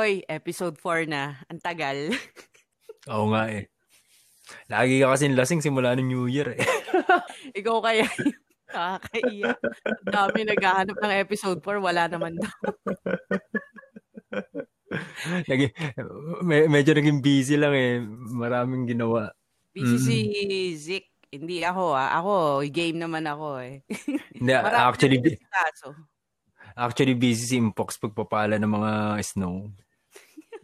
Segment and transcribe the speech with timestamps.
[0.00, 1.36] Hoy, episode 4 na.
[1.52, 2.16] Ang tagal.
[3.12, 3.68] Oo nga eh.
[4.72, 6.64] Lagi ka kasing lasing simula ng New Year eh.
[7.60, 8.08] Ikaw kaya
[8.72, 9.60] Nakakaiyak.
[10.08, 12.48] Dami naghahanap ng episode 4, wala naman daw.
[15.52, 15.68] Naging,
[16.48, 18.00] me- medyo naging busy lang eh.
[18.32, 19.36] Maraming ginawa.
[19.76, 20.16] Busy si
[20.80, 21.12] Zik.
[21.28, 22.16] Hindi ako ah.
[22.16, 23.84] Ako, game naman ako eh.
[24.32, 25.20] Hindi, actually,
[26.72, 29.68] actually busy si Impox pagpapala ng mga snow.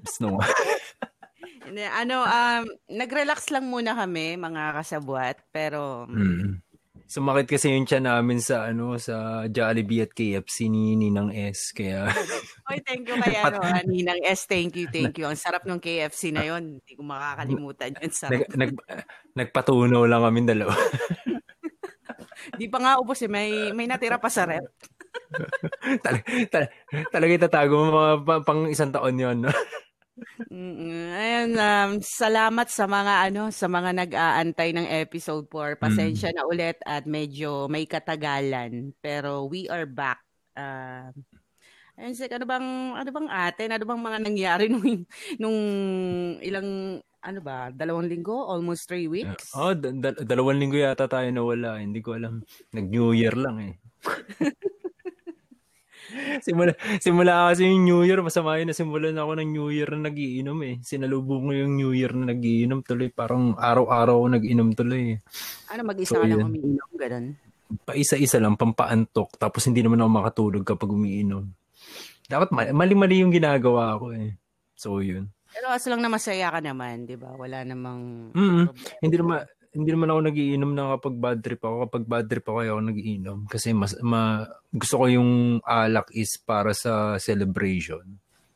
[0.05, 0.37] Snow.
[1.67, 5.43] Hindi, ano, um, nag-relax lang muna kami, mga kasabwat.
[5.51, 6.67] Pero, mm.
[7.07, 12.11] Sumakit kasi yung tiyan namin sa ano sa Jollibee at KFC ni Ninang S kaya
[12.67, 14.51] Oy, thank you kay ano, ah, Ninang S.
[14.51, 15.23] Thank you, thank you.
[15.31, 16.83] Ang sarap ng KFC na yon.
[16.83, 18.11] Hindi ko makakalimutan yun.
[18.11, 18.35] Sarap.
[18.35, 18.73] nag, nag,
[19.39, 20.75] nagpatunaw lang kami dalawa.
[22.59, 23.31] Di pa nga ubos eh.
[23.31, 24.67] May, may natira pa sa rep.
[26.05, 26.73] Tal- tal-
[27.15, 29.51] talaga itatago mo mga pa- pang isang taon yon no?
[30.49, 35.77] Mm, Ayun, um, salamat sa mga ano, sa mga nag-aantay ng episode 4.
[35.77, 40.25] Pasensya na ulit at medyo may katagalan, pero we are back.
[40.57, 41.13] Uh,
[42.01, 43.69] ayun, Sek, ano bang ano bang atin?
[43.77, 45.05] Ano bang mga nangyari nung
[45.37, 45.59] nung
[46.41, 49.53] ilang ano ba, dalawang linggo, almost three weeks?
[49.53, 51.83] Oh, da- da- dalawang linggo yata tayo nawala.
[51.83, 52.41] Hindi ko alam.
[52.73, 53.75] Nag-New Year lang eh.
[56.47, 60.09] simula, simula kasi yung New Year, masama yun na simulan ako ng New Year na
[60.11, 60.75] nagiinom eh.
[60.83, 63.11] Sinalubong ko yung New Year na nagiinom tuloy.
[63.11, 65.19] Parang araw-araw ako nag-inom tuloy eh.
[65.75, 67.27] Ano, mag-isa So, ka lang umiinom, ganun?
[67.83, 69.35] Paisa-isa lang, pampaantok.
[69.37, 71.51] Tapos hindi naman ako makatulog kapag umiinom.
[72.27, 74.35] Dapat ma- mali-mali yung ginagawa ko eh.
[74.75, 75.31] So yun.
[75.57, 77.33] Pero as lang na masaya ka naman, di ba?
[77.33, 78.31] Wala namang...
[78.37, 78.69] Mm
[79.01, 79.41] Hindi naman
[79.77, 81.77] hindi naman ako nagiinom na kapag bad trip ako.
[81.87, 83.39] Kapag bad trip ako, ako nagiinom.
[83.45, 88.03] Kasi mas, ma, gusto ko yung alak is para sa celebration.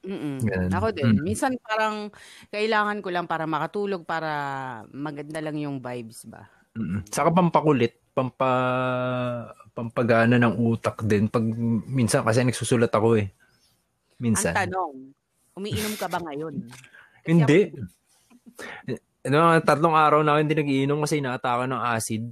[0.00, 0.41] Mm-mm.
[0.41, 0.72] Ganun.
[0.72, 1.20] Ako din.
[1.20, 1.20] Mm.
[1.20, 2.08] Minsan parang
[2.48, 4.32] kailangan ko lang para makatulog, para
[4.97, 6.48] maganda lang yung vibes ba?
[6.72, 7.04] Mm.
[7.12, 8.52] Saka pampakulit, pampa,
[9.76, 11.28] pampagana ng utak din.
[11.28, 11.44] Pag
[11.84, 13.28] minsan kasi nagsusulat ako eh.
[14.16, 14.56] Minsan.
[14.56, 14.94] Ang tanong,
[15.60, 16.54] umiinom ka ba ngayon?
[17.20, 17.60] Kasi Hindi.
[17.69, 22.25] ako- Ano, tatlong araw na ako hindi nagiinom kasi inaataka ng acid.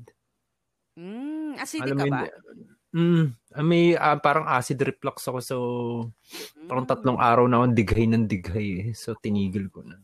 [0.97, 2.21] Mm, acidic Alam ka ba?
[2.88, 5.56] Mm, ah, may ah, parang acid reflux ako so
[6.65, 8.88] parang Mm, tatlong araw na akong dighay ng dighay eh.
[8.97, 10.00] So tinigil ko na.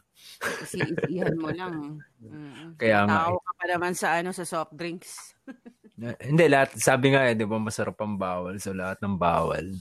[0.64, 1.74] Isi-isihan mo lang.
[2.24, 2.80] Mm.
[2.80, 5.36] Kaya nga Tao ka pa naman sa ano sa soft drinks.
[6.24, 8.56] Hindi, lahat, sabi nga eh, di ba masarap ang bawal.
[8.56, 9.76] So lahat ng bawal.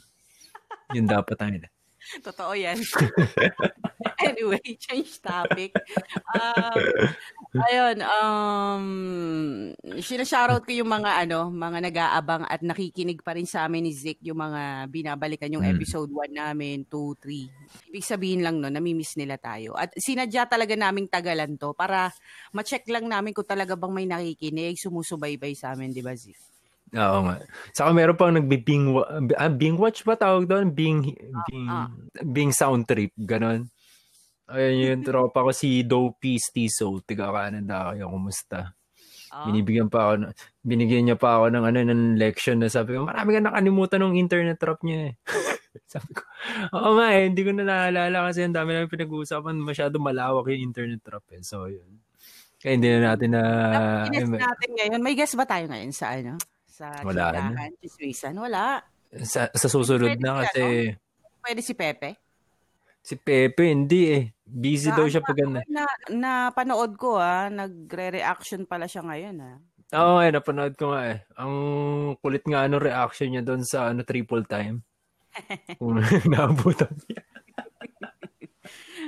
[0.91, 1.55] Yun dapat ang
[2.21, 2.77] Totoo yan.
[4.27, 5.71] anyway, change topic.
[6.35, 6.79] Um,
[7.71, 8.85] ayun, um,
[9.99, 14.19] sinashoutout ko yung mga ano, mga nag-aabang at nakikinig pa rin sa amin ni Zik
[14.23, 15.79] yung mga binabalikan yung Mm.
[15.79, 17.47] episode 1 namin, 2, 3.
[17.89, 19.73] Ibig sabihin lang no, namimiss nila tayo.
[19.79, 22.11] At sinadya talaga naming tagalan to para
[22.51, 26.52] ma-check lang namin kung talaga bang may nakikinig, sumusubaybay sa amin, di ba Zik?
[26.93, 27.35] Oo nga.
[27.73, 28.93] Saka meron pang nagbi-bing,
[29.33, 30.69] ah, bing watch ba tawag doon?
[30.69, 31.09] Bing,
[31.49, 31.89] bing, ah.
[32.21, 33.65] bing sound trip, ganon.
[34.45, 38.77] Ayun yung tropa ko si Dopey Stiso, tiga Canada kayo, kumusta?
[39.33, 40.29] Ah, Binibigyan pa ako,
[40.61, 44.21] binigyan niya pa ako ng ano ng lection na sabi ko, marami ka nakalimutan ng
[44.21, 45.13] internet trap niya eh.
[45.97, 46.21] sabi ko,
[46.77, 50.69] oo nga eh, hindi ko na naalala kasi ang dami namin pinag-uusapan, masyado malawak yung
[50.69, 51.41] internet trap eh.
[51.41, 52.05] So yun.
[52.61, 53.43] Kaya hindi na natin na...
[54.07, 55.01] Guess natin ngayon.
[55.03, 56.39] May guess ba tayo ngayon sa ano?
[56.73, 57.53] Sa Wala na.
[57.53, 58.33] chikahan, chismisan?
[58.41, 58.81] Wala.
[59.21, 60.63] sa, sa susunod Pwede na si kasi
[61.37, 62.09] Pwede si Pepe?
[63.03, 64.23] si Pepe hindi eh.
[64.41, 65.57] Busy Na, daw siya ano, pag ano.
[65.69, 69.57] Na, na panood ko ah, nagre-reaction pala siya ngayon ah.
[69.93, 71.17] Oo, eh, napanood ko nga eh.
[71.37, 71.53] Ang
[72.17, 74.81] kulit nga ano reaction niya doon sa ano triple time.
[75.77, 76.01] Kung
[76.33, 77.21] naabutan niya.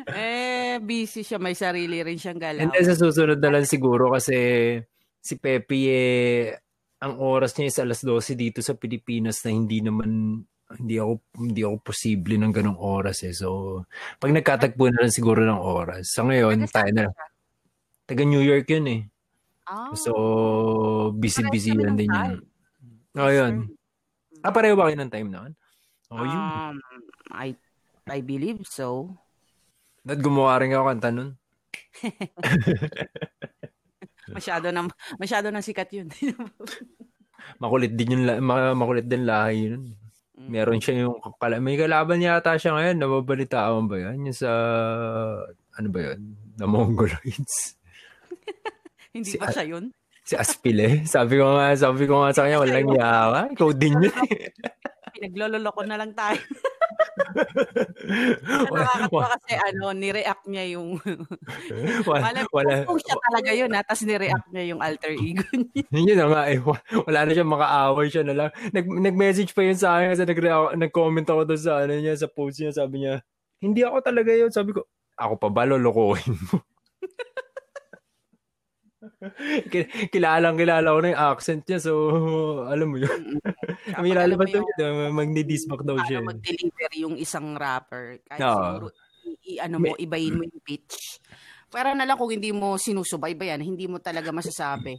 [0.13, 1.41] eh, busy siya.
[1.41, 2.61] May sarili rin siyang galaw.
[2.61, 4.37] Hindi sa susunod na lang siguro kasi
[5.17, 6.64] si Pepe eh,
[7.05, 10.41] ang oras niya is alas 12 dito sa Pilipinas na hindi naman
[10.81, 13.33] hindi ako hindi ako posible ng ganong oras eh.
[13.37, 13.81] So,
[14.17, 16.09] pag nagkatagpo na lang siguro ng oras.
[16.17, 17.05] Sa ngayon, tayo na.
[18.09, 19.01] Taga New York yun eh.
[19.69, 20.11] Ah, So,
[21.13, 22.33] kami lang ng din yun.
[23.17, 23.53] Oh, yun.
[24.41, 25.51] Ah, pareho ba kayo ng time noon?
[26.09, 26.37] Oh, yun.
[26.37, 26.75] Um,
[27.33, 27.53] I,
[28.09, 29.13] I believe so.
[30.05, 31.29] Dahil gumawa rin ako kanta nun.
[34.31, 34.89] Masyado na
[35.21, 36.07] masyado nang sikat 'yun.
[37.61, 38.25] Makulit din yung
[38.73, 39.93] makulit din lahi yun.
[40.35, 40.49] Mm.
[40.49, 44.17] Meron siya yung kala- may kalaban yata siya ngayon, nababalitaan ba yan?
[44.25, 44.51] Yung sa
[45.77, 46.19] ano ba yun?
[46.57, 47.77] The Mongoloids.
[49.15, 49.93] Hindi Si ba siya 'yun?
[50.25, 51.05] Si Aspile.
[51.05, 53.45] Sabi ko nga, sabi ko nga sa kanya, walang yawa.
[53.53, 54.09] Ikaw din yun.
[55.15, 56.37] pinaglololoko na lang tayo.
[58.05, 60.99] Nakakatawa kasi ano, ni-react niya yung
[62.09, 65.83] wala, wala, kung siya talaga yun ha, tapos ni-react niya yung alter ego niya.
[65.91, 66.59] yun na nga eh,
[67.07, 68.49] wala na siya makaaway siya na lang.
[68.71, 70.39] Nag, nag-message pa yun sa akin kasi nag,
[70.77, 73.23] nag-comment ako doon sa ano niya, sa post niya, sabi niya,
[73.63, 74.51] hindi ako talaga yun.
[74.51, 74.85] Sabi ko,
[75.15, 76.59] ako pa ba lolokohin mo?
[80.13, 81.79] Kilalang kilala ko na yung accent niya.
[81.81, 81.91] So,
[82.73, 83.39] alam mo yun.
[84.03, 85.13] May lalabas daw yun.
[85.13, 86.21] Magni-disback daw siya.
[86.21, 88.21] Paano mag-deliver yung isang rapper.
[88.27, 88.53] Kahit no.
[88.53, 88.85] siguro,
[89.45, 91.21] i- ano mo, ibayin mo yung pitch.
[91.69, 94.95] Pero na lang kung hindi mo sinusubaybayan, hindi mo talaga masasabi.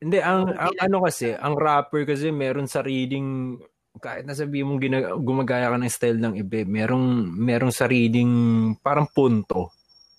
[0.00, 3.60] Hindi, ang, ang ano kasi, ang rapper kasi meron sariling
[3.96, 8.32] kahit nasabi mong gina- gumagaya ka ng style ng iba, merong merong sariling
[8.84, 9.72] parang punto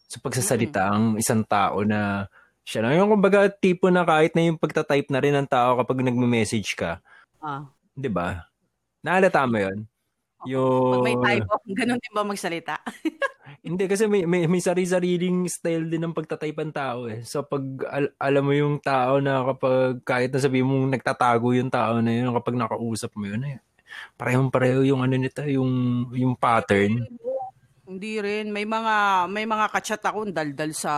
[0.08, 0.94] sa pagsasalita mm.
[0.94, 2.26] ang isang tao na
[2.68, 3.00] siya lang.
[3.00, 7.00] Yung kumbaga tipo na kahit na yung pagta-type na rin ng tao kapag nagme-message ka.
[7.40, 7.64] Ah.
[7.96, 8.44] 'Di ba?
[9.00, 9.88] Naalata mo 'yon?
[10.46, 11.02] Yung...
[11.02, 12.76] Pag may typo, ganun din ba magsalita?
[13.66, 17.24] Hindi, kasi may, may, may sarili-sariling style din ng pagtatype ng tao eh.
[17.26, 21.72] So pag al- alam mo yung tao na kapag kahit na sabi mong nagtatago yung
[21.72, 23.58] tao na yun, kapag nakausap mo yun eh,
[24.20, 27.08] parehong pareho yung ano nito, yung, yung pattern.
[27.88, 28.52] Hindi rin.
[28.52, 28.96] May mga
[29.32, 30.94] may mga ka-chat ako daldal sa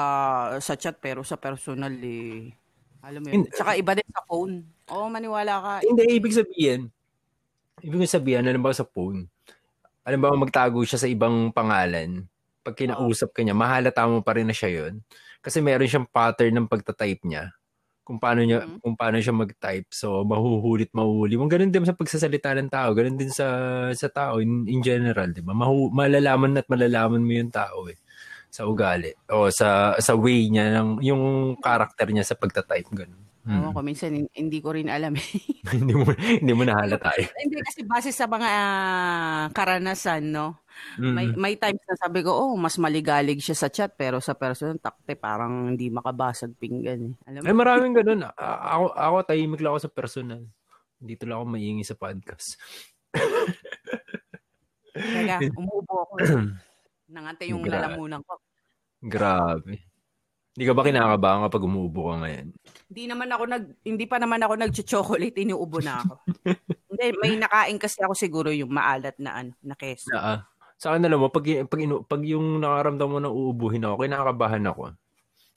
[0.58, 2.50] sa chat pero sa personal eh.
[3.06, 3.36] Alam mo yun.
[3.46, 3.54] Hindi.
[3.54, 4.66] Tsaka iba din sa phone.
[4.90, 5.74] Oo, maniwala ka.
[5.86, 6.90] Hindi, ibig sabihin,
[7.86, 9.30] ibig sabihin, alam ba sa phone,
[10.02, 12.26] alam ba magtago siya sa ibang pangalan,
[12.66, 15.00] pag kinausap ka niya, mahalata mo pa rin na siya yun.
[15.40, 17.54] Kasi meron siyang pattern ng pagta-type niya
[18.10, 18.82] kung paano niya mm-hmm.
[18.82, 19.86] kung paano siya mag-type.
[19.94, 21.38] So mahuhulit mahuhuli.
[21.38, 23.46] Mo ganun din sa pagsasalita ng tao, ganun din sa
[23.94, 25.54] sa tao in, in general, 'di ba?
[25.54, 28.02] Mahu, malalaman at malalaman mo yung tao eh
[28.50, 33.30] sa ugali o sa sa way niya ng yung character niya sa pagta-type ganun.
[33.50, 33.74] Hmm.
[33.74, 35.30] ko, minsan hindi ko rin alam eh.
[35.78, 37.30] hindi mo hindi mo nahalata eh.
[37.46, 40.66] hindi kasi base sa mga uh, karanasan, no?
[41.00, 41.14] Mm.
[41.16, 44.76] May may times na sabi ko, oh, mas maligalig siya sa chat pero sa person
[44.80, 47.14] takte parang hindi makabasag pinggan eh.
[47.30, 47.48] Alam mo?
[47.48, 48.22] Ay maraming ganoon.
[48.36, 50.42] ako ako tahimik lang ako sa personal.
[51.00, 52.60] Dito lang ako maingay sa podcast.
[54.94, 56.14] Kaya umuubo ako.
[57.14, 58.38] Nangante yung Gra- lalamunan ko.
[59.00, 59.90] Grabe.
[60.60, 62.48] Hindi ka ba kinakabahan kapag umuubo ka ngayon?
[62.92, 66.14] Hindi naman ako nag hindi pa naman ako nag-chocolate, iniubo na ako.
[66.92, 70.12] hindi, may nakain kasi ako siguro yung maalat na ano, na keso.
[70.12, 70.44] Uh,
[70.80, 74.64] sa akin alam mo, pag, pag, inu, pag yung nakaramdam mo na uubuhin ako, kinakabahan
[74.64, 74.96] ako.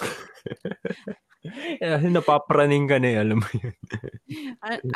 [2.11, 3.75] Napapraning ka na eh, alam mo yun.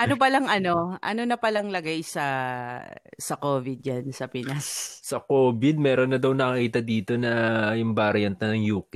[0.03, 2.27] ano pa lang ano, ano na palang lagay sa
[3.15, 4.99] sa COVID yan sa Pinas?
[5.03, 8.95] Sa COVID, meron na daw nakita dito na yung variant na ng UK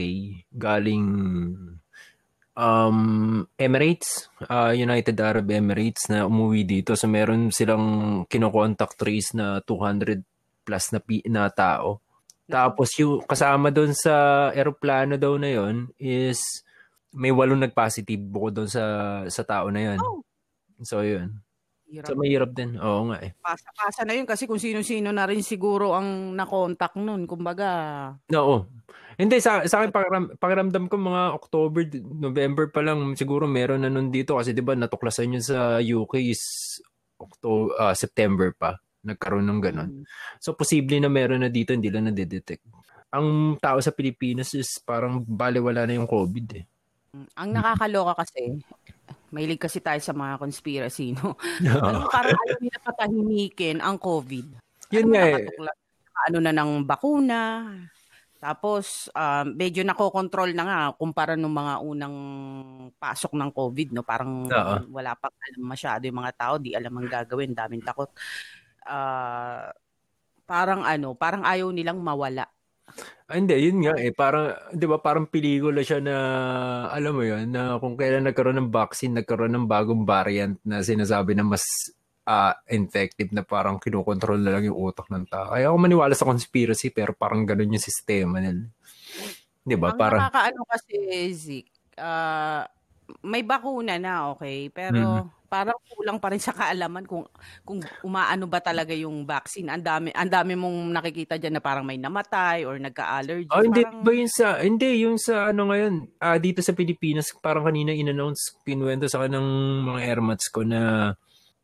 [0.50, 1.06] galing
[2.55, 6.94] um, Emirates, uh, United Arab Emirates na umuwi dito.
[6.94, 10.30] So meron silang kino-contact trace na 200
[10.65, 12.01] plus na, na tao.
[12.51, 16.43] Tapos yung kasama doon sa eroplano daw na yon is
[17.15, 18.83] may walong nag-positive bukod doon sa
[19.31, 19.99] sa tao na yon.
[20.03, 20.23] Oh.
[20.83, 21.39] So yun.
[21.91, 22.07] Hirap.
[22.11, 22.79] So mahirap din.
[22.79, 23.31] Oo nga eh.
[23.39, 27.27] Pasa-pasa na yun kasi kung sino-sino na rin siguro ang na-contact nun.
[27.27, 27.70] Kumbaga.
[28.34, 28.67] Oo.
[29.19, 33.91] Hindi, sa, sa akin pakiram, pakiramdam ko mga October, November pa lang siguro meron na
[33.93, 36.43] nun dito kasi di ba natuklasan yun sa UK is
[37.20, 39.91] October, uh, September pa nagkaroon ng ganun.
[40.01, 40.05] Mm.
[40.41, 42.63] So, posible na meron na dito, hindi lang na-detect.
[43.11, 46.65] Ang tao sa Pilipinas is parang baliwala na yung COVID eh.
[47.17, 48.61] Mm, ang nakakaloka kasi,
[49.35, 51.35] mahilig kasi tayo sa mga conspiracy, no?
[51.85, 54.47] ano, parang ayaw nila patahimikin ang COVID.
[54.95, 55.49] Yun ano, nga eh.
[56.29, 57.41] Ano na ng bakuna,
[58.41, 62.17] tapos, uh, medyo nakokontrol na nga kumpara nung mga unang
[62.97, 64.01] pasok ng COVID, no?
[64.01, 64.89] Parang Uh-oh.
[64.97, 68.09] wala pa alam masyado yung mga tao, di alam ang gagawin, daming takot
[68.87, 69.69] uh,
[70.51, 72.51] parang ano, parang ayaw nilang mawala.
[73.31, 74.10] Ah, hindi, yun nga eh.
[74.10, 76.17] Parang, di ba, parang pelikula siya na,
[76.91, 81.39] alam mo yun, na kung kailan nagkaroon ng vaccine, nagkaroon ng bagong variant na sinasabi
[81.39, 81.63] na mas
[82.27, 85.55] uh, effective na parang kinukontrol na lang yung utak ng tao.
[85.55, 88.67] Kaya ako maniwala sa conspiracy, pero parang ganun yung sistema nila.
[89.63, 89.94] Di ba?
[89.94, 90.20] Ang parang...
[90.27, 90.96] nakakaano kasi,
[91.31, 91.67] Zik,
[92.03, 92.67] uh,
[93.22, 94.67] may bakuna na, okay?
[94.75, 97.27] Pero, mm-hmm parang kulang pa rin sa kaalaman kung
[97.67, 99.67] kung umaano ba talaga yung vaccine.
[99.67, 103.51] Ang dami ang dami mong nakikita diyan na parang may namatay or nagka-allergy.
[103.51, 104.07] Oh, hindi parang...
[104.07, 108.63] ba yun sa hindi yung sa ano ngayon, uh, dito sa Pilipinas parang kanina in-announce
[108.63, 111.11] kinuwento sa kanang mga airmats ko na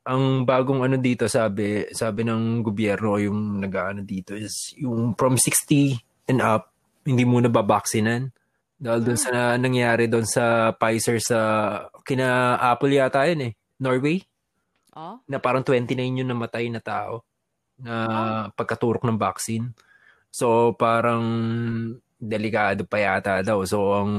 [0.02, 6.26] ang bagong ano dito sabi sabi ng gobyerno yung nag-aano dito is yung from 60
[6.26, 6.74] and up
[7.06, 8.34] hindi muna babaksinan.
[8.76, 9.56] Dahil doon sa ah.
[9.56, 11.38] nangyari doon sa Pfizer sa
[12.02, 14.24] kina Apple yata yun eh Norway?
[14.96, 15.20] Oh?
[15.28, 17.24] Na parang 29 yung namatay na tao
[17.76, 19.72] na pagkaturok ng vaccine.
[20.32, 21.24] So parang
[22.16, 23.60] delikado pa yata daw.
[23.68, 24.12] So ang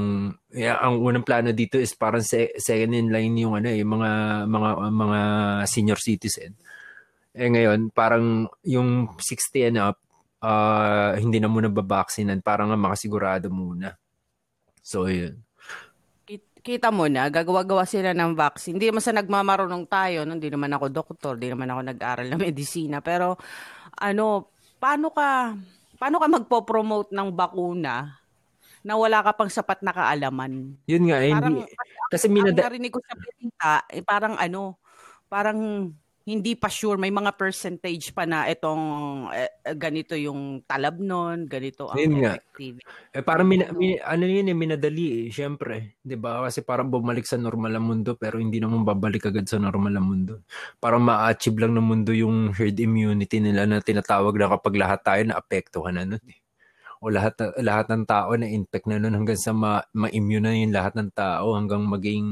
[0.54, 4.10] yeah, ang unang plano dito is parang se- second in line yung ano yung mga
[4.46, 5.20] mga mga
[5.66, 6.54] senior citizen.
[7.34, 9.98] Eh ngayon parang yung 60 and up
[10.42, 13.98] uh, hindi na muna babaksinan parang makasigurado muna.
[14.82, 15.47] So yun.
[16.68, 18.76] Kita mo na, gagawa-gawa sila ng vaccine.
[18.76, 20.36] Hindi naman sa nagmamarunong tayo, no?
[20.36, 23.00] hindi naman ako doktor, hindi naman ako nag-aral ng medisina.
[23.00, 23.40] Pero
[23.96, 25.56] ano, paano ka
[25.96, 28.20] paano ka magpo-promote ng bakuna
[28.84, 30.76] na wala ka pang sapat na kaalaman?
[30.84, 31.72] Yun nga, eh, Parang, hindi.
[32.12, 34.76] Kasi minada- ang narinig ko sa balita, eh, parang ano,
[35.32, 35.58] parang
[36.28, 38.84] hindi pa sure, may mga percentage pa na itong
[39.32, 42.76] eh, ganito yung talab nun, ganito ang Yun effective.
[43.16, 45.96] Eh parang mina, mi- ano yun eh, minadali eh, syempre.
[46.04, 49.56] 'Di ba Kasi parang bumalik sa normal ang mundo pero hindi naman babalik agad sa
[49.56, 50.44] normal ang mundo.
[50.76, 55.22] Parang ma-achieve lang ng mundo yung herd immunity nila na tinatawag na kapag lahat tayo
[55.24, 56.40] na-apektuhan na nun eh.
[56.98, 60.74] O lahat, lahat ng tao na infect na nun hanggang sa ma- ma-immune na yung
[60.74, 62.26] lahat ng tao hanggang maging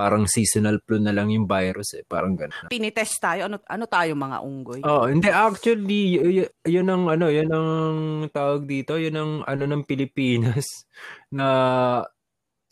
[0.00, 2.04] parang seasonal flu na lang yung virus eh.
[2.08, 2.72] Parang ganun.
[2.72, 4.80] Pinitest tayo, ano, ano tayo mga unggoy?
[4.80, 7.98] Oh, hindi actually y- y- yun ang ano, yun ang
[8.32, 10.88] tawag dito, yun ang ano ng Pilipinas
[11.36, 11.46] na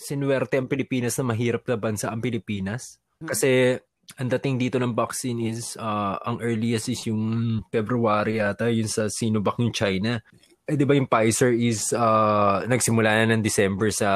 [0.01, 2.97] sinuwerte ang Pilipinas na mahirap na bansa ang Pilipinas.
[3.21, 3.77] Kasi
[4.17, 9.13] ang dating dito ng vaccine is uh, ang earliest is yung February yata, yun sa
[9.13, 10.17] Sinovac yung China.
[10.65, 14.11] Eh, di ba yung Pfizer is uh, nagsimula na ng December sa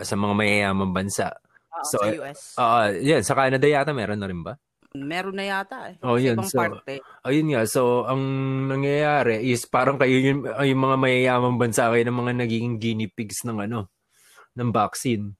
[0.00, 1.36] sa mga mayayamang bansa.
[1.84, 2.40] So, sa US.
[2.56, 4.54] Ah, yan, sa Canada yata meron na rin ba?
[4.96, 5.96] Meron na yata eh.
[6.00, 6.36] Oh, Sa yun.
[6.40, 6.94] ibang So, parte.
[7.22, 8.22] Ayun nga, so ang
[8.66, 13.44] nangyayari is parang kayo yung, yung mga mayayamang bansa kayo ng mga nagiging guinea pigs
[13.44, 13.92] ng ano,
[14.56, 15.36] ng vaccine.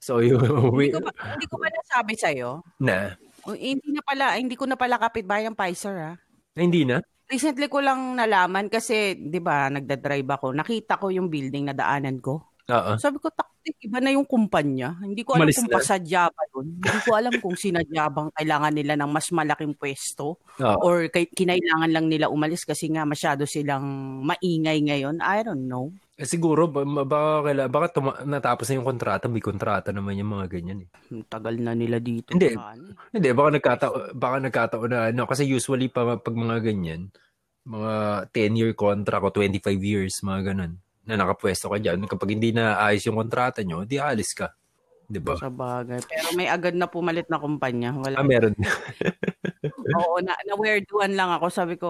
[0.00, 0.40] So yung
[0.72, 2.50] Hindi ko ba, hindi ko ba nasabi sa'yo?
[2.80, 3.12] na,
[3.44, 6.12] O, eh, hindi na pala, hindi ko na pala kapitbahay ang Pfizer ha.
[6.56, 6.98] na hindi na.
[7.28, 10.56] Recently ko lang nalaman kasi, di ba, nagdadrive ako.
[10.56, 12.40] Nakita ko yung building na daanan ko.
[12.68, 12.92] Oo.
[13.00, 14.92] Sabi ko, taktik, iba na yung kumpanya.
[15.00, 15.76] Hindi ko alam Umalis kung na.
[15.80, 16.66] pasadya ba yun.
[16.76, 20.76] Hindi ko alam kung sinadya bang kailangan nila ng mas malaking pwesto Oo.
[20.84, 23.84] or kay, kinailangan lang nila umalis kasi nga masyado silang
[24.20, 25.16] maingay ngayon.
[25.24, 25.88] I don't know.
[26.18, 30.46] Eh, siguro baka kaila, baka tuma- natapos na yung kontrata, may kontrata naman yung mga
[30.50, 30.88] ganyan eh.
[31.14, 32.34] Ang Tagal na nila dito.
[32.36, 32.52] Hindi.
[32.52, 32.92] Ano.
[33.14, 37.08] Hindi, baka nagkataon, baka nagkataon na ano, kasi usually pa, pag mga ganyan,
[37.64, 42.04] mga 10-year contract o 25 years, mga ganun, na nakapwesto ka dyan.
[42.04, 44.52] Kapag hindi na ayos yung kontrata nyo, di alis ka.
[45.08, 45.32] Di ba?
[45.40, 46.04] Sa bagay.
[46.04, 47.96] Pero may agad na pumalit na kumpanya.
[47.96, 48.20] Wala.
[48.20, 48.52] Ah, meron.
[49.98, 51.48] Oo, na, na-weirduhan lang ako.
[51.48, 51.88] Sabi ko,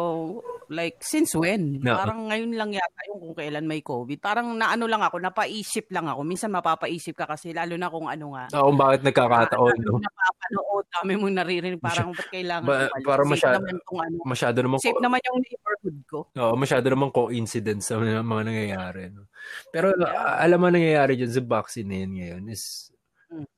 [0.70, 1.82] like, since when?
[1.82, 1.98] No.
[1.98, 4.22] Parang ngayon lang yata yung kung kailan may COVID.
[4.22, 6.22] Parang naano lang ako, napaisip lang ako.
[6.22, 8.46] Minsan mapapaisip ka kasi, lalo na kung ano nga.
[8.54, 9.98] Oo, bakit nagkakataon, Dami no?
[10.06, 11.82] napapanood, dami mong naririnig.
[11.82, 13.02] Parang ba't kailangan Ba- umalis?
[13.02, 14.16] para masyado- naman kung ano.
[14.22, 16.18] Masyado naman Safe naman yung neighborhood ko.
[16.38, 19.10] Oo, masyado naman coincidence sa mga, nangyayari.
[19.10, 19.26] No?
[19.75, 22.94] Pero a- alam mo nangyayari dyan sa vaccine na yun ngayon is.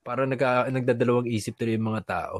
[0.03, 2.37] Parang nagka, nagdadalawang isip tuloy yung mga tao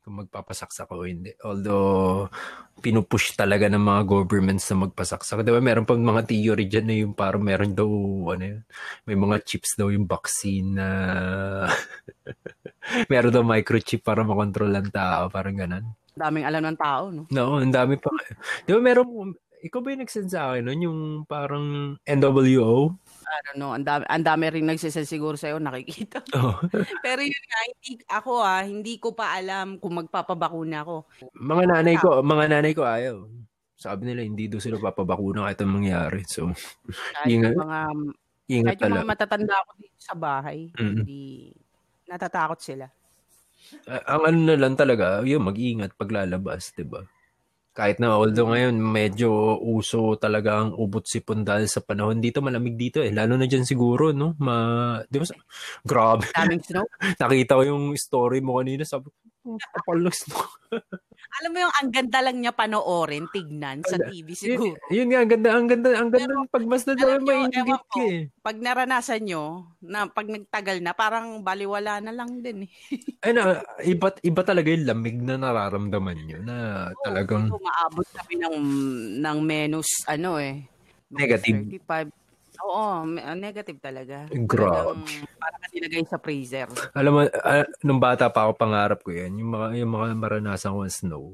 [0.00, 1.36] kung magpapasaksak o hindi.
[1.44, 2.32] Although,
[2.80, 5.44] pinupush talaga ng mga governments na magpasaksak.
[5.44, 7.88] Diba, meron pang mga theory dyan na yung parang meron daw,
[8.32, 8.60] ano yun,
[9.04, 10.88] may mga chips daw yung vaccine na
[13.12, 15.84] meron daw microchip para makontrol ang tao, parang ganun.
[16.16, 17.22] Daming alam ng tao, no?
[17.28, 18.08] No, ang dami pa.
[18.64, 22.96] Di ba meron, ikaw ba yung nagsend sa akin nun, yung parang NWO?
[23.30, 23.70] I don't know.
[23.70, 26.18] Ang dami, ang dami rin nagsisend siguro sa'yo, nakikita.
[26.34, 26.58] Oh.
[27.06, 31.06] Pero yun nga, hindi, ako ah, hindi ko pa alam kung magpapabakuna ako.
[31.38, 33.16] mga nanay ko, mga nanay ko ayaw.
[33.78, 36.20] Sabi nila, hindi daw sila papabakuna kahit anong mangyari.
[36.28, 36.50] So,
[37.16, 37.54] Kahit Ingat.
[37.56, 37.78] mga,
[38.50, 40.94] ingat kahit yung mga matatanda ako dito sa bahay, Mm.
[41.00, 41.22] hindi,
[42.04, 42.86] natatakot sila.
[43.86, 47.06] Ah, ang ano na lang talaga, yun, mag-ingat paglalabas, di ba?
[47.70, 52.18] Kahit na although ngayon medyo uso talaga ang ubot sipon dahil sa panahon.
[52.18, 53.14] Dito malamig dito eh.
[53.14, 54.34] Lalo na diyan siguro no?
[54.42, 55.26] Ma di ba
[55.86, 56.26] grabe.
[56.34, 56.86] Daming snow.
[57.22, 58.82] nakita ko yung story mo kanina.
[58.82, 59.06] Sabi
[59.40, 60.44] ko "Oh, kapal ng snow."
[61.40, 63.96] Alam mo yung ang ganda lang niya panoorin, tignan sa.
[63.96, 64.76] TV yun, siguro.
[64.90, 67.60] yun nga ang ganda ang ganda ang ganda Pero- ng pagmasdan alam daw nyo, mainggit
[67.62, 69.42] ewan ka eh Pag naranasan nyo,
[69.80, 72.70] na pag nagtagal na, parang baliwala na lang din eh.
[73.24, 76.56] Ay na, iba, iba talaga yung lamig na nararamdaman nyo na
[77.04, 78.56] talagang Oo, maabot kami ng,
[79.20, 80.64] ng menus, ano eh.
[81.10, 81.66] Negative.
[81.78, 82.19] 35.
[82.66, 84.28] Oo, ah, negative talaga.
[84.28, 85.00] Grabe.
[85.00, 85.04] Talagang
[85.40, 86.68] Parang nilagay sa freezer.
[86.92, 89.38] Alam mo, ah, nung bata pa ako, pangarap ko yan.
[89.40, 91.24] Yung mga, yung mga maranasan ko ng snow.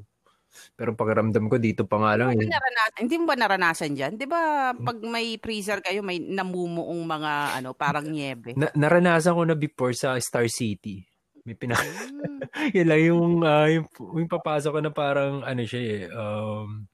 [0.73, 2.33] Pero pakiramdam ko dito pa nga lang.
[2.33, 2.53] Hindi Eh.
[2.53, 4.13] naranasan, hindi mo ba naranasan dyan?
[4.17, 8.57] Di ba pag may freezer kayo, may namumuong mga ano, parang niebe.
[8.57, 11.05] Na, naranasan ko na before sa Star City.
[11.45, 11.77] May pina...
[11.77, 12.41] mm.
[12.77, 13.85] yun lang yung, uh, yung,
[14.17, 16.01] yung papasok ko na parang ano siya eh.
[16.11, 16.89] Um,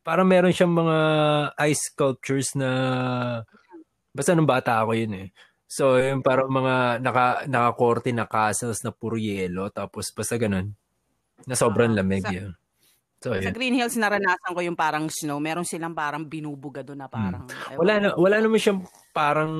[0.00, 0.98] parang meron siyang mga
[1.68, 2.70] ice sculptures na
[4.10, 5.28] basta nung bata ako yun eh.
[5.70, 10.74] So, yung parang mga naka, nakakorte na castles na puro yelo tapos basta ganun.
[11.46, 12.50] Na sobrang lamig sa, yun.
[13.22, 15.38] So, sa Green Hills naranasan ko yung parang snow.
[15.38, 17.14] Meron silang parang binubuga doon na hmm.
[17.14, 17.44] parang.
[17.46, 17.78] Hmm.
[17.78, 18.82] Wala na wala naman siyang
[19.14, 19.52] parang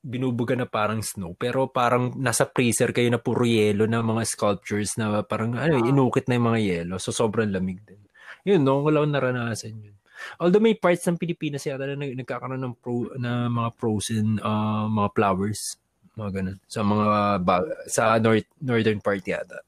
[0.00, 4.96] binubuga na parang snow pero parang nasa freezer kayo na puro yelo na mga sculptures
[4.96, 5.90] na parang ano, oh.
[5.92, 8.00] inukit na yung mga yelo so sobrang lamig din.
[8.48, 9.99] Yun, no, wala akong naranasan yun.
[10.38, 15.08] Although may parts ng Pilipinas yata na nagkakaroon ng pro, na mga frozen uh, mga
[15.16, 15.76] flowers,
[16.14, 16.58] mga ganun.
[16.66, 17.08] Sa mga
[17.44, 19.62] ba- sa north, northern part yata.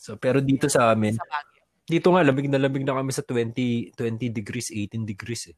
[0.00, 1.16] So pero dito sa amin,
[1.84, 5.56] dito nga lamig na lamig na kami sa 20 20 degrees, 18 degrees eh.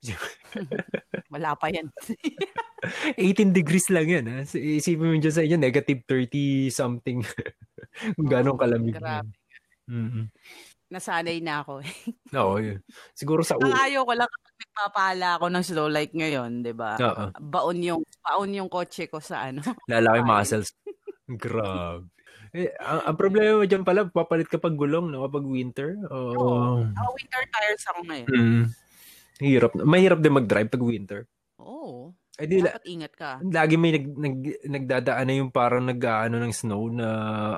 [1.34, 1.88] Wala pa yan.
[3.20, 4.24] 18 degrees lang yan.
[4.32, 4.38] Ha?
[4.56, 7.20] Isipin mo dyan sa inyo, negative 30 something.
[8.16, 8.96] Kung gano'ng kalamig.
[8.96, 9.28] Grabe.
[9.90, 10.24] Mm-hmm.
[10.90, 11.86] Nasanay na ako.
[12.42, 12.82] Oo, yun.
[13.14, 13.54] Siguro sa...
[13.54, 16.98] Ang ayaw ko lang kapag nagpapala ako ng slow light ngayon, di ba?
[16.98, 17.24] Oo.
[17.38, 19.62] Baon yung, baon yung kotse ko sa ano.
[19.92, 20.74] Lalaki muscles.
[21.30, 22.10] Grabe.
[22.50, 25.22] Eh, ang, ang problema mo dyan pala, papalit ka pag gulong, no?
[25.30, 25.94] Kapag winter.
[26.10, 26.34] Oh.
[26.34, 26.82] Oo.
[26.82, 28.26] Oh, winter tires ako ngayon.
[28.26, 28.64] Mm.
[29.38, 29.72] Hirap.
[29.78, 31.20] Mahirap din mag-drive pag winter.
[31.62, 32.10] Oo.
[32.40, 33.30] Eh, di, Dapat ingat ka.
[33.44, 37.06] Lagi may nag, nag, nagdadaan na yung parang nag-ano ng snow na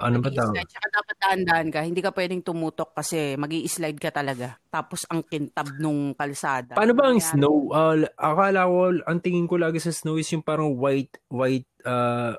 [0.02, 0.58] ano ba tawag?
[0.66, 1.86] Tsaka dapat dahan ka.
[1.86, 4.58] Hindi ka pwedeng tumutok kasi mag slide ka talaga.
[4.66, 6.74] Tapos ang kintab nung kalsada.
[6.74, 7.38] Paano ba ang Nangyari?
[7.38, 7.70] snow?
[7.70, 12.34] Uh, akala ko, ang tingin ko lagi sa snow is yung parang white, white, uh,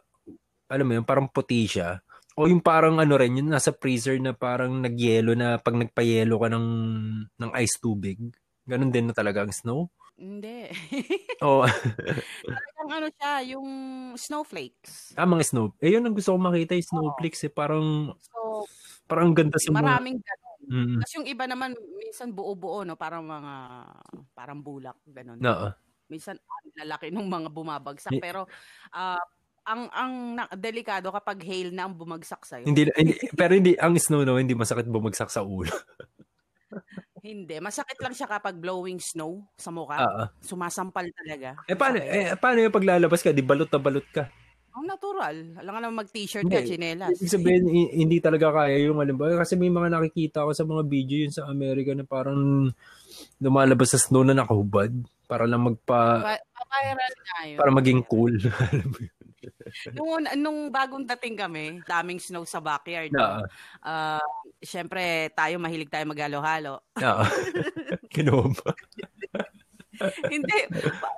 [0.67, 2.03] alam mo yun, parang puti siya.
[2.35, 6.51] O yung parang ano rin, yung nasa freezer na parang nagyelo na pag nagpayelo ka
[6.51, 6.67] ng,
[7.39, 8.19] ng ice tubig.
[8.67, 9.87] Ganon din na talaga ang snow?
[10.13, 10.69] Hindi.
[11.45, 11.65] Oo.
[12.45, 13.67] Talagang ano siya, yung
[14.13, 15.17] snowflakes.
[15.17, 15.73] Ah, mga snow.
[15.81, 17.41] Eh, yun ang gusto ko makita, yung snowflakes.
[17.49, 17.51] Eh.
[17.53, 18.65] Parang, so,
[19.09, 19.81] parang ganda sa mga...
[19.81, 20.51] Maraming ganun.
[20.63, 20.97] Mm.
[21.03, 22.95] Tapos yung iba naman, minsan buo-buo, no?
[22.95, 23.53] Parang mga,
[24.37, 25.41] parang bulak, ganun.
[25.41, 25.69] Oo.
[26.07, 26.37] Minsan,
[26.77, 28.13] lalaki nung mga bumabagsak.
[28.21, 28.45] Pero,
[28.93, 29.23] uh,
[29.63, 32.67] ang ang na, delikado kapag hail na ang bumagsak sa iyo.
[32.67, 35.71] Hindi, hindi pero hindi ang snow no, hindi masakit bumagsak sa ulo.
[37.23, 39.95] Hindi, masakit lang siya kapag blowing snow sa mukha.
[39.95, 40.27] Uh-uh.
[40.43, 41.55] Sumasampal talaga.
[41.71, 43.31] Eh paano, eh, paano yung paglalabas ka?
[43.31, 44.27] Di balot na balot ka?
[44.75, 45.55] Ang natural.
[45.55, 47.15] Alam nga naman mag-t-shirt ka, chinelas.
[47.15, 49.31] Ibig sabihin, hindi talaga kaya yung alam ba?
[49.39, 52.67] Kasi may mga nakikita ko sa mga video yun sa Amerika na parang
[53.39, 54.91] lumalabas sa snow na nakahubad
[55.23, 56.27] para lang magpa...
[56.27, 57.57] Pa-viral nga yun.
[57.61, 58.35] Para maging cool.
[59.43, 63.11] yun nung, nung bagong dating kami, daming snow sa backyard.
[63.11, 63.43] No?
[63.83, 64.23] Uh,
[64.63, 66.79] Siyempre, tayo mahilig tayo maghalo-halo.
[66.99, 67.23] Oo.
[68.13, 68.47] Kinuha
[70.25, 70.57] hindi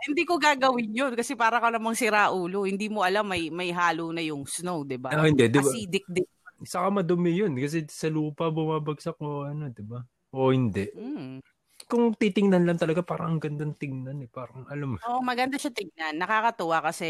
[0.03, 2.67] hindi ko gagawin 'yun kasi para ka namang sira ulo.
[2.67, 5.15] Hindi mo alam may may halo na yung snow, 'di ba?
[5.15, 5.69] Oh, hindi, 'di ba?
[5.71, 6.27] Acidic din.
[6.67, 10.03] Saka madumi 'yun kasi sa lupa bumabagsak o ano, 'di ba?
[10.35, 10.91] O hindi.
[10.91, 11.39] Mm
[11.85, 14.29] kung titingnan lang talaga parang ang gandang tingnan eh.
[14.29, 14.97] Parang alam mo.
[15.05, 16.17] Oo, maganda siya tingnan.
[16.17, 17.09] Nakakatuwa kasi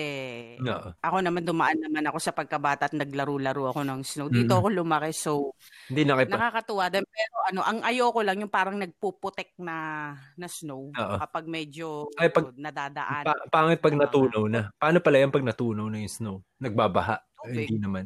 [0.60, 0.92] no.
[1.00, 4.28] ako naman dumaan naman ako sa pagkabata at naglaro-laro ako ng snow.
[4.28, 4.60] Dito mm.
[4.60, 5.56] ako lumaki so
[5.88, 6.36] hindi nakipa.
[6.36, 7.08] nakakatuwa din.
[7.08, 11.16] Pero ano, ang ayoko lang yung parang nagpuputek na na snow Oo.
[11.24, 13.24] kapag medyo Ay, pag, nadadaan.
[13.24, 14.62] Pa, pangit pag natunaw na.
[14.76, 16.36] Paano pala yan pag natunaw na yung snow?
[16.60, 17.24] Nagbabaha?
[17.48, 17.72] Okay.
[17.72, 18.06] hindi naman.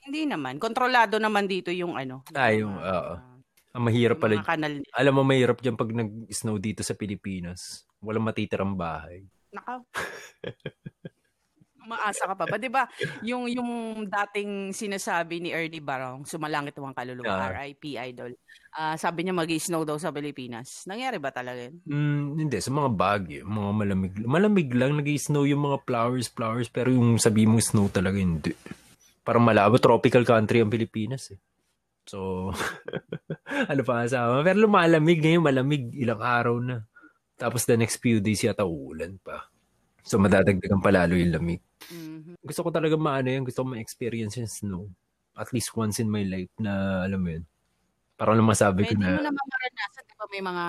[0.00, 0.56] Hindi naman.
[0.56, 2.24] Kontrolado naman dito yung ano.
[2.32, 3.29] Ay, yung, oo.
[3.70, 4.42] Ang mahirap pala.
[4.42, 4.82] Kanal...
[4.98, 7.86] Alam mo, mahirap dyan pag nag-snow dito sa Pilipinas.
[8.02, 9.22] Walang matitirang bahay.
[9.54, 9.82] Naka.
[11.90, 12.56] Maasa ka pa ba?
[12.60, 12.84] 'Di ba?
[13.24, 13.70] Yung yung
[14.06, 17.66] dating sinasabi ni Ernie Barong, sumalangit ang kaluluwa, yeah.
[17.66, 18.30] RIP idol.
[18.70, 20.86] Uh, sabi niya magi-snow daw sa Pilipinas.
[20.86, 21.80] Nangyari ba talaga 'yun?
[21.88, 24.14] Mm, hindi sa mga bagyo, mga malamig.
[24.22, 28.54] Malamig lang nag-snow yung mga flowers, flowers pero yung sabi mong snow talaga hindi.
[29.26, 31.40] Parang malabo tropical country ang Pilipinas eh.
[32.10, 32.50] So,
[33.70, 34.42] ano pa kasama.
[34.42, 36.82] Pero lumalamig ngayon, malamig ilang araw na.
[37.38, 39.46] Tapos the next few days yata uulan pa.
[40.02, 41.62] So, madadagdagan palalo yung lamig.
[41.86, 42.42] Mm-hmm.
[42.42, 43.46] Gusto ko talaga maano yun.
[43.46, 44.84] Gusto ko ma-experience yung snow.
[45.38, 47.44] At least once in my life na, alam mo yun.
[48.18, 49.06] Parang lang masabi Pwede ko na...
[49.06, 50.02] Pwede mo naman maranasan.
[50.02, 50.66] Di ba may mga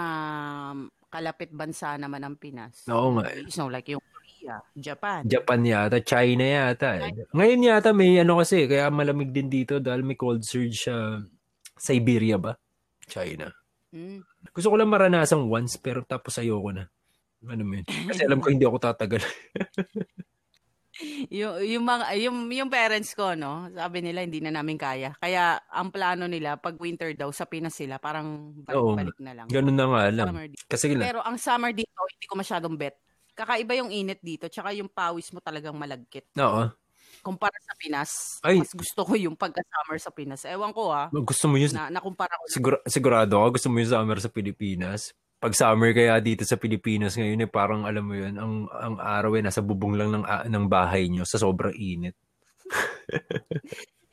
[1.11, 2.85] kalapit bansa naman ng Pinas?
[2.87, 3.27] Oo nga.
[3.49, 4.03] Snow like yung
[4.41, 5.21] Korea, Japan.
[5.29, 6.89] Japan yata, China yata.
[6.97, 7.13] Eh.
[7.29, 11.21] Ngayon yata may ano kasi, kaya malamig din dito dahil may cold surge sa
[11.77, 12.57] Siberia ba?
[13.05, 13.53] China.
[13.93, 14.25] Mm.
[14.49, 16.89] Gusto ko lang maranasan once pero tapos ayoko na.
[17.45, 17.85] Ano yun?
[17.85, 19.21] Kasi alam ko hindi ako tatagal.
[21.33, 25.17] yung yung mga yung yung parents ko no, sabi nila hindi na namin kaya.
[25.21, 29.47] Kaya ang plano nila pag winter daw sa Pinas sila parang balik-balik na lang.
[29.49, 30.33] Ganun na nga lang.
[30.65, 32.97] Kasi Pero ang summer dito hindi ko masyadong bet
[33.41, 36.29] kakaiba yung init dito, tsaka yung pawis mo talagang malagkit.
[36.37, 36.69] Oo.
[37.21, 38.41] kumpara sa Pinas.
[38.41, 38.57] Ay.
[38.63, 40.41] Mas gusto ko yung pagka-summer sa Pinas.
[40.47, 41.11] Ewan ko ah.
[41.13, 41.69] Gusto mo yun?
[41.69, 42.49] Na, nakumpara ko.
[42.49, 45.13] Sigura, sigurado ako gusto mo yung summer sa Pilipinas.
[45.41, 49.37] Pag summer kaya dito sa Pilipinas ngayon eh parang alam mo yun, ang ang araw
[49.37, 52.13] eh nasa bubong lang ng ah, ng bahay nyo sa sobrang init.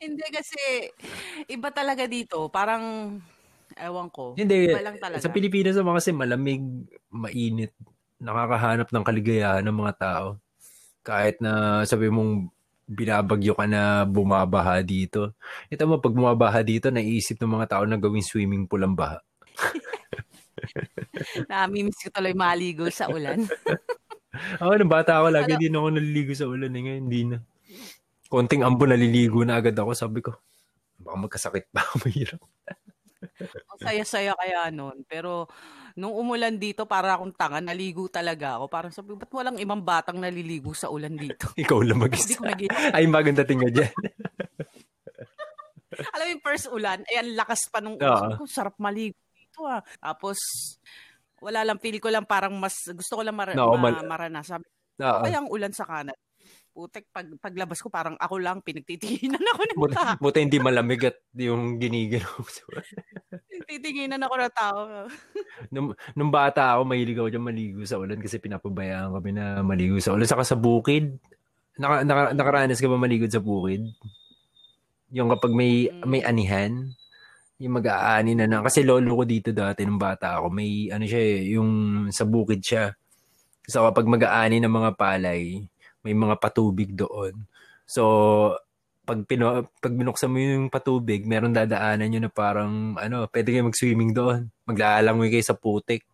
[0.03, 0.89] Hindi kasi
[1.49, 2.49] iba talaga dito.
[2.49, 3.17] Parang
[3.77, 4.33] ewan ko.
[4.33, 4.73] Hindi.
[4.73, 5.21] Iba lang talaga.
[5.21, 6.63] Sa Pilipinas naman kasi malamig,
[7.13, 7.73] mainit,
[8.19, 10.27] nakakahanap ng kaligayahan ng mga tao.
[11.01, 12.51] Kahit na sabi mong
[12.89, 15.37] binabagyo ka na bumabaha dito.
[15.69, 19.21] Ito mo, pag bumabaha dito, naisip ng mga tao na gawing swimming pool ang baha.
[21.49, 23.45] Namimiss ko tuloy maligo sa ulan.
[24.61, 25.61] Ako, nung bata ako, lagi Ano?
[25.61, 26.71] din ako naliligo sa ulan.
[26.71, 27.37] Eh, ngayon, hindi na.
[28.29, 29.91] Konting ambo, naliligo na agad ako.
[29.97, 30.37] Sabi ko,
[31.01, 32.39] baka magkasakit pa ako, mahirap.
[33.81, 35.01] Saya-saya kaya noon.
[35.09, 35.49] Pero
[35.99, 38.65] nung umulan dito, para akong tanga, naligo talaga ako.
[38.67, 41.51] Parang sabi, ba't walang ibang batang naliligo sa ulan dito?
[41.59, 42.39] Ikaw lang Hindi mag-isa.
[42.39, 42.61] ko nag
[42.95, 43.91] Ay, maganda tingnan dyan.
[46.15, 48.37] Alam mo yung first ulan, ay ang lakas pa nung ulan.
[48.37, 49.83] ko, sarap maligo dito ah.
[49.99, 50.37] Tapos,
[51.37, 54.63] wala lang, feel ko lang parang mas, gusto ko lang mara- No, ma- mal- maranasan.
[54.95, 56.15] Kaya ang ulan sa kanan.
[56.79, 60.15] Putek, pag, paglabas ko, parang ako lang, pinagtitinginan ako ng Buti, tao.
[60.15, 62.39] buti hindi malamig at yung giniginaw.
[63.67, 64.79] Titinginan ako ng tao.
[65.67, 69.99] nung, nung bata ako, mahilig ako dyan maligo sa ulan kasi pinapabayaan kami na maligo
[69.99, 70.23] sa ulan.
[70.23, 71.19] Saka sa bukid.
[71.75, 73.83] Naka, naka, nakaranas ka ba maligod sa bukid?
[75.11, 76.07] Yung kapag may, Mm.
[76.07, 76.71] may anihan,
[77.59, 78.63] yung mag-aani na na.
[78.63, 81.71] Kasi lolo ko dito dati nung bata ako, may ano siya eh, yung
[82.07, 82.95] sa bukid siya.
[83.67, 85.67] So kapag mag-aani ng mga palay,
[86.01, 87.43] may mga patubig doon.
[87.83, 88.03] So,
[89.03, 93.65] pag, pino, pag binuksan mo yung patubig, meron dadaanan yun na parang, ano, pwede kayo
[93.65, 94.53] mag-swimming doon.
[94.69, 96.05] Maglalangoy kayo sa putik.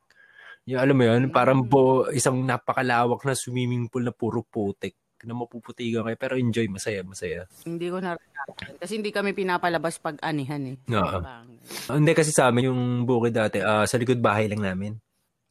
[0.64, 1.70] Yung, alam mo yun, parang Mm.
[1.70, 4.96] po, isang napakalawak na swimming pool na puro putik
[5.26, 6.18] na mapuputigan kayo.
[6.22, 7.50] Pero enjoy, masaya, masaya.
[7.66, 8.78] hindi ko naranasan.
[8.78, 10.78] Kasi hindi kami pinapalabas pag anihan eh.
[10.94, 11.18] Oo.
[11.20, 11.50] Parang-
[11.98, 14.94] Hindi kasi sa amin yung bukid dati, ah, sa likod bahay lang namin.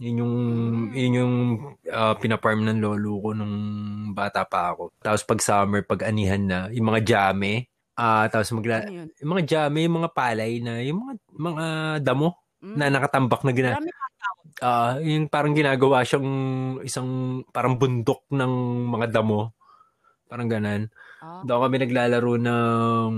[0.03, 0.85] Yun yung, Mm.
[0.91, 1.35] yun yung
[1.87, 3.55] ah, pinaparm ng lolo ko nung
[4.11, 4.91] bata pa ako.
[4.99, 9.09] Tapos pag summer, pag anihan na, yung mga jame, ah tapos magla, Ano yun?
[9.23, 11.67] yung mga jame, yung mga palay na, yung mga, mga
[12.03, 12.75] damo Mm.
[12.81, 13.85] na nakatambak na gina, tao.
[14.65, 16.29] ah yung parang ginagawa siyang
[16.83, 17.09] isang
[17.53, 18.53] parang bundok ng
[18.89, 19.53] mga damo.
[20.27, 20.89] Parang ganan.
[21.21, 21.45] Ah.
[21.45, 23.11] Doon kami naglalaro ng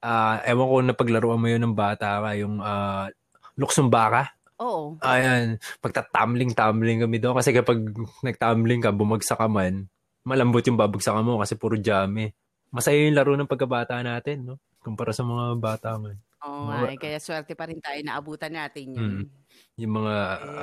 [0.00, 3.06] ah ewan ko na paglaruan mo yun ng bata ka, yung ah
[3.54, 4.32] luksong baka.
[4.60, 5.00] Oo.
[5.00, 7.80] Ayan, pagtatumbling-tumbling kami doon kasi kapag
[8.20, 9.88] nagtumbling ka, bumagsak ka man,
[10.20, 12.36] malambot yung babagsakan mo kasi puro jame.
[12.68, 14.56] Masaya yung laro ng pagkabata natin, no?
[14.84, 16.20] Kumpara sa mga bata man.
[16.44, 19.12] Oo nga, eh, kaya swerte pa rin tayo na abutan natin yun.
[19.24, 19.24] Mm.
[19.80, 20.14] Yung mga,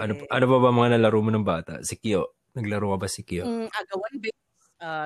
[0.05, 0.29] ano, Eh.
[0.29, 1.81] ano ba ba mga nalaro mo ng bata?
[1.81, 2.33] Si Kyo.
[2.57, 3.45] Naglaro ka ba si Kyo?
[3.45, 4.41] Mm, agawan base,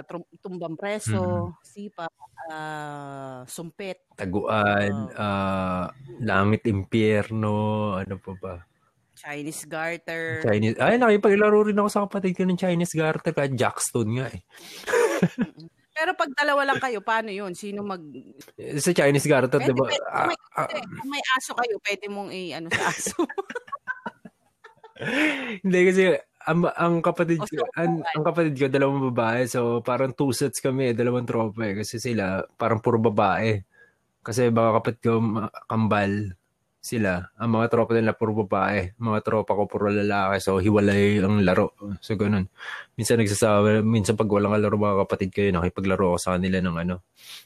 [0.07, 2.07] trum- tumbang preso, sipa,
[2.51, 4.03] ah, sumpit.
[4.15, 5.91] Taguan, ah,
[6.23, 8.55] Langit Impyerno, ano pa ba?
[9.21, 10.41] Chinese garter.
[10.41, 10.77] Chinese.
[10.81, 14.41] Ay, nakipaglaro rin ako sa kapatid ko ng Chinese garter kahit Jackstone nga eh.
[15.93, 17.53] Pero pag dalawa lang kayo, paano yun?
[17.53, 18.01] Sino mag...
[18.57, 19.85] Sa Chinese garter, di ba?
[19.85, 20.01] pwede.
[20.09, 23.13] ah, Kung may, ah, hindi, kung may aso kayo, pwede mong i-ano sa aso.
[25.65, 26.13] Hindi kasi
[26.45, 30.61] ang, ang kapatid ko, so, ang, ang kapatid ko dalawang babae so parang two sets
[30.61, 33.61] kami, dalawang tropa eh kasi sila parang puro babae.
[34.21, 35.13] Kasi baka kapatid ko
[35.65, 36.37] kambal
[36.81, 37.29] sila.
[37.37, 38.97] Ang mga tropa nila puro babae.
[38.97, 40.41] Mga tropa ko puro lalaki.
[40.41, 41.77] So hiwalay ang laro.
[42.01, 42.49] So ganun.
[42.97, 46.75] Minsan nagsasabi, minsan pag walang laro mga kapatid ko yun, nakipaglaro ako sa kanila ng
[46.81, 46.95] ano,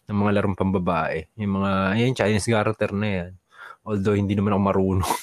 [0.07, 1.35] ng mga larong pambabae.
[1.35, 3.31] Yung mga, ayun, Chinese garter na yan.
[3.83, 5.13] Although hindi naman ako marunong.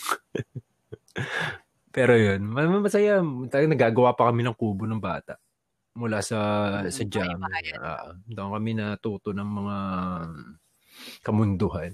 [1.96, 3.24] Pero yun, ma- ma- masaya.
[3.48, 5.40] Talagang nagagawa pa kami ng kubo ng bata.
[5.92, 6.40] Mula sa
[6.88, 7.36] sa jam.
[7.36, 9.76] Uh, doon kami natuto ng mga
[11.20, 11.92] kamunduhan.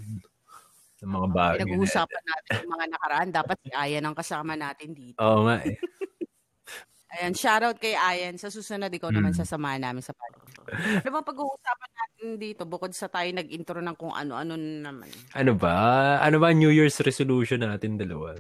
[0.99, 1.59] Ng mga bagay.
[1.63, 3.29] Pinag-uusapan natin yung mga nakaraan.
[3.31, 5.19] Dapat si Ayan ang kasama natin dito.
[5.19, 5.77] Oo nga eh.
[7.09, 8.37] Ayan, shoutout kay Ayan.
[8.37, 9.41] Sa susunod, ikaw naman Mm.
[9.41, 10.61] sasamahan namin sa podcast.
[11.01, 15.09] Ano bang pag-uusapan natin dito bukod sa tayo nag-intro ng kung ano-ano naman?
[15.33, 16.19] Ano ba?
[16.21, 18.37] Ano ba New Year's resolution natin dalawa?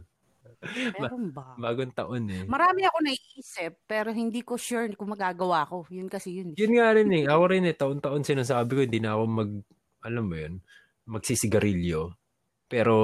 [0.99, 1.55] Meron ba?
[1.57, 2.43] Bagong taon eh.
[2.45, 5.87] Marami ako naiisip pero hindi ko sure kung magagawa ko.
[5.89, 6.53] Yun kasi yun.
[6.59, 7.25] Yun nga rin eh.
[7.25, 7.73] Ako rin eh.
[7.73, 9.51] Taon-taon sinasabi ko, hindi na ako mag,
[10.03, 10.59] alam mo yun,
[11.07, 12.18] magsisigarilyo.
[12.69, 12.95] Pero,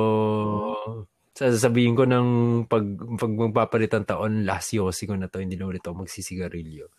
[1.33, 2.29] sasabihin ko ng
[2.69, 2.85] pag,
[3.17, 6.93] pag magpapalit ng taon, last yosi ko na to, hindi na ulit ako magsisigarilyo.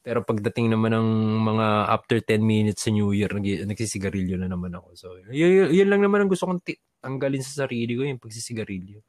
[0.00, 1.08] Pero pagdating naman ng
[1.44, 4.88] mga after 10 minutes sa New Year, nag, nagsisigarilyo na naman ako.
[4.96, 9.00] So, yun, yun lang naman ang gusto kong ti- tanggalin sa sarili ko, yung pagsisigarilyo.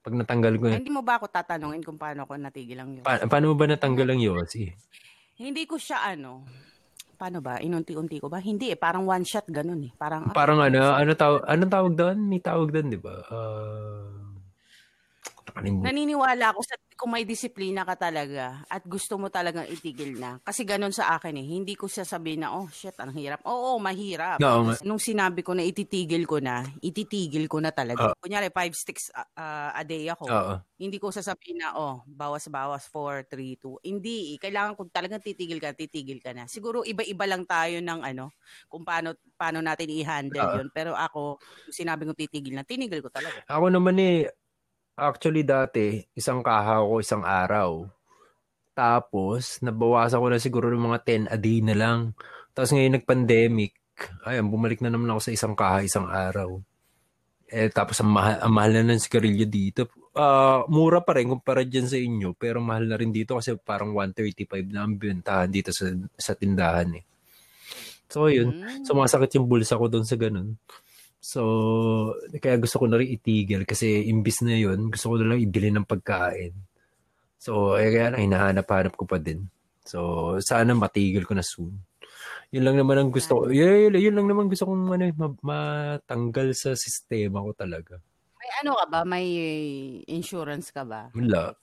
[0.00, 3.04] Pag natanggal ko, Ay, hindi mo ba ako tatanungin kung paano ako natigil ang yun?
[3.04, 4.70] pa- paano mo ba natanggal ang yosi?
[5.36, 6.48] Hindi ko siya ano,
[7.16, 7.58] paano ba?
[7.58, 8.38] Inunti-unti ko ba?
[8.38, 9.92] Hindi eh, parang one shot ganun eh.
[9.96, 12.16] Parang, ah, Parang ano, ano tawag, anong tawag doon?
[12.28, 13.24] May tawag doon, di ba?
[13.32, 14.25] Uh,
[15.56, 15.88] nakalimutan.
[15.88, 20.40] Naniniwala ako sa kung may disiplina ka talaga at gusto mo talagang itigil na.
[20.40, 21.44] Kasi ganun sa akin eh.
[21.44, 23.44] Hindi ko sasabihin na, oh shit, ang hirap.
[23.44, 24.40] Oo, mahirap.
[24.40, 24.74] Oo nga.
[24.84, 28.12] Nung sinabi ko na ititigil ko na, ititigil ko na talaga.
[28.12, 28.16] Oo.
[28.16, 30.24] Kunyari, five sticks uh, uh, a day ako.
[30.24, 30.54] Oo.
[30.80, 33.84] Hindi ko sasabihin na, oh, bawas-bawas, 4, 3, 2.
[33.84, 34.40] Hindi, eh.
[34.40, 36.48] kailangan kung talagang titigil ka, titigil ka na.
[36.48, 38.32] Siguro iba-iba lang tayo ng ano,
[38.72, 40.56] kung paano, paano natin i-handle Oo.
[40.64, 40.68] yun.
[40.72, 43.44] Pero ako, sinabi ko titigil na, tinigil ko talaga.
[43.52, 44.32] Ako naman eh,
[44.96, 47.84] actually dati, isang kaha ko isang araw.
[48.76, 52.00] Tapos, nabawasan ko na siguro ng mga 10 a day na lang.
[52.56, 53.72] Tapos ngayon nag-pandemic,
[54.24, 56.60] ayun, bumalik na naman ako sa isang kaha isang araw.
[57.46, 59.86] Eh, tapos ang mahal, ang mahal na ng sigarilyo dito.
[60.16, 63.94] Ah, mura pa rin kumpara dyan sa inyo, pero mahal na rin dito kasi parang
[63.94, 65.86] 135 na ang bentahan dito sa,
[66.18, 67.04] sa tindahan eh.
[68.10, 68.64] So, yun.
[68.64, 68.82] Mm.
[68.86, 70.58] Sumasakit yung bulsa ko doon sa ganun.
[71.26, 71.42] So,
[72.38, 75.74] kaya gusto ko na rin itigil kasi imbis na yun, gusto ko na lang ibili
[75.74, 76.54] ng pagkain.
[77.34, 79.50] So, eh, kaya lang, hinahanap-hanap ko pa din.
[79.82, 81.82] So, sana matigil ko na soon.
[82.54, 83.50] Yun lang naman ang gusto ko.
[83.50, 87.98] Yun, yun, yun lang naman gusto kong ano, ma- matanggal sa sistema ko talaga.
[88.38, 89.00] May ano ka ba?
[89.02, 89.26] May
[90.06, 91.10] insurance ka ba?
[91.10, 91.58] Wala.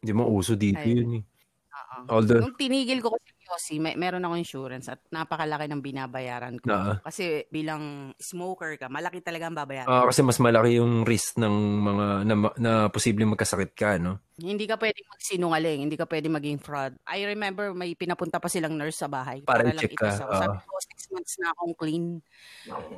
[0.00, 0.96] Hindi mo uso dito Ay.
[1.04, 1.24] yun eh.
[1.72, 1.96] Oo.
[2.16, 6.72] Although, Nung tinigil ko kasi Yossi, may, meron ako insurance at napakalaki ng binabayaran ko.
[6.72, 9.92] na, Kasi bilang smoker ka, malaki talaga ang babayaran.
[9.92, 14.16] ah, kasi mas malaki yung risk ng mga na, na posibleng magkasakit ka, no?
[14.40, 16.96] Hindi ka pwedeng magsinungaling, hindi ka pwedeng maging fraud.
[17.04, 19.44] I remember may pinapunta pa silang nurse sa bahay.
[19.44, 20.32] Para lang i-check ka, itas ako.
[20.32, 20.40] oo.
[20.40, 22.04] Sabi ko, six months na akong clean.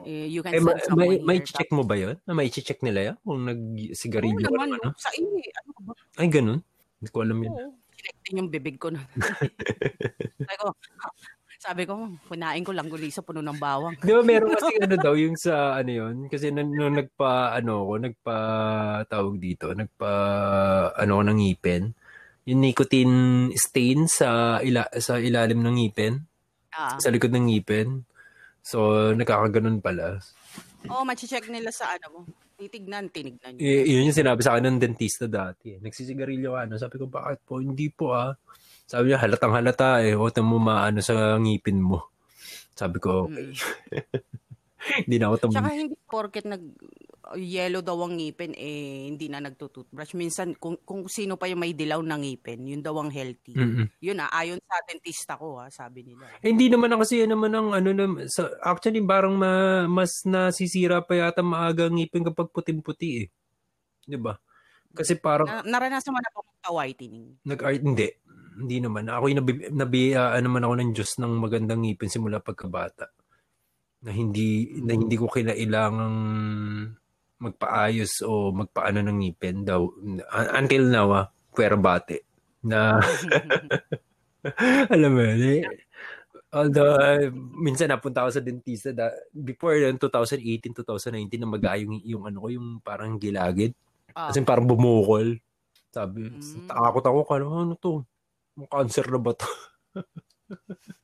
[0.06, 2.14] Eh, you can Eh, send ma- may, may check mo ba yun?
[2.30, 3.16] May check nila yan?
[3.26, 4.94] Kung nag-sigarilyo ka naman, ano?
[4.94, 5.50] sa iyo eh.
[5.64, 5.92] Ano ba?
[6.22, 6.60] Ay, ganun.
[7.02, 7.52] Hindi ko alam yun.
[7.52, 7.83] Oo.
[8.04, 8.92] Chinek din yung bibig ko.
[8.92, 9.00] nun.
[10.44, 10.66] sabi ko,
[11.56, 11.96] sabi ko,
[12.28, 13.96] kunain ko lang gulisa puno ng bawang.
[13.96, 16.28] Di ba meron kasi ano daw yung sa ano yun?
[16.28, 18.36] Kasi nung, nung nagpa ano ko, nagpa
[19.08, 20.12] tawag dito, nagpa
[20.92, 21.96] ano ko ng ngipin.
[22.44, 23.16] Yung nicotine
[23.56, 26.20] stain sa ila, sa ilalim ng ngipin,
[26.76, 27.00] Ah.
[27.00, 28.04] sa likod ng ngipin.
[28.60, 30.20] So, nakakaganon pala.
[30.92, 32.20] Oo, oh, check nila sa ano mo.
[32.54, 33.60] Titignan, tinignan nyo.
[33.60, 35.74] Y- yun yung sinabi sa akin ng dentista dati.
[35.78, 36.74] Nagsisigarilyo ka, ano?
[36.78, 37.58] Sabi ko, bakit po?
[37.58, 38.30] Hindi po ah.
[38.84, 40.14] Sabi niya, halatang halata eh.
[40.14, 42.14] Huwag mo maano sa ngipin mo.
[42.74, 43.54] Sabi ko, okay.
[45.08, 46.60] Hindi na ako tum- Tsaka hindi porket nag
[47.34, 50.12] yellow daw ang ngipin, eh, hindi na nagtutoothbrush.
[50.12, 53.56] Minsan, kung, kung sino pa yung may dilaw ng ngipin, yun daw ang healthy.
[53.56, 53.88] Mm-mm.
[54.04, 56.28] Yun ah, ayon sa dentista ko ha, sabi nila.
[56.44, 60.20] Eh, hindi naman na kasi yan naman ang ano na, sa, actually parang ma, mas
[60.28, 63.26] nasisira pa yata maaga ang ngipin kapag puting-puti eh.
[64.04, 64.36] 'Di ba?
[64.92, 66.44] Kasi parang Na, naranasan mo na po
[66.76, 67.36] whitening.
[67.44, 68.08] nag-art hindi.
[68.54, 69.10] Hindi naman.
[69.10, 73.10] Ako yung nabi, nabiyaan naman ako ng Diyos ng magandang ngipin simula pagkabata.
[74.04, 76.16] Na hindi na hindi ko kinailangang
[77.40, 79.84] magpaayos o magpaano ng ngipin daw.
[80.54, 82.24] Until now, ah, puwera bate.
[82.64, 82.98] Na
[84.94, 85.62] alam mo yun, eh,
[86.52, 87.28] although uh,
[87.60, 92.38] minsan napunta ako sa dentista da, before yun, 2018, 2019 na mag yung, yung ano
[92.44, 93.76] ko, yung parang gilagid.
[94.14, 95.36] Ah, Kasi parang bumukol.
[95.90, 96.66] Sabi, Mm.
[96.66, 98.02] takot ako, kano, ano to?
[98.70, 99.46] Cancer na ba to?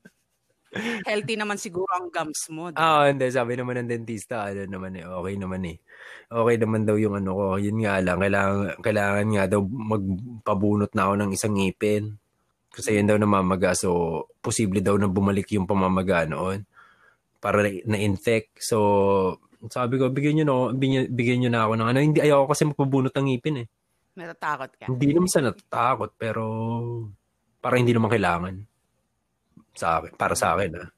[1.08, 2.70] healthy naman siguro ang gums mo.
[2.70, 3.02] di ba?
[3.02, 3.26] Ah, hindi.
[3.26, 5.76] Sabi naman ng dentista, ano naman eh, okay naman eh.
[6.30, 7.46] Okay naman daw yung ano ko.
[7.58, 12.14] Yun nga lang, kailangan, kailangan nga daw magpabunot na ako ng isang ngipin.
[12.70, 13.74] Kasi yun daw namamaga.
[13.74, 16.62] So, posible daw na bumalik yung pamamaga noon.
[17.42, 18.62] Para na- na-infect.
[18.62, 18.78] So,
[19.66, 21.98] sabi ko, bigyan nyo ako- bigyan, bigyan nyo na ako ng ano.
[21.98, 23.66] Hindi, ayaw ko kasi magpabunot ng ngipin eh.
[24.14, 24.84] Natatakot ka.
[24.86, 26.42] Hindi naman sa natatakot, pero
[27.58, 28.69] parang hindi naman kailangan
[29.74, 30.70] sa akin, para sa akin.
[30.78, 30.88] Ah.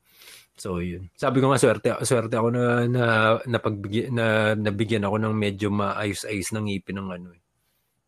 [0.57, 1.09] So, yun.
[1.17, 3.05] Sabi ko nga, swerte, swerte ako na, na,
[3.49, 7.29] napagbigyan, na, nabigyan ako ng medyo maayos-ayos ng ngipin ng ano.
[7.35, 7.43] Eh.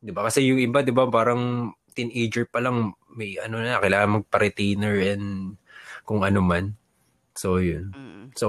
[0.05, 0.29] Di ba?
[0.29, 5.57] Kasi yung iba, di ba, parang teenager pa lang, may ano na, kailangan magpa-retainer and
[6.05, 6.77] kung ano man.
[7.35, 7.90] So, yun.
[7.90, 8.24] Mm.
[8.38, 8.48] So,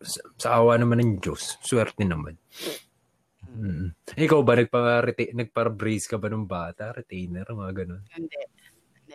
[0.00, 2.38] sa, sa awa naman ng Diyos, swerte naman.
[3.44, 3.92] Mm.
[4.14, 6.94] Ikaw ba, nagpa, nagpa-brace ka ba nung bata?
[6.94, 8.02] Retainer, mga ganun.
[8.14, 8.40] Hindi.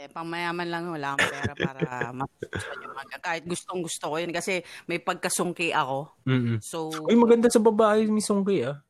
[0.04, 0.12] Hindi.
[0.12, 1.84] Pang mayaman lang, wala akong pera para
[2.20, 2.96] mapustuhan yung.
[3.24, 6.12] Kahit gustong gusto ko yun kasi may pagkasungki ako.
[6.28, 6.60] Mm-mm.
[6.60, 8.84] So, Uy, maganda sa babae, Miss Songkay, ah.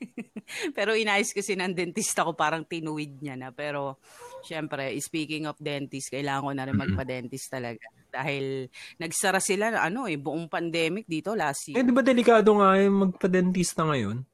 [0.78, 3.50] pero inayos kasi ng dentista ko parang tinuwid niya na.
[3.50, 3.98] Pero,
[4.46, 7.84] syempre, speaking of dentist, kailangan ko na rin magpa-dentist talaga.
[8.08, 11.84] Dahil nagsara sila, ano eh, buong pandemic dito last Eh, year.
[11.84, 14.24] di ba delikado nga yung magpa-dentista ngayon?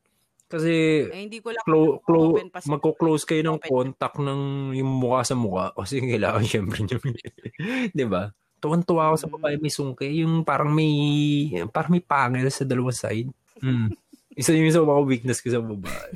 [0.46, 0.72] Kasi,
[1.04, 3.66] Eh, hindi ko lang clo- clo- sa- magko-close kayo ng open.
[3.68, 4.40] contact ng
[4.72, 6.98] yung mukha sa mukha kasi kailangan syempre nyo.
[7.90, 8.30] di ba?
[8.56, 10.06] Tuwan-tuwa ako sa babae may sungke.
[10.06, 10.90] Yung parang may,
[11.68, 13.28] parang may pangil sa dalawang side.
[13.58, 13.90] Mm.
[14.36, 16.12] Isa yung isa mga weakness ko sa babae.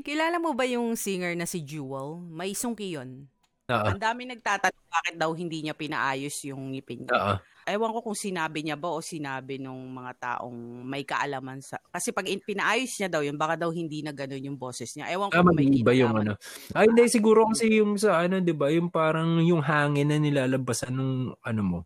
[0.00, 2.20] Kilala mo ba yung singer na si Jewel?
[2.22, 3.31] May sungki yun.
[3.72, 3.88] Oo.
[3.96, 7.12] Ang dami nagtatanong bakit daw hindi niya pinaayos yung ngipin niya.
[7.16, 7.34] Oo.
[7.62, 11.78] Ewan ko kung sinabi niya ba o sinabi nung mga taong may kaalaman sa...
[11.94, 15.06] Kasi pag in- pinaayos niya daw yun, baka daw hindi na ganun yung boses niya.
[15.14, 16.34] Ewan ko Ah, kung may mag-iba yung ano.
[16.74, 20.90] Ah, hindi, siguro kasi yung sa ano, di ba, yung parang yung hangin na nilalabasan
[20.90, 21.78] ng ano mo.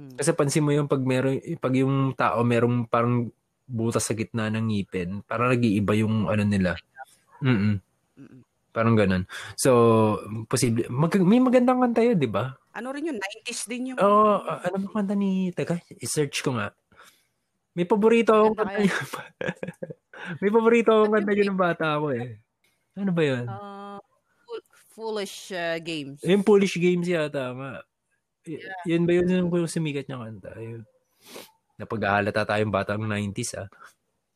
[0.00, 0.16] Mm.
[0.16, 3.28] Kasi pansin mo yung pag meron, pag yung tao merong parang
[3.68, 6.72] butas sa gitna ng ngipin, parang nag-iiba yung ano nila.
[7.44, 7.84] Mm
[8.18, 8.47] Mm-mm.
[8.78, 9.26] Parang ganun.
[9.58, 9.70] So,
[10.46, 10.86] posible.
[10.86, 12.54] Mag- may magandang kanta yun, di ba?
[12.78, 13.18] Ano rin yun?
[13.18, 13.98] 90s din yung...
[13.98, 15.50] Oo, oh, ano ba kanta ni...
[15.50, 16.70] Teka, i-search ko nga.
[17.74, 18.94] May paborito akong Maganda kanta yun.
[20.46, 22.38] may paborito akong kanta yun ng bata ako eh.
[22.94, 23.44] Ano ba yun?
[23.50, 23.98] Uh,
[24.46, 26.22] fool- foolish uh, games.
[26.22, 27.82] Yung Polish Games yata nga.
[28.46, 28.62] Y-
[28.94, 30.54] Yun ba yun yung sumikat niya kanta?
[30.54, 30.86] Yun.
[31.82, 33.66] Napag-ahalata tayong batang 90s ah.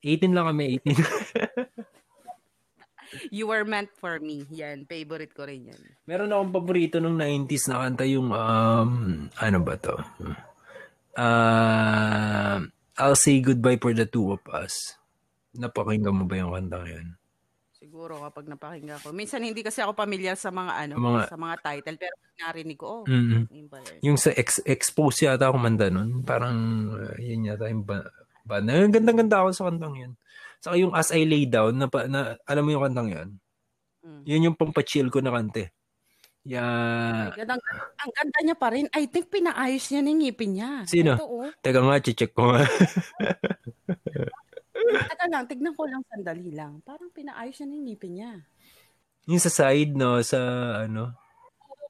[0.02, 0.98] 18 lang kami, 18.
[3.29, 4.48] You were meant for me.
[4.51, 5.83] Yan, favorite ko rin yan.
[6.05, 8.90] Meron akong paborito nung 90s na kanta yung, um,
[9.37, 9.96] ano ba to?
[11.12, 12.57] Uh,
[12.96, 14.96] I'll Say Goodbye for the Two of Us.
[15.53, 17.16] Napakinggan mo ba yung kanta yan?
[17.77, 19.12] Siguro kapag napakinggan ko.
[19.12, 23.03] Minsan hindi kasi ako pamilyar sa mga ano, Mga- sa mga title pero narinig ko,
[23.03, 24.01] oh, mm yun pala yun.
[24.09, 26.25] Yung sa ex- expose yata ako manda nun.
[26.25, 26.57] Parang,
[26.94, 28.09] uh, yun yata yung ba-
[28.48, 30.12] ba- na, gandang-ganda ako sa kantang yun.
[30.62, 33.29] Saka yung As I Lay Down, na, na alam mo yung kantang yun?
[34.07, 34.22] Mm.
[34.22, 35.75] Yun yung pampachill ko na kante.
[36.42, 37.31] Yeah.
[37.31, 37.62] Ay, gandang,
[37.98, 38.87] ang ganda niya pa rin.
[38.94, 40.70] I think pinaayos niya ng ngipin niya.
[40.87, 41.18] Sino?
[41.18, 41.51] Ito, oh.
[41.62, 42.62] Teka nga, check ko nga.
[45.11, 46.83] Teka lang, tignan ko lang sandali lang.
[46.83, 48.33] Parang pinaayos niya ng ngipin niya.
[49.31, 50.38] yung sa side, no, sa
[50.83, 51.14] ano.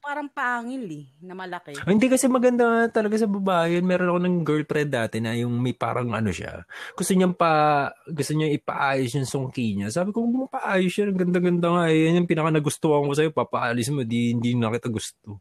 [0.02, 1.78] Parang pangil eh, na malaki.
[1.78, 3.78] Ah, hindi kasi maganda talaga sa babae.
[3.78, 6.66] Meron ako ng girlfriend dati na yung may parang ano siya.
[6.98, 9.94] Gusto niya pa, gusto niya ipaayos yung sungki niya.
[9.94, 11.84] Sabi ko, kung paayos siya, ang ganda-ganda nga.
[11.86, 12.10] Eh.
[12.10, 15.38] Yan yung pinaka nagustuhan ko sa'yo, papaalis mo, di, hindi na kita gusto.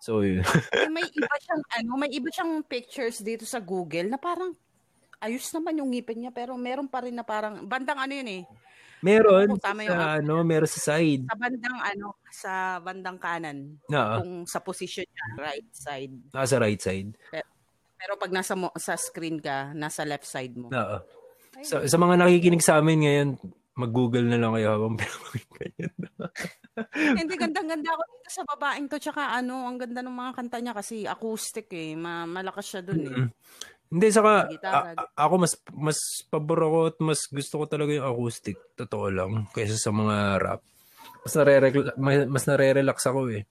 [0.00, 0.40] So, yun.
[0.80, 4.56] Eh, may iba siyang ano, may iba siyang pictures dito sa Google na parang
[5.20, 8.42] ayos naman yung ngipin niya pero meron pa rin na parang bandang ano yun eh.
[9.00, 11.24] Meron Oo, tama yung sa, ano, meron sa side.
[11.28, 13.58] Sa bandang ano, sa bandang kanan.
[13.88, 16.14] Na, Kung sa position niya, right side.
[16.32, 17.16] nasa right side.
[18.00, 20.72] Pero pag nasa mo, sa screen ka, nasa left side mo.
[20.72, 21.04] Na,
[21.60, 23.28] sa, sa mga nakikinig sa amin ngayon,
[23.76, 25.92] mag-google na lang kayo habang pinapakinggan.
[27.16, 28.96] Hindi, gandang-ganda ako dito sa babaeng to.
[29.00, 31.96] Tsaka ano, ang ganda ng mga kanta niya kasi acoustic eh.
[31.96, 33.12] Ma- malakas siya dun eh.
[33.12, 33.28] Mm.
[33.90, 34.94] Hindi, saka Gitara.
[34.94, 35.98] a- a- ako mas mas
[36.30, 38.54] pabor ako at mas gusto ko talaga yung acoustic.
[38.78, 39.50] Totoo lang.
[39.50, 40.62] Kaysa sa mga rap.
[41.20, 41.84] Mas nare-relax,
[42.30, 43.44] mas nare-relax ako eh.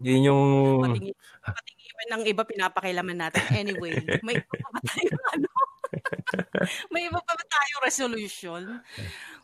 [0.00, 0.42] Yun yung...
[0.80, 1.12] Patingin,
[1.44, 3.44] patingin ng iba pinapakilaman natin.
[3.52, 3.92] Anyway,
[4.24, 5.48] may iba pa ba tayong ano?
[6.94, 8.62] may iba pa ba tayong resolution?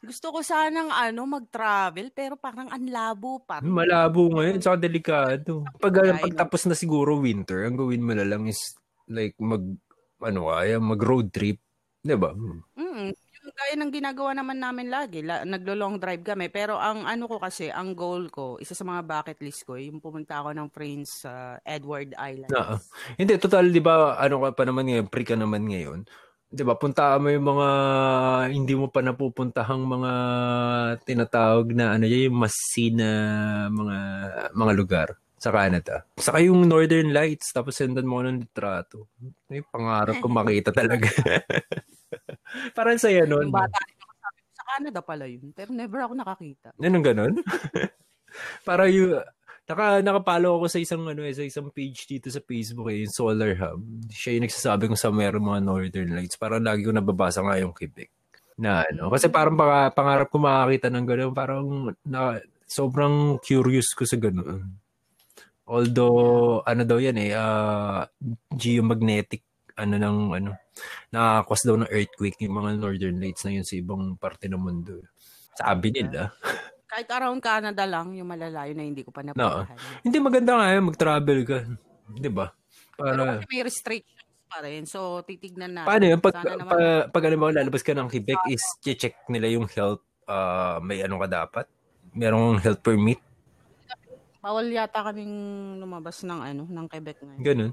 [0.01, 3.61] Gusto ko sanang ano, mag-travel pero parang ang labo pa.
[3.61, 4.63] Malabo ngayon.
[4.65, 5.69] Saka delikado.
[5.77, 8.79] Pag, pag tapos na siguro winter, ang gawin mo na lang is
[9.11, 9.61] like mag...
[10.21, 10.81] Ano kaya?
[10.81, 11.61] Mag road trip.
[12.07, 12.31] Di ba?
[12.33, 16.47] Mm, yung gaya ng ginagawa naman namin lagi, la, naglo-long drive kami.
[16.51, 19.99] Pero ang ano ko kasi, ang goal ko, isa sa mga bucket list ko, yung
[19.99, 22.51] pumunta ako ng friends sa Edward Island.
[22.55, 22.79] Oo.
[23.19, 26.07] Hindi, total, di ba, ano ka pa naman ngayon, pre ka naman ngayon.
[26.47, 27.69] Di ba, puntaan mo yung mga
[28.55, 30.13] hindi mo pa napupuntahang mga
[31.03, 33.11] tinatawag na ano yun, yung masin na
[33.67, 33.97] mga,
[34.55, 36.05] mga lugar sa Canada.
[36.17, 38.99] Saka yung Northern Lights, tapos sendan mo ko ng litrato.
[39.53, 41.09] Yung pangarap ko makita talaga.
[42.77, 43.53] Parang saya nun.
[43.53, 43.77] Yung bata,
[44.57, 45.53] sa Canada pala yun.
[45.53, 46.73] Pero never ako nakakita.
[46.81, 47.35] Yan ang ganon.
[48.69, 49.21] Para yung
[49.67, 53.13] naka nakapalo ako sa isang ano eh, sa isang page dito sa Facebook eh, yung
[53.13, 53.83] Solar Hub.
[54.09, 56.41] Siya yung nagsasabi kung sa meron mga Northern Lights.
[56.41, 58.09] Parang lagi ko nababasa nga yung Quebec.
[58.57, 61.33] Na ano, kasi parang pang, pangarap ko makakita ng gano'n.
[61.37, 64.86] Parang na, sobrang curious ko sa gano'n.
[65.67, 68.07] Although, ano daw yan eh, uh,
[68.55, 69.43] geomagnetic,
[69.75, 70.51] ano ng, ano,
[71.11, 75.03] nakakos daw ng earthquake yung mga Northern Lights na yun sa ibang parte ng mundo.
[75.59, 76.31] Sabi nila.
[76.91, 79.75] Kahit around Canada lang, yung malalayo na hindi ko pa napuntahan.
[80.07, 81.59] Hindi maganda nga yun, mag-travel ka.
[82.15, 82.47] Di ba?
[82.95, 84.83] Pero Para, kasi may restrictions pa rin.
[84.87, 85.91] So, titignan natin.
[85.91, 86.21] paano yun?
[86.23, 86.79] Pag, Sana naman, pa,
[87.11, 91.19] pag ano ba, lalabas ka ng Quebec, is check nila yung health, uh, may ano
[91.19, 91.67] ka dapat?
[92.15, 93.19] Merong health permit?
[94.47, 95.35] Bawal yata kaming
[95.83, 97.43] lumabas ng ano, ng Quebec ngayon.
[97.43, 97.73] Ganun.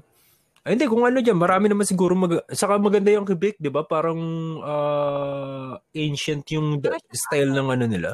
[0.66, 2.42] Ay, hindi, kung ano dyan, marami naman siguro mag...
[2.50, 3.86] Saka maganda yung Quebec, di ba?
[3.86, 4.18] Parang
[4.58, 8.10] uh, ancient yung da- style ng ano nila.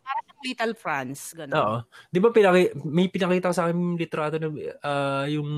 [0.00, 1.54] Para sa Little France, ganun.
[1.54, 1.76] Oo.
[2.08, 5.50] Di ba pinaki, may pinakita sa akin yung litrato na uh, yung,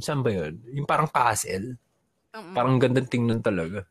[0.00, 0.56] saan ba yun?
[0.72, 1.76] Yung parang castle.
[2.32, 2.56] Mm-mm.
[2.56, 3.84] Parang gandang tingnan talaga.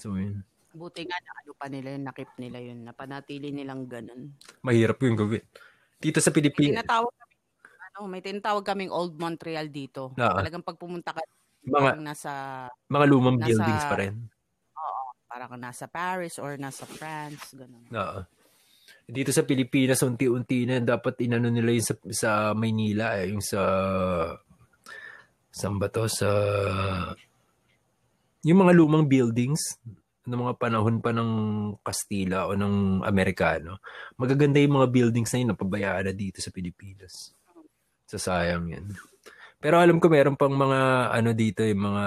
[0.00, 0.42] So, yun.
[0.72, 4.32] Buti nga na ano pa nila yun, nakip nila yun, napanatili nilang ganun.
[4.64, 5.44] Mahirap yung gawin.
[6.00, 6.72] Dito sa Pilipinas.
[6.72, 7.34] May tinatawag kami,
[7.92, 10.16] ano, may tinatawag kaming Old Montreal dito.
[10.16, 10.36] Oo.
[10.40, 11.20] Talagang pag pumunta ka,
[11.60, 12.32] mga, nasa,
[12.88, 14.14] mga lumang nasa, buildings pa rin.
[14.72, 17.84] Oo, parang nasa Paris or nasa France, ganun.
[17.92, 18.20] Oo.
[19.04, 23.60] Dito sa Pilipinas, unti-unti na dapat inano nila yung sa, sa Maynila, eh, yung sa,
[25.52, 26.08] saan ba to?
[26.08, 26.30] Sa,
[28.40, 29.76] yung mga lumang buildings,
[30.26, 31.30] ng mga panahon pa ng
[31.80, 33.80] Kastila o ng Amerikano,
[34.20, 37.32] magaganda yung mga buildings na yun napabayaan na dito sa Pilipinas.
[38.04, 38.86] Sa sayang yan.
[39.60, 42.04] Pero alam ko meron pang mga ano dito, yung mga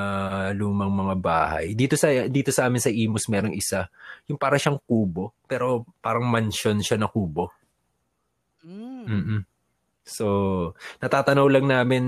[0.57, 1.78] lumang mga bahay.
[1.78, 3.86] Dito sa dito sa amin sa Imus merong isa,
[4.26, 7.53] yung para siyang kubo, pero parang mansion siya na kubo.
[8.66, 9.05] Mm.
[9.05, 9.41] Mm-mm.
[10.03, 10.26] So,
[10.99, 12.03] natatanaw lang namin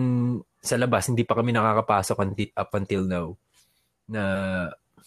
[0.59, 2.17] sa labas, hindi pa kami nakakapasok
[2.57, 3.27] up until now.
[4.09, 4.21] Na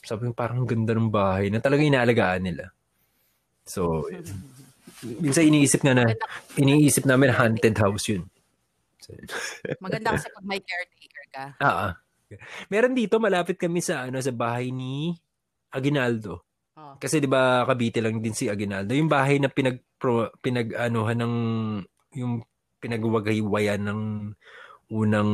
[0.08, 2.72] sabi ko, parang ganda ng bahay na talaga inaalagaan nila.
[3.68, 4.08] So,
[5.22, 6.08] minsan iniisip nga na,
[6.56, 8.24] iniisip namin haunted house yun.
[9.04, 9.12] So,
[9.84, 11.44] Maganda kasi pag may caretaker ka.
[11.60, 12.00] Ah,
[12.68, 15.16] Meron dito, malapit kami sa ano sa bahay ni
[15.72, 16.44] Aguinaldo.
[16.76, 16.94] Oh.
[17.00, 18.92] Kasi 'di ba Cavite lang din si Aguinaldo.
[18.92, 21.34] Yung bahay na pinag pro, pinag-anuhan ng
[22.20, 22.44] yung
[22.78, 24.00] pinagwagaywayan ng
[24.92, 25.32] unang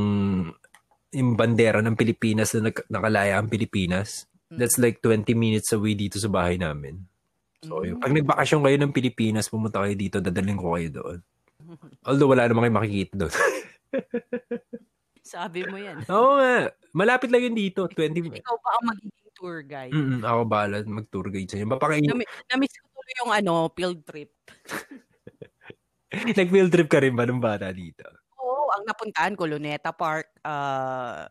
[1.14, 4.26] yung bandera ng Pilipinas na nakalaya ang Pilipinas.
[4.52, 7.00] That's like 20 minutes away dito sa bahay namin.
[7.64, 7.98] So, mm.
[7.98, 11.18] pag nagbakasyon kayo ng Pilipinas, pumunta kayo dito, dadalhin ko kayo doon.
[12.04, 13.34] Although wala namang kayo makikita doon.
[15.34, 16.04] Sabi mo yan.
[16.12, 16.68] Oo nga.
[16.92, 17.88] Malapit lang yun dito.
[17.88, 18.44] 20 minutes.
[18.44, 19.94] Ikaw ba ang magiging tour guide?
[19.96, 21.68] Mm-mm, ako bala mag-tour guide sa inyo.
[21.72, 22.04] Papakain...
[22.04, 24.30] Nami- namiss ko tuloy yung ano, field trip.
[26.38, 28.04] Nag-field trip ka rin ba nung bata dito?
[28.38, 31.26] Oo, ang napuntahan ko, Luneta Park, uh,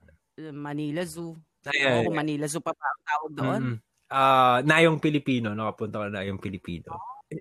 [0.52, 1.38] Manila Zoo.
[1.70, 3.62] Ay, ay, Oo, Manila Zoo pa pa ang tawag doon.
[3.64, 3.78] Mm-hmm.
[4.14, 6.92] Uh, Nayong Pilipino, nakapunta ka na Nayong Pilipino.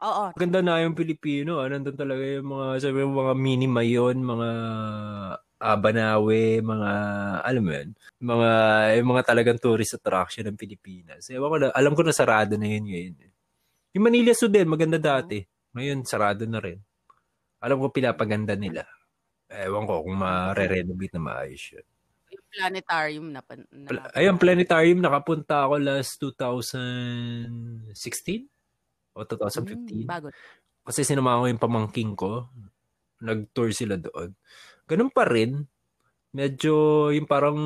[0.01, 0.25] Oo.
[0.33, 1.61] Ganda na yung Pilipino.
[1.61, 1.69] Ah.
[1.69, 4.49] Nandun talaga yung mga, sabi mo, mga mini mayon, mga
[5.61, 6.91] uh, Banawe, mga,
[7.45, 7.89] alam mo yun,
[8.23, 8.51] mga,
[9.03, 11.29] yung mga talagang tourist attraction ng Pilipinas.
[11.29, 13.15] Ewan ko na, alam ko na sarado na yun ngayon.
[13.21, 13.33] Eh.
[13.99, 15.45] Yung Manila Zoo din, maganda dati.
[15.77, 16.81] Ngayon, sarado na rin.
[17.61, 18.89] Alam ko pinapaganda nila.
[19.53, 21.87] Ewan ko kung ma-renovate na maayos yun
[22.53, 28.45] planetarium na, na Pla- Ayun, planetarium nakapunta ako last 2016
[29.17, 29.73] o 2015.
[29.73, 30.29] Mm, bago.
[30.83, 32.51] Kasi sinama ko yung pamangking ko.
[33.23, 34.35] Nag-tour sila doon.
[34.89, 35.63] Ganun pa rin.
[36.33, 36.73] Medyo
[37.13, 37.59] yung parang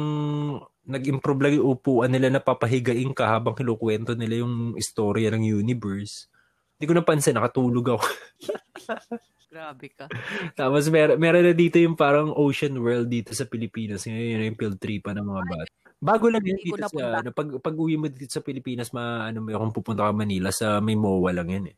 [0.87, 6.31] nag-improve lang yung upuan nila na papahigain ka habang kinukwento nila yung istorya ng universe.
[6.77, 8.07] Hindi ko napansin, nakatulog ako.
[9.57, 10.05] Grabe ka.
[10.53, 14.05] Tapos mer meron na dito yung parang ocean world dito sa Pilipinas.
[14.05, 15.73] Ngayon yun yung field trip pa ng mga bata.
[15.97, 19.49] Bago lang yan dito sa, ano, pag, pag uwi mo dito sa Pilipinas, ma, ano
[19.49, 21.77] kung pupunta ka Manila, sa may MOA lang yan eh.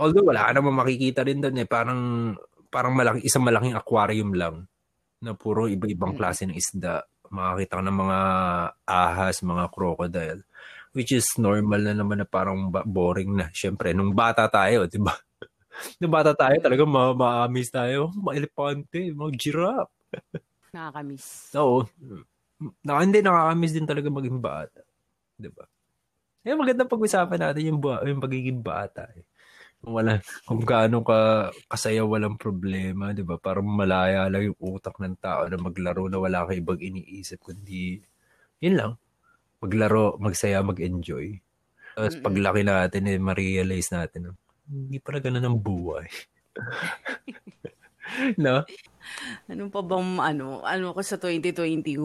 [0.00, 1.68] Although wala ka naman makikita rin doon eh.
[1.68, 2.00] Parang,
[2.72, 4.64] parang malaki, isang malaking aquarium lang
[5.20, 7.04] na puro iba-ibang klase ng isda.
[7.28, 8.18] Makakita ka ng mga
[8.88, 10.40] ahas, mga crocodile.
[10.96, 13.52] Which is normal na naman na parang boring na.
[13.52, 15.12] Siyempre, nung bata tayo, di ba?
[16.00, 18.12] Nung bata tayo, talaga ma ma-amaze tayo.
[18.12, 19.94] Mga elepante, mga giraffe.
[20.74, 21.52] Nakakamiss.
[21.56, 21.84] Oo.
[22.86, 24.80] Na, hindi, nakakamiss din talaga maging bata.
[25.36, 25.64] Di ba?
[26.42, 29.06] Eh, magandang pag-usapan natin yung, bu- yung pagiging bata.
[29.14, 29.24] Eh.
[29.82, 33.34] Kung wala, kung gaano ka kasaya walang problema, di ba?
[33.38, 37.98] Parang malaya lang yung utak ng tao na maglaro na wala ka ibang iniisip, kundi,
[38.62, 38.92] yun lang.
[39.62, 41.38] Maglaro, magsaya, mag-enjoy.
[41.94, 44.34] Tapos paglaki natin, eh, ma-realize natin,
[44.72, 46.08] hindi pala ganun ang buhay.
[48.44, 48.64] no?
[49.48, 52.00] Ano pa bang ano, ano ko sa 2021?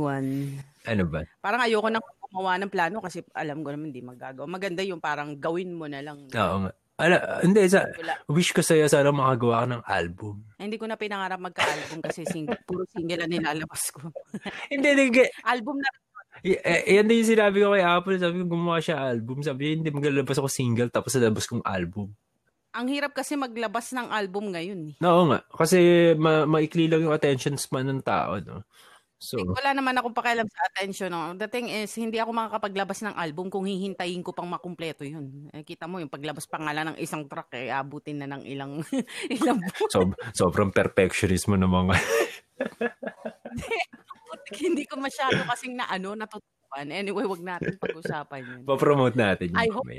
[0.88, 1.24] Ano ba?
[1.39, 4.45] Parang ayoko nang gumawa ng plano kasi alam ko naman hindi magagawa.
[4.45, 6.28] Maganda yung parang gawin mo na lang.
[6.28, 6.72] Oo nga.
[6.97, 7.86] Ala, hindi, sa,
[8.26, 10.41] wish ko sa'yo sana makagawa ka ng album.
[10.57, 14.09] hindi ko na pinangarap magka-album kasi single, puro single na nilalabas ko.
[14.74, 15.30] hindi, hindi.
[15.45, 15.89] album na
[16.45, 18.18] Y- eh, yan din yung sinabi ko kay Apple.
[18.22, 19.41] Sabi ko, gumawa siya album.
[19.41, 22.13] Sabi niya, hindi maglalabas ako single tapos lalabas kong album.
[22.78, 24.93] Ang hirap kasi maglabas ng album ngayon.
[24.93, 25.01] Eh.
[25.01, 25.41] Oo nga.
[25.49, 28.38] Kasi ma- maikli lang yung attention span ng tao.
[28.38, 28.61] No?
[29.17, 31.09] So, like, wala naman akong pakialam sa attention.
[31.09, 31.34] No?
[31.34, 35.49] The thing is, hindi ako makakapaglabas ng album kung hihintayin ko pang makumpleto yun.
[35.49, 38.45] Eh, kita mo, yung paglabas pa nga lang ng isang track, eh, abutin na ng
[38.45, 38.78] ilang,
[39.41, 39.89] ilang buwan.
[39.89, 40.05] So,
[40.38, 41.97] sobrang perfectionism mo naman.
[44.61, 46.86] hindi ko masyado kasing na ano, natutupan.
[46.93, 48.61] Anyway, wag natin pag-usapan yun.
[48.69, 49.65] Pa-promote natin yun.
[49.65, 49.89] I hope,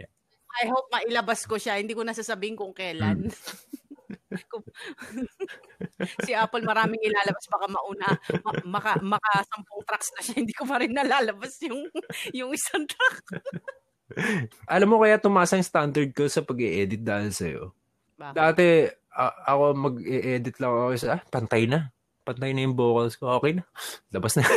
[0.64, 1.76] I hope mailabas ko siya.
[1.78, 3.28] Hindi ko nasasabihin kung kailan.
[3.28, 3.32] Hmm.
[6.26, 8.08] si Apple maraming ilalabas baka mauna
[8.44, 11.88] ma- maka maka sampung tracks na siya hindi ko pa rin nalalabas yung
[12.32, 13.24] yung isang track.
[14.72, 17.76] Alam mo kaya tumaas ang standard ko sa pag-i-edit dahil sa'yo.
[18.16, 18.34] Bakit?
[18.40, 21.92] Dati, a- ako mag-i-edit lang ako sa, ah, pantay na.
[22.24, 23.36] Pantay na yung vocals ko.
[23.36, 23.68] Okay na.
[24.08, 24.48] Labas na.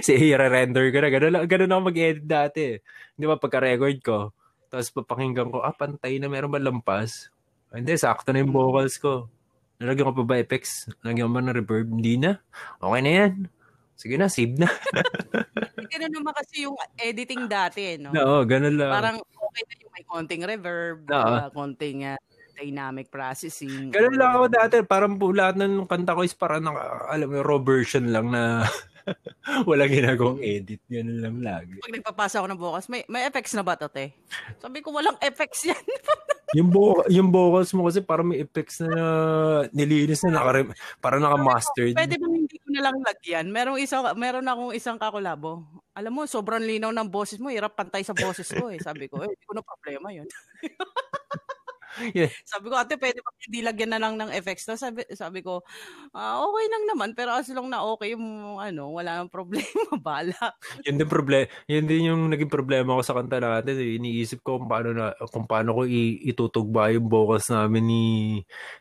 [0.00, 1.12] si i-render ko na.
[1.12, 2.80] Ganun, ganun ako mag-edit dati.
[3.12, 4.32] Di ba, pagka-record ko,
[4.72, 7.28] tapos papakinggan ko, ah, pantay na, meron ba lampas?
[7.68, 9.28] Ah, Hindi, sakto na yung vocals ko.
[9.76, 10.88] Nalagyan ko pa ba effects?
[11.04, 11.88] Nalagyan ko ba ng reverb?
[11.92, 12.40] Hindi na.
[12.80, 13.32] Okay na yan.
[14.00, 14.72] Sige na, save na.
[15.92, 18.16] Ganun naman kasi yung editing dati, no?
[18.16, 18.88] Oo, ganun lang.
[18.88, 21.32] Parang okay na yung may konting reverb, Oo.
[21.36, 22.16] uh, konting ah,
[22.56, 23.92] dynamic processing.
[23.92, 24.76] Ganun lang ako dati.
[24.88, 26.72] Parang po lahat ng kanta ko is parang
[27.12, 28.64] alam mo, raw version lang na
[29.68, 30.80] walang ginagawang edit.
[30.86, 31.78] Ganun lang lagi.
[31.82, 34.14] Pag nagpapasa ako ng vocals, may, may effects na ba to, te?
[34.58, 35.78] Sabi ko, walang effects yan.
[36.52, 39.00] Yung, vo- yung vocals mo kasi parang may effects na
[39.72, 40.68] nilinis na naka
[41.00, 41.96] parang naka-mastered.
[41.96, 43.48] Pwede ba hindi ko na lang lagyan?
[43.48, 45.64] Merong isang, meron akong isang kakulabo.
[45.96, 47.48] Alam mo, sobrang linaw ng boses mo.
[47.48, 48.76] Hirap pantay sa boses ko eh.
[48.84, 50.28] Sabi ko, eh, hindi ko na problema yun.
[52.16, 52.32] Yeah.
[52.52, 54.80] Sabi ko, ate, pwede ba hindi lagyan na lang ng effects na?
[54.80, 55.60] Sabi, sabi ko,
[56.16, 57.10] ah, okay lang naman.
[57.12, 59.66] Pero as long na okay yung, ano, wala nang problema.
[60.06, 60.56] Bala.
[60.88, 61.46] Yun din problema.
[61.68, 63.76] Yun din yung naging problema ko sa kanta natin.
[63.76, 64.00] Eh.
[64.00, 68.04] Iniisip ko kung paano na kung paano ko itutugba yung vocals namin ni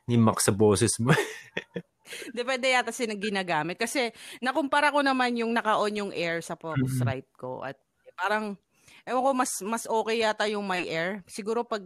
[0.08, 1.12] ni Max sa boses mo.
[2.36, 3.80] Depende yata sin ginagamit.
[3.80, 4.12] Kasi,
[4.44, 6.60] nakumpara ko naman yung naka-on yung air sa.
[6.60, 7.64] Focusrite ko.
[7.64, 7.80] At
[8.20, 8.60] parang,
[9.08, 11.22] ewan ko, mas mas okay yata yung my air.
[11.26, 11.82] Siguro pag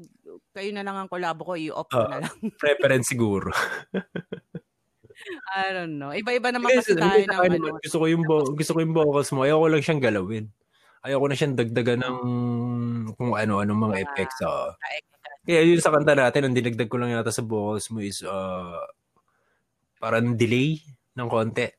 [0.51, 2.11] kayo na lang ang kolabo ko, i-off ko Oo.
[2.11, 2.35] na lang.
[2.61, 3.49] Preference siguro.
[5.55, 6.11] I don't know.
[6.11, 7.79] Iba-iba naman Hindi, kasi tayo ng ano.
[7.79, 9.47] gusto ko yung vo- gusto ko yung vocals mo.
[9.47, 10.45] Ayoko lang siyang galawin.
[11.05, 12.17] Ayoko na siyang dagdagan ng
[13.15, 14.41] kung ano-ano mga effects.
[14.43, 14.75] oo.
[15.45, 18.81] Kaya yun sa kanta natin, ang dinagdag ko lang yata sa vocals mo is uh,
[20.01, 20.81] parang delay
[21.15, 21.69] ng konti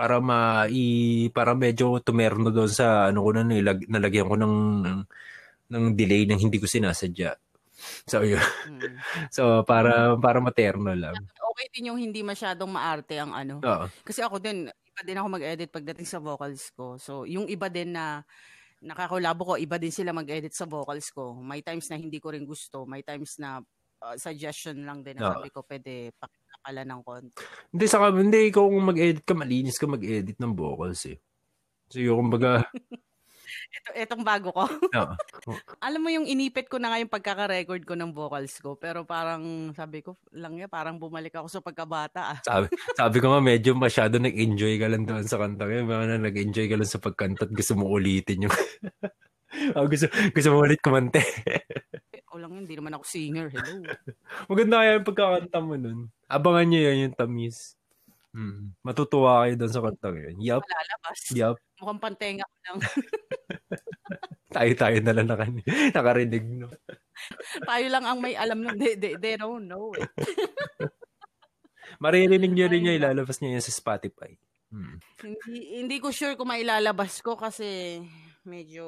[0.00, 4.56] para ma i para medyo tumerno doon sa ano ko na nilag, nalagyan ko ng
[5.68, 7.36] ng delay nang hindi ko sinasadya.
[8.08, 8.40] So yun.
[8.64, 8.96] Mm.
[9.36, 11.20] So para para materno lang.
[11.36, 13.60] Okay din yung hindi masyadong maarte ang ano.
[13.60, 13.84] Oo.
[14.00, 16.96] Kasi ako din, iba din ako mag-edit pagdating sa vocals ko.
[16.96, 18.24] So, yung iba din na
[18.80, 21.36] nakakolabo ko, iba din sila mag-edit sa vocals ko.
[21.36, 22.88] May times na hindi ko rin gusto.
[22.88, 23.60] May times na
[24.00, 25.32] uh, suggestion lang din na Oo.
[25.36, 26.16] sabi ko, pwede
[26.60, 27.40] pakakala ng konti.
[27.72, 31.16] Hindi saka hindi ikaw kung mag-edit ka malinis ka mag-edit ng vocals eh.
[31.88, 32.68] So yung kumbaga,
[33.70, 34.62] Ito, etong bago ko.
[34.98, 35.14] Oo.
[35.82, 38.78] Alam mo yung inipit ko na nga yung pagkaka-record ko ng vocals ko.
[38.78, 42.38] Pero parang sabi ko, lang ya, parang bumalik ako sa pagkabata ah.
[42.42, 45.66] sabi, sabi ko nga medyo masyado nag-enjoy ka lang doon sa kanta.
[45.66, 48.54] Kaya mga na nag-enjoy ka lang sa pagkanta at gusto mo ulitin yung...
[49.78, 51.22] oh, gusto, gusto mo ulit kumante.
[52.30, 53.50] O lang, hindi naman ako singer.
[53.50, 53.82] Hello.
[54.50, 56.06] Maganda kaya yung pagkakanta mo nun.
[56.30, 57.74] Abangan nyo yun yung tamis.
[58.30, 58.70] Hmm.
[58.86, 60.38] Matutuwa kayo doon sa kanta yun.
[60.38, 61.20] Yup, Malalabas.
[61.34, 61.56] yup.
[61.82, 62.78] Mukhang pantenga ko lang.
[64.54, 65.66] Tayo-tayo na lang nakan-
[65.98, 66.46] nakarinig.
[66.46, 66.70] No?
[67.66, 68.78] Tayo lang ang may alam nun.
[68.78, 70.06] They, they, they don't know eh.
[71.98, 74.30] Maririnig nyo rin nyo, ilalabas nyo yun sa Spotify.
[74.70, 75.02] Hmm.
[75.18, 77.98] Hindi, hindi ko sure kung mailalabas ko kasi
[78.46, 78.86] medyo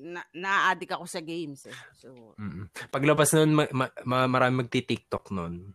[0.00, 1.76] na, na-addict ako sa games eh.
[1.98, 2.70] So, Mm.
[2.88, 5.74] Paglabas nun, ma- ma- ma- marami magti-TikTok nun.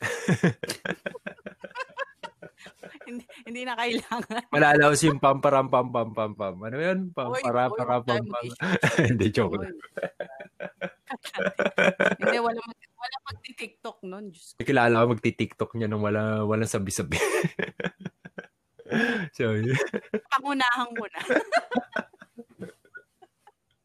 [3.06, 4.48] hindi, hindi na kailangan.
[4.50, 6.56] Malalaos yung pam param pam pam pam pam.
[6.58, 7.12] Ano yun?
[7.12, 8.24] Pam para pam pam.
[9.08, 9.74] Hindi, joke lang.
[12.20, 14.32] Hindi, wala, mag, wala magti-tiktok nun.
[14.32, 14.64] Diyos ko.
[14.64, 17.20] Kilala ko magti-TikTok niya nung wala, walang sabi-sabi.
[19.36, 19.72] so, yun.
[20.30, 21.20] Pangunahan ko na.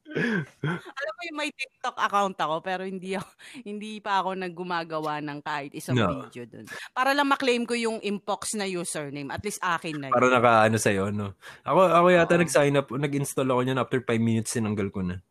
[0.09, 3.29] Alam mo yung may TikTok account ako pero hindi ako,
[3.61, 6.25] hindi pa ako naggumagawa ng kahit isang No.
[6.25, 6.65] video dun.
[6.91, 9.29] Para lang maklaim ko yung Impox na username.
[9.29, 10.15] At least akin na yun.
[10.17, 11.37] para nakaano sa'yo, no?
[11.61, 12.41] Ako, ako yata Oo.
[12.41, 15.21] nag-sign up, nag-install ako niyan after 5 minutes, sinanggal ko na.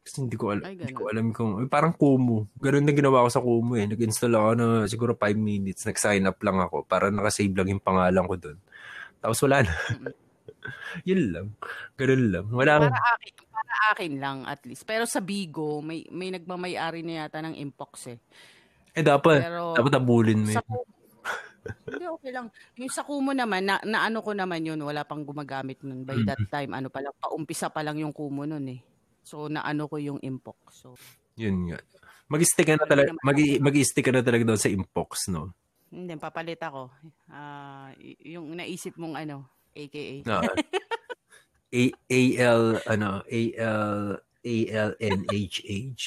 [0.00, 2.46] Kasi hindi ko, al- Ay, hindi ko alam kung, eh, parang Kumu.
[2.56, 3.84] Ganun na ginawa ko sa Kumu eh.
[3.84, 8.24] Nag-install ako na siguro 5 minutes, nag-sign up lang ako para nakasave lang yung pangalan
[8.24, 8.58] ko doon.
[9.18, 9.72] Tapos wala na.
[11.08, 11.46] Yun lang.
[11.96, 12.46] Ganun lang.
[12.50, 14.84] Wala Para akin, para akin lang at least.
[14.84, 18.18] Pero sa Bigo, may may nagmamay-ari na yata ng Impox eh.
[18.96, 19.44] Eh, dapat.
[19.44, 20.66] Pero dapat abulin mo yun.
[21.68, 22.46] Hindi okay lang.
[22.80, 26.04] Yung sa Kumu naman, na, na ano ko naman yun, wala pang gumagamit nun.
[26.04, 28.80] By that time, ano pa lang, paumpisa pa lang yung Kumu nun eh.
[29.20, 30.84] So, naano ko yung Impox.
[30.84, 30.96] So,
[31.36, 31.78] Yun nga.
[32.28, 35.52] Mag-stick ka na talaga, mag- mag-stick ka na talaga doon sa Impox, no?
[35.88, 36.92] Hindi, papalit ako.
[37.28, 40.24] Ah, y- yung naisip mong ano, AKA.
[40.26, 40.42] No.
[41.68, 46.04] A A L ano A L A L N H H.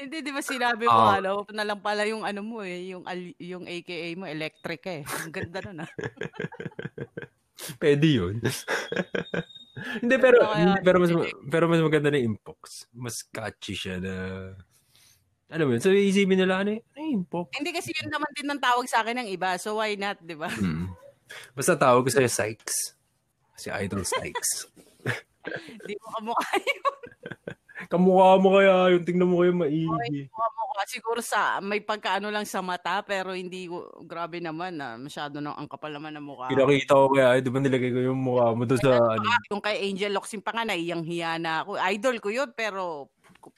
[0.00, 1.12] Hindi, di ba sinabi mo, Oo.
[1.12, 5.02] ano, na lang pala yung ano mo eh, yung, al- yung AKA mo, electric eh.
[5.04, 5.90] Ang ganda nun ah.
[7.80, 8.40] Pwede yun.
[10.02, 11.12] hindi, pero, hindi, pero, mas,
[11.52, 12.88] pero mas maganda na yung Impox.
[12.96, 14.14] Mas catchy siya na,
[15.46, 17.46] alam mo yun, so isipin nila, ano, yung- ano yung Impox?
[17.54, 20.34] Hindi kasi yun naman din ang tawag sa akin ng iba, so why not, di
[20.34, 20.50] ba?
[20.50, 20.90] Hmm.
[21.54, 22.94] Basta tawag ko sa'yo, Sykes.
[23.56, 24.70] Si Idol Sykes.
[25.86, 26.82] Di mo kamukha yun.
[27.92, 30.26] Kamukha mo kaya yun, tingnan mo kayo maigi.
[30.26, 33.70] Kamukha siguro sa, may pagkaano lang sa mata, pero hindi,
[34.02, 36.50] grabe naman na masyado nang ang kapal naman ng mukha.
[36.50, 39.62] Pinakita ko kaya, di ba nilagay ko yung mukha mo doon sa, ano, Ah, yung
[39.62, 41.78] kay Angel Locsin pa nga, naiyang hiya na ako.
[41.78, 43.12] Idol ko yun, pero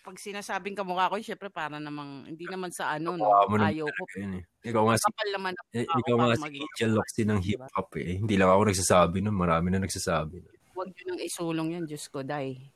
[0.05, 3.29] pag sinasabing kamukha ko, syempre para namang, hindi naman sa ano, no?
[3.57, 4.03] Ayaw ko.
[4.17, 4.45] yun eh.
[4.65, 8.21] Ikaw nga si, naman ang eh, ikaw nga si Angel Locsin ng hip-hop eh.
[8.21, 10.45] Hindi lang ako nagsasabi nun, marami na nagsasabi.
[10.75, 12.69] Huwag nyo nang isulong yan, Diyos ko, day.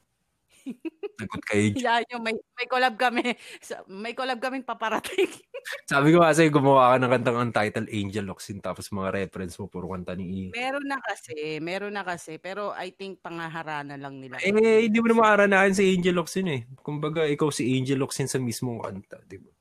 [1.21, 1.73] Nagot kayo.
[1.77, 3.37] Hayaan nyo, may, may collab kami.
[4.03, 5.29] May collab kaming paparating.
[5.93, 9.93] Sabi ko kasi gumawa ka ng kantang untitled Angel Locsin tapos mga reference mo puro
[9.93, 10.43] kanta ni E.
[10.51, 12.41] meron na kasi, meron na kasi.
[12.43, 14.41] Pero I think pangaharana lang nila.
[14.43, 16.61] Eh, hindi mo na makaranahan si Angel Locsin eh.
[16.81, 19.53] Kumbaga, ikaw si Angel Locsin sa mismong kanta, di ba?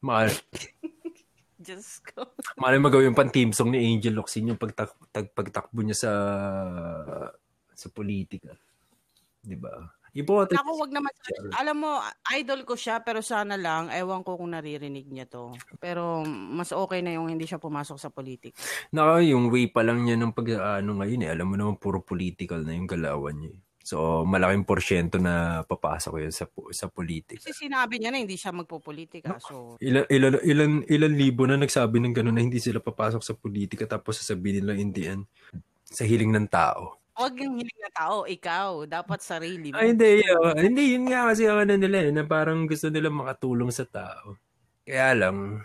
[0.00, 0.32] Mahal.
[1.58, 2.22] Diyos ko.
[2.62, 6.12] Malay magawa yung pan team song ni Angel Locsin yung pagtak tag, pagtakbo niya sa
[7.74, 8.54] sa politika.
[9.42, 9.74] 'Di ba?
[10.18, 10.58] Ibote.
[10.58, 11.14] Ako, wag naman.
[11.54, 11.90] Alam mo,
[12.34, 15.54] idol ko siya, pero sana lang, ewan ko kung naririnig niya to.
[15.78, 18.58] Pero mas okay na yung hindi siya pumasok sa politik.
[18.90, 21.30] Na yung way pa lang niya ng pag ano ngayon eh.
[21.30, 23.54] Alam mo naman puro political na yung galawan niya.
[23.54, 23.60] eh.
[23.88, 26.44] So, malaking porsyento na papasok yun sa
[26.76, 27.40] sa politika.
[27.40, 29.40] Kasi sinabi niya na hindi siya magpopolitika.
[29.40, 33.32] So, Ilan, ilan, ilan, ilan libo na nagsabi ng gano'n na hindi sila papasok sa
[33.32, 35.24] politika tapos sasabihin nila in the end,
[35.88, 36.97] sa hiling ng tao.
[37.18, 38.86] Wag yung hiling na tao, ikaw.
[38.86, 39.76] Dapat sarili mo.
[39.76, 40.22] Ay, hindi.
[40.22, 43.84] Uh, hindi, yun nga kasi ang ano nila eh, na parang gusto nila makatulong sa
[43.84, 44.38] tao.
[44.86, 45.60] Kaya lang,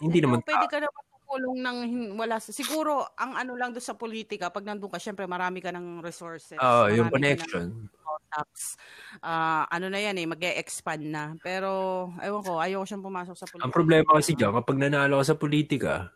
[0.00, 0.72] hindi naman Pwede tao.
[0.72, 1.78] ka naman tumulong ng
[2.14, 2.54] wala sa...
[2.54, 6.56] Siguro, ang ano lang doon sa politika, pag nandun ka, syempre marami ka ng resources.
[6.56, 7.66] Oo, yung marami ka ng connection.
[8.00, 8.78] contacts.
[9.20, 11.34] Ah, ano na yan eh, mag expand na.
[11.42, 13.66] Pero, ewan ko, ayaw ko siyang pumasok sa politika.
[13.66, 16.14] Ang problema kasi dyan, kapag nanalo ka sa politika,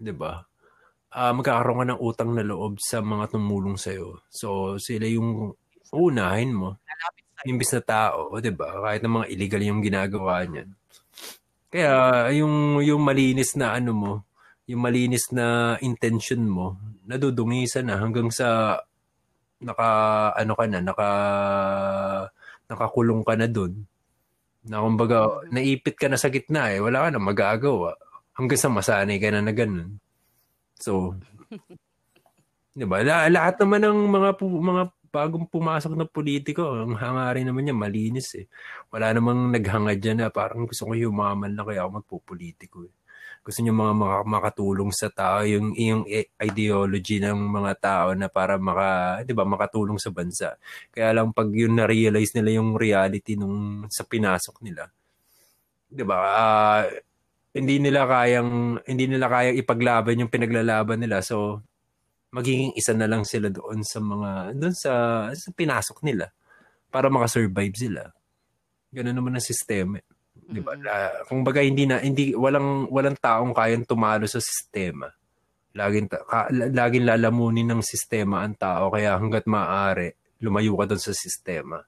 [0.00, 0.40] di ba,
[1.16, 4.20] ah magkakaroon ka ng utang na loob sa mga tumulong sa'yo.
[4.28, 5.56] So, sila yung
[5.88, 6.76] unahin mo.
[7.48, 8.68] Imbis na tao, di ba?
[8.84, 10.68] Kahit na mga illegal yung ginagawa niyan.
[11.72, 11.92] Kaya,
[12.36, 14.12] yung, yung malinis na ano mo,
[14.68, 16.76] yung malinis na intention mo,
[17.08, 18.80] nadudungisan na hanggang sa
[19.62, 19.88] naka,
[20.36, 21.10] ano ka na, naka,
[22.68, 23.88] nakakulong ka na dun.
[24.68, 27.96] Na kumbaga, naipit ka na sa gitna eh, wala ka na magagawa.
[28.36, 29.96] Hanggang sa masanay ka na na ganun.
[30.76, 31.16] So,
[32.78, 33.00] di ba?
[33.00, 37.76] La- lahat naman ng mga pu- mga bagong pumasok na politiko, ang hangarin naman niya
[37.76, 38.46] malinis eh.
[38.92, 42.92] Wala namang naghanga dyan na parang gusto ko yumaman na kaya ako magpupolitiko eh.
[43.46, 46.02] Gusto niyo mga maka- makatulong sa tao, yung, yung
[46.42, 50.58] ideology ng mga tao na para maka, di ba, makatulong sa bansa.
[50.90, 54.90] Kaya lang pag yun na-realize nila yung reality nung sa pinasok nila,
[55.86, 56.82] di ba, ah,
[57.56, 61.24] hindi nila kayang hindi nila kayang ipaglaban yung pinaglalaban nila.
[61.24, 61.64] So
[62.28, 64.92] magiging isa na lang sila doon sa mga doon sa,
[65.32, 66.28] sa pinasok nila
[66.92, 68.12] para makasurvive sila.
[68.92, 69.96] Ganun naman ang sistema.
[69.96, 70.06] eh.
[70.36, 70.76] 'Di ba?
[70.76, 75.08] La- Kung baga hindi na hindi walang walang taong kayang tumalo sa sistema.
[75.76, 80.12] Laging ta- ka, la- laging lalamunin ng sistema ang tao kaya hangga't maaari
[80.44, 81.80] lumayo ka doon sa sistema.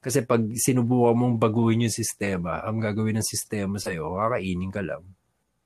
[0.00, 5.02] Kasi pag sinubukan mong baguhin yung sistema, ang gagawin ng sistema sa'yo, kakainin ka lang.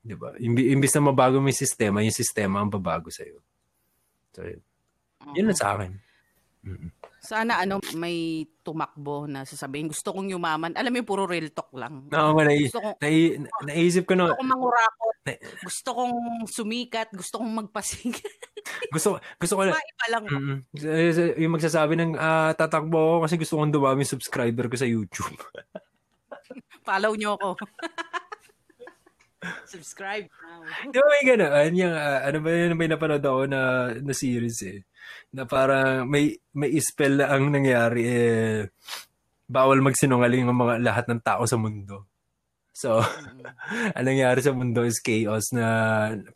[0.01, 0.33] Di ba?
[0.41, 3.37] Imbi- imbis na mabago mo yung sistema, yung sistema ang babago sa'yo.
[4.33, 4.61] So, yun.
[5.37, 6.10] Yun lang sa akin.
[6.61, 6.89] Mm.
[7.21, 10.73] Sana ano, may tumakbo na sasabihin, gusto kong yumaman.
[10.73, 12.09] Alam mo yung puro real talk lang.
[12.09, 13.35] Nga, nai- Gusto kong, nai-
[13.65, 15.15] naisip ko na, gusto kong mangurakot.
[15.21, 16.13] Na- Gusto kong
[16.49, 17.09] sumikat.
[17.13, 18.33] Gusto kong magpasikat.
[18.93, 20.23] gusto, gusto ko Maiba lang.
[20.29, 20.57] Mm,
[21.37, 25.37] yung magsasabi ng ah, tatakbo ako kasi gusto kong dumami subscriber ko sa YouTube.
[26.87, 27.49] Follow nyo ako.
[29.65, 30.61] Subscribe now.
[30.93, 31.71] Di ba may gano'n?
[31.73, 33.61] Yung, ah, ano ba yun, may napanood ako na,
[33.97, 34.79] na series eh.
[35.33, 38.69] Na parang may, may spell na ang nangyari eh,
[39.49, 42.05] bawal magsinungaling ang mga lahat ng tao sa mundo.
[42.71, 43.01] So,
[43.97, 45.65] ang nangyari sa mundo is chaos na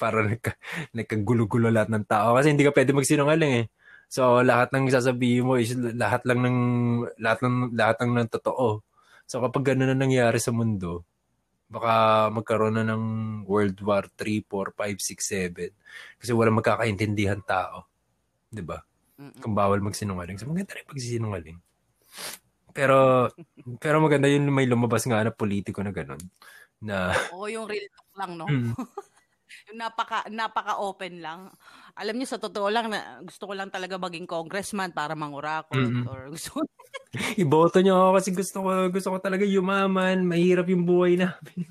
[0.02, 0.58] parang nagka,
[0.98, 3.68] nagkagulo-gulo lahat ng tao kasi hindi ka pwede magsinungaling eh.
[4.10, 6.58] So, lahat ng sasabihin mo is lahat lang ng
[7.22, 8.82] lahat ng lahat ng, ng totoo.
[9.26, 11.06] So, kapag gano'n na nangyari sa mundo,
[11.66, 13.04] baka magkaroon na ng
[13.50, 15.72] World War 3, 4, 5, 6, 7
[16.22, 17.90] kasi wala magkakaintindihan tao.
[18.50, 18.82] 'Di ba?
[19.40, 20.38] Kung bawal magsinungaling.
[20.38, 21.58] So, maganda rin pagsisinungaling.
[22.76, 23.32] Pero,
[23.84, 26.20] pero maganda yun may lumabas nga na politiko na gano'n.
[26.84, 28.46] Na, Oo, yung real talk lang, no?
[29.72, 31.50] Yung napaka, napaka-open lang.
[31.98, 35.74] Alam niyo, sa totoo lang, na gusto ko lang talaga maging congressman para mangurakot.
[35.74, 36.06] Mm-mm.
[36.06, 36.62] Or gusto
[37.42, 41.66] iboto niyo ako kasi gusto ko, gusto ko talaga yumaman, mahirap yung buhay namin.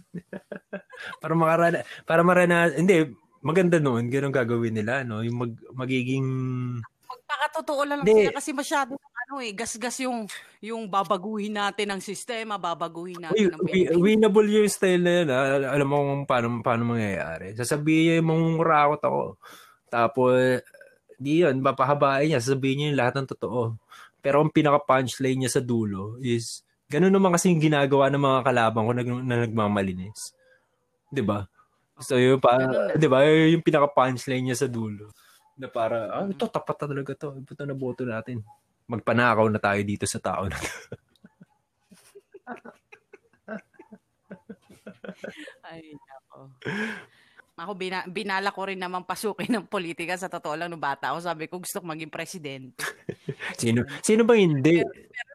[1.22, 1.78] para makarana,
[2.08, 3.12] para marana, hindi,
[3.44, 5.20] maganda noon, ganun gagawin nila, no?
[5.20, 6.26] Yung mag, magiging,
[7.14, 8.26] magpakatotoo lang Hindi.
[8.26, 10.28] sila kasi masyado ano eh, gasgas yung
[10.60, 15.40] yung babaguhin natin ang sistema, babaguhin natin ang wi- winnable yung style na yun, ha?
[15.72, 17.56] Alam mo kung paano, paano mangyayari.
[17.56, 19.22] Sasabihin niya mong rakot ako.
[19.88, 20.60] Tapos,
[21.16, 23.60] di yun, papahabain niya, sasabihin niya yung lahat ng totoo.
[24.24, 28.84] Pero ang pinaka-punchline niya sa dulo is, ganun naman kasi yung ginagawa ng mga kalaban
[28.88, 30.32] ko na, na nagmamalinis.
[31.12, 31.44] 'Di ba?
[32.02, 32.58] So, yung pa,
[32.96, 33.18] ba?
[33.24, 35.14] Yung pinaka-punchline niya sa dulo.
[35.54, 37.38] Na para, ah, ito, tapat na talaga to.
[37.46, 38.42] Ito na boto natin.
[38.90, 40.70] Magpanakaw na tayo dito sa tao na to.
[45.68, 46.50] Ay, nako.
[47.54, 51.22] Ako, bina, binala ko rin naman pasukin ng politika sa totoo lang nung bata ako.
[51.22, 52.82] Sabi ko, gusto ko maging presidente.
[53.60, 54.82] Sino, sino ba hindi?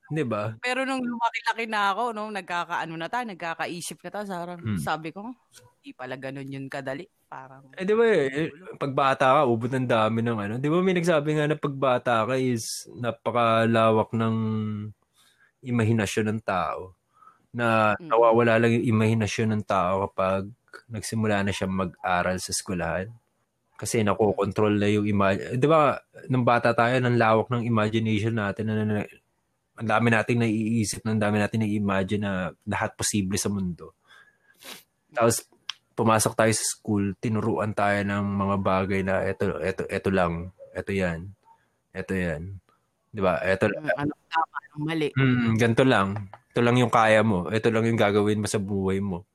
[0.09, 0.59] 'Di ba?
[0.63, 4.75] Pero nung lumaki-laki na ako, nung nagkakaano na tayo, nagkakaisip na tayo, sarang, Hmm.
[4.75, 5.31] sabi ko,
[5.79, 7.07] hindi pala ganun yun kadali.
[7.31, 8.49] Parang, Eh, di ba, eh,
[8.81, 10.53] pagbata ka, ubod ng dami ng ano.
[10.57, 14.35] Di ba may nagsabi nga na pagbata ka is napakalawak ng
[15.65, 16.95] imahinasyon ng tao.
[17.55, 18.13] Na Mm.
[18.13, 20.49] nawawala lang yung imahinasyon ng tao kapag
[20.91, 23.09] nagsimula na siya mag-aral sa eskwelahan.
[23.79, 25.57] Kasi nakokontrol na yung imag...
[25.59, 25.99] Di ba,
[26.31, 28.97] nung bata tayo, ng lawak ng imagination natin na, na,
[29.79, 33.95] ang dami nating naiisip, ang dami nating nai-imagine na lahat posible sa mundo.
[35.15, 35.47] Tapos,
[35.95, 40.91] pumasok tayo sa school, tinuruan tayo ng mga bagay na eto, eto, eto lang, eto
[40.91, 41.31] yan,
[41.95, 42.59] eto yan.
[43.09, 43.39] Di ba?
[43.39, 45.07] Eto, mm, ano tama, anong mali.
[45.15, 46.29] mm, ganito lang.
[46.51, 47.47] Ito lang yung kaya mo.
[47.47, 49.25] Ito lang yung gagawin mo sa buhay mo.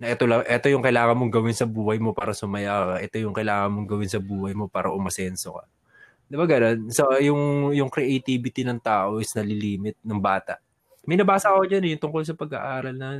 [0.00, 2.94] Na ito lang, ito yung kailangan mong gawin sa buhay mo para sumaya ka.
[3.04, 5.64] Ito yung kailangan mong gawin sa buhay mo para umasenso ka.
[6.30, 6.94] Di ba ganun?
[6.94, 10.62] So, yung, yung creativity ng tao is nalilimit ng bata.
[11.02, 13.18] May nabasa ako dyan eh, yung tungkol sa pag-aaral na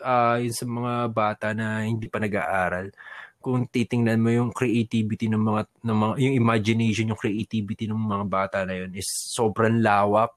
[0.00, 2.88] ah, yung sa mga bata na hindi pa nag-aaral.
[3.36, 8.26] Kung titingnan mo yung creativity ng mga, ng mga yung imagination, yung creativity ng mga
[8.32, 10.32] bata na yun is sobrang lawak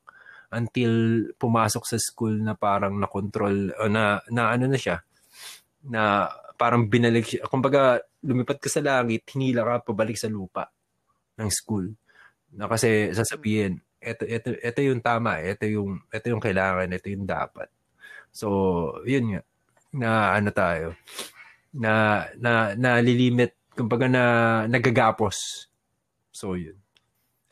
[0.51, 0.91] until
[1.39, 4.99] pumasok sa school na parang na-control o na, na ano na siya
[5.87, 6.27] na
[6.59, 7.47] parang binalik siya.
[7.47, 10.67] Kumbaga, lumipat ka sa langit, hinila ka pabalik sa lupa
[11.37, 11.93] ng school.
[12.53, 17.25] Na kasi sasabihin, ito, ito, ito yung tama, ito yung, ito yung kailangan, ito yung
[17.25, 17.71] dapat.
[18.33, 18.47] So,
[19.07, 19.41] yun nga,
[19.93, 20.87] na ano tayo,
[21.71, 24.23] na, na, na lilimit, kumbaga na
[24.67, 25.69] nagagapos.
[26.33, 26.77] So, yun.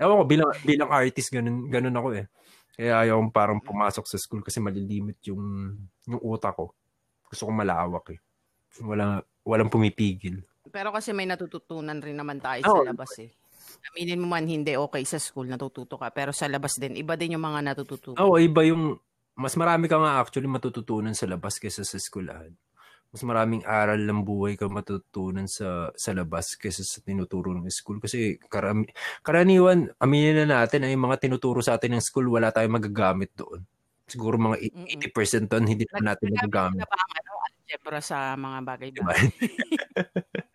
[0.02, 2.26] Ewan ko, bilang, bilang artist, ganun, ganun ako eh.
[2.74, 5.76] Kaya ayaw kong parang pumasok sa school kasi malilimit yung,
[6.10, 6.74] yung utak ko.
[7.30, 8.20] Gusto ko malawak eh.
[8.82, 10.42] Wala, walang pumipigil.
[10.72, 12.82] Pero kasi may natututunan rin naman tayo Oo.
[12.82, 13.30] sa labas eh.
[13.94, 16.12] Aminin mo man hindi okay sa school, natututo ka.
[16.12, 18.20] Pero sa labas din, iba din yung mga natututunan.
[18.20, 18.98] Oo, iba yung,
[19.38, 22.52] mas marami ka nga actually matututunan sa labas kaysa sa eskwelahan.
[23.12, 28.00] Mas maraming aral ng buhay ka matututunan sa sa labas kaysa sa tinuturo ng school.
[28.00, 28.88] Kasi karami,
[29.20, 33.68] karaniwan, aminin na natin ay mga tinuturo sa atin ng school, wala tayong magagamit doon.
[34.08, 35.12] Siguro mga Mm-mm.
[35.12, 36.80] 80% doon hindi naman natin magagamit.
[36.84, 38.58] na ba ang ano, algebra sa mga
[38.92, 39.14] Diba?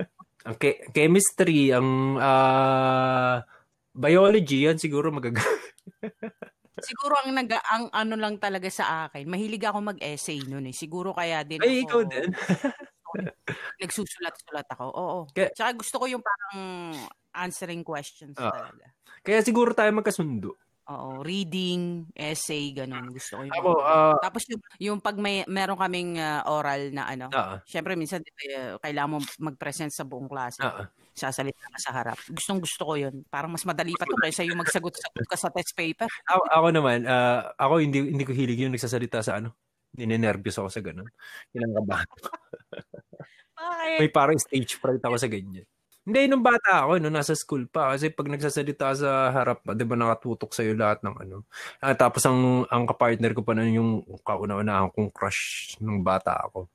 [0.47, 3.43] ang ke- chemistry, ang ah,
[3.91, 5.43] biology, yan siguro magagamit.
[6.77, 10.77] Siguro ang nag ang ano lang talaga sa akin, mahilig ako mag-essay noon eh.
[10.77, 12.29] Siguro kaya din Ay, ako ikaw din.
[13.81, 14.85] nagsusulat-sulat ako.
[14.93, 15.19] Oo.
[15.33, 16.93] Kaya- Tsaka gusto ko yung parang
[17.33, 18.53] answering questions Ah.
[18.53, 18.93] talaga.
[19.25, 20.53] Kaya siguro tayo magkasundo.
[20.87, 23.11] Oo, reading, essay, ganun.
[23.11, 26.95] Gusto ko yung Ako, mga- ah, Tapos yung, yung pag may meron kaming ah, oral
[26.95, 30.63] na ano, ah, syempre minsan uh, kailangan mo mag-present sa buong klase.
[30.63, 32.19] ah, Sasalita ka sa harap.
[32.31, 33.27] Gustong gusto ko yun.
[33.27, 36.07] Parang mas madali pa to kaysa yung magsagot-sagot ka sa test paper.
[36.31, 39.59] ako, ako naman, ah, ako hindi hindi ko hilig yung nagsasalita sa ano.
[39.97, 41.09] Ninenervyos ako sa ganun.
[41.51, 42.07] Kinakabahan.
[43.57, 43.99] Bakit?
[44.05, 45.67] May parang stage fright ako sa ganyan.
[46.07, 47.91] Hindi, nung bata ako, nung nasa school pa.
[47.91, 51.37] Kasi pag nagsasalita sa harap, di ba nakatutok sa'yo lahat ng ano.
[51.83, 53.91] Ah, tapos ang, ang kapartner ko pa nun yung
[54.23, 56.71] kauna-unahan kong crush nung bata ako.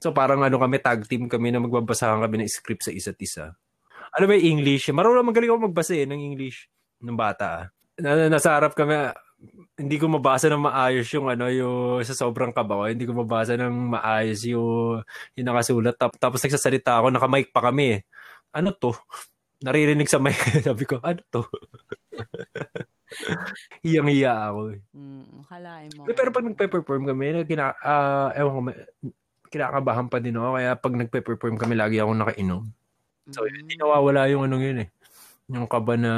[0.00, 3.56] So parang ano kami, tag team kami na magbabasahan kami ng script sa isa't isa.
[4.16, 4.92] Ano ba yung English?
[4.92, 6.68] Marunong magaling ako magbasa eh, ng English
[7.00, 7.46] nung bata.
[7.46, 7.64] ah.
[8.00, 9.16] Na, nasa harap kami, ah,
[9.76, 12.84] hindi ko mabasa ng maayos yung ano yung sa sobrang kaba ko.
[12.88, 15.00] Hindi ko mabasa ng maayos yung
[15.36, 15.96] yung nakasulat.
[16.00, 18.08] Tap, tapos nagsasalita ako, nakamic pa kami eh.
[18.52, 18.92] Ano to?
[19.64, 20.36] Naririnig sa mic.
[20.68, 21.42] Sabi ko, ano to?
[23.86, 24.80] Hiyang-hiya ako eh.
[24.92, 25.46] Mm,
[25.96, 26.02] mo.
[26.10, 28.60] Pero pag nagpe-perform kami, kina, uh, ewan ko,
[29.48, 30.48] kinakabahan pa din ako.
[30.60, 32.64] Kaya pag nagpe-perform kami, lagi ako nakainom.
[33.32, 33.54] So, mm.
[33.64, 34.88] hindi nawawala yung anong yun eh.
[35.50, 36.12] Yung kaba na...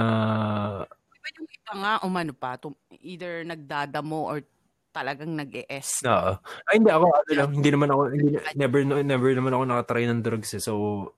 [1.13, 4.43] Diba yung iba nga, umano pa, tum- either nagdadamo or
[4.91, 6.03] talagang nag-e-S.
[6.09, 6.33] Oo.
[6.67, 10.25] Ay, hindi ako, ano lang, hindi naman ako, hindi, never, never naman ako nakatry ng
[10.25, 10.63] drugs eh.
[10.65, 10.73] So,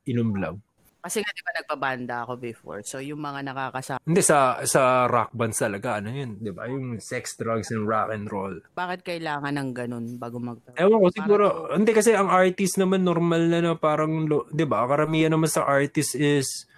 [0.04, 0.60] inom lang.
[1.00, 2.80] Kasi nga, di ba, nagpabanda ako before.
[2.84, 4.04] So, yung mga nakakasama.
[4.04, 6.68] Hindi, sa sa rock bands talaga, ano yun, di ba?
[6.68, 8.52] Yung sex, drugs, and rock and roll.
[8.76, 13.00] Bakit kailangan ng ganun bago mag Ewan ko, siguro, Para hindi kasi ang artist naman
[13.00, 16.68] normal na na parang, di ba, karamihan naman sa artist is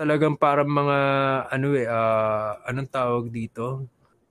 [0.00, 0.98] talagang parang mga,
[1.52, 3.84] ano eh, uh, anong tawag dito?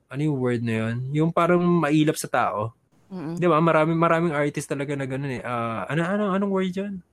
[0.10, 0.96] Ano yung word na yun?
[1.14, 2.74] Yung parang mailap sa tao.
[3.12, 3.36] Mm-hmm.
[3.38, 3.60] Di ba?
[3.60, 5.44] Maraming, maraming artist talaga na ganun eh.
[5.44, 7.04] Uh, ano, ano, anong word yun?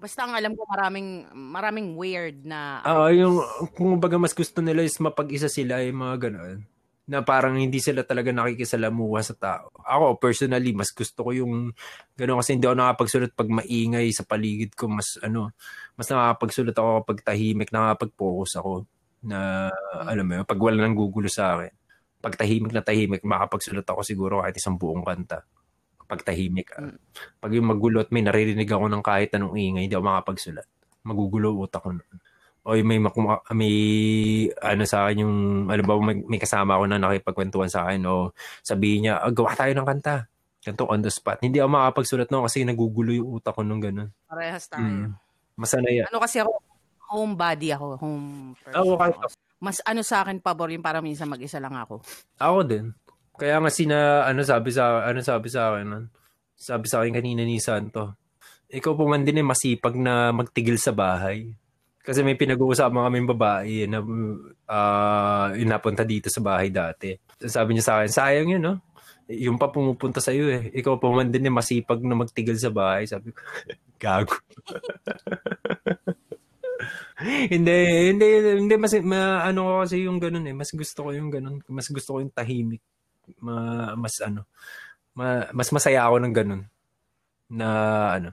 [0.00, 3.36] Basta ang alam ko maraming maraming weird na Oo, uh, yung
[3.76, 6.64] kung baga mas gusto nila is mapag-isa sila yung mga ganoon
[7.10, 9.68] na parang hindi sila talaga nakikisalamuha sa tao.
[9.82, 11.74] Ako personally mas gusto ko yung
[12.16, 14.88] ganoon kasi hindi ako nakapagsulat pag maingay sa paligid ko.
[14.88, 15.52] Mas ano
[16.00, 17.68] mas nakakapagsulat ako kapag tahimik.
[17.68, 18.88] Nakakapag-focus ako
[19.20, 19.68] na
[20.08, 21.74] alam mo yun, pag wala nang gugulo sa akin.
[22.24, 25.44] Pag tahimik na tahimik makapagsulat ako siguro kahit isang buong kanta
[26.10, 26.74] pag tahimik.
[26.74, 26.98] Uh,
[27.38, 30.66] pag yung magulo at may naririnig ako ng kahit anong ingay, hindi ako makapagsulat.
[31.06, 32.18] Magugulo utak ko noon.
[32.60, 32.98] O may,
[33.56, 33.74] may
[34.60, 35.36] ano sa akin yung,
[35.70, 39.56] alam ba, may, may kasama ako na nakipagkwentuhan sa akin o sabihin niya, ah, gawa
[39.56, 40.28] tayo ng kanta.
[40.60, 41.40] Ganito on the spot.
[41.40, 44.12] Hindi ako makapagsulat noon kasi nagugulo yung utak ko nung ganun.
[44.28, 44.84] Parehas tayo.
[44.84, 45.16] Mm.
[45.56, 46.60] Masanay Ano kasi ako,
[47.08, 48.76] homebody ako, home person.
[48.76, 49.12] Oh, okay.
[49.60, 52.00] Mas ano sa akin pabor yung para minsan mag-isa lang ako.
[52.40, 52.92] Ako din.
[53.40, 56.04] Kaya nga sina, ano sabi sa, ano sabi sa akin nun?
[56.60, 58.20] Sabi sa akin kanina ni Santo,
[58.68, 61.48] ikaw po man din eh masipag na magtigil sa bahay.
[62.04, 67.16] Kasi may pinag-uusapan kami babae na uh, napunta dito sa bahay dati.
[67.40, 68.76] Sabi niya sa akin, sayang yun, no?
[69.32, 70.68] Yung pa pumupunta sa iyo eh.
[70.76, 73.08] Ikaw po man din eh masipag na magtigil sa bahay.
[73.08, 73.40] Sabi ko,
[74.02, 74.36] gago.
[77.56, 77.76] hindi,
[78.12, 80.52] hindi, hindi, mas, ma, ano ko kasi yung ganun eh.
[80.52, 81.64] Mas gusto ko yung ganun.
[81.72, 82.84] Mas gusto ko yung tahimik
[83.38, 84.48] ma, mas ano,
[85.14, 86.62] ma, mas masaya ako ng ganun.
[87.50, 87.68] Na
[88.18, 88.30] ano,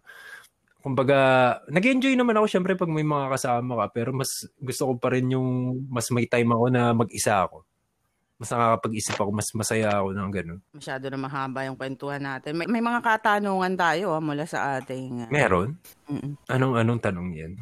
[0.82, 1.20] kumbaga,
[1.68, 5.36] nag-enjoy naman ako syempre pag may mga kasama ka, pero mas gusto ko pa rin
[5.36, 7.68] yung mas may time ako na mag-isa ako.
[8.38, 10.60] Mas nakakapag-isip ako, mas masaya ako ng ganun.
[10.70, 12.54] Masyado na mahaba yung kwentuhan natin.
[12.54, 15.26] May, may mga katanungan tayo ah, mula sa ating...
[15.26, 15.74] Uh, Meron?
[16.06, 16.38] Mm-mm.
[16.46, 17.58] Anong anong tanong yan?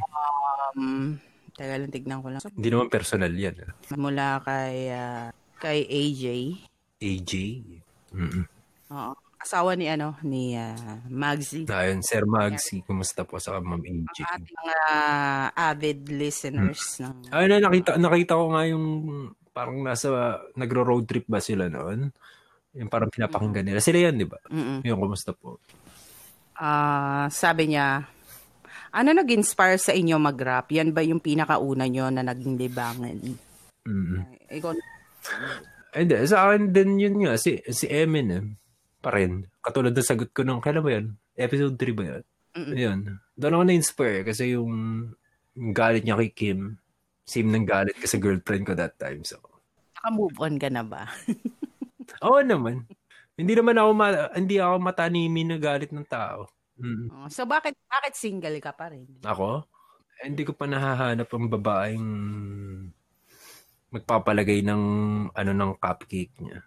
[0.75, 1.15] Um,
[1.55, 2.43] teka lang, tignan ko lang.
[2.43, 3.55] Hindi naman personal yan.
[3.63, 3.71] Ah.
[3.95, 5.31] Mula kay, uh,
[5.63, 6.23] kay AJ.
[6.99, 7.31] AJ.
[8.15, 8.45] Mm-mm.
[8.91, 9.13] Oo.
[9.45, 11.69] Asawa ni ano ni uh, Magzi.
[11.69, 14.17] Ayun, Sir Magzi, kumusta po sa Ma'am AJ?
[14.25, 17.01] Ang ating mga uh, avid listeners mm.
[17.05, 18.85] ng Ayun na nakita nakita ko nga yung
[19.53, 22.09] parang nasa nagro-road trip ba sila noon?
[22.75, 23.79] Yung parang pinapakinggan nila.
[23.79, 24.41] Sila yan, di ba?
[24.51, 24.83] Mm-mm.
[24.83, 25.61] Yung kumusta po?
[26.59, 28.03] Ah, uh, sabi niya,
[28.95, 30.71] ano nag-inspire sa inyo mag-rap?
[30.71, 33.19] Yan ba yung pinakauna nyo na naging libangan?
[33.83, 34.19] Mm-hmm.
[34.55, 34.71] Ikaw,
[35.95, 38.59] hindi, sa akin din yun nga, si, si Eminem
[38.99, 39.47] pa rin.
[39.63, 41.07] Katulad ng sagot ko nung, kailan ba yun?
[41.39, 42.23] Episode 3 ba yun?
[42.55, 42.75] Mm-mm.
[42.75, 42.99] Yun.
[43.35, 44.71] Doon ako na-inspire kasi yung,
[45.55, 46.79] yung galit niya kay Kim,
[47.25, 49.23] same ng galit ka sa girlfriend ko that time.
[49.23, 49.41] So,
[49.99, 51.09] Naka-move on ka na ba?
[52.25, 52.85] Oo naman.
[53.35, 56.47] Hindi naman ako ma- hindi ako matanimi na galit ng tao.
[56.79, 57.07] Mm.
[57.11, 59.07] Oh, so bakit bakit single ka pa rin?
[59.23, 59.63] Ako?
[60.23, 62.07] Eh, hindi ko pa nahahanap ang babaeng
[63.95, 64.83] magpapalagay ng
[65.31, 66.59] ano ng cupcake niya.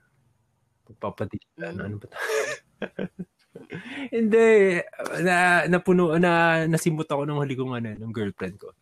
[0.88, 1.84] Magpapadila mm.
[1.84, 2.08] ano ba?
[4.14, 4.78] Hindi
[5.20, 8.72] na napuno na nasimot ako ng huli kong ano ng girlfriend ko.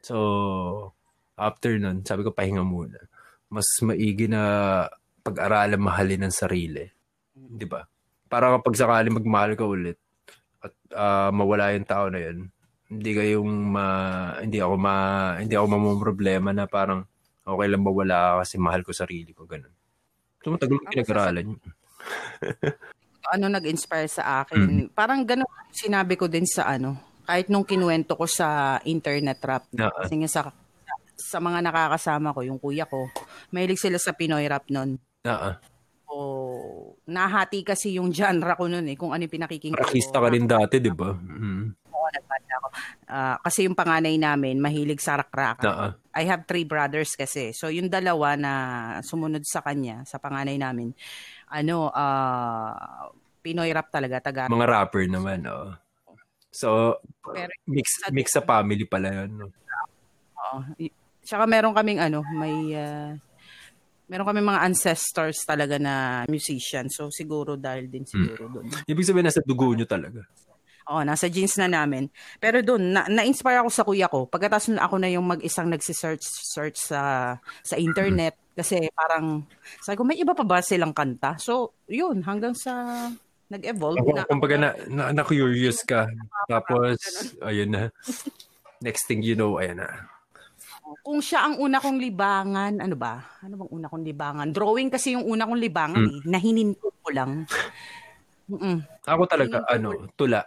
[0.00, 0.16] So
[1.36, 2.96] after nun, sabi ko pahinga muna.
[3.52, 4.42] Mas maigi na
[5.20, 6.86] pag-aralan mahalin ng sarili.
[7.36, 7.84] 'Di ba?
[8.26, 9.98] Para kapag sakali magmahal ka ulit
[10.64, 12.48] at uh, mawala yung tao na 'yon,
[12.88, 13.86] hindi kayong ma
[14.38, 14.94] hindi ako ma
[15.36, 17.04] hindi ako mamumroblema na parang
[17.46, 19.72] okay lang mawala kasi mahal ko sarili ko, ganun.
[20.42, 21.62] So, matagal ko pinag-aralan yun.
[23.34, 24.58] ano nag-inspire sa akin?
[24.58, 24.86] Mm.
[24.94, 29.64] Parang ganun sinabi ko din sa ano, kahit nung kinuwento ko sa internet rap.
[29.74, 29.90] No.
[29.90, 30.40] Kasi nga sa,
[31.18, 33.10] sa mga nakakasama ko, yung kuya ko,
[33.50, 34.98] mahilig sila sa Pinoy rap nun.
[35.26, 35.50] Oo.
[36.06, 36.14] So,
[37.10, 39.90] nahati kasi yung genre ko nun eh, kung ano yung pinakikinggan ko.
[39.90, 41.10] Artista ka rin dati, di ba?
[41.10, 41.85] Mm
[42.16, 42.68] nagbanda ako.
[43.06, 45.68] Uh, kasi yung panganay namin, mahilig sa rakraka.
[45.68, 45.92] Uh-uh.
[46.16, 47.52] I have three brothers kasi.
[47.52, 48.52] So, yung dalawa na
[49.04, 50.96] sumunod sa kanya, sa panganay namin,
[51.52, 53.12] ano, uh,
[53.44, 54.50] Pinoy rap talaga, taga.
[54.50, 55.76] Mga rapper naman, oh.
[56.50, 59.46] So, Pero, mix, mix sa family pala yun, no?
[60.50, 60.58] Oo.
[60.80, 60.88] Uh,
[61.26, 63.18] Tsaka meron kaming ano, may uh,
[64.06, 66.86] Meron kami mga ancestors talaga na musician.
[66.86, 68.70] So siguro dahil din siguro doon.
[68.86, 70.22] Ibig sabihin nasa dugo nyo talaga.
[70.86, 72.06] Oo, nasa genes na namin.
[72.38, 74.30] Pero doon, na, na-inspire ako sa kuya ko.
[74.30, 77.34] Pagkatapos na ako na yung mag-isang nagsisearch search sa
[77.66, 79.42] sa internet kasi parang
[79.82, 81.34] sabi ko may iba pa ba silang kanta?
[81.42, 83.06] So, yun hanggang sa
[83.50, 84.22] nag-evolve Ako, na.
[84.30, 86.06] kumbaga na, na, na-curious ka.
[86.46, 86.98] Tapos,
[87.42, 87.82] ayun na.
[88.78, 90.06] Next thing you know, ayun na.
[91.02, 93.18] Kung siya ang una kong libangan, ano ba?
[93.42, 94.54] Ano bang una kong libangan?
[94.54, 96.10] Drawing kasi yung una kong libangan Hmm.
[96.14, 96.20] eh.
[96.30, 97.42] Nahininto ko lang.
[98.46, 98.86] Mm-mm.
[99.02, 100.46] Ako talaga, ano, tula.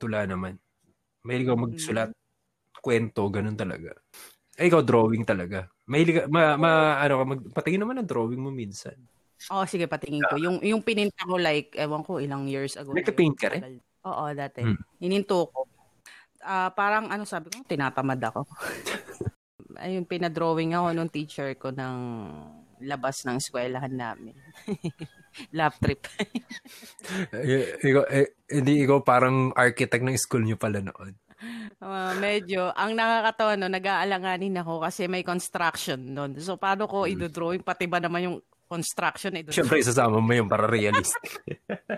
[0.00, 0.56] Tula naman.
[1.28, 2.10] Mahilig ako magsulat.
[2.80, 3.92] Kwento, ganun talaga.
[4.56, 5.68] Eh, ikaw, drawing talaga.
[5.84, 8.96] Mahilig ma, ma, ano, ka, mag, patingin naman ang drawing mo minsan.
[9.52, 10.40] Oh, sige, patingin ko.
[10.40, 12.96] Yung, yung pininta ko like, ewan ko, ilang years ago.
[12.96, 13.84] na Nagka-paint ka rin?
[14.08, 14.64] Oo, dati.
[14.64, 14.80] Hmm.
[14.96, 15.68] Hininto ko.
[16.40, 18.48] Ah, parang ano sabi ko, tinatamad ako.
[19.84, 21.96] Ayun, pinadrawing ako nung teacher ko ng
[22.80, 24.36] labas ng eskwelahan namin.
[25.54, 26.06] Lab trip.
[27.32, 31.14] Eh, ikaw, eh, hindi ikaw parang architect ng school nyo pala noon.
[31.80, 36.36] Ah, medyo, ang nakakatawa no, nag-aalanganin ako kasi may construction noon.
[36.36, 37.64] So, paano ko idodrawing?
[37.64, 38.36] Pati ba naman yung
[38.68, 39.56] construction na idodrawing?
[39.64, 41.40] Siyempre, isasama mo yun para realistic.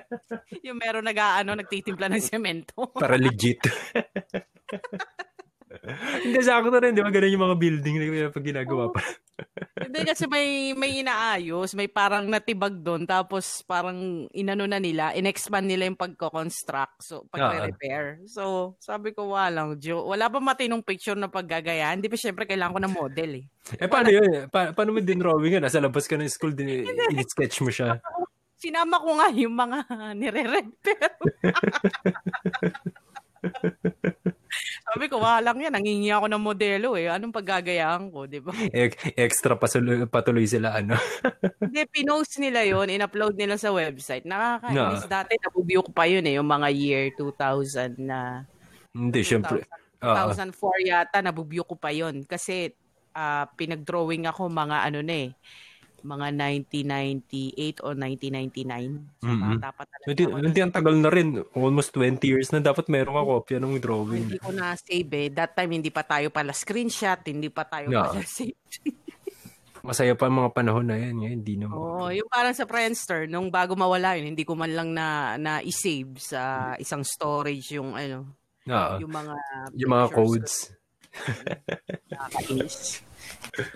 [0.66, 2.94] yung meron nag-aano, nagtitimpla ng semento.
[2.94, 3.58] para legit.
[5.82, 6.94] Hindi, sakto rin.
[6.94, 9.02] Di ba ganun yung mga building na pag ginagawa pa.
[9.82, 15.66] Hindi kasi may may inaayos, may parang natibag doon tapos parang inano na nila, in-expand
[15.66, 18.22] nila yung pagko-construct, so pagre-repair.
[18.30, 21.90] So, sabi ko walang jo, wala pa matinong picture na paggagaya.
[21.90, 23.44] Hindi pa syempre kailangan ko ng model eh.
[23.82, 24.46] Eh, paano yun?
[24.54, 25.66] Pa- paano mo din drawing yan?
[25.66, 27.98] Nasa labas ka ng school, din, in-sketch mo siya.
[28.54, 29.78] Sinama ko nga yung mga
[30.14, 31.10] nire-repair.
[34.92, 35.72] Sabi ko, walang yan.
[35.72, 37.08] Nangingi ako ng modelo eh.
[37.08, 38.52] Anong paggagayaan ko, di ba?
[38.52, 41.00] E- extra patuloy, patuloy sila, ano?
[41.64, 44.28] Hindi, pinost nila yon in-upload nila sa website.
[44.28, 45.08] Nakakainis.
[45.08, 45.08] No.
[45.08, 48.44] Dati, nabubio ko pa yun eh, yung mga year 2000 na
[48.92, 49.64] Hindi, syempre.
[50.04, 50.28] Oo.
[50.28, 52.68] 2004 yata, nabubyo ko pa yon Kasi
[53.16, 55.32] ah, pinag-drawing ako mga ano na eh,
[56.02, 58.92] mga 1998 o 1999.
[59.18, 59.56] So, Mhm.
[59.56, 61.28] bata pa talaga Hindi, hindi ang tagal na rin.
[61.52, 64.24] Almost 20 years na dapat meron ka kopya ng drawing.
[64.28, 65.28] Hindi ko na-save eh.
[65.28, 68.06] That time, hindi pa tayo pala screenshot, hindi pa tayo Yeah.
[68.06, 68.58] pala save.
[69.82, 71.18] Masaya pa ang mga panahon na yan.
[71.18, 71.74] Ngayon, hindi naman.
[71.74, 76.14] Oo, yung parang sa Friendster, nung bago mawala yun, hindi ko man lang na, na-save
[76.18, 76.40] sa
[76.78, 78.30] isang storage yung ano,
[78.62, 78.94] Oo.
[79.02, 79.34] yung mga
[79.74, 80.70] yung mga codes.
[82.08, 83.02] Nakakainis.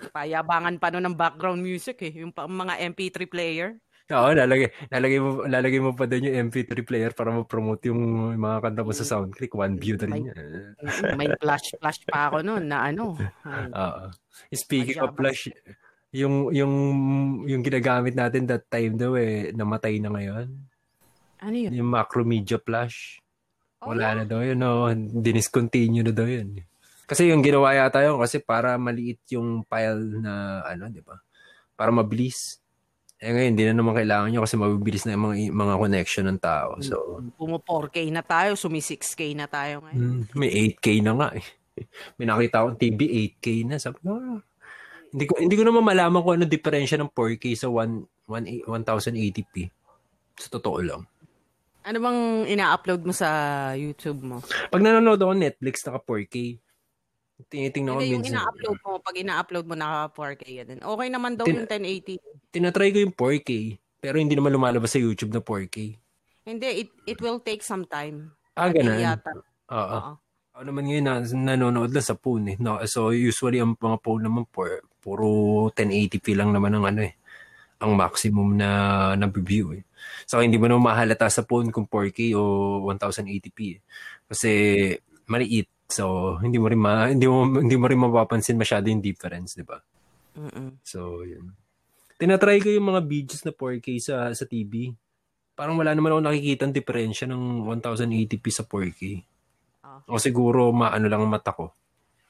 [0.09, 3.69] Payabangan pa nun ng background music eh, yung pa- mga MP3 player.
[4.07, 7.99] Oo, lalagay, lalagay, mo, lalagay mo pa din yung MP3 player para ma-promote yung
[8.39, 9.51] mga kanta mo sa SoundClick.
[9.51, 10.31] One view na rin.
[11.19, 13.19] May flash flash pa ako noon na ano.
[13.43, 14.05] Oo.
[14.47, 15.19] Speaking of Pajamas.
[15.19, 15.41] flash,
[16.15, 16.73] yung yung
[17.43, 20.55] yung ginagamit natin that time daw eh namatay na ngayon.
[21.43, 21.71] ano yun?
[21.75, 23.19] Yung Macromedia Flash.
[23.83, 24.87] Oh, Wala na daw yun, no.
[25.19, 26.63] Diniscontinue na daw yun.
[27.07, 31.15] Kasi yung ginawa yata yun kasi para maliit yung file na ano, di ba?
[31.79, 32.59] Para mabilis.
[33.17, 36.41] Eh ngayon, hindi na naman kailangan nyo kasi mabilis na yung mga, mga connection ng
[36.43, 36.77] tao.
[36.83, 39.97] So, Pumo 4K na tayo, sumi 6K na tayo ngayon.
[39.97, 41.47] hmm, may 8K na nga eh.
[42.17, 42.99] May nakita akong TV
[43.39, 43.77] 8K na.
[43.79, 44.41] Sabi ko, ah,
[45.13, 49.71] hindi ko, hindi ko naman malaman kung ano diferensya ng 4K sa 1, 1, 1080p.
[50.37, 51.01] Sa totoo lang.
[51.87, 52.19] Ano bang
[52.51, 53.29] ina-upload mo sa
[53.79, 54.43] YouTube mo?
[54.43, 56.59] Pag nanonood ako Netflix, naka 4K.
[57.37, 58.41] Tinitingnan ko Hindi, yung minsan.
[58.41, 60.81] ina-upload mo, pag ina-upload mo naka 4K yan.
[60.81, 62.17] Okay naman daw Tin- yung 1080.
[62.49, 63.49] tinatry ko yung 4K,
[64.01, 65.77] pero hindi naman lumalabas sa YouTube na 4K.
[66.49, 68.33] Hindi, it, it will take some time.
[68.57, 68.97] Ah, ganun.
[69.69, 70.17] Oo.
[70.57, 72.57] Ako naman ngayon na, nanonood lang sa phone eh.
[72.57, 75.29] No, so usually ang mga phone naman pur, puro
[75.69, 77.13] 1080p lang naman ang ano eh.
[77.77, 78.69] Ang maximum na
[79.13, 79.85] na-view eh.
[80.25, 82.41] So hindi mo naman mahalata sa phone kung 4K o
[82.89, 83.79] 1080p eh.
[84.25, 84.51] Kasi
[85.29, 85.69] maliit.
[85.87, 89.65] So hindi mo rin ma, hindi mo hindi mo rin mapapansin masyado yung difference, 'di
[89.65, 89.79] ba?
[90.37, 90.83] Mm-mm.
[90.83, 91.55] So yun.
[92.17, 94.91] Tinatry ko yung mga videos na 4K sa sa TV.
[95.57, 99.01] Parang wala naman ako nakikita ang diferensya ng 1080p sa 4K.
[99.81, 100.03] Ah.
[100.11, 101.73] O siguro maano lang ang mata ko.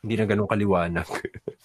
[0.05, 1.07] Hindi na ganun kaliwanag.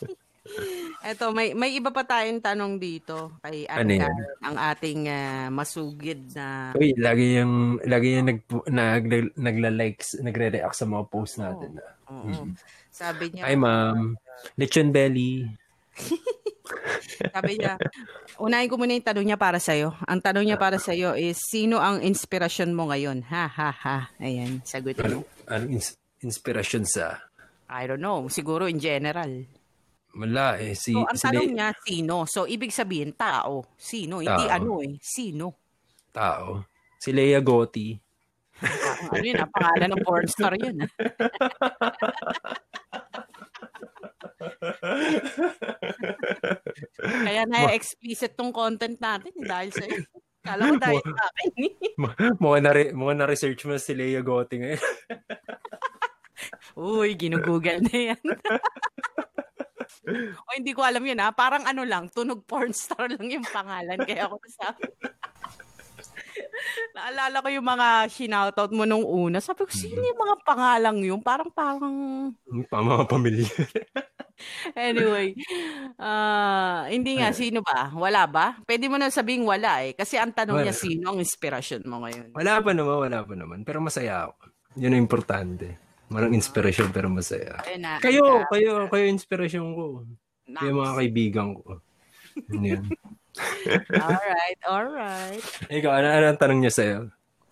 [1.03, 6.31] Eto, may may iba pa tayong tanong dito kay Ano Karen, ang ating ah, masugid
[6.35, 8.41] na Uy, lagi yung lagi yung nag
[8.71, 11.83] nag nagla-likes, nagre-react sa mga posts natin.
[12.07, 12.55] Oo.
[12.93, 14.15] Sabi niya, Hi ma'am.
[14.55, 15.49] Lechon belly.
[17.35, 17.77] sabi niya,
[18.39, 19.93] unahin ko muna yung tanong niya para sa'yo.
[20.07, 23.27] Ang tanong niya para sa'yo is, sino ang inspirasyon mo ngayon?
[23.29, 23.99] Ha, ha, ha.
[24.19, 25.27] Ayan, sagutin mo.
[25.27, 27.21] Ano, anong ins- inspiration sa
[27.73, 29.49] I don't know, siguro in general.
[30.13, 30.77] Wala eh.
[30.77, 32.17] Si, So, ang si tanong Le- niya, sino?
[32.27, 33.65] So, ibig sabihin, tao.
[33.75, 34.21] Sino?
[34.21, 34.53] Hindi Tao.
[34.53, 34.97] ano eh.
[35.01, 35.57] Sino?
[36.13, 36.69] tao.
[37.01, 37.97] Si Lea Gotti.
[39.11, 40.85] Ano yun, ah, pangalan ng porn star yun.
[40.85, 40.91] ah.
[47.03, 49.85] Kaya na-explicit tong content natin eh, dahil sa
[50.43, 51.51] Kala ko dahil sa akin.
[51.63, 51.73] eh.
[52.35, 54.83] mukha na, re- mukha na research mo si Lea Gotti ngayon.
[56.75, 58.19] Uy, ginugoogle na yan.
[60.47, 61.31] o hindi ko alam yun ha.
[61.31, 63.99] Parang ano lang, tunog porn star lang yung pangalan.
[64.03, 64.83] Kaya ako nasabi.
[66.97, 69.43] Naalala ko yung mga sinoutout mo nung una.
[69.43, 71.21] Sabi ko, sino yung mga pangalang yun?
[71.21, 71.95] Parang, parang,
[72.71, 73.47] Pa mga pamilya.
[74.79, 75.35] anyway.
[76.03, 77.91] ah hindi nga, sino ba?
[77.95, 78.47] Wala ba?
[78.67, 79.95] Pwede mo na sabing wala eh.
[79.95, 80.83] Kasi ang tanong niya, Wala.
[80.85, 82.29] sino ang inspirasyon mo ngayon?
[82.35, 83.59] wala pa naman, wala pa naman.
[83.67, 84.35] Pero masaya ako.
[84.79, 85.82] Yun ang importante.
[86.13, 87.59] Walang inspirasyon pero masaya.
[87.81, 90.05] Na, Kayo, kayo, kayo inspirasyon ko.
[90.47, 90.61] Nice.
[90.61, 91.81] Kayo mga kaibigan ko.
[92.53, 92.85] Yun yun.
[93.97, 95.45] Alright, alright.
[95.73, 96.99] Ikaw, ano, ano ang tanong niya sa'yo?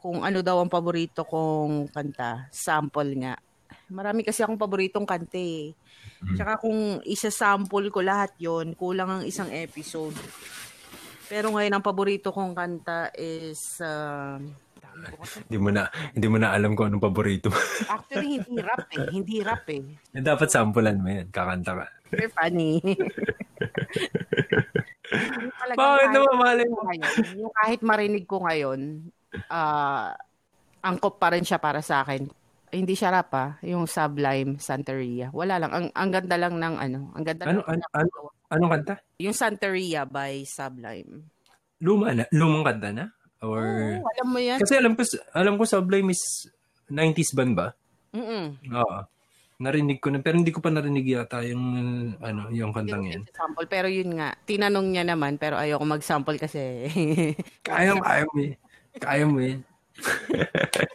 [0.00, 3.36] kung ano daw ang paborito kong kanta, sample nga.
[3.92, 5.76] Marami kasi akong paboritong kanta eh.
[6.34, 10.16] Tsaka kung isa-sample ko lahat yon kulang ang isang episode.
[11.28, 14.40] Pero ngayon ang paborito kong kanta is uh.
[15.46, 15.82] Hindi mo na,
[16.12, 17.58] hindi mo na alam kung anong paborito mo.
[17.94, 19.06] Actually, hindi rap eh.
[19.08, 19.82] Hindi rap eh.
[20.12, 21.28] Dapat sampulan mo yan.
[21.28, 21.86] Kakanta ka.
[22.10, 22.78] Very funny.
[25.70, 26.80] Bakit kahit- naman malay mo?
[27.36, 29.10] yung kahit marinig ko ngayon,
[29.46, 30.14] ah
[30.80, 32.24] angkop pa rin siya para sa akin.
[32.70, 35.34] Hindi siya rap ah, yung Sublime Santeria.
[35.34, 37.82] Wala lang, ang, ang ganda lang ng ano, ang ganda Ano, lang.
[37.82, 38.10] ano, ano,
[38.48, 38.94] anong kanta?
[39.18, 41.26] Yung Santeria by Sublime.
[41.82, 42.24] Luma na?
[42.30, 43.04] Lumang kanta na?
[43.40, 43.64] Or...
[44.00, 44.58] Oo, alam mo yan.
[44.60, 46.48] Kasi alam ko, alam ko Sublime is
[46.92, 47.72] 90s band ba?
[48.12, 48.60] Mm-mm.
[48.68, 48.98] Oo.
[49.60, 51.64] Narinig ko na, pero hindi ko pa narinig yata yung,
[52.16, 53.22] ano, yung kantang yan.
[53.36, 53.68] Sample.
[53.68, 56.88] Pero yun nga, tinanong niya naman, pero ayoko mag-sample kasi.
[57.68, 58.52] Kaya, kaya mo eh.
[58.96, 59.60] Kaya mo eh.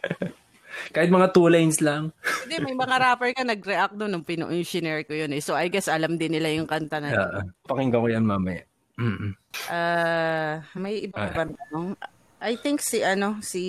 [0.94, 2.10] Kahit mga two lines lang.
[2.46, 5.42] Hindi, may mga rapper ka nag-react doon nung yung shinare ko yun eh.
[5.44, 7.10] So I guess alam din nila yung kanta na.
[7.12, 7.42] Yeah.
[7.68, 8.64] Pakinggan ko yan mamaya.
[8.96, 9.36] Mm-mm.
[9.68, 11.32] Ah, may iba Ah.
[11.36, 12.00] tanong?
[12.46, 13.62] I think si ano, si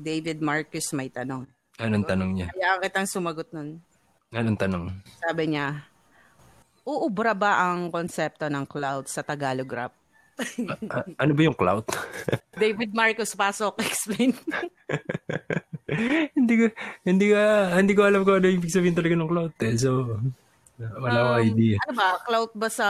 [0.00, 1.44] David Marcus may tanong.
[1.76, 2.48] Anong tanong niya?
[2.56, 3.84] Kaya kitang sumagot nun.
[4.32, 4.84] Anong tanong?
[5.20, 5.84] Sabi niya,
[6.88, 9.92] uubra ba ang konsepto ng cloud sa Tagalog rap?
[10.88, 11.84] A- ano ba yung clout?
[12.62, 14.32] David Marcos, pasok, explain.
[16.38, 16.64] hindi ko
[17.04, 17.36] hindi ko
[17.76, 19.76] hindi ko alam kung ano yung ibig sabihin talaga ng clout eh.
[19.76, 20.16] So
[20.80, 21.76] wala Um, idea.
[21.86, 22.88] ano ba, cloud ba sa...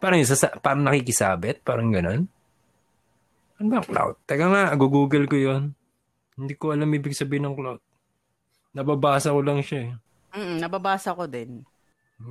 [0.00, 2.24] Parang yung sasa, parang nakikisabit, parang ganun.
[3.60, 4.16] Ano ba clout?
[4.24, 5.76] Teka nga, google ko yon.
[6.36, 7.82] Hindi ko alam ibig sabihin ng clout.
[8.72, 9.92] Nababasa ko lang siya eh.
[10.32, 11.60] Mm, nababasa ko din.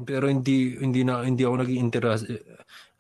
[0.08, 2.24] Pero hindi hindi na hindi ako naging interest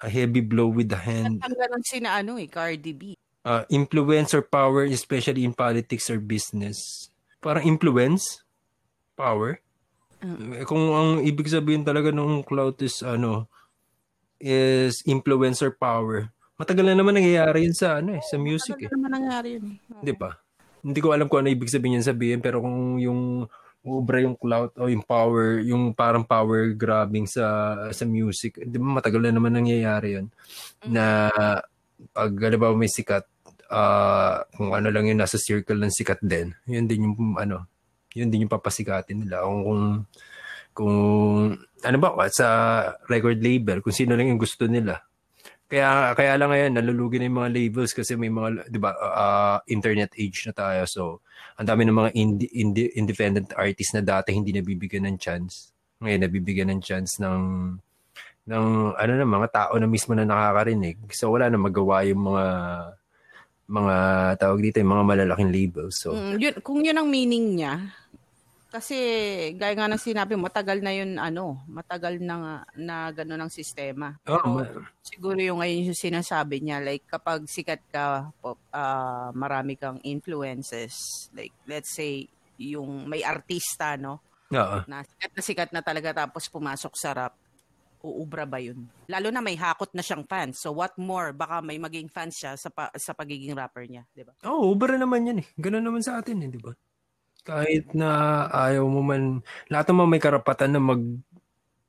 [0.01, 1.41] a heavy blow with the hand.
[1.41, 3.01] Ang ganun si na ano eh, Cardi B.
[3.41, 7.09] Uh, influence or power especially in politics or business.
[7.41, 8.45] Parang influence,
[9.17, 9.57] power.
[10.21, 13.49] Eh, Kung ang ibig sabihin talaga ng clout is ano
[14.37, 16.29] is influence or power.
[16.61, 18.91] Matagal na naman nangyayari yun sa ano eh, sa music Ano eh.
[18.93, 19.77] naman nangyari yun eh.
[20.05, 20.29] Di ba?
[20.85, 23.49] Hindi ko alam kung ano ibig sabihin yan sabihin pero kung yung
[23.81, 29.01] ubra yung clout o yung power, yung parang power grabbing sa sa music, di ba
[29.01, 30.29] matagal na naman nangyayari yun
[30.85, 31.33] na
[32.13, 33.25] pag halimbawa may sikat
[33.73, 37.65] ah kung ano lang yun nasa circle ng sikat din yun din yung ano
[38.13, 39.83] yun din yung papasikatin nila kung kung,
[40.75, 40.95] kung
[41.81, 42.47] ano ba sa
[43.07, 44.99] record label kung sino lang yung gusto nila
[45.71, 49.57] kaya kaya lang ngayon nalulugi na yung mga labels kasi may mga 'di ba ah,
[49.71, 50.83] internet age na tayo.
[50.83, 51.01] So
[51.55, 55.71] ang dami ng mga indie, indie, independent artists na dati hindi nabibigyan ng chance.
[56.03, 57.39] Ngayon nabibigyan ng chance ng
[58.51, 58.65] ng
[58.99, 60.99] ano na mga tao na mismo na nakakarinig.
[61.15, 62.45] So wala na magawa yung mga
[63.71, 63.95] mga
[64.43, 66.03] tawag dito yung mga malalaking labels.
[66.03, 67.79] So Mm, yun, kung yun ang meaning niya,
[68.71, 68.97] kasi
[69.59, 74.15] gaya nga ng sinabi, matagal na yun, ano, matagal na, na gano'n ang sistema.
[74.31, 79.75] oh, Pero siguro yung ngayon yung sinasabi niya, like kapag sikat ka, pop, ah, marami
[79.75, 84.23] kang influences, like let's say, yung may artista, no,
[84.55, 84.77] oo.
[84.87, 87.35] na sikat na sikat na talaga tapos pumasok sa rap,
[88.01, 88.87] uubra ba yun?
[89.05, 90.57] Lalo na may hakot na siyang fans.
[90.63, 94.25] So what more, baka may maging fans siya sa, pa- sa pagiging rapper niya, di
[94.25, 94.33] ba?
[94.47, 95.47] Oo, oh, ubra naman yan eh.
[95.59, 96.73] Ganun naman sa atin eh, di ba?
[97.41, 101.01] Kahit na ayaw mo man, lahat naman may karapatan na mag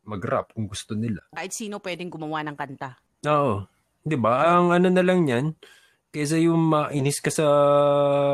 [0.02, 1.22] mag-rap kung gusto nila.
[1.30, 2.98] Kahit sino pwedeng gumawa ng kanta.
[3.28, 3.62] Oo.
[4.02, 4.58] Di ba?
[4.58, 5.54] Ang ano na lang yan,
[6.10, 7.46] kaysa yung mainis ka sa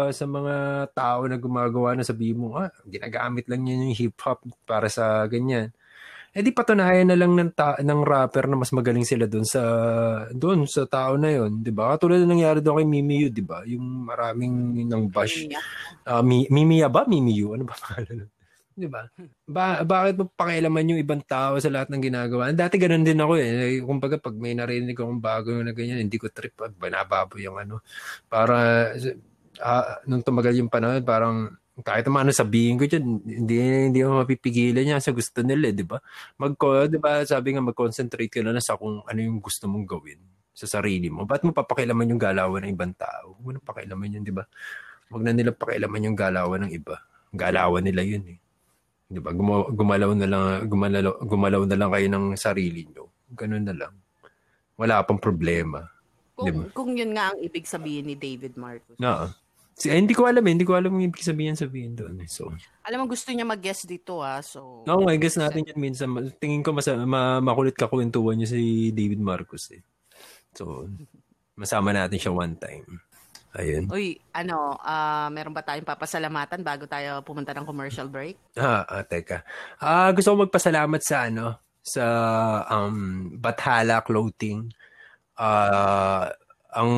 [0.08, 4.88] sa mga tao na gumagawa na sabihin mo, ah, ginagamit lang yan yung hip-hop para
[4.88, 5.70] sa ganyan.
[6.36, 9.62] Eh di patunayan na lang ng, ta- ng rapper na mas magaling sila doon sa
[10.30, 11.96] doon sa tao na yon, 'di ba?
[11.96, 13.64] Katulad ng nangyari doon kay Mimi Yu, 'di ba?
[13.64, 15.48] Yung maraming nang bash.
[16.04, 17.08] Uh, Mi, Mimi ba?
[17.08, 17.56] Mimi Yu?
[17.56, 18.28] Ano ba pangalan?
[18.78, 19.02] 'Di ba?
[19.50, 22.54] Ba- bakit mo pakialaman yung ibang tao sa lahat ng ginagawa?
[22.54, 23.82] Dati ganun din ako eh.
[23.82, 27.82] Kumbaga pag may narinig akong bago na ganyan, hindi ko trip, banababoy yung ano.
[28.30, 28.88] Para
[29.58, 33.54] uh, nung tumagal yung panahon, parang kahit naman ano sabihin ko dyan, hindi,
[33.90, 36.02] hindi mo mapipigilan niya sa gusto nila, di ba?
[36.34, 36.58] Mag,
[36.90, 40.18] di ba, sabi nga, mag-concentrate ka na sa kung ano yung gusto mong gawin
[40.50, 41.22] sa sarili mo.
[41.22, 43.38] Ba't mo papakilaman yung galawan ng ibang tao?
[43.38, 44.42] Huwag mo pakilaman yun, di ba?
[45.06, 46.98] Huwag na nila pakilaman yung galawan ng iba.
[47.30, 48.38] Galawan nila yun eh.
[49.06, 49.30] Di ba?
[49.30, 53.06] Guma- gumalaw na lang, gumalaw, gumalaw na lang kayo ng sarili nyo.
[53.38, 53.94] Ganun na lang.
[54.74, 55.86] Wala pang problema.
[56.34, 56.62] Kung, diba?
[56.74, 58.98] kung yun nga ang ibig sabihin ni David Marcos.
[58.98, 59.26] Oo.
[59.78, 60.52] Si, eh, hindi ko alam eh.
[60.58, 62.18] Hindi ko alam yung ibig sabihin sabihin doon.
[62.18, 62.28] Eh.
[62.28, 62.50] So,
[62.82, 64.42] alam mo, gusto niya mag-guest dito ah.
[64.42, 66.10] So, no, guess natin yan minsan.
[66.42, 69.82] Tingin ko mas, ma, makulit kakwentuhan niya si David Marcos eh.
[70.50, 70.90] So,
[71.54, 73.06] masama natin siya one time.
[73.54, 73.86] Ayun.
[73.88, 78.36] Uy, ano, uh, meron ba tayong papasalamatan bago tayo pumunta ng commercial break?
[78.58, 79.46] Ah, ah teka.
[79.78, 82.04] Ah, uh, gusto ko magpasalamat sa ano, sa
[82.66, 84.68] um, Bathala Clothing.
[85.38, 86.47] Ah, uh,
[86.78, 86.92] ang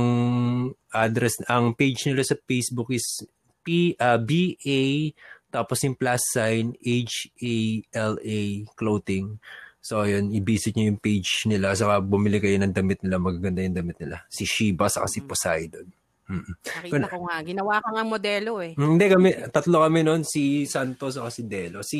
[0.92, 3.24] address, ang page nila sa Facebook is
[3.64, 5.16] P, uh, BA
[5.50, 8.40] tapos yung plus sign H-A-L-A
[8.78, 9.42] clothing.
[9.82, 11.74] So, ayun, i-visit nyo yung page nila.
[11.74, 13.18] Saka bumili kayo ng damit nila.
[13.18, 14.22] Magaganda yung damit nila.
[14.30, 15.26] Si Shiba saka si mm.
[15.26, 15.88] Poseidon.
[16.30, 16.54] Mm-mm.
[16.62, 17.36] Nakita ko nga.
[17.42, 18.78] Ginawa ka nga modelo eh.
[18.78, 20.22] Hindi kami, tatlo kami noon.
[20.22, 21.82] Si Santos saka si Delo.
[21.82, 21.98] Si,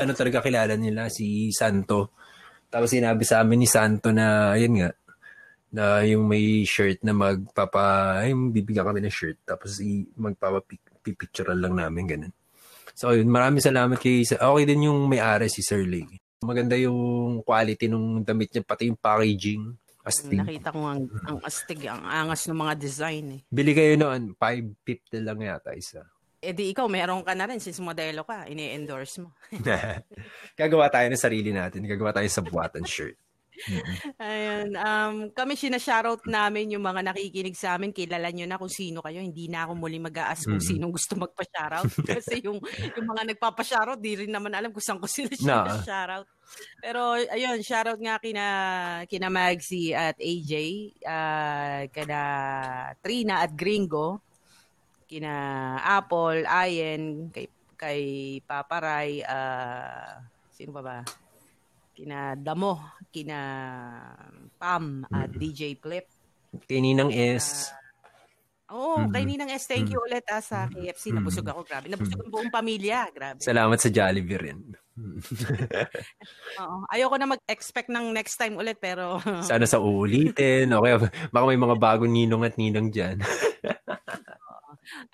[0.00, 1.12] ano talaga kilala nila?
[1.12, 2.16] Si Santo.
[2.72, 4.88] Tapos sinabi sa amin ni Santo na, ayun nga,
[5.76, 11.76] na yung may shirt na magpapa, ay, bibigyan kami ng shirt, tapos i, magpapapicture lang
[11.76, 12.34] namin, ganun.
[12.96, 16.16] So, yun, maraming salamat kay, okay din yung may-ari si Sir Lee.
[16.40, 19.76] Maganda yung quality ng damit niya, pati yung packaging.
[20.00, 20.40] Astig.
[20.40, 23.40] Nakita ko ang, ang astig, ang angas ng mga design eh.
[23.52, 26.08] Bili kayo noon, 550 lang yata isa.
[26.40, 29.36] Eh di ikaw, meron ka na rin since modelo ka, ini-endorse mo.
[30.60, 33.18] Gagawa tayo ng sarili natin, gagawa tayo sa buwatan shirt.
[34.20, 37.90] Ayun, um, kami sina-shoutout namin yung mga nakikinig sa amin.
[37.92, 39.20] Kilala nyo na kung sino kayo.
[39.20, 40.76] Hindi na ako muli mag-a-ask kung mm-hmm.
[40.76, 41.92] sinong gusto magpa-shoutout.
[42.16, 42.60] Kasi yung,
[42.94, 45.80] yung mga nagpapa-shoutout, di rin naman alam kung saan ko sila nah.
[45.82, 46.28] shoutout.
[46.78, 48.46] Pero ayun, shoutout nga kina
[49.10, 50.52] kina Magsi at AJ,
[51.02, 52.20] uh, ah, kina
[53.02, 54.22] Trina at Gringo,
[55.10, 55.32] kina
[55.82, 58.00] Apple, Ayen, kay kay
[58.46, 60.22] Paparay, uh,
[60.54, 60.98] sino pa ba?
[61.96, 63.38] kina Damo, kina
[64.56, 65.40] Pam at mm-hmm.
[65.40, 66.06] DJ Flip.
[66.66, 67.70] Kay Ninang S.
[68.66, 69.12] Uh, oh, mm-hmm.
[69.12, 71.10] kay Ninang S, thank you ulit ah, sa KFC.
[71.10, 71.22] Mm-hmm.
[71.22, 71.86] Nabusog ako, grabe.
[71.92, 73.38] Nabusog ang buong pamilya, grabe.
[73.42, 74.60] Salamat sa Jollibee rin.
[76.64, 76.76] Oo.
[76.88, 79.20] Ayoko na mag-expect ng next time ulit, pero...
[79.44, 80.72] Sana sa uulitin.
[80.72, 80.92] Okay,
[81.28, 83.20] baka may mga bagong ninong at ninang dyan.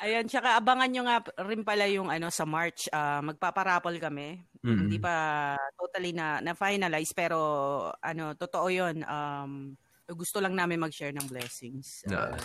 [0.00, 4.40] Ayan, tsaka abangan nyo nga rin pala yung ano sa March, uh, magpaparapol kami.
[4.62, 4.78] Mm-hmm.
[4.78, 5.14] Hindi pa
[5.74, 7.38] totally na na finalize pero
[8.00, 9.02] ano, totoo 'yon.
[9.06, 9.76] Um
[10.12, 12.04] gusto lang namin mag-share ng blessings.
[12.04, 12.36] Uh,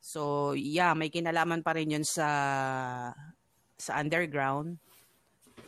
[0.00, 2.28] so, yeah, may kinalaman pa rin 'yon sa
[3.76, 4.80] sa underground.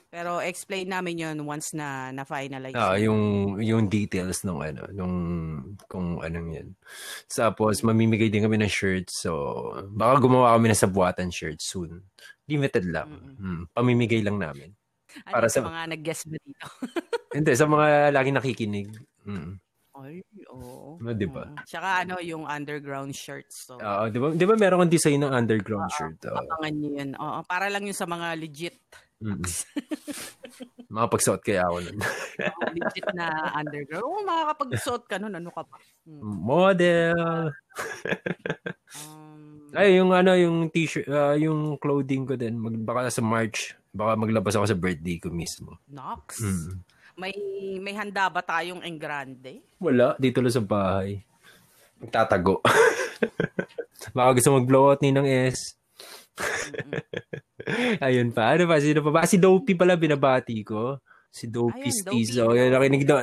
[0.08, 2.72] Pero explain namin 'yon once na na finalize.
[2.72, 5.16] Ah, yung yung details ng ano, nung
[5.84, 6.68] kung anong 'yan.
[7.28, 9.20] Tapos mamimigay din kami ng shirts.
[9.20, 9.32] So,
[9.92, 12.08] baka gumawa kami ng sabuatan shirts soon.
[12.48, 13.12] Limited lang.
[13.12, 13.36] Mm-hmm.
[13.36, 14.72] Hmm, pamimigay lang namin.
[15.28, 16.66] Ano Para sa mga nag-guest ba dito?
[17.36, 18.88] Hindi, sa mga laging nakikinig.
[19.28, 19.60] Mm.
[19.98, 20.22] Ay,
[20.52, 20.96] oo.
[21.02, 21.44] No, di ba?
[21.48, 21.64] Mm.
[21.64, 23.68] Tsaka ano, yung underground shirts.
[23.68, 23.76] So.
[23.76, 24.26] Oo, di ba?
[24.32, 26.16] Di ba meron kang design ng underground uh, shirt?
[26.28, 27.10] Oo, abangan nyo yun.
[27.18, 28.78] Oo, para lang yung sa mga legit.
[29.18, 29.42] Mm.
[30.94, 31.98] Makapagsuot kaya ako nun.
[32.00, 34.04] oh, legit na underground.
[34.06, 35.34] Oo, makakapagsuot ka nun.
[35.34, 35.76] Ano ka pa?
[36.06, 36.22] Hmm.
[36.22, 37.52] Model.
[39.04, 42.56] um, Ay, yung ano, yung t-shirt, uh, yung clothing ko din.
[42.56, 45.76] Mag, baka sa March, baka maglabas ako sa birthday ko mismo.
[45.90, 46.40] Nox.
[46.40, 46.72] Mm.
[47.18, 47.34] May
[47.82, 49.58] may handa ba tayong engrande?
[49.82, 51.18] Wala, dito lang sa bahay.
[51.98, 52.62] Magtatago.
[54.14, 55.74] Baka gusto mag-blow out ni ng S.
[58.06, 58.54] Ayun pa.
[58.56, 58.80] Ano pa?
[58.80, 59.22] Sino pa ba?
[59.28, 60.98] Si Dopey pala binabati ko.
[61.28, 62.50] Si Dopey Stizo.
[62.50, 63.20] Ayun, nakinig daw.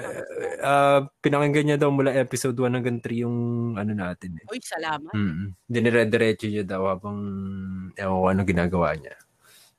[0.62, 3.38] Uh, pinakinggan niya daw mula episode 1 hanggang 3 yung
[3.76, 4.38] ano natin.
[4.40, 4.46] Eh.
[4.54, 5.12] Uy, salamat.
[5.12, 5.48] Mm-hmm.
[5.66, 7.18] Dinire-diretso niya daw habang
[7.98, 9.18] ewan ko ano ginagawa niya.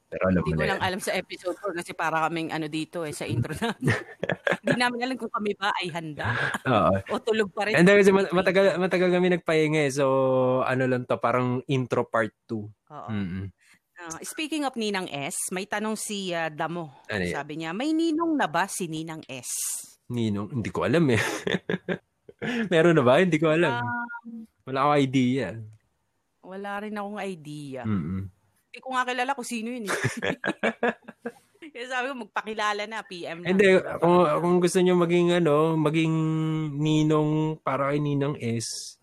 [0.07, 3.11] Pero alam Hindi ko lang alam sa episode 4 kasi para kaming ano dito eh,
[3.11, 3.75] sa intro na.
[4.63, 6.31] Hindi namin alam kung kami ba ay handa.
[6.67, 6.91] Oo.
[7.15, 7.75] o tulog pa rin.
[7.75, 9.93] And then, kasi matagal, matagal kami nagpahinga eh.
[9.95, 10.07] So,
[10.63, 12.55] ano lang to, parang intro part 2.
[12.55, 13.11] Oo.
[13.11, 13.47] Mm-hmm.
[14.07, 17.03] Ah, speaking of Ninang S, may tanong si ah, Damo.
[17.11, 17.35] Ano yan?
[17.35, 19.51] Sabi niya, may ninong na ba si Ninang S?
[20.07, 21.19] Ninong, hindi ko alam eh.
[22.71, 23.19] Meron na ba?
[23.19, 23.83] Hindi ko alam.
[23.83, 25.49] Um, Wala akong idea.
[26.47, 27.83] wala rin akong idea.
[27.83, 28.31] Mm-mm.
[28.71, 29.99] Hindi ko nga kilala kung sino yun eh.
[31.75, 33.51] Kaya sabi ko, magpakilala na, PM na.
[33.51, 36.15] Hindi, kung, kung gusto nyo maging ano, maging
[36.79, 38.95] ninong para kay Ninang S,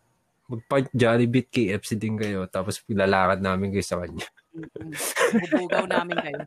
[0.48, 4.24] magpa Jollibee KFC din kayo tapos lalakad namin kayo sa kanya.
[4.54, 6.40] Bubugaw namin kayo.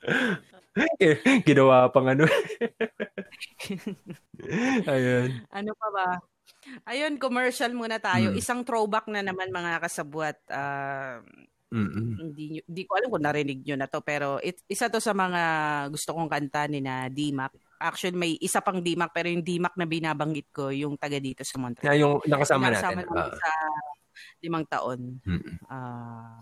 [1.46, 2.24] Ginawa pang ano.
[4.90, 5.28] Ayun.
[5.50, 6.06] Ano pa ba?
[6.86, 8.32] Ayun, commercial muna tayo.
[8.32, 8.36] Mm.
[8.36, 10.36] Isang throwback na naman mga kasabwat.
[10.46, 11.22] Ah,
[11.70, 12.18] Mm-mm.
[12.18, 15.14] hindi, nyo- hindi ko alam kung narinig nyo na to, pero it, isa to sa
[15.14, 15.42] mga
[15.88, 17.54] gusto kong kanta ni na D-Mac.
[17.78, 21.62] Actually, may isa pang D-Mac, pero yung D-Mac na binabanggit ko, yung taga dito sa
[21.62, 21.86] Montreal.
[21.86, 22.74] Na yung nakasama natin.
[22.74, 23.38] Nakasama namin Ah.
[23.38, 23.50] sa
[24.40, 25.20] limang taon.
[25.24, 25.56] Mm-mm.
[25.68, 26.40] Ah,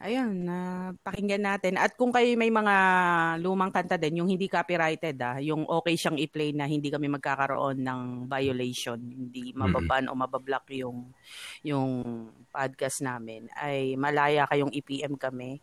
[0.00, 0.56] ayun, na
[1.04, 1.74] pakinggan natin.
[1.76, 2.74] At kung kayo may mga
[3.40, 7.84] lumang kanta din, yung hindi copyrighted, ah, yung okay siyang i-play na hindi kami magkakaroon
[7.84, 11.12] ng violation, hindi mababan o mabablock yung
[11.62, 11.90] yung
[12.48, 15.60] podcast namin, ay malaya kayong i-PM kami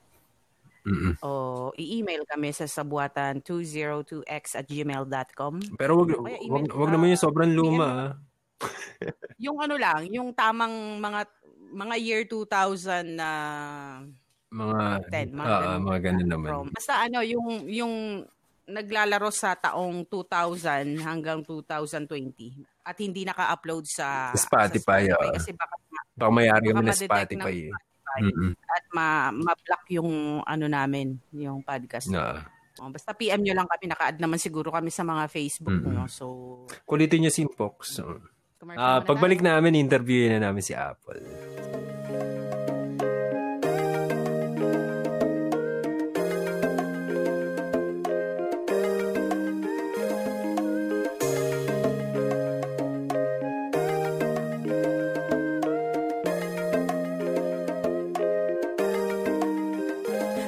[0.81, 1.13] Mm-mm.
[1.21, 1.29] o
[1.77, 5.77] i-email kami sa sabuatan202x at gmail.com.
[5.77, 7.85] Pero wag, wag, wag ah, naman yung sobrang luma.
[7.85, 8.11] ah.
[9.41, 11.25] Yung ano lang, yung tamang mga
[11.71, 13.29] mga year 2000 na
[14.51, 15.81] Mga, 10, mga ganun.
[15.87, 16.49] mga ganun naman.
[16.51, 16.67] from.
[16.75, 17.93] Basta ano, yung, yung
[18.67, 25.31] naglalaro sa taong 2000 hanggang 2020 at hindi naka-upload sa Spotify, sa ah.
[25.31, 25.75] kasi baka,
[26.11, 27.23] Baka mayari kami Spotify.
[27.23, 27.39] ng eh.
[27.39, 27.55] Spotify
[28.11, 28.51] Mm-mm.
[28.67, 32.11] at ma- ma-block yung ano namin, yung podcast.
[32.11, 32.43] Na.
[32.83, 35.95] Oh, basta PM nyo lang kami, naka-add naman siguro kami sa mga Facebook, Mm-mm.
[35.95, 36.11] no?
[36.11, 36.25] So,
[36.83, 37.95] Kulitin niyo si Pox.
[37.95, 38.19] So,
[38.61, 39.57] ah muna pagbalik tayo.
[39.57, 41.21] namin, interviewin na namin si Apple.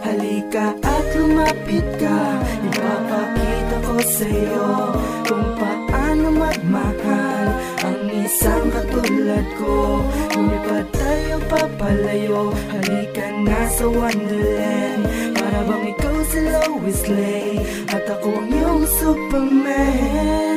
[0.05, 2.17] Halika at lumapit ka
[2.69, 4.67] Ipapakita ko sa'yo
[5.25, 5.72] Kung paano
[9.23, 10.03] katulad ko
[10.35, 12.51] Lumipad tayo papalayo.
[12.75, 15.03] Halika na sa Wonderland.
[15.31, 20.52] Para bang ikaw si Lois Lane At ako ang iyong Superman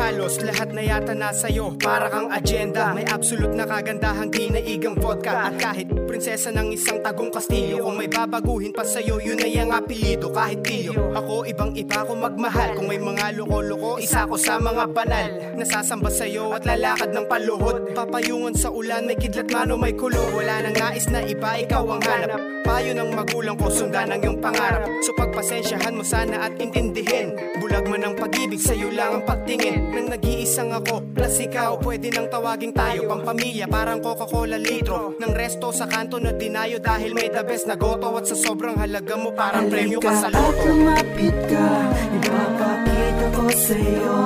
[0.00, 1.76] Halos lahat na yata nasa'yo.
[1.76, 2.96] Para kang agenda.
[2.96, 5.52] May absolute na kagandahang ginaigang vodka.
[5.52, 9.76] At kahit prinsesa ng isang tagong kastilyo Kung may babaguhin pa sa'yo Yun ay ang
[9.76, 10.96] apelido kahit tiyo.
[11.12, 12.80] Ako ibang iba ko magmahal.
[12.80, 15.60] Kung may mga loko-loko Isa ko sa mga banal.
[15.60, 17.92] Nasasamba sa'yo at lalakad ng paluhod.
[17.92, 20.32] Papayungan sa ulan May kidlat mano may kulo.
[20.32, 22.40] Wala nang nais na iba Ikaw ang hanap.
[22.64, 24.88] Payo ng magulang ko Sundan ang iyong pangarap.
[25.04, 27.36] So pagpasensyahan mo sana at intindihin.
[27.60, 32.30] Bulag man ang pag-ibig Sa'yo lang ang pagtingin Nang nag-iisang ako Plus ikaw Pwede nang
[32.30, 33.10] tawaging tayo.
[33.10, 35.18] Pampamilya Parang Coca-Cola litro.
[35.18, 38.78] Ng resto sa kanto na dinayo Dahil may the best na goto At sa sobrang
[38.78, 41.68] halaga mo Parang premyo ka sa Halika at loto lumapit ka
[42.14, 44.20] Ipapakita ko sa'yo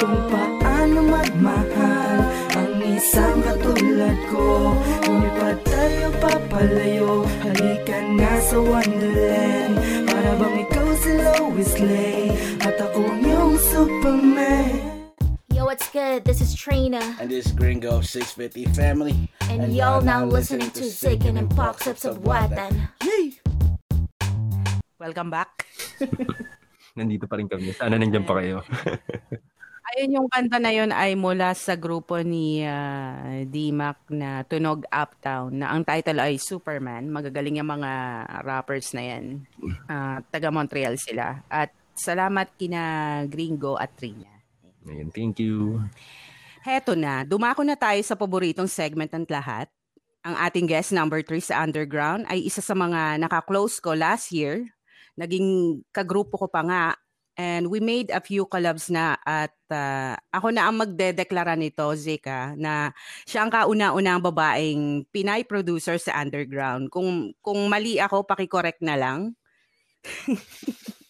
[0.00, 2.18] Kung paano magmahal
[2.56, 4.76] Ang isang katulad ko.
[5.04, 7.12] Lumipad tayo papalayo?
[7.44, 9.74] Halika na sa Wonderland
[10.08, 12.32] Para bang ikaw si Lois Lane
[12.64, 15.01] At ako ang iyong Superman
[15.62, 16.26] Yo, what's good?
[16.26, 19.30] This is Trina, and this Gringo 650 family.
[19.46, 22.90] and, y'all now listening to Ziggin and Poxips of Watan.
[24.98, 25.70] Welcome back.
[26.98, 27.70] Nandito pa rin kami.
[27.78, 28.66] Sana nandiyan pa kayo.
[29.94, 35.62] Ayun yung kanta na yun ay mula sa grupo ni ah, D-Mac na Tunog Uptown
[35.62, 37.06] na ang title ay Superman.
[37.06, 37.90] Magagaling yung mga
[38.42, 39.46] rappers na yan.
[39.86, 41.46] Ah, taga Montreal sila.
[41.46, 44.31] At salamat kina Gringo at Trina.
[44.86, 45.78] Ayun, thank you.
[46.62, 49.66] Heto na, dumako na tayo sa paboritong segment ng lahat.
[50.22, 54.70] Ang ating guest number 3 sa Underground ay isa sa mga naka-close ko last year.
[55.18, 56.84] Naging kagrupo ko pa nga.
[57.34, 62.54] And we made a few collabs na at ah, ako na ang magdedeklara nito, Zika,
[62.54, 62.94] na
[63.26, 66.92] siya ang kauna-unang babaeng Pinay producer sa Underground.
[66.92, 69.34] Kung, kung mali ako, pakicorrect na lang.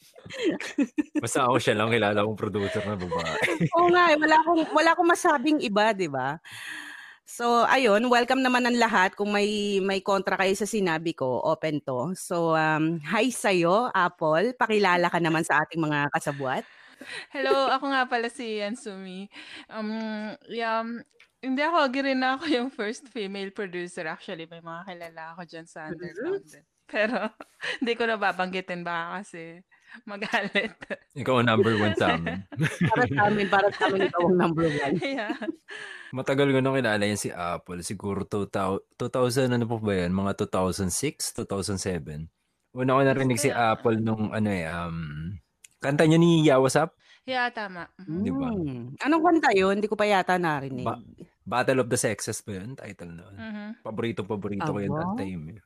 [1.23, 3.37] Basta ako siya lang kilala kong producer na babae.
[3.79, 6.41] Oo nga, eh, wala akong, wala akong masabing iba, di ba?
[7.23, 9.15] So, ayun, welcome naman ang lahat.
[9.17, 12.13] Kung may may kontra kayo sa sinabi ko, open to.
[12.19, 14.53] So, um, hi sa'yo, Apple.
[14.59, 16.67] Pakilala ka naman sa ating mga kasabwat.
[17.33, 19.33] Hello, ako nga pala si Yansumi.
[19.71, 20.85] Um, yeah,
[21.43, 24.07] hindi ako, agree na ako yung first female producer.
[24.07, 26.47] Actually, may mga kilala ako dyan sa underground.
[26.47, 26.65] din.
[26.87, 27.17] Pero,
[27.83, 29.63] hindi ko na babanggitin baka kasi
[30.11, 30.73] magalit.
[31.13, 32.41] Ikaw ang number one sa amin.
[32.91, 34.95] Para sa amin, para sa amin ikaw ang number one.
[35.21, 35.37] yeah.
[36.11, 37.81] Matagal ko nung kilala yan si Apple.
[37.81, 40.13] Siguro 2000, 2000 ano po ba yan?
[40.13, 42.29] Mga 2006, 2007.
[42.73, 45.37] Una ko narinig si Apple nung ano eh, um,
[45.77, 46.93] kanta niya ni Yawasap.
[47.23, 47.87] Yeah, tama.
[48.03, 48.23] Mhm.
[48.25, 48.49] Di ba?
[48.51, 48.83] Hmm.
[48.99, 49.79] Anong kanta yun?
[49.79, 50.83] Hindi ko pa yata narinig.
[50.83, 50.99] Ba-
[51.43, 52.75] Battle of the Sexes ba yun?
[52.75, 53.35] Title noon.
[53.37, 53.67] Mhm.
[53.81, 55.43] Paborito, paborito ko yun that time.
[55.53, 55.61] eh.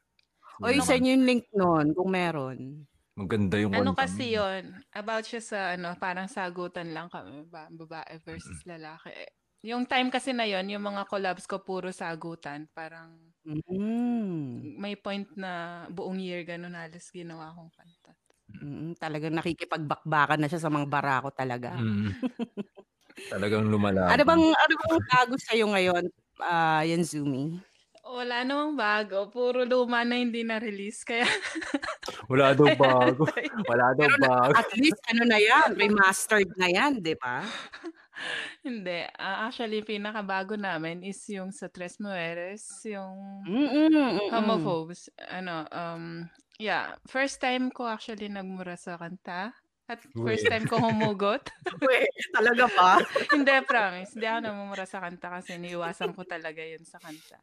[0.57, 2.89] o, isa yung link nun kung meron.
[3.17, 4.39] Maganda yung Ano kasi mo.
[4.39, 9.11] yon About siya sa ano, parang sagutan lang kami, ba, babae versus lalaki.
[9.11, 9.31] Eh,
[9.67, 12.71] Yung time kasi na yon yung mga collabs ko puro sagutan.
[12.71, 14.77] Parang Mm.
[14.83, 15.53] may point na
[15.93, 18.17] buong year ganun halos ginawa kong kanta.
[18.63, 21.71] Mm, talagang nakikipagbakbakan na siya sa mga barako talaga.
[21.75, 22.15] Mm.
[23.31, 24.15] Talagang lumalaban.
[24.15, 26.05] Ano bang ano bang bago sa iyo ngayon?
[26.39, 27.59] Ah, yan Zumi.
[28.07, 29.27] Wala namang bago.
[29.35, 31.03] Puro luma na hindi na-release.
[31.03, 31.27] Kaya,
[32.31, 33.27] Wala daw bago.
[33.71, 34.55] Wala daw bago.
[34.55, 37.43] At least ano na yan, remastered na yan, 'di ba?
[38.67, 39.03] hindi.
[39.19, 43.69] Ah, actually, pinakabago namin is yung sa Tres Mujeres, yung Mm.
[43.91, 45.11] mm, homophobes.
[45.31, 46.27] Ano, um,
[46.63, 46.95] yeah.
[47.11, 49.51] First time ko actually nagmura sa kanta.
[49.87, 51.47] At first time ko humugot.
[51.79, 52.99] Uy, talaga ba?
[53.31, 54.19] hindi, promise.
[54.19, 57.39] Hindi ako namumura sa kanta kasi niiwasan ko talaga yun sa kanta.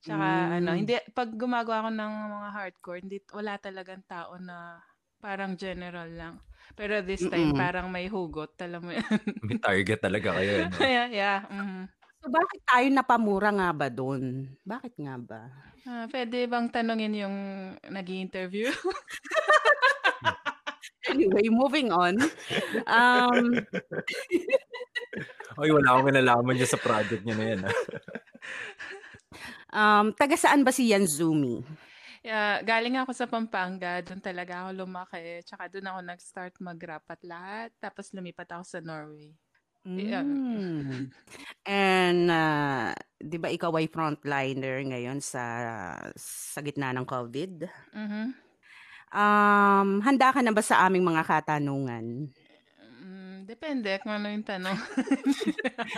[0.00, 0.78] Tsaka, ano, Mm.
[0.80, 4.80] hindi, pag gumagawa ako ng mga hardcore, hindi, wala talagang tao na
[5.20, 6.34] parang general lang.
[6.72, 7.60] Pero this time, Mm-mm.
[7.60, 8.56] parang may hugot.
[8.64, 9.04] Alam mo yun.
[9.44, 10.70] May target talaga kayo.
[10.70, 10.76] No?
[10.86, 11.38] yeah, yeah.
[11.50, 11.84] mhm.
[12.20, 14.44] So bakit tayo napamura nga ba doon?
[14.60, 15.42] Bakit nga ba?
[15.88, 17.36] Ah, pwede bang tanungin yung
[17.80, 18.68] nag interview
[21.10, 22.20] Anyway, moving on.
[22.86, 23.64] Um,
[25.58, 27.60] Oy, wala akong kinalaman niya sa project niya na yan.
[29.74, 31.62] Um, taga saan ba si Yan Zumi?
[32.20, 35.40] Yeah, galing ako sa Pampanga, doon talaga ako lumaki.
[35.40, 37.72] Tsaka doon ako nag-start mag-rap at lahat.
[37.80, 39.32] Tapos lumipat ako sa Norway.
[39.88, 40.20] Yeah.
[40.20, 41.08] Mm.
[41.64, 45.40] And uh, 'di ba ikaw ay frontliner ngayon sa
[46.20, 47.64] sa gitna ng COVID?
[47.96, 48.24] Mhm.
[49.10, 52.28] Um, handa ka na ba sa aming mga katanungan?
[53.50, 54.78] Depende kung ano yung tanong.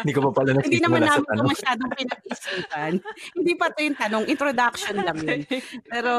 [0.00, 2.92] Hindi ko pa pala Hindi naman namin ito masyadong pinag-isipan.
[3.36, 5.40] Hindi pa ito yung tanong, introduction lang yun.
[5.84, 6.16] Pero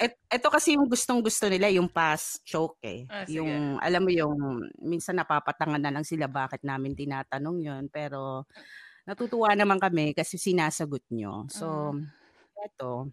[0.00, 3.04] et, ito kasi yung gustong-gusto nila, yung past choke eh.
[3.12, 3.44] Ah, sige.
[3.44, 7.84] yung, alam mo yung, minsan napapatangan na lang sila bakit namin tinatanong yun.
[7.92, 8.48] Pero
[9.04, 11.44] natutuwa naman kami kasi sinasagot nyo.
[11.52, 11.92] So,
[12.56, 13.12] eto.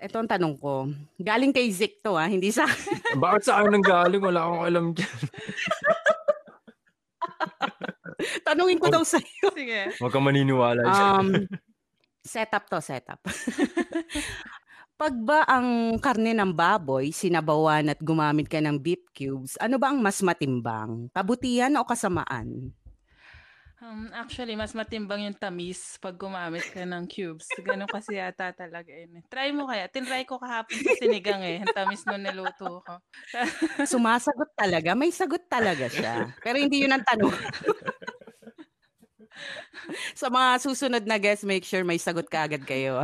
[0.00, 0.88] Ito ang tanong ko.
[1.20, 2.64] Galing kay Zik to ah, hindi sa
[3.20, 4.24] Bakit sa akin nang galing?
[4.24, 5.20] Wala akong alam dyan.
[8.46, 9.48] Tanungin ko daw sa iyo.
[9.52, 9.96] Sige.
[10.00, 10.82] Huwag kang maniniwala.
[10.84, 11.48] Um,
[12.24, 13.20] setup to, setup.
[15.00, 19.88] Pag ba ang karne ng baboy, sinabawan at gumamit ka ng beef cubes, ano ba
[19.88, 21.08] ang mas matimbang?
[21.16, 22.76] Kabutihan o kasamaan?
[23.80, 27.48] Um, actually, mas matimbang yung tamis pag gumamit ka ng cubes.
[27.64, 29.20] Ganun kasi yata talaga yun.
[29.20, 29.24] eh.
[29.32, 29.88] Try mo kaya.
[29.88, 31.64] Tinry ko kahapon sa sinigang eh.
[31.64, 32.94] Ang tamis nung niluto ko.
[33.88, 34.92] Sumasagot talaga.
[34.92, 36.28] May sagot talaga siya.
[36.44, 37.32] Pero hindi yun ang tanong.
[40.12, 43.00] Sa mga susunod na guests, make sure may sagot ka agad kayo.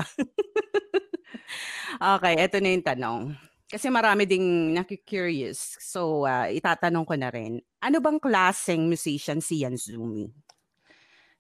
[2.17, 3.21] okay, eto na yung tanong.
[3.67, 5.81] Kasi marami ding nakikurious.
[5.81, 7.59] So, ah, itatanong ko na rin.
[7.83, 10.31] Ano bang klaseng musician si Yanzumi?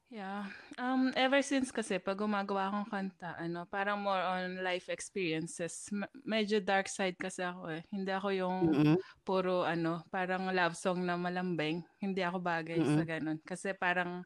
[0.06, 0.46] Yeah.
[0.78, 5.90] Um, ever since kasi pag gumagawa akong kanta, ano, parang more on life experiences.
[5.90, 7.82] M- medyo dark side kasi ako eh.
[7.90, 8.96] Hindi ako yung Mm-mm.
[9.26, 11.82] puro ano, parang love song na malambing.
[11.98, 13.42] Hindi ako bagay sa ganun.
[13.42, 14.22] Kasi parang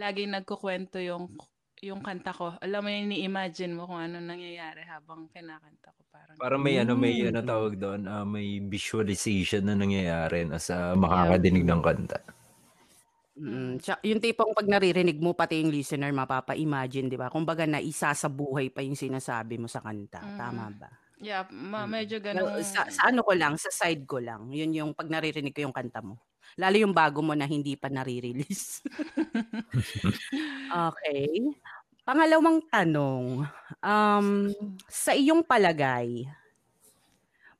[0.00, 1.28] laging nagkukwento yung
[1.84, 2.56] yung kanta ko.
[2.60, 6.00] Alam mo yung ni-imagine mo kung ano nangyayari habang kinakanta ko.
[6.12, 7.48] Parang, Parang may ano, may ano Mm.
[7.48, 12.20] tawag doon, ah, may visualization na nangyayari na sa makakadinig ng kanta.
[13.40, 17.32] Mm, tsa- yung tipong pag naririnig mo, pati yung listener mapapa-imagine, di ba?
[17.32, 20.20] Kumbaga na isa sa buhay pa yung sinasabi mo sa kanta.
[20.36, 20.90] Tama ba?
[21.20, 22.64] yeah, ma- medyo Pero ganun.
[22.64, 25.76] sa, sa ano ko lang, sa side ko lang, yun yung pag naririnig ko yung
[25.76, 26.20] kanta mo.
[26.58, 28.82] Lalo yung bago mo na hindi pa nare-release.
[30.90, 31.28] okay.
[32.02, 33.46] Pangalawang tanong,
[33.84, 34.28] um,
[34.90, 36.26] sa iyong palagay,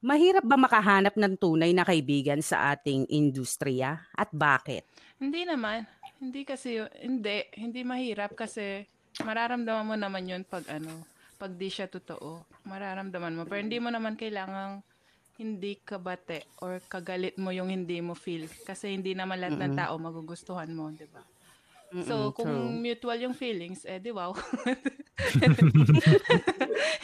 [0.01, 4.89] mahirap ba makahanap ng tunay na kaibigan sa ating industriya at bakit?
[5.21, 5.85] Hindi naman.
[6.21, 7.49] Hindi kasi, hindi.
[7.57, 8.85] Hindi mahirap kasi
[9.21, 11.05] mararamdaman mo naman yun pag ano,
[11.37, 12.45] pag di siya totoo.
[12.69, 13.43] Mararamdaman mo.
[13.45, 14.85] Pero hindi mo naman kailangang
[15.41, 18.45] hindi ka bate or kagalit mo yung hindi mo feel.
[18.69, 21.25] Kasi hindi naman lahat ng tao magugustuhan mo, di ba?
[21.91, 22.71] So, Mm-mm, kung true.
[22.79, 24.31] mutual yung feelings, eh di wow.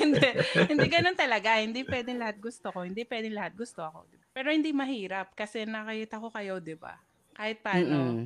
[0.03, 0.29] hindi,
[0.71, 1.59] hindi ganun talaga.
[1.59, 2.87] Hindi pwedeng lahat gusto ko.
[2.87, 4.07] Hindi pwedeng lahat gusto ako.
[4.31, 6.95] Pero hindi mahirap kasi nakita ko kayo, di ba?
[7.35, 8.25] Kahit paano, Mm-mm.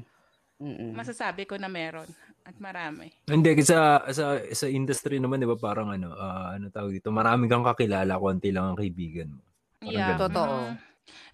[0.60, 0.90] Mm-mm.
[0.92, 2.06] masasabi ko na meron.
[2.44, 3.08] At marami.
[3.24, 7.08] Hindi, kasi sa, sa, sa industry naman, di ba, parang ano, ah, ano tawag dito,
[7.08, 9.40] marami kang kakilala, konti lang ang kaibigan mo.
[9.80, 10.08] Parang Yeah.
[10.12, 10.22] ganun.
[10.28, 10.56] Totoo.
[10.60, 10.74] mhm.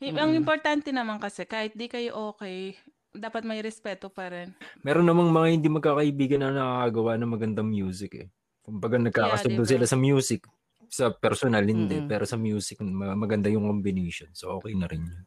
[0.01, 0.41] Y- Ang Mm-mm.
[0.41, 2.79] importante naman kasi, kahit di kayo okay,
[3.17, 4.53] dapat may respeto pa rin.
[4.85, 8.29] Meron namang mga hindi magkakaibigan na nakakagawa ng magandang music eh.
[8.63, 9.71] Kumbaga nagkakasundo diba?
[9.71, 10.41] sila sa music.
[10.87, 11.99] Sa personal, hindi.
[11.99, 12.11] Mm-mm.
[12.11, 14.31] Pero sa music, ma- maganda yung combination.
[14.35, 15.25] So, okay na rin yun.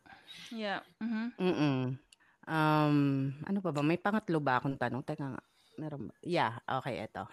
[0.49, 0.81] Yeah.
[0.97, 1.25] mhm.
[1.37, 1.77] Mm-mm.
[2.49, 2.97] Um,
[3.45, 3.85] ano pa ba?
[3.85, 5.05] May pangatlo ba akong tanong?
[5.05, 5.43] Teka nga.
[5.77, 6.13] Meron ba?
[6.25, 7.29] Yeah, okay, eto.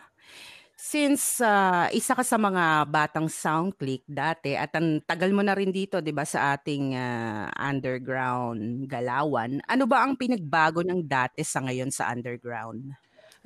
[0.76, 5.72] Since ah, isa ka sa mga batang soundclick dati at ang tagal mo na rin
[5.72, 11.64] dito, 'di ba, sa ating ah, underground galawan, ano ba ang pinagbago ng dati sa
[11.64, 12.92] ngayon sa underground?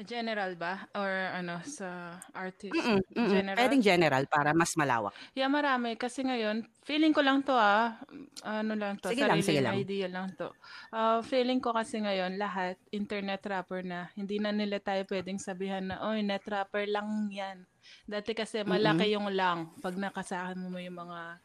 [0.04, 0.88] General ba?
[0.96, 2.72] Or ano, sa artist?
[2.72, 3.30] Mm-mm, mm-mm.
[3.30, 3.58] General?
[3.60, 5.12] Pwedeng general para mas malawak.
[5.36, 5.96] Yeah, marami.
[6.00, 8.00] Kasi ngayon, feeling ko lang to ah.
[8.44, 9.76] Ano lang to, Sige lang, sige lang.
[9.76, 10.50] idea lang to.
[10.90, 14.08] Ah, feeling ko kasi ngayon, lahat internet rapper na.
[14.16, 17.64] Hindi na nila tayo pwedeng sabihan na, oy, net rapper lang yan.
[18.04, 21.40] Dati kasi malaki yung lang pag nakasahan mo yung mga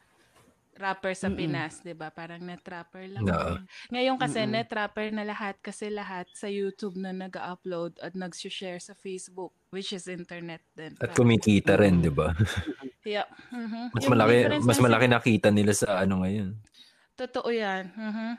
[0.76, 1.40] rapper sa Mm-mm.
[1.40, 2.12] Pinas, 'di ba?
[2.12, 3.24] Parang net rapper lang.
[3.24, 3.64] Yan.
[3.88, 4.54] Ngayon kasi Mm-mm.
[4.54, 9.90] net rapper na lahat kasi lahat sa YouTube na nag-upload at nag-share sa Facebook, which
[9.90, 10.92] is internet din.
[11.00, 12.04] At kumikita rin, Mm.
[12.04, 12.28] di ba?
[13.06, 13.30] Yeah.
[13.54, 13.94] mhm.
[13.94, 14.36] Mas Yung malaki,
[14.66, 16.58] mas malaki nakita nila sa ano ngayon.
[17.14, 17.94] Totoo yan.
[17.94, 18.30] mhm.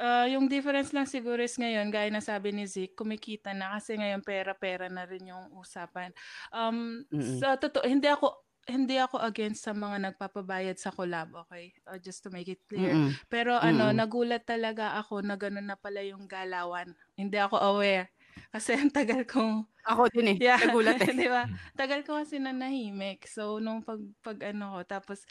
[0.00, 3.98] Ah, yung difference lang siguro is ngayon, gaya na sabi ni Zeke, kumikita na kasi
[3.98, 6.14] ngayon pera-pera na rin yung usapan.
[6.48, 7.36] Um, Mm-mm.
[7.42, 8.32] sa totoo, hindi ako
[8.70, 11.74] hindi ako against sa mga nagpapabayad sa collab, okay?
[11.84, 12.94] Uh, just to make it clear.
[12.94, 13.12] Mm-mm.
[13.26, 13.98] Pero ano, Mm-mm.
[13.98, 16.94] nagulat talaga ako na gano'n na pala yung galawan.
[17.18, 18.08] Hindi ako aware.
[18.50, 20.36] Kasi ang tagal kong Ako din eh.
[20.38, 21.14] Yeah, Nagulat eh.
[21.24, 21.48] di ba?
[21.72, 23.24] Tagal ko kasi na nahimik.
[23.24, 25.24] So, nung pag, pag ano ko, tapos,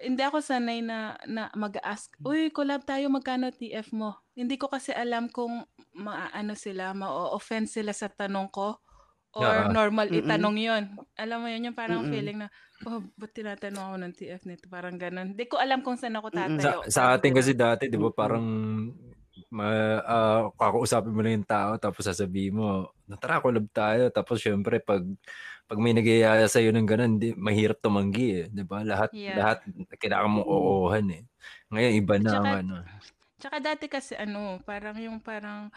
[0.00, 4.16] hindi ako sanay na, na mag-ask, uy, collab tayo, magkano TF mo?
[4.34, 8.80] Hindi ko kasi alam kung maano sila, ma-offend sila sa tanong ko
[9.34, 9.68] or Yeah.
[9.68, 10.20] normal Mm-mm.
[10.20, 10.82] itanong yon
[11.14, 12.10] Alam mo yun, yung parang Mm-mm.
[12.10, 12.48] feeling na,
[12.84, 14.64] oh, ba't tinatanong ako ng TF nito?
[14.66, 15.34] Parang ganun.
[15.34, 16.58] Hindi ko alam kung saan ako Mm-mm.
[16.58, 16.78] Sa, tatayo.
[16.86, 18.44] sa atin kasi dati, di ba, parang
[19.50, 19.66] ma,
[20.00, 24.08] ah, kakausapin mo na yung tao tapos sasabihin mo, tara, collab tayo.
[24.08, 25.02] Tapos syempre, pag
[25.64, 28.46] pag may nagyayaya sa'yo ng ganun, di, mahirap tumanggi eh.
[28.46, 28.84] Di ba?
[28.84, 29.34] Lahat, Yeah.
[29.34, 29.58] lahat
[29.96, 31.22] kailangan mong oohan eh.
[31.72, 32.74] Ngayon, iba na ang Tsaka- ano.
[33.34, 35.68] Tsaka dati kasi ano, parang yung parang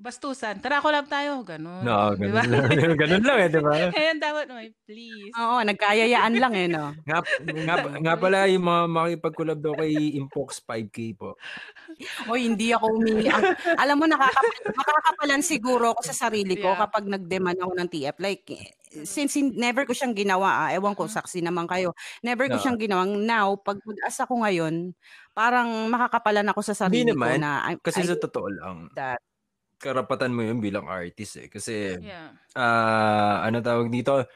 [0.00, 0.58] bastusan.
[0.58, 1.44] Tara, collab tayo.
[1.44, 1.84] Ganun.
[1.84, 2.42] No, Di ganun ba?
[2.42, 2.64] lang.
[3.04, 3.72] ganun lang eh, di ba?
[3.92, 5.32] Ngayon dapat, may please.
[5.36, 6.96] Oo, nagkayayaan lang eh, no?
[7.04, 7.18] Nga,
[7.68, 11.36] nga, nga pala yung mga makipag-collab daw kay Impox 5K po.
[12.26, 13.28] Hoy, hindi ako humingi.
[13.28, 13.44] Ang,
[13.76, 16.80] alam mo, nakakap- makakapalan siguro ako sa sarili ko Yeah.
[16.80, 18.16] kapag nag-demand ako ng TF.
[18.18, 18.72] Like, eh,
[19.04, 21.14] since never ko siyang ginawa, ah, ewan ko, Mhm.
[21.14, 21.92] saksi naman kayo.
[22.20, 22.62] Never ko Oo.
[22.62, 24.96] siyang ginawang now, pag mag-asa ko ngayon,
[25.30, 29.20] parang makakapalan ako sa sarili ko naman, na I, Kasi I sa totoo lang, that.
[29.80, 31.48] Karapatan mo yun bilang artist eh.
[31.48, 32.36] Kasi, Yeah.
[32.54, 34.28] ah ano tawag dito,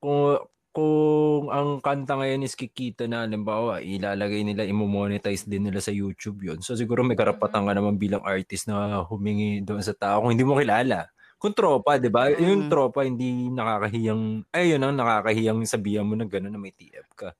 [0.00, 0.40] kung,
[0.72, 6.40] kung ang kanta ngayon is kikita na, halimbawa, ilalagay nila, imo-monetize din nila sa YouTube
[6.42, 6.58] yun.
[6.64, 10.48] So siguro may karapatan ka naman bilang artist na humingi doon sa tao kung hindi
[10.48, 11.12] mo kilala.
[11.36, 12.30] Kung tropa, di ba?
[12.30, 12.70] Yung Mm.
[12.70, 17.34] tropa, hindi nakakahiyang, ay yun ang nakakahiyang sabihan mo na gano'n na may TF ka.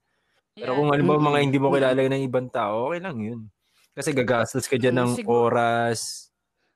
[0.53, 0.77] Pero Yeah.
[0.77, 1.27] kung halimbawa Mm.
[1.33, 3.41] mga hindi mo kilala ng ibang tao, okay lang yun.
[3.95, 6.29] Kasi gagastos ka dyan Mm, ng siguro- oras,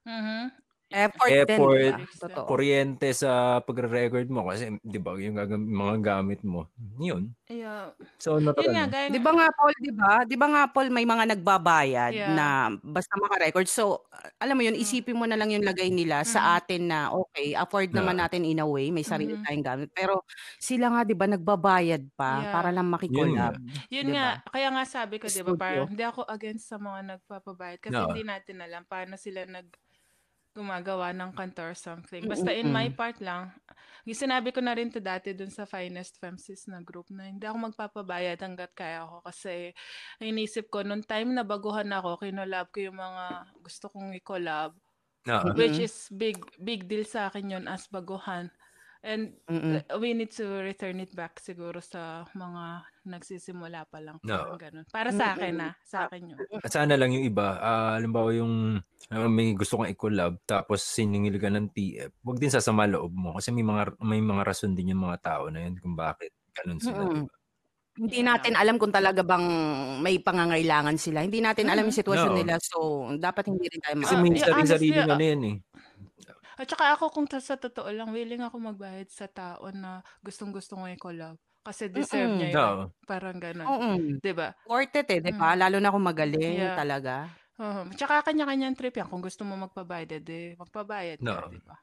[0.07, 0.55] Mhm.
[0.87, 1.95] Effort, Effort.
[1.99, 2.07] din?
[2.15, 2.47] Totoo.
[2.47, 6.71] kuryente sa pagre-record mo kasi 'di ba yung gagam- mga gamit mo.
[6.95, 7.35] Yun.
[7.51, 7.91] Yeah.
[8.15, 8.87] So Yun nga, natural.
[8.87, 10.13] gaya Di ba nga Paul, di ba?
[10.23, 12.31] Di ba nga Paul, may mga nagbabayad Yeah.
[12.31, 12.47] na
[12.79, 13.67] basta maka-record.
[13.67, 14.07] So,
[14.39, 14.83] alam mo yun, Mm.
[14.83, 16.27] isipin mo na lang yung lagay nila Mhm.
[16.27, 18.23] sa atin na okay, afford naman Yeah.
[18.23, 19.43] natin in a way, may sarili Mhm.
[19.43, 19.89] tayong gamit.
[19.91, 20.23] Pero
[20.57, 22.51] sila nga, di ba, nagbabayad pa Yeah.
[22.51, 23.59] para lang makikolab.
[23.91, 24.43] Yun Di nga, ba?
[24.51, 28.07] kaya nga sabi ko, di ba, parang hindi ako against sa mga nagpapabayad kasi No.
[28.07, 29.67] hindi natin alam paano sila nag
[30.57, 32.25] gumagawa ng kanta or something.
[32.25, 33.53] Basta in my part lang,
[34.09, 37.45] yung sinabi ko na rin to dati dun sa Finest Femsis na group na hindi
[37.45, 39.77] ako magpapabayad hanggat kaya ako kasi
[40.17, 44.73] inisip ko, nung time na baguhan ako, kinolab ko yung mga gusto kong i-collab,
[45.27, 45.43] No.
[45.59, 48.47] which is big big deal sa akin yun as baguhan.
[49.03, 49.83] And Mm-mm.
[49.99, 54.19] we need to return it back siguro sa mga nagsisimula pa lang.
[54.21, 54.35] No.
[54.35, 54.85] Parang ganun.
[54.91, 55.69] Para sa akin na.
[55.87, 56.37] Sa akin yun.
[56.61, 61.39] At sana lang yung iba, ah halimbawa yung ah, may gusto kang i-collab tapos siningil
[61.39, 64.91] ka ng TF, wag din sasama loob mo kasi may mga may mga rason din
[64.91, 67.07] yung mga tao na yun kung bakit ganun sila.
[67.07, 67.25] Diba?
[67.97, 69.41] Hindi natin alam kung talaga bang
[70.05, 71.25] may pangangailangan sila.
[71.25, 72.37] Hindi natin alam yung sitwasyon No.
[72.37, 72.61] nila.
[72.61, 75.41] So, dapat hindi rin tayo Kasi Ah, may yeah, sarili honestly, sariling ah, ano yan
[75.49, 75.57] eh.
[76.57, 80.89] At saka ako kung sa totoo lang, willing ako magbayad sa tao na gustong-gusto ko
[80.89, 81.37] i-collab.
[81.67, 82.39] Kasi deserve Mm-mm.
[82.39, 82.57] niya yun.
[82.57, 82.83] Oo.
[83.03, 83.67] Parang ganun.
[83.67, 83.89] Oo.
[84.17, 84.55] 'Di ba?
[84.63, 85.51] Worth it eh, di ba?
[85.51, 85.59] Mm.
[85.59, 86.79] Lalo na kung magaling Yeah.
[86.79, 87.27] talaga.
[87.59, 87.91] Oo.
[87.91, 89.05] Tsaka kanya-kanyang trip yan.
[89.05, 91.51] Kung gusto mo magpabayad, edi magpabayad ka, No.
[91.51, 91.75] 'di ba?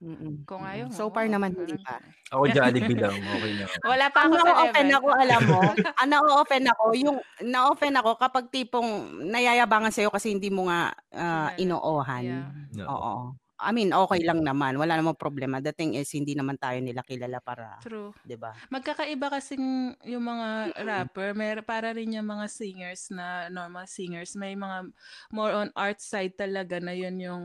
[0.00, 0.48] Mm-mm.
[0.48, 1.30] Kung ayaw mo, So far wag.
[1.30, 2.32] naman hindi Parang- pa.
[2.32, 3.64] Ako Jollibee lang, okay na.
[3.92, 4.96] Wala pa Ang ako sa level.
[4.96, 8.88] ako, alam mo, ang na-open ako, yung na-open ako kapag tipong
[9.28, 11.60] nayayabangan sa'yo kasi hindi mo nga ah, Kilala.
[11.60, 12.22] inoohan.
[12.24, 12.48] Yeah.
[12.80, 12.84] No.
[12.88, 13.14] Oo.
[13.60, 14.80] I mean, okay lang naman.
[14.80, 15.60] Wala namang problema.
[15.60, 18.16] The thing is, hindi naman tayo nila kilala para, True.
[18.24, 18.56] di ba?
[18.72, 20.48] Magkakaiba kasing yung mga
[20.80, 24.88] rapper, may para rin yung mga singers na normal singers, may mga
[25.28, 27.42] more on art side talaga na yun yung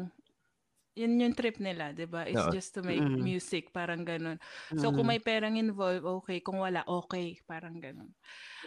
[0.95, 2.23] yun yung trip nila, 'di ba?
[2.23, 2.55] It's Oo.
[2.55, 3.19] just to make Mm.
[3.19, 4.39] music, parang ganun.
[4.79, 5.11] So kung Mm.
[5.11, 6.39] may perang involved, okay.
[6.39, 7.35] Kung wala, okay.
[7.43, 8.15] Parang ganun.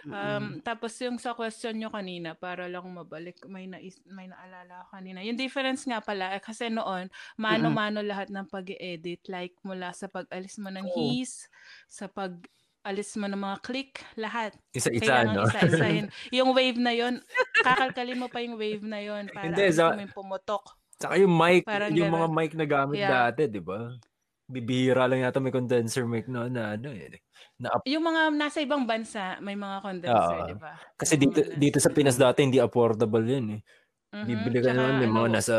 [0.07, 4.89] Um, tapos yung sa question nyo kanina, para lang mabalik, may, nais, may naalala ako
[4.95, 5.25] kanina.
[5.27, 10.07] Yung difference nga pala, eh, kasi noon, mano-mano lahat ng pag edit Like mula sa
[10.07, 10.95] pag-alis mo ng Oo.
[10.95, 11.49] his,
[11.91, 12.37] sa pag
[12.87, 14.55] alis mo ng mga click, lahat.
[14.73, 15.45] Isa-isa, Kailangan no?
[15.51, 16.07] isa-isahin.
[16.37, 17.21] yung wave na yon
[17.61, 19.99] kakalkalin mo pa yung wave na yon para Hindi, alis sa- mo
[20.99, 21.07] yung pumutok.
[21.07, 22.35] Saka yung mic, Parang yung mga ganun.
[22.35, 23.07] mic na gamit Yeah.
[23.07, 23.95] dati, di ba?
[24.51, 27.23] Bibihira lang yata may condenser mic na, na ano eh.
[27.63, 30.47] Na, Yung mga nasa ibang bansa, may mga condenser, Oo.
[30.47, 30.83] di ba?
[30.99, 33.61] kasi Yung dito mga dito sa Pinas dati hindi affordable yun eh.
[34.13, 34.23] Mhm.
[34.25, 35.57] Bibili ka Tsaka naman yung mga ano, nasa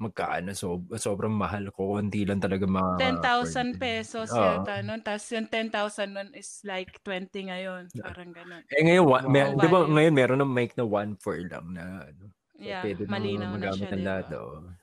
[0.00, 4.42] magkaano so, sobrang mahal ko lang talaga mga 10,000 pesos Oo.
[4.42, 5.00] yata nun.
[5.06, 7.94] Tapos yung 10,000 nun is like 20 ngayon.
[8.00, 8.64] Parang ganun.
[8.68, 9.32] Eh ngayon, Wow.
[9.32, 12.24] may, di ba ngayon meron ng mic na 1.4 lang na ano.
[12.60, 14.28] So, Yeah, malinaw na siya, ng di lahat.
[14.28, 14.77] ba?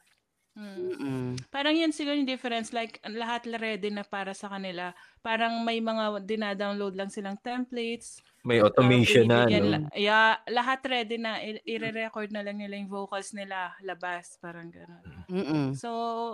[0.56, 0.80] Mm.
[0.80, 1.28] Mm-mm.
[1.52, 2.72] Parang yun siguro yung difference.
[2.72, 4.96] Like, lahat la- ready na para sa kanila.
[5.20, 8.24] Parang may mga dinadownload lang silang templates.
[8.46, 9.72] May um, automation na, binibigyan no?
[9.76, 11.44] la- yeah, lahat ready na.
[11.44, 14.40] I- i-record na lang nila yung vocals nila labas.
[14.40, 15.28] Parang gano'n.
[15.28, 15.66] Mm-mm.
[15.76, 15.90] So,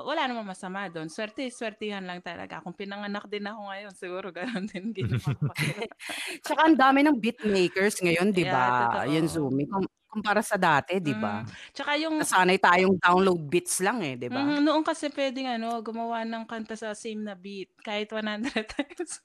[0.06, 1.10] wala namang masama doon.
[1.10, 2.61] Swerte, swertihan lang talaga.
[2.61, 5.49] Kung pinanganak din ako ngayon, siguro gano'n din ginawa ko.
[6.45, 8.65] Tsaka ang dami ng beat makers ngayon, di Yeah, ba?
[8.85, 9.06] totoo.
[9.18, 9.65] Yan Zumi.
[9.65, 11.39] Kum- kumpara sa dati, di ba?
[11.41, 11.47] Mm.
[11.71, 14.43] Tsaka yung Nasanay tayong download beats lang eh, di ba?
[14.43, 19.23] Mhm, noon kasi pwedeng ano, gumawa ng kanta sa same na beat kahit 100 times.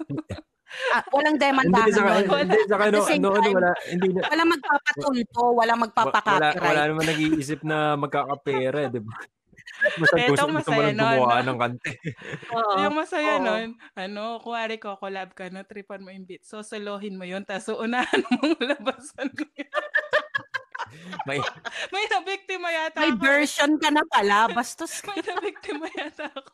[0.94, 2.26] Ah, walang Hindi demandahan sa nun.
[2.26, 2.42] Wala.
[2.42, 6.14] hindi sa At the same ano, ano, time, wala, hindi na, Walang magpapatulpo, walang wa-
[6.26, 9.14] wala, wala naman nag-iisip na magkakapera, di ba?
[10.00, 11.50] Basta Eto, gusto, gusto mo masaya lang gumawa nun, no?
[11.52, 11.90] ng kante.
[12.54, 12.74] Oo.
[12.80, 13.44] yung masaya Oo.
[13.44, 16.42] nun, ano, kuwari ko, collab ka na, tripan mo yung beat.
[16.46, 19.70] So, solohin mo yun, tapos uunahan mong labasan mo yun.
[21.24, 21.39] May,
[21.94, 23.20] May nabiktima yata May ako.
[23.20, 26.51] version ka na pala, bastos ka May nabiktima yata ako.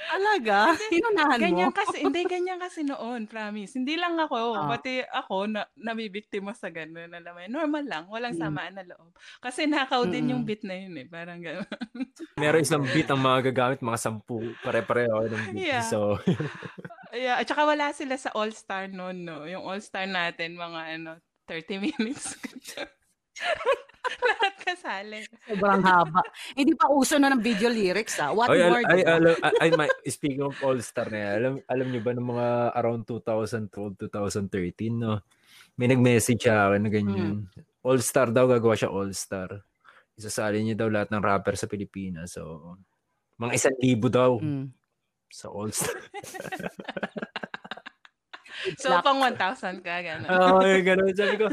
[0.00, 0.74] talaga.
[0.88, 1.44] Hinunahan mo.
[1.44, 3.76] Ganyan kasi, hindi ganyan kasi noon, promise.
[3.76, 4.64] Hindi lang ako, Ah.
[4.66, 7.12] pati ako na nabibiktima sa ganun.
[7.12, 8.40] Alam mo, normal lang, walang Mm.
[8.40, 9.12] samaan na loob.
[9.38, 11.68] Kasi nakaw din yung beat na yun eh, parang gano'n.
[12.40, 15.68] meron isang beat ang mga gagamit, mga sampu, pare-pareho ng beat.
[15.68, 15.84] Yeah.
[15.84, 16.16] So,
[17.12, 19.42] Yeah, at saka wala sila sa All-Star noon, no?
[19.44, 21.10] Yung All-Star natin, mga ano,
[21.44, 22.38] 30 minutes.
[24.90, 25.22] Kasali.
[25.46, 26.20] Sobrang haba.
[26.58, 28.34] Hindi pa uso na ng video lyrics ah.
[28.34, 32.00] What ay, more, ay, alam, ay, my, speaking of All-Star na yan, alam, alam nyo
[32.02, 33.70] ba ng mga around 2012,
[34.10, 35.22] 2013, no?
[35.78, 37.46] May nag-message sa akin na ganyan.
[37.86, 39.62] All-Star daw, gagawa siya All-Star.
[40.18, 42.34] Isasali niya daw lahat ng rapper sa Pilipinas.
[42.34, 42.74] So,
[43.38, 44.74] mga isang libo daw Mm.
[45.30, 46.02] sa All-Star.
[48.78, 49.04] So, Luck.
[49.04, 50.30] pang 1,000 ka, gano'n.
[50.30, 51.12] Oo, oh, ganun.
[51.16, 51.48] Sabi ko,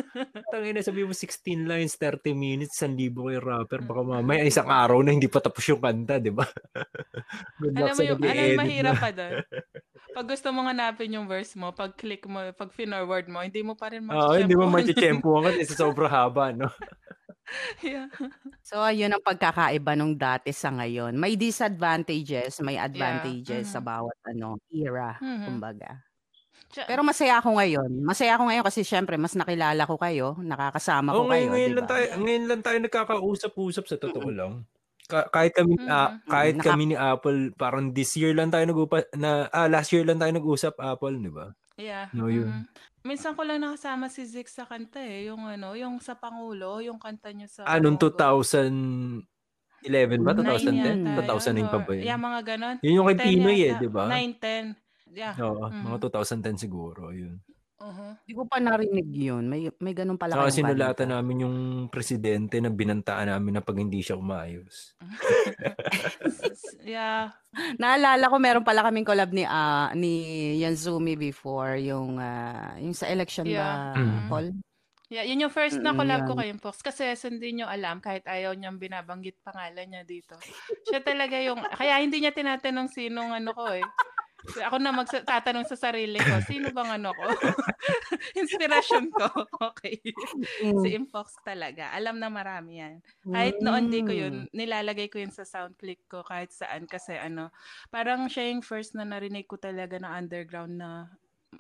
[0.51, 3.79] tangin na, sabi mo 16 lines, 30 minutes, 1,000 kay rapper.
[3.83, 6.43] Baka mamaya isang araw na hindi pa tapos yung kanta, di ba?
[7.59, 8.99] Good Alam mo sa yung, alam mahirap na.
[9.01, 9.35] pa doon.
[10.15, 13.75] Pag gusto mong hanapin yung verse mo, pag click mo, pag finorward mo, hindi mo
[13.77, 16.71] pa rin Oo, hindi mo ma-chempo kasi sobrang haba, no?
[17.83, 18.07] yeah.
[18.67, 21.15] So, ayun ang pagkakaiba nung dati sa ngayon.
[21.15, 23.83] May disadvantages, may advantages sa Mhm.
[23.83, 25.37] bawat ano era, Mhm.
[25.39, 26.06] kumbaga.
[26.67, 27.89] Tsa- Pero masaya ako ngayon.
[28.01, 31.69] Masaya ako ngayon kasi syempre mas nakilala ko kayo, nakakasama ko Oo, kayo, ngayon, ngayon,
[31.69, 31.89] di lang ba?
[31.89, 34.53] tayo, ngayon lang tayo nagkakausap-usap sa totoo lang.
[35.05, 36.27] Ka- kahit kami ah, Mhm.
[36.27, 40.03] kahit Naka- kami ni Apple parang this year lang tayo nag-upa na ah, last year
[40.03, 41.55] lang tayo nag-usap Apple, di ba?
[41.75, 42.11] Yeah.
[42.11, 42.51] No, yun.
[42.51, 42.63] mhm.
[43.05, 45.31] Minsan ko lang nakasama si Zik sa kanta eh.
[45.31, 48.19] Yung ano, yung sa Pangulo, yung kanta niya sa Ah, noong Bongo.
[48.19, 49.23] 2011
[50.19, 50.31] ba?
[50.33, 51.07] Nine 2010?
[51.07, 52.03] yata 2009 pa or- ba yun?
[52.03, 52.75] Yeah, mga ganon.
[52.81, 53.79] Yun yung kay 10 Pinoy eh, yata.
[53.79, 54.03] di ba?
[54.05, 54.75] 9, 10.
[55.11, 55.33] Yeah.
[55.37, 55.83] Oo, Mhm.
[55.83, 57.39] mga 2010 siguro, yun.
[57.77, 58.17] Uh-huh.
[58.17, 59.45] Hindi ko pa narinig yun.
[59.45, 61.13] May, may ganun pala Saka kayong sinulatan balita.
[61.13, 61.57] namin yung
[61.87, 64.97] presidente na binantaan namin na pag hindi siya umayos.
[66.83, 67.37] yeah.
[67.77, 70.13] Naalala ko meron pala kaming collab ni ah, ni
[70.57, 73.93] Yanzumi before yung ah, yung sa election Yeah.
[73.93, 74.25] ba Mhm.
[74.25, 74.47] Paul?
[75.07, 76.39] Yeah, yun yung first na Mm, collab ko yan.
[76.51, 80.35] kay Fox kasi hindi nyo alam kahit ayaw niyang binabanggit pangalan niya dito.
[80.83, 83.85] Siya talaga yung kaya hindi niya tinatanong sinong ano ko eh.
[84.55, 87.27] Ako na magtatanong sa sarili ko, sino bang ano ko?
[88.41, 89.27] Inspirasyon ko.
[89.73, 89.99] Okay.
[90.79, 91.91] Si Impox talaga.
[91.93, 93.03] Alam na marami yan.
[93.33, 97.17] Kahit noon di ko yun, nilalagay ko yun sa sound click ko kahit saan kasi
[97.19, 97.51] ano,
[97.91, 101.11] parang siya yung first na narinig ko talaga na underground na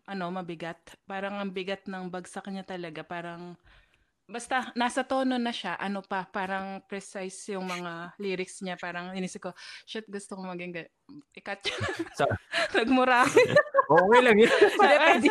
[0.07, 0.79] ano, mabigat.
[1.07, 3.03] Parang ang bigat ng bagsak niya talaga.
[3.03, 3.55] Parang
[4.27, 8.75] basta nasa tono na siya, ano pa, parang precise yung mga lyrics niya.
[8.75, 9.51] Parang inisip ko,
[9.87, 10.91] shit, gusto ko maging ga-
[11.31, 11.79] ikat yun.
[12.11, 12.35] Sa-
[12.75, 13.23] Nagmura.
[13.87, 14.51] Okay lang yun.
[14.79, 15.27] Pwede.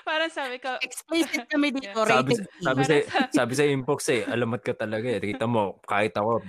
[0.00, 2.64] parang sabi ko, Explicit kami dito, sabi, rated E.
[2.64, 2.94] sabi sa
[3.28, 5.20] sabi sa inbox eh, alamat ka talaga eh.
[5.20, 6.40] Kita mo, kahit ako,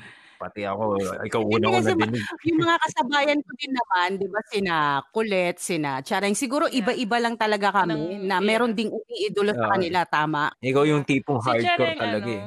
[0.41, 2.23] pati ako, ikaw Hindi una ko ma- nadinig.
[2.49, 4.75] yung mga kasabayan ko din naman, 'di ba, sina
[5.13, 8.41] Colette, sina Charing, siguro iba-iba lang talaga kami Ng- na yeah.
[8.41, 10.49] meron ding umiidolo sa kanila, tama.
[10.57, 12.43] Ikaw yung tipong si hardcore Chareng, talaga ano, eh.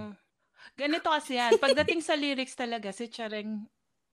[0.75, 1.51] ganito kasi yan.
[1.55, 3.63] Pagdating sa lyrics talaga, si Chareng,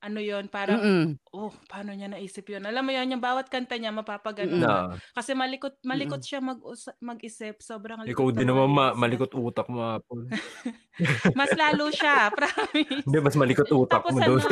[0.01, 1.21] ano yon Mm-mm.
[1.29, 2.65] oh, paano niya naisip yun?
[2.65, 4.57] Alam mo yun, yung bawat kanta niya, mapapagano.
[4.57, 6.57] Na, Kasi malikot, malikot siya mag
[6.97, 7.61] mag-isip.
[7.61, 10.01] Sobrang likot ikaw din naman ma- malikot utak mo.
[10.01, 10.25] Apple.
[11.39, 13.05] Mas lalo siya, promise.
[13.05, 14.41] Hindi, mas malikot utak Tapos mo doon.
[14.41, 14.49] ano,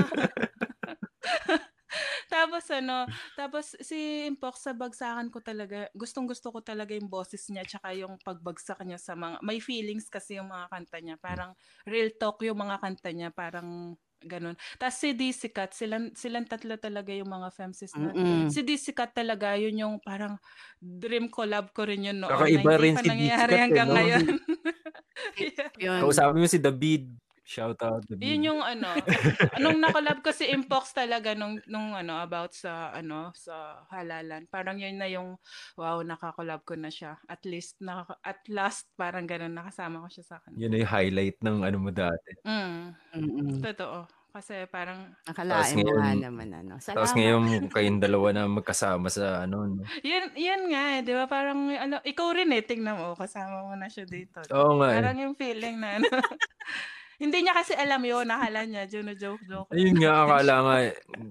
[2.30, 2.98] tapos ano,
[3.34, 7.94] tapos si Impox sa bagsakan ko talaga, gustong gusto ko talaga yung boses niya tsaka
[7.98, 11.16] yung pagbagsak niya sa mga, may feelings kasi yung mga kanta niya.
[11.18, 11.52] Parang
[11.90, 14.56] real talk yung mga kanta niya, parang ganun.
[14.76, 18.12] Tapos si DC Cat, silang, silang tatlo talaga yung mga femsis na.
[18.12, 18.52] Mm-mm.
[18.52, 20.36] Si DC Cat talaga, yun yung parang
[20.80, 22.32] dream collab ko rin yun noon.
[22.32, 23.96] Kakaiba rin si DC nangyayari Cat eh, hanggang no?
[23.96, 24.26] ngayon.
[24.28, 25.70] Yeah.
[25.84, 26.00] Yun.
[26.04, 27.04] Kausapin mo si David.
[27.50, 28.22] Shout out David.
[28.22, 28.94] Yun yung ano,
[29.62, 34.46] nung nakolab ko si Impox talaga nung nung ano about sa ano sa halalan.
[34.54, 35.34] Parang yun na yung
[35.74, 37.18] wow, nakakolab ko na siya.
[37.26, 40.62] At least naka, at last parang ganun nakasama ko siya sa akin.
[40.62, 42.38] Yun na yung highlight ng ano mo dati.
[42.46, 43.60] Mm, Mm-mm.
[43.66, 44.06] totoo.
[44.30, 46.78] Kasi parang Nakalain mo nga naman ano.
[46.78, 47.18] Tapos Salamat.
[47.18, 47.42] ngayon
[47.74, 49.66] kayong dalawa na magkasama sa ano.
[49.66, 49.82] No?
[50.06, 51.26] yan yan nga eh, 'di ba?
[51.26, 54.38] Parang ano, ikaw rin eh tingnan mo kasama mo na siya dito.
[54.54, 55.02] Oo nga eh.
[55.02, 56.06] Parang yung feeling na ano.
[57.20, 59.68] Hindi niya kasi alam yun, nakala niya, Juno joke joke.
[59.76, 60.76] Ayun nga, akala nga,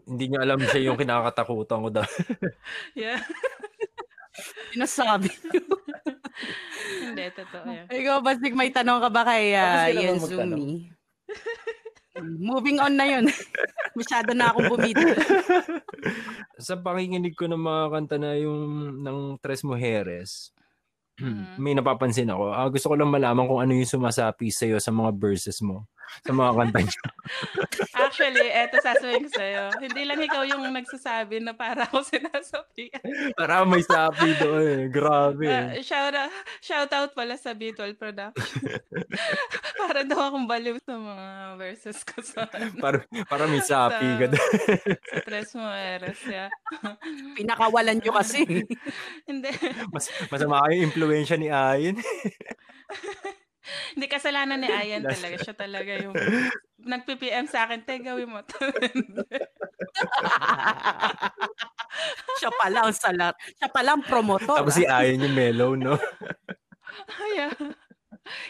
[0.04, 2.06] hindi niya alam siya yung kinakatakutan ko daw.
[2.92, 3.24] Yeah.
[4.76, 5.32] Sinasabi.
[7.02, 7.86] Hindi, totoo yan.
[7.88, 10.60] Ikaw, Basig, may tanong ka ba kay Tapos uh, magtanong?
[10.60, 10.96] Sumi?
[12.22, 13.24] Moving on na yun.
[13.98, 15.02] Masyado na akong bumito.
[16.58, 20.50] Sa pakikinig ko ng mga kanta na yung ng Tres Mujeres,
[21.18, 21.58] Mhm.
[21.58, 22.54] may napapansin ako.
[22.54, 25.86] Ah, gusto ko lang malaman kung ano yung sumasapi sa'yo sa mga verses mo.
[26.24, 27.02] Sa mga kanta niyo.
[28.08, 29.64] Actually, eto sasabihin ko sa'yo.
[29.84, 33.04] Hindi lang ikaw yung nagsasabi na para ako sinasabihan.
[33.36, 34.82] Para may sapi doon eh.
[34.88, 35.44] Grabe.
[35.44, 35.84] Eh.
[35.84, 36.32] shout, out,
[36.64, 38.64] shout out pala sa Beatles Production.
[39.84, 41.26] para daw akong baliw sa mga
[41.60, 42.48] verses ko sa,
[42.82, 44.52] Para, para may sapi Sa- ka doon.
[44.96, 46.18] sa Tres Mujeres.
[46.24, 46.50] Yeah.
[47.36, 48.64] Pinakawalan nyo kasi.
[49.28, 49.50] Hindi.
[49.92, 52.00] Mas, masama yung impluensya ni Ayin.
[53.94, 55.36] Hindi kasalanan ni Ayan Last- talaga.
[55.42, 56.14] Siya talaga yung
[56.92, 58.56] nag-PPM sa akin, te, gawin mo to.
[62.38, 63.34] Siya pala ang salat.
[63.58, 64.62] Siya pala ang promotor.
[64.62, 65.98] Tapos si Ayin yung mellow, no?
[67.08, 67.50] Kaya,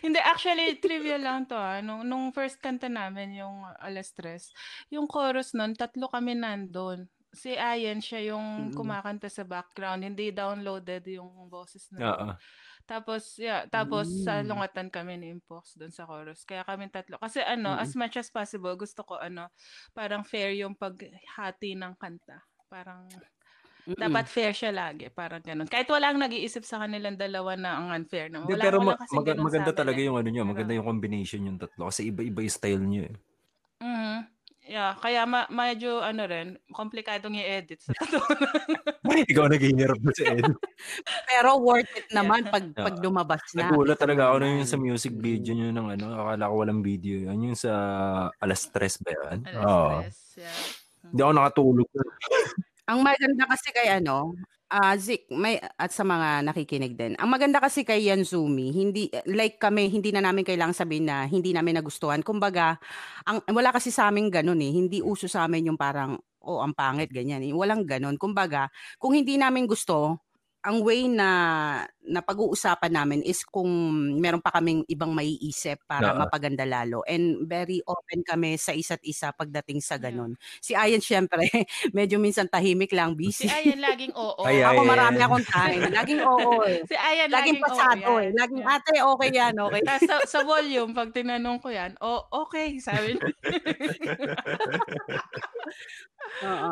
[0.02, 1.80] hindi, actually, trivia lang to ah.
[1.80, 4.52] Nung, nung first kanta namin, yung Alas Tres,
[4.88, 7.08] yung chorus nun, tatlo kami nandun.
[7.28, 8.74] Si Ayan, siya yung Mm.
[8.74, 10.00] kumakanta sa background.
[10.02, 11.98] Hindi downloaded yung boses na.
[12.08, 12.28] Oo.
[12.88, 14.48] Tapos, yeah, tapos sa Mm.
[14.48, 16.42] lungatan kami ni Impox doon sa chorus.
[16.42, 17.20] Kaya kami tatlo.
[17.20, 17.84] Kasi ano, Mm.
[17.84, 19.52] as much as possible, gusto ko ano,
[19.92, 22.40] parang fair yung paghati ng kanta.
[22.66, 23.04] Parang
[23.84, 23.92] Mm-mm.
[23.94, 25.64] dapat fair siya lagi, parang ganun.
[25.64, 28.40] Kahit walang nag-iisip sa kanilang dalawa na ang unfair na.
[28.42, 30.08] Wala, pero wala ma- sa maganda talaga eh.
[30.08, 30.42] yung ano nyo.
[30.42, 31.88] Pero- Maganda yung combination yung tatlo.
[31.88, 33.14] Kasi iba-iba yung style nyo eh.
[33.78, 34.18] Mhm.
[34.68, 38.20] Yeah, kaya ma- medyo ano rin, komplikadong i-edit sa totoo.
[39.08, 40.44] Ikaw naghihirap mo sa Ed.
[41.24, 42.84] Pero worth it naman pag, Yeah.
[42.84, 43.72] pag lumabas na.
[43.72, 46.06] Nagulat talaga ako nung yung sa music video nyo ng ano.
[46.20, 47.32] Akala ko walang video.
[47.32, 47.72] Yan yung sa
[48.36, 49.38] alas tres ba yan?
[49.48, 49.88] Alas Oo.
[50.04, 50.56] tres, yeah.
[51.08, 51.88] Hindi ako nakatulog.
[52.92, 54.36] Ang maganda kasi kay ano,
[54.68, 57.12] ah Zik, may at sa mga nakikinig din.
[57.16, 61.52] Ang maganda kasi kay Yansumi, hindi like kami, hindi na namin kailangang sabihin na hindi
[61.56, 62.20] namin nagustuhan.
[62.20, 62.76] Kumbaga,
[63.28, 64.72] ang wala kasi sa amin ganun eh.
[64.72, 67.44] Hindi uso sa amin yung parang oh, ang pangit ganyan.
[67.44, 67.52] Eh.
[67.56, 68.16] Walang ganun.
[68.20, 68.68] Kumbaga,
[69.00, 70.20] kung hindi namin gusto,
[70.64, 71.28] ang way na
[72.08, 73.68] na pag-uusapan namin is kung
[74.18, 76.16] meron pa kaming ibang maiisip para Oo.
[76.16, 77.04] mapaganda lalo.
[77.06, 80.34] And very open kami sa isa't isa pagdating sa ganun.
[80.60, 81.44] Si Ayan syempre,
[81.96, 83.46] medyo minsan tahimik lang, Si busy.
[83.46, 84.40] Ayan laging oo.
[84.46, 84.72] Ay, ay.
[84.72, 85.82] Ako marami akong time.
[85.92, 86.80] Laging oo eh.
[86.88, 87.68] Si Ayan Laging laging oo.
[87.68, 88.24] pasado yan.
[88.24, 88.30] eh.
[88.34, 88.66] Laging Yan.
[88.66, 89.80] ate, okay yan, okay.
[89.84, 93.14] Tapos sa, sa volume, pag tinanong ko yan, oh, okay, sabi.
[96.38, 96.70] Oo.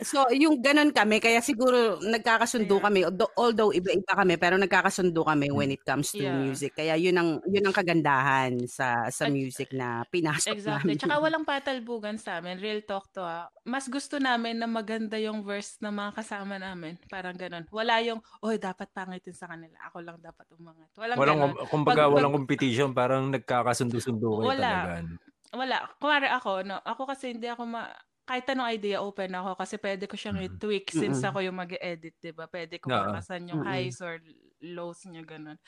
[0.00, 2.84] So, yung ganun kami, kaya siguro nagkakasundo Yeah.
[2.84, 3.00] kami.
[3.04, 6.34] Although, although iba-iba kami, pero nagkakasundo kami when it comes to Yeah.
[6.34, 6.74] music.
[6.74, 10.92] Kaya yun ang yun ang kagandahan sa sa At- music na pinasok Exactly.
[10.92, 10.94] namin.
[10.98, 12.56] Tsaka walang patalbugan sa amin.
[12.56, 13.48] Real talk to ah.
[13.62, 16.98] Mas gusto namin na maganda yung verse ng mga kasama namin.
[17.06, 17.64] Parang ganun.
[17.70, 19.76] Wala yung, oy, dapat pangitin sa kanila.
[19.86, 20.90] Ako lang dapat umangat.
[20.94, 21.68] Walang, Walang, ganun.
[21.68, 22.90] kumbaga, Pag- pag- walang competition.
[22.90, 24.70] Parang nagkakasundo-sundo kayo Wala.
[24.70, 25.02] talaga.
[25.50, 25.76] Wala.
[25.98, 26.78] Kumari ako, no?
[26.80, 27.90] Ako kasi hindi ako ma...
[28.30, 30.46] Kahit anong idea, open ako kasi pwede ko siyang Mhm.
[30.46, 31.26] i-tweak since Mm-mm.
[31.26, 32.46] ako yung mag-edit, di ba?
[32.46, 32.94] Pwede ko Oo.
[32.94, 33.66] bakasan yung Mm-mm.
[33.66, 34.22] highs or
[34.62, 35.58] lows niya, ganun.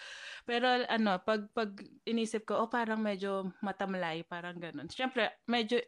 [0.47, 1.74] Pero ano, pag, pag
[2.06, 4.86] inisip ko, oh parang medyo matamlay, parang ganun.
[4.90, 5.82] Siyempre, medyo,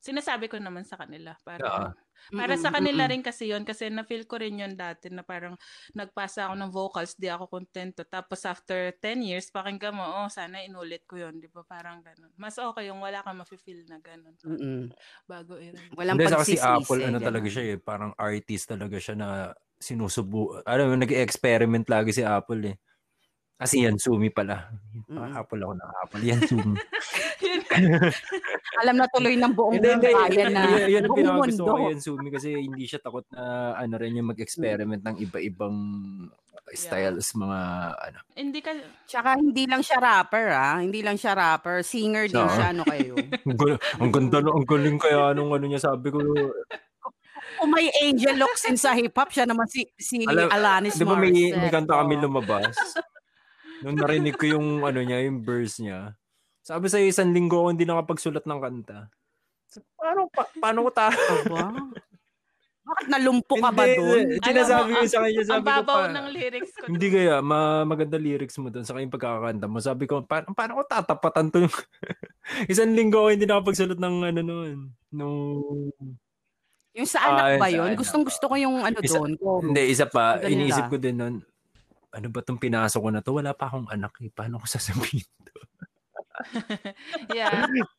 [0.00, 1.36] sinasabi ko naman sa kanila.
[1.62, 1.84] Oo.
[1.84, 1.96] Parang,
[2.34, 3.12] para Mm-mm, sa kanila mm-mm.
[3.16, 5.56] rin kasi yon kasi na-feel ko rin yun dati na parang
[5.94, 8.04] nagpasa ako ng vocals, di ako kontento.
[8.04, 11.64] Tapos after 10 years, pakinggan mo, oh, sana inulit ko yon di ba?
[11.64, 12.30] Parang ganun.
[12.36, 14.34] Mas okay yung wala kang mafe-feel na ganun.
[14.44, 14.92] Mm-mm.
[15.24, 17.28] Bago i Walang Hindi, sa kasi pagsisisi, Apple, ano ganun.
[17.28, 17.76] talaga siya eh.
[17.80, 19.28] Parang artist talaga siya na
[19.78, 20.60] sinusubu.
[20.66, 22.76] Alam mo, nag-experiment lagi si Apple eh.
[23.58, 24.70] Kasi yan, Sumi pala.
[25.10, 25.34] Mm-mm.
[25.34, 26.22] Apple ako na Apple.
[26.22, 26.78] Yan, Sumi.
[28.78, 30.08] Alam na tuloy ng buong Hindi, hindi.
[30.08, 31.72] bayan na Yan, yan ang buong pinakagusto mundo.
[31.74, 33.42] ko kay Sumi kasi hindi siya takot na
[33.74, 35.76] ano rin yung mag-experiment ng iba-ibang
[36.68, 37.58] styles, mga
[37.96, 38.18] ano.
[38.34, 38.76] Hindi ka,
[39.08, 40.76] Tsaka hindi lang siya rapper ah.
[40.76, 41.80] Hindi lang siya rapper.
[41.80, 42.52] Singer din Oo.
[42.52, 42.76] siya.
[42.76, 43.16] Ano kayo?
[44.04, 46.20] Ang, ganda, no, ang galing kaya nung ano niya, sabi ko,
[47.56, 51.16] Kung may angel looks in sa hip-hop, siya naman si, si Alam- Alanis di ba
[51.16, 51.56] may, Morissette.
[51.56, 52.76] may kanta kami lumabas?
[53.80, 56.12] Nung narinig ko yung ano niya, yung verse niya.
[56.68, 59.08] Sabi sa'yo, isang linggo ako hindi nakapagsulat ng kanta.
[59.72, 61.08] So, paano, pa, paano ko ta?
[62.88, 64.36] Bakit nalumpo ka ba doon?
[64.40, 66.12] Sinasabi ko sa kanya, ang sabi ko babaw pa.
[66.12, 66.84] ng lyrics ko.
[66.88, 69.80] Hindi kaya, ma maganda lyrics mo doon sa kayong pagkakanta mo.
[69.80, 71.68] Sabi ko, paano, paano ko tatapatan to?
[72.72, 74.76] Isang linggo ako hindi nakapagsulat ng ano noon.
[75.12, 75.40] Nung...
[76.96, 77.92] Yung sa anak Ah, ba yun?
[77.96, 79.32] Gustong gusto ko yung ano Isa- doon.
[79.40, 79.60] Ko.
[79.64, 80.52] Hindi, isa pa, Ganda.
[80.52, 81.34] iniisip ko din noon,
[82.08, 83.36] ano ba itong pinasok ko na to?
[83.36, 84.28] Wala pa akong anak eh.
[84.32, 85.52] Paano ko sasabihin to?
[87.34, 87.66] Yeah.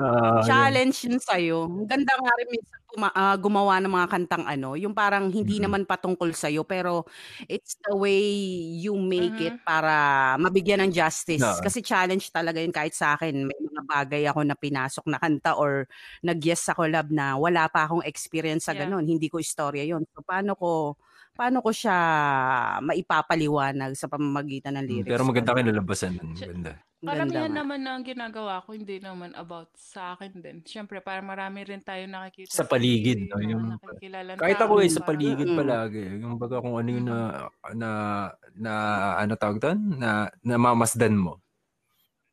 [0.00, 1.66] Ah, Challenge yun sa'yo.
[1.66, 5.58] Ang ganda nga rin minsan puma- ah, gumawa ng mga kantang ano, yung parang hindi
[5.58, 5.64] Mhm.
[5.66, 7.02] naman patungkol sa'yo, pero
[7.50, 8.22] it's the way
[8.78, 9.66] you make it Mhm.
[9.66, 9.92] para
[10.38, 11.42] mabigyan ng justice.
[11.42, 11.62] Oo.
[11.66, 13.42] Kasi challenge talaga yun kahit sa akin.
[13.42, 15.90] May mga bagay ako na pinasok na kanta or
[16.22, 18.86] nag-yes sa collab na wala pa akong experience sa Yeah.
[18.86, 19.02] ganun.
[19.10, 20.06] Hindi ko istorya yun.
[20.14, 20.94] So paano ko
[21.40, 21.96] paano ko siya
[22.84, 25.08] maipapaliwanag sa pamamagitan ng lyrics?
[25.08, 26.36] Mm, Pero maganda nun.
[26.36, 26.72] Maganda.
[27.00, 27.56] Ang ganda nga.
[27.64, 30.60] naman na ang ginagawa ko, hindi naman about sa akin din.
[30.68, 33.40] Siyempre, para marami rin tayo nakikita Sa paligid, TV, no?
[33.40, 33.64] Yung,
[34.36, 35.56] kahit tao, ako eh, sa paligid Mm-mm.
[35.64, 36.04] palagi.
[36.20, 37.18] Yung baga kung ano yung na,
[37.72, 37.90] na,
[38.52, 38.72] na,
[39.16, 39.96] ano tawag doon?
[39.96, 41.40] Na, namamasdan mo.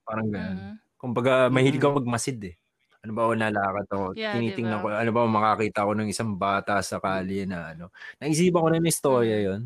[0.04, 0.60] Parang ganun.
[0.60, 0.74] Mhm.
[1.00, 2.60] Kumbaga, mahilig ako magmasid eh.
[3.08, 4.06] Ano ba ako nalakad ako?
[4.20, 4.84] Yeah, tinitingnan diba?
[4.84, 7.88] ko, ano ba makakita ko ng isang bata sa kalye na ano.
[8.20, 9.46] Naisipan ko na yung istorya Mm.
[9.48, 9.62] yon.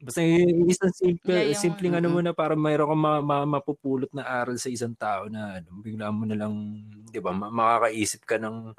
[0.00, 2.24] Basta yung isang simple, Yeah, yung- simpleng ano Mm-mm.
[2.24, 5.68] mo na para mayroon kang ma, ma, mapupulot na aral sa isang tao na ano,
[5.84, 6.52] bigla mo na lang,
[7.08, 8.72] di ba, ma- makakaisip ka ng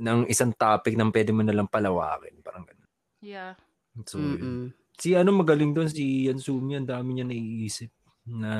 [0.00, 2.40] ng isang topic na pwede mo na lang palawakin.
[2.40, 2.88] Parang ganun.
[3.20, 3.56] Yeah.
[4.04, 4.36] So, yun.
[4.36, 4.64] Mm-mm.
[5.00, 7.88] si ano magaling doon, si Yansumi, ang dami niya naiisip
[8.28, 8.52] na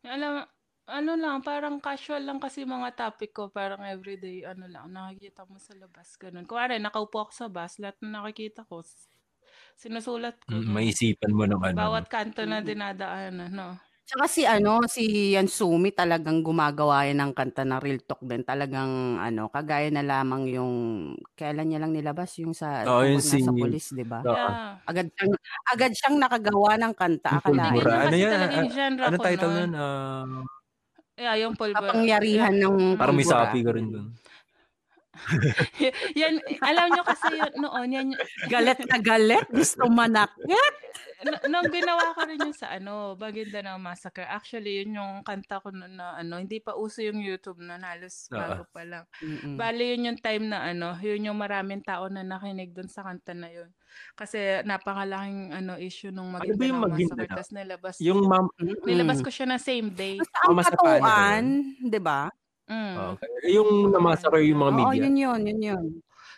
[0.00, 0.44] Alam,
[0.86, 5.58] ano lang, parang casual lang kasi mga topic ko, parang everyday, ano lang, nakikita mo
[5.58, 6.46] sa labas, ganun.
[6.46, 8.82] Kuwari, nakaupo ako sa bus, lahat na nakikita ko,
[9.76, 10.50] sinusulat ko.
[10.50, 11.86] mm, maisipan mo ng ano.
[11.86, 13.68] Bawat kanto na dinadaanan, no?
[14.06, 18.46] Tsaka si ano, si Yansumi talagang gumagawa yan ng kanta na real talk din.
[18.46, 20.72] Talagang ano, kagaya na lamang yung
[21.34, 24.22] kailan niya lang nilabas yung sa tungkol yung nga sa si- pulis, 'di ba?
[24.30, 24.78] Yeah.
[24.86, 25.34] Agad siyang
[25.74, 27.42] agad siyang nakagawa ng kanta.
[27.42, 27.74] Ganyan
[28.06, 28.46] Ano yan?
[28.54, 29.70] Ah, genre Ano title nun.
[29.74, 30.46] nun?
[31.16, 31.80] Ah, Yeah, yung pulbura.
[31.80, 34.08] Kapangyarihan ng parang may sapi ka rin doon.
[36.20, 38.08] yan, alam nyo kasi yun, noon, yan,
[38.52, 40.76] Galit na galit, gusto manakit.
[41.24, 45.72] N- nung ginawa ko rin yun sa ano, Maguindanao Massacre, actually, yun yung kanta ko
[45.72, 48.36] noon na ano, hindi pa uso yung YouTube na halos Oo.
[48.36, 49.04] bago pa lang.
[49.24, 49.56] Mm-mm.
[49.56, 53.32] Bali, yun yung time na ano, yun yung maraming tao na nakinig dun sa kanta
[53.32, 53.70] na yun.
[54.12, 57.28] Kasi napakalaking ano issue nung Ano ba yung Massacre.
[57.30, 58.84] Tapos nilabas, Yung ma'am, Mm-mm.
[58.84, 60.20] nilabas ko siya na same day.
[60.20, 61.44] Basta ang katuan,
[61.80, 62.28] 'di ba?
[62.66, 63.14] Mm.
[63.14, 63.30] okay.
[63.54, 65.06] yung namasakay yung mga Oo, media.
[65.06, 65.86] yun yun, yun yun.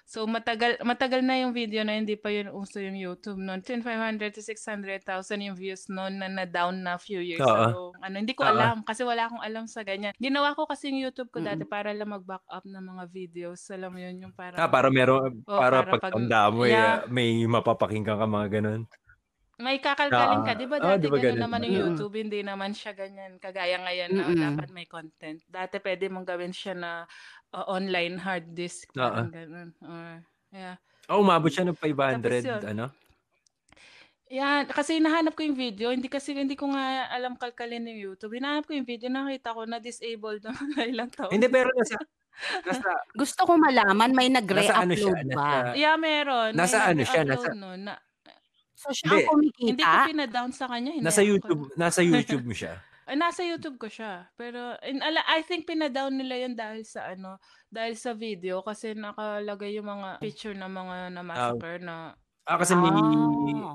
[0.08, 3.60] So matagal matagal na yung video na hindi pa yun uso yung YouTube noon.
[3.60, 3.84] 500
[4.32, 5.04] to 600,000
[5.44, 7.52] yung views noon na na-down na few years Oo.
[7.52, 7.82] ago.
[8.00, 8.56] Ano, hindi ko Oo.
[8.56, 10.16] alam kasi wala akong alam sa ganyan.
[10.16, 13.60] Ginawa ko kasi yung YouTube ko dati para lang mag-back up ng mga videos.
[13.68, 14.56] Alam mo yun, yung parang...
[14.56, 17.04] Ah, para meron, Oo, para, para pag- pagtanda mo, eh, Yeah.
[17.12, 18.88] may mapapakinggan ka mga ganun.
[19.58, 20.54] May kakalkalin ka.
[20.54, 21.42] Ah, Di ba ah, dati di ba ganun ganun?
[21.50, 21.74] naman yung.
[21.90, 22.14] YouTube?
[22.14, 23.42] Hindi naman siya ganyan.
[23.42, 24.38] Kagaya ngayon na Mm-mm.
[24.38, 25.42] dapat may content.
[25.50, 26.90] Dati pwede mong gawin siya na
[27.52, 28.90] uh, online hard disk.
[28.92, 29.70] Parang ganun.
[29.80, 30.76] Or, yeah.
[31.08, 32.62] Oh, umabot siya ng 500, Tapos yun.
[32.68, 32.86] ano?
[34.28, 38.36] Yan, kasi hinahanap ko yung video, hindi kasi hindi ko nga alam kalkalin yung YouTube.
[38.36, 40.52] Hinahanap ko yung video, nakita ko na disabled na
[40.84, 41.32] ilang taon.
[41.32, 41.96] Hindi, pero nasa,
[42.60, 44.44] nasa, Gusto ko malaman, may nasa
[44.76, 45.48] ano siya, nag-re-upload ba?
[45.64, 46.50] nasa, Yeah, meron.
[46.52, 47.96] May Nasa ano siya, nasa- nun na,
[48.78, 49.16] So siya Hindi.
[49.18, 49.66] ang kumikita?
[49.66, 50.90] hindi ko pina-down sa kanya.
[50.92, 52.74] Hindi nasa ako- YouTube, nasa YouTube mo siya.
[53.08, 54.28] Ay, nasa YouTube ko siya.
[54.36, 57.40] Pero in, ala, I think pina-down nila yun dahil sa ano,
[57.72, 62.12] dahil sa video kasi nakalagay yung mga picture ng mga na massacre na
[62.44, 62.96] Ah, kasi may, Ah.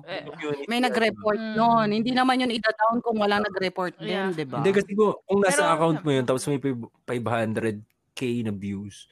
[0.06, 0.90] Eh, community, May ano.
[0.90, 1.54] nag-report Mm.
[1.54, 1.88] nun.
[1.94, 4.34] Hindi naman yun ida-down kung walang nag-report din, Yeah.
[4.34, 4.66] di ba?
[4.66, 6.58] Hindi kasi kung, kung nasa Pero- account mo yun, tapos may
[7.06, 9.06] 500k na views,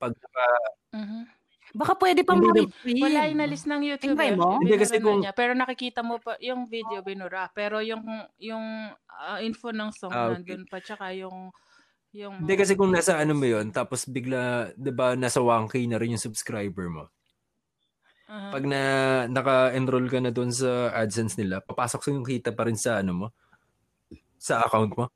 [0.00, 0.46] pag naka,
[0.92, 1.20] Mhm.
[1.74, 3.02] Baka pwede pang Hindi ma-retrieve.
[3.02, 4.14] Wala inalis ng YouTube.
[4.14, 4.38] Tingnan eh.
[4.38, 4.62] mo?
[4.62, 5.34] Hindi, kasi kung- niya.
[5.34, 7.50] Pero nakikita mo pa yung video binura.
[7.50, 8.06] Pero yung
[8.38, 10.54] yung ah, info ng song Ah, okay.
[10.54, 11.50] nandun pa tsaka yung
[12.14, 15.98] yung hindi kasi kung nasa ano mo yun, tapos bigla, di ba, nasa 1k na
[15.98, 17.10] rin yung subscriber mo.
[18.30, 18.54] Aha.
[18.54, 18.80] Pag na
[19.26, 23.12] naka-enroll ka na doon sa AdSense nila, papasok sa yung kita pa rin sa ano
[23.12, 23.26] mo,
[24.38, 25.06] sa account mo.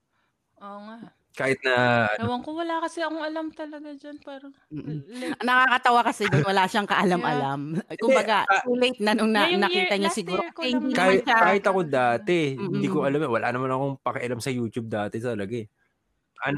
[0.58, 1.17] Oo nga.
[1.38, 1.74] Kahit na,
[2.10, 4.18] ano, Ewan ko, wala kasi akong alam talaga dyan.
[4.18, 7.78] Parang, like, Nakakatawa kasi doon, wala siyang kaalam-alam.
[7.94, 10.42] Kumbaga, ah, too late na nung na, Yeah, nakita year- niya siguro.
[10.42, 14.42] lang hindi kahit, siya, kahit ako dati, hindi ko alam, eh, wala naman akong pakialam
[14.42, 15.70] sa YouTube dati talaga eh.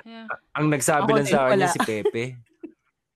[0.09, 0.25] yeah.
[0.57, 2.25] Ang nagsabi Ako lang sa akin si Pepe.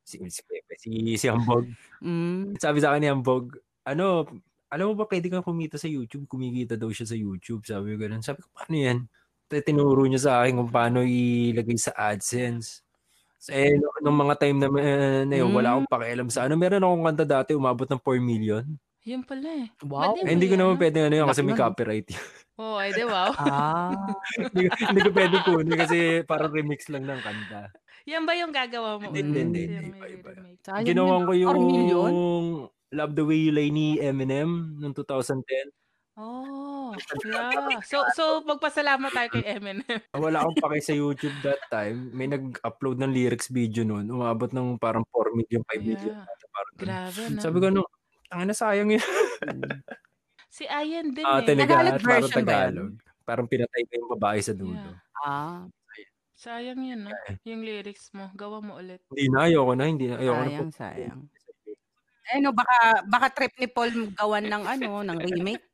[0.05, 1.65] Si, si Pepe, si, si Hambog.
[2.05, 3.57] mm, Sabi sa akin ni Hambog,
[3.89, 4.29] ano,
[4.69, 6.29] alam mo ba pwede kang kumita sa YouTube?
[6.29, 7.65] Kumikita daw siya sa YouTube.
[7.65, 8.21] Sabi ko ganun.
[8.21, 8.99] Sabi ko, paano yan?
[9.61, 12.83] Tinuro niya sa akin kung paano ilagay sa AdSense.
[13.47, 15.75] Eh, no- nung mga time na, uh, na yun, wala Mm.
[15.77, 16.57] akong pakialam sa ano.
[16.57, 18.65] Meron akong kanta dati, umabot ng 4 million.
[19.05, 19.69] Yun pala eh.
[19.85, 20.17] Wow.
[20.17, 22.17] Eh, hindi ko naman pwede ano yun kasi may copyright yun.
[22.65, 23.35] Oo, ay di wow.
[23.37, 23.93] ah,
[24.41, 27.69] hindi, ko- hindi ko pwede kunin kasi parang remix lang ng kanta.
[28.09, 29.13] Yan ba yung gagawa mo?
[29.13, 30.89] Hindi, hindi, Yung hindi.
[30.89, 32.09] Ginawan ko 4 million?
[32.09, 32.47] yung
[32.95, 35.69] Love the Way You Lie ni Eminem noong 2010.
[36.15, 36.74] Oh,
[37.27, 37.81] yeah.
[37.85, 39.85] So, so magpasalamat tayo kay Eminem.
[40.15, 42.11] Wala akong pake sa YouTube that time.
[42.15, 44.09] May nag-upload ng lyrics video noon.
[44.09, 46.15] Umabot ng parang 4 million, 5 million.
[46.15, 46.27] Yeah.
[46.55, 46.87] Parang ganun.
[46.87, 47.41] Grabe na.
[47.43, 47.85] Sabi ko, no,
[48.31, 49.05] ang na sayang yun.
[50.55, 51.51] Si Ayan din Ah, eh.
[51.51, 52.47] Tagalog Tagalog parang version ba yun?
[52.47, 52.93] Tagalog.
[53.27, 54.79] Parang pinatay ko yung babae sa dulo.
[54.79, 55.27] Yeah.
[55.27, 55.67] ah,
[56.35, 57.15] Sayang yun, no?
[57.47, 58.31] Yung lyrics mo.
[58.35, 59.03] Gawa mo ulit.
[59.11, 59.85] Hindi na, ayoko na.
[59.87, 60.75] Hindi na, ayoko sayang, na.
[60.79, 61.21] sayang.
[62.33, 65.65] Eh no, baka, baka trip ni Paul gawan ng ano, ng remake.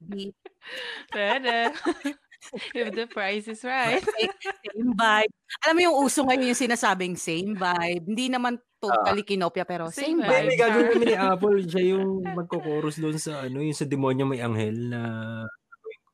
[1.12, 1.70] Pwede.
[2.72, 4.00] If the price is right.
[4.64, 5.32] Same vibe.
[5.66, 8.04] Alam mo yung uso ngayon yung sinasabing same vibe.
[8.08, 10.56] Hindi naman totally kinopya pero Same same, Hindi, vibe.
[10.56, 10.60] Char.
[10.72, 11.58] gagawin kami ni Apple.
[11.70, 15.00] Siya yung magko-chorus doon sa ano, yung sa demonyo may anghel na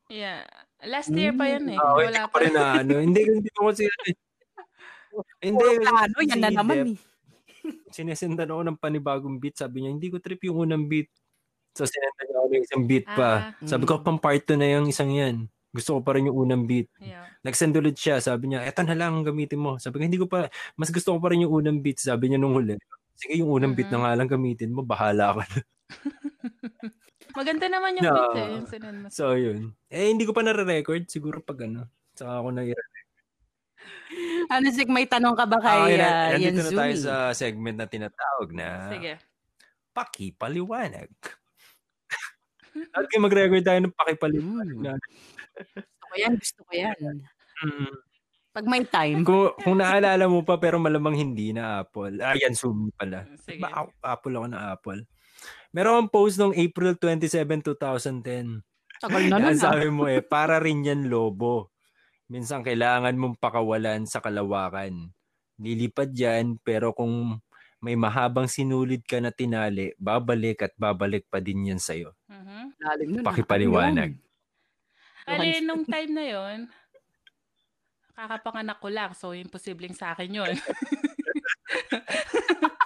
[0.07, 0.43] Yeah.
[0.87, 1.79] Last year pa yun eh.
[1.79, 2.93] Ah, hindi Wala ko pa rin na ano.
[3.01, 4.11] Hindi, hindi ko kasi hindi.
[5.57, 6.95] Puro plano, yan na naman eh.
[7.89, 9.55] Sinesendan ako ng panibagong beat.
[9.55, 11.07] Sabi niya, hindi ko trip yung unang beat.
[11.73, 13.29] So, sinendan niya ako ng isang beat pa.
[13.29, 15.45] Ah, Sabi ko, pang part 2 na yung isang yan.
[15.69, 16.89] Gusto ko pa rin yung unang beat.
[16.97, 17.27] yeah.
[17.45, 18.17] Nagsend ulit siya.
[18.17, 19.77] Sabi niya, eto na lang ang gamitin mo.
[19.77, 22.01] Sabi ko, hindi ko pa, mas gusto ko pa rin yung unang beat.
[22.01, 22.75] Sabi niya nung huli.
[23.13, 24.03] Sige, yung unang beat na Mhm.
[24.03, 24.81] nga lang gamitin mo.
[24.81, 25.57] Bahala ka na.
[27.37, 28.15] Maganda naman yung Yeah.
[28.15, 28.49] beat eh.
[28.57, 29.07] Yung sinend mo.
[29.13, 29.77] So, yun.
[29.89, 31.05] Eh, hindi ko pa nare-record.
[31.05, 31.85] Siguro pag ano.
[32.17, 32.65] Saka ako na
[34.47, 37.03] Ano Sig, may tanong ka ba kay Okay, na, uh, nandito na tayo Yanzui?
[37.03, 39.13] sa segment na tinatawag na Sige.
[39.91, 41.09] Pakipaliwanag.
[42.93, 44.77] At kayo mag-record tayo ng Pakipaliwanag.
[44.77, 45.01] Mm.
[45.73, 47.15] Gusto ko yan, gusto ko yan.
[47.65, 47.93] mm,
[48.53, 49.21] Pag may time.
[49.21, 52.21] kung, kung naalala mo pa pero malamang hindi na Apple.
[52.21, 53.25] Ah, yan, Zoom pala.
[53.41, 53.59] Sige.
[53.59, 55.01] Ba, Apple ako na Apple.
[55.69, 58.61] Meron akong post noong April 27, 2010.
[58.97, 59.61] Tagal na Yan, nun ah.
[59.61, 61.69] sabi mo eh, para rin yan lobo.
[62.27, 65.15] Minsan kailangan mong pakawalan sa kalawakan.
[65.57, 67.39] Lilipad yan, pero kung
[67.79, 72.11] may mahabang sinulid ka na tinali, babalik at babalik pa din yan sa'yo.
[72.27, 72.75] Mhm.
[72.83, 73.27] Lalim nun, ah.
[73.31, 74.11] Pakipaliwanag.
[75.27, 75.67] Yun?
[75.67, 76.59] nung time na yon
[78.17, 79.13] kakapanganak ko lang.
[79.13, 80.55] So, imposibleng sa akin yun.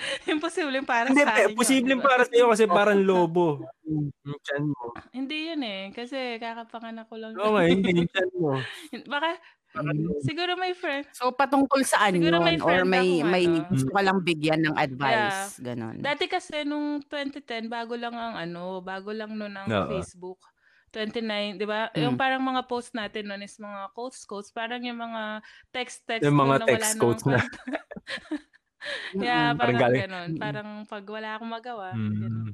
[0.32, 2.06] imposibleng para Hindi, sa akin posibleng yun.
[2.08, 3.60] para sa'yo kasi parang lobo.
[3.84, 4.84] Yung tiyan mo.
[5.12, 5.82] Hindi yun eh.
[5.92, 7.32] Kasi kakapanganak ko lang.
[7.36, 8.50] Oo nga, hindi yung tiyan mo.
[9.12, 9.36] Baka,
[9.70, 10.18] Mm.
[10.26, 11.06] Siguro may friend.
[11.14, 12.46] So patungkol saan Siguro yun?
[12.50, 13.70] may Or friend may, may ano.
[13.70, 15.62] gusto ka lang bigyan ng advice?
[15.62, 16.02] Ganon.
[16.02, 19.94] Dati kasi nung 2010, bago lang ang ano, bago lang noon ang Oo.
[19.94, 20.42] Facebook.
[20.90, 21.86] 29, 'di ba?
[21.94, 22.02] Mm.
[22.02, 25.38] Yung parang mga post natin noon is mga quotes quotes, parang yung mga
[25.70, 27.38] text text Yung mga na text quotes na.
[28.80, 29.20] kwenta.
[29.20, 29.50] yeah.
[29.50, 30.30] Parang parang, galing- ganun.
[30.30, 30.38] Mm.
[30.38, 32.46] Parang pag wala akong magawa, ganun.
[32.46, 32.52] Mm.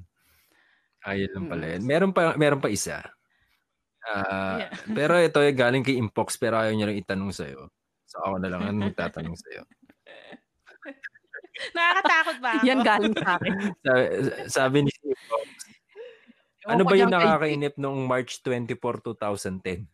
[1.02, 1.70] Ayun lang pala Mm.
[1.70, 1.80] yun.
[1.84, 2.96] Meron pa, meron pa isa.
[4.02, 4.70] Ah, Yeah.
[4.88, 7.66] pero ito ay galing kay Impox pero ayaw niya lang itanong sa'yo.
[8.04, 9.62] So ako na lang ang magtatanong sa'yo.
[11.74, 12.62] Nakakatakot ba ako?
[12.64, 13.52] Yan galing sa akin.
[13.80, 14.02] Sabi,
[14.46, 15.46] sabi ni Impox,
[16.62, 19.86] Ewan ano ko ba yung dyan kay- nakakainip noong March 24, 2010?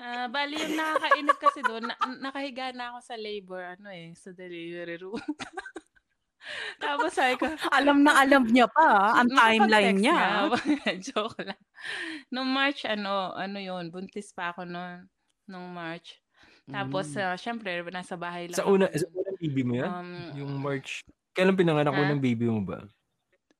[0.00, 1.94] Ah, bali yung nakakainip kasi doon, na,
[2.24, 5.20] nakahiga na ako sa labor, ano eh, sa delivery room.
[6.82, 10.20] Tapos sabi ko, Alam na alam niya pa, ah, ang timeline nakapag-text niya.
[11.12, 11.60] Joke lang.
[12.32, 15.08] Nung March, ano, ano yun, buntis pa ako noon,
[15.48, 16.20] nung March.
[16.70, 17.20] Tapos, Mm.
[17.20, 19.90] ah, syempre, nasa bahay lang Sa ako una, sa unang baby mo yan?
[19.92, 20.10] Um,
[20.40, 21.04] yung March.
[21.36, 22.00] Kailan pinanganak Ha?
[22.00, 22.86] unang baby mo ba?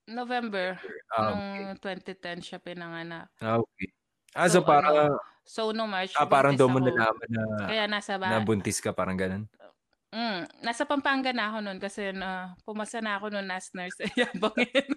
[0.08, 0.80] November,
[1.12, 3.28] Ah, nung 2010 siya pinanganak.
[3.42, 3.88] Ah, okay.
[4.34, 7.84] Ah, so, So, parang, ano, So, nung March, ah, parang doon mo nalaman na, Kaya
[7.88, 8.44] nasa na bahay.
[8.44, 9.44] buntis ka, parang ganun.
[10.10, 14.10] Mm, nasa Pampanga na ako noon kasi na pumasa na ako noon as nurse sa
[14.10, 14.90] Yabangin.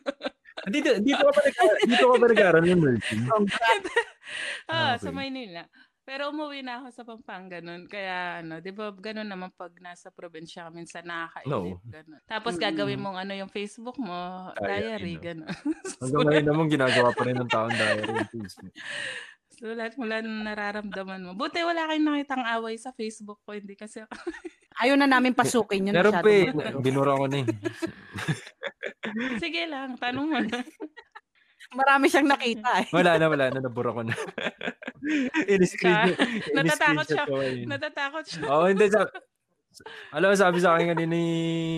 [0.73, 1.55] Dito, dito ka ba nag
[1.85, 3.21] dito ka ba nag-aaral ng nursing?
[4.73, 5.13] ah, Ah, sa.
[5.13, 5.69] Maynila.
[6.03, 7.87] Pero umuwi na ako sa Pampanga noon.
[7.87, 11.79] Kaya ano, 'di ba ganun naman pag nasa probinsya ka minsan nakakainip No.
[11.87, 12.19] ganun.
[12.27, 12.61] Tapos Mm.
[12.65, 15.21] gagawin mong ano yung Facebook mo, Diary, diary, no?
[15.21, 15.47] ganun.
[16.01, 18.73] Hanggang ngayon naman ginagawa pa rin ng taong diary Facebook.
[19.53, 21.31] So lahat mula nung nararamdaman mo.
[21.37, 24.13] Buti wala kayong nakitang away sa Facebook ko, hindi kasi ako.
[24.81, 25.93] Ayaw na namin pasukin yun.
[25.93, 26.49] Masyado pa eh.
[26.83, 27.47] Binura ko na eh.
[29.43, 30.59] Sige lang, tanong mo na.
[31.73, 32.87] Marami siyang nakita eh.
[32.89, 33.59] Wala na, wala na.
[33.61, 34.13] Nabura ko na.
[35.45, 36.17] In-screen,
[36.57, 37.25] Natatakot siya.
[37.69, 38.41] Natatakot siya.
[38.49, 38.89] Oo, hindi.
[38.89, 39.05] Sa,
[40.09, 41.25] alam mo, sabi sa akin kanina ni,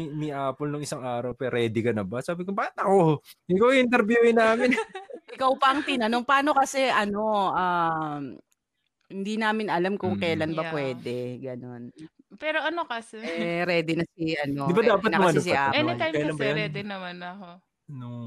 [0.10, 2.20] ni Apple nung isang araw, pero ready ka na ba?
[2.20, 3.22] Sabi ko, bakit ako?
[3.46, 4.72] Ikaw yung interviewin namin.
[5.36, 6.24] Ikaw pa ang tinanong.
[6.24, 8.24] Paano kasi ano, um,
[9.06, 10.22] hindi namin alam kung Mm.
[10.22, 10.74] kailan ba Yeah.
[10.74, 11.16] pwede.
[11.40, 11.84] Ganon.
[12.36, 14.66] Pero ano kasi, Eh, ready na si ano.
[14.66, 15.62] Di ba dapat na nung kasi ano si pa to?
[15.62, 15.78] Apple.
[15.78, 16.56] anytime Kailan kasi yan?
[16.58, 17.50] ready naman ako.
[17.88, 18.20] Nung,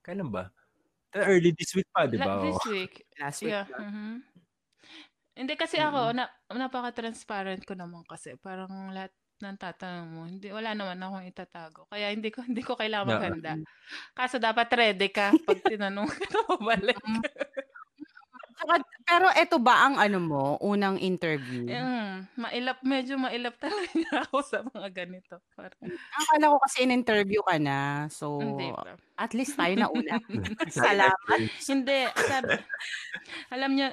[0.00, 0.44] kailan ba?
[1.08, 2.44] Early this week pa, di La- ba?
[2.44, 2.70] this Oo.
[2.70, 2.92] week.
[3.16, 3.66] Last week Yeah.
[3.72, 4.20] lang.
[5.38, 8.34] Hindi kasi ako, na, napaka-transparent ko naman kasi.
[8.42, 11.86] Parang lahat ng tatanong mo, hindi, wala naman akong itatago.
[11.86, 13.54] Kaya hindi ko hindi ko kailangan maghanda.
[14.18, 16.98] Kaso dapat ready ka pag tinanong ka na mabalik.
[18.68, 21.64] Saka, pero eto ba ang ano mo, unang interview?
[21.64, 23.88] Mm, mailap, medyo mailap talaga
[24.28, 25.40] ako sa mga ganito.
[25.56, 28.12] Parang, Akala ko kasi in-interview ka na.
[28.12, 29.00] So, hindi pa.
[29.16, 30.20] at least tayo na una.
[30.68, 31.40] Salamat.
[31.68, 32.60] Hindi, sabi,
[33.48, 33.88] alam niyo,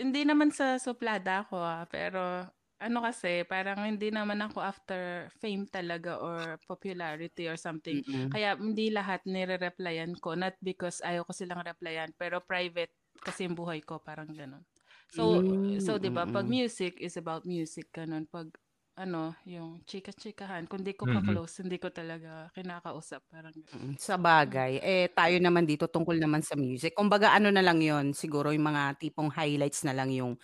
[0.00, 2.48] hindi naman sa suplada ako ah, pero
[2.80, 8.04] ano kasi, parang hindi naman ako after fame talaga or popularity or something.
[8.04, 8.28] Mm-mm.
[8.28, 12.92] Kaya hindi lahat nire-replyan ko, not because ayaw ko silang replyan, pero private
[13.22, 14.64] kasi yung buhay ko, parang ganun.
[15.10, 18.50] So, Mm, so 'di ba, pag music is about music ganun, pag
[18.98, 23.72] ano, yung chika-chikahan, kung di ko ka-close, hindi ko talaga kinakausap, parang ganun.
[23.72, 26.92] Mm, Sa bagay, eh tayo naman dito tungkol naman sa music.
[26.92, 30.36] Kumbaga ano na lang 'yon, siguro yung mga tipong highlights na lang yung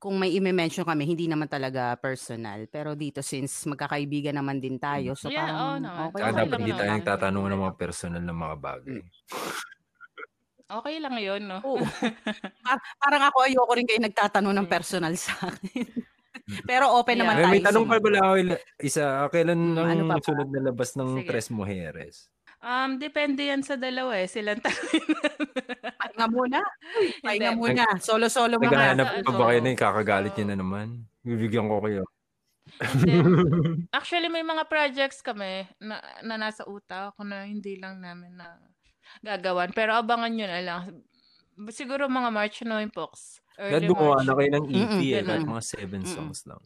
[0.00, 2.68] kung may i-mention kami, hindi naman talaga personal.
[2.70, 6.12] Pero dito since magkakaibigan naman din tayo, so Yeah, parang oo naman.
[6.12, 9.02] okay, Saka Okay dapat lang hindi tayo nagtatanong ng mga personal na mga bagay.
[10.68, 11.58] Okay lang 'yun, no?
[11.62, 11.78] Oo.
[12.66, 14.72] Pa- parang ako ayoko rin kayo nagtatanong ng Mm.
[14.72, 15.86] personal sa akin.
[16.68, 17.22] Pero open Yeah.
[17.22, 17.52] naman May, tayo.
[17.52, 18.04] may tanong pa sumagot.
[18.04, 19.04] pala ako ila- isa.
[19.28, 20.22] Kailan Mm, ang ano pa ba?
[20.22, 21.26] sunod na labas ng Sige.
[21.26, 22.16] Tres Mujeres?
[22.58, 24.26] Um, depende yan sa dalawa eh.
[24.26, 25.06] Silang tanongin.
[26.00, 26.58] Pahinga muna.
[26.96, 27.60] Uy, pahinga Hindi.
[27.62, 27.84] muna.
[28.00, 28.68] Solo-solo muna.
[28.68, 30.86] Naghahanap sa pa ano, ba kayo na yung kakagalit so- niya na naman?
[31.20, 32.02] Bibigyan ko kayo.
[32.76, 33.26] Then,
[33.90, 38.58] actually, may mga projects kami na, na nasa utak na hindi lang namin na
[39.22, 39.70] gagawan.
[39.72, 40.82] Pero abangan nyo na lang.
[41.72, 43.40] Siguro mga March no yung Pox.
[43.56, 44.26] Gumawa March.
[44.28, 46.12] na kayo ng EP eh, kahit mga seven Mm-mm.
[46.12, 46.60] songs lang.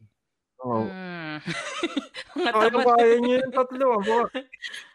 [0.67, 0.85] Oo.
[0.91, 1.39] Mm.
[2.75, 3.87] mga Kaya niyo yung tatlo.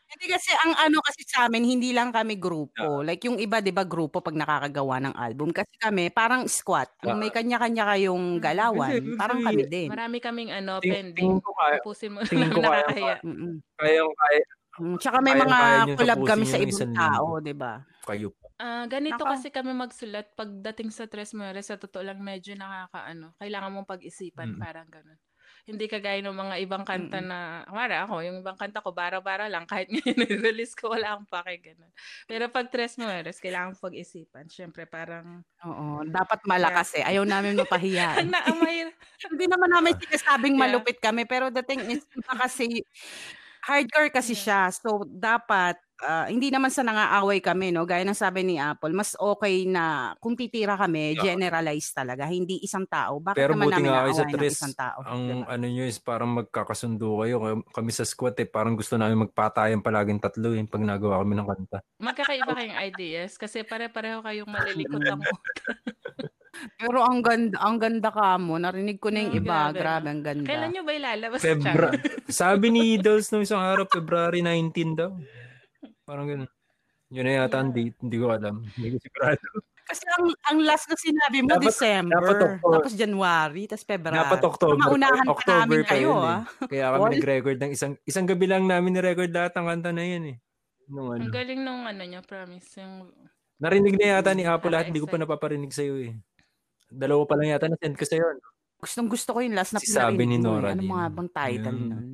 [0.05, 3.03] Hindi kasi ang ano kasi sa amin, hindi lang kami grupo.
[3.03, 5.51] Like yung iba, 'di ba, grupo pag nakakagawa ng album.
[5.51, 6.87] Kasi kami parang squad.
[7.03, 9.89] Yung may kanya-kanya kayong galawan, Kasi- parang kami din.
[9.91, 11.19] Marami kaming ano, pending.
[11.19, 13.15] tingin ko kaya, Tapusin mo tingin ko kaya- kaya,
[13.75, 14.01] kaya
[14.75, 17.41] Mm, Tsaka may mga kaya niyo collab tapusin kami sa yung ibang isang tao, linggo.
[17.41, 17.73] 'di ba?
[18.03, 18.45] kayo pa.
[18.55, 19.31] Ah, ganito Nako.
[19.31, 23.35] kasi kami magsulat pagdating sa Tres Mujeres, sa totoo lang medyo nakakaano.
[23.35, 24.59] Kailangan mong pag-isipan, Mm.
[24.59, 25.19] parang ganun.
[25.65, 29.65] Hindi kagaya ng mga ibang kanta na, kumara ako, yung ibang kanta ko, bara-bara lang,
[29.65, 30.13] kahit ngayon
[30.47, 31.89] release ko, wala akong pake, ganun.
[32.23, 34.45] Pero pag Tres Mujeres, kailangan pag-isipan.
[34.45, 35.41] Siyempre, parang...
[35.65, 37.03] Oo, dapat malakas eh.
[37.03, 38.21] Ayaw namin mapahiya.
[38.21, 38.61] ang, na, ang.
[39.25, 40.63] Hindi naman namin sinasabing Yeah.
[40.63, 42.85] malupit kami, pero the thing is, iba kasi,
[43.65, 44.69] hardcore kasi siya.
[44.69, 47.83] So, dapat, ah, hindi naman sa nangaaway kami, no?
[47.83, 51.33] Gaya ng sabi ni Apple, mas okay na kung titira kami, Yeah.
[51.33, 53.17] generalize talaga, hindi isang tao.
[53.17, 54.99] Bakit Pero naman namin nga kayo sa ng Tres, isang tao?
[55.01, 55.49] ang diba?
[55.49, 57.35] ano nyo is parang magkakasundo kayo.
[57.41, 61.33] Kami- Kami sa squad eh, parang gusto namin magpatayan palaging tatlo eh, pag nagawa kami
[61.33, 61.77] ng kanta.
[61.97, 65.21] Magkakaiba kayong ideas kasi pare-pareho kayong malilikot ang
[66.75, 68.55] Pero ang ganda, ang ganda ka mo.
[68.55, 69.57] Narinig ko na yung Mm, iba.
[69.67, 70.11] grabe, Grabe, no?
[70.11, 70.45] ang ganda.
[70.45, 71.39] Kailan nyo ba ilalabas?
[71.39, 71.89] Febra
[72.33, 75.11] Sabi ni Dolls nung isang araw, February 19 daw.
[76.03, 76.49] Parang ganun.
[77.07, 77.95] Yun na yata ang date.
[77.97, 78.65] Hindi ko alam.
[78.67, 79.45] Hindi ko sigurado.
[79.85, 82.17] Kasi ang, ang last na sinabi mo, Dapat- December.
[82.17, 82.73] dapat October.
[82.73, 84.17] tapos January, tapos February.
[84.19, 84.77] Dapat October.
[84.81, 86.41] Maunahan pa October namin pa kayo, yun ah.
[86.41, 86.67] eh.
[86.67, 90.23] Kaya kami nag-record ng isang isang gabi lang namin ni-record lahat ng kanta na yun
[90.25, 90.37] eh.
[90.87, 91.21] Nung ano.
[91.21, 92.65] Ang galing nung ano nyo, promise.
[92.75, 93.13] Yung,
[93.55, 95.31] Narinig na yata ni Apple lahat, hindi ko pa Nakaka-excite.
[95.31, 96.13] napaparinig sa'yo eh.
[96.89, 98.25] Dalawa pa lang yata na-send ko sa'yo.
[98.35, 98.45] no?
[98.75, 100.45] Gustong gusto ko yung last na Si Sabi pinarinig ni.
[100.45, 100.67] Nora.
[100.73, 101.89] Ano mga bang title Ayun.
[101.89, 102.07] nun?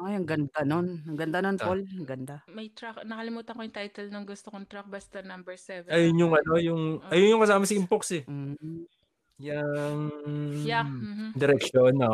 [0.00, 0.86] Ay, ang ganda nun.
[1.04, 1.80] Ang ganda nun, Paul.
[1.84, 2.36] Ang ganda.
[2.48, 5.92] may track, nakalimutan ko yung title ng gusto kong track, basta number 7.
[5.92, 6.82] Ayun yung ano, yung,
[7.12, 8.24] ayun yung kasama si Impox eh.
[8.24, 8.56] Mm.
[9.40, 10.00] Yung
[10.64, 10.84] Yeah.
[10.84, 11.32] mhm.
[11.32, 12.12] direction, no.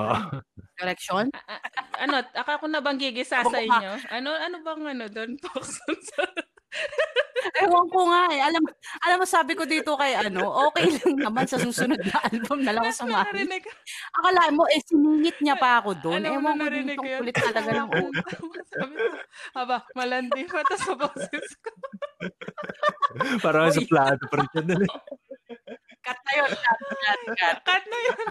[0.78, 1.26] Direction?
[1.34, 3.90] A- a- ano, aka ko na bang gigisa sa inyo?
[4.10, 5.78] Ano ano bang ano doon, Fox?
[7.62, 8.40] Ewan ko nga eh.
[8.42, 8.62] Alam,
[9.06, 12.72] alam mo, sabi ko dito kay ano, okay lang naman sa susunod na album na
[12.74, 13.70] lang ako narinig ko.
[14.22, 16.20] Akala mo, eh, siningit niya pa ako doon.
[16.24, 18.22] Alam mo Ewan na ko dito kulit talaga ng ulo.
[18.72, 19.06] Sabi ko,
[19.56, 21.70] aba, malandi pa to sa boses ko.
[23.40, 24.90] Parang sa plato pa rin eh.
[26.06, 27.56] Cut na yun, cut, cut, cut.
[27.66, 28.28] Cut na yun.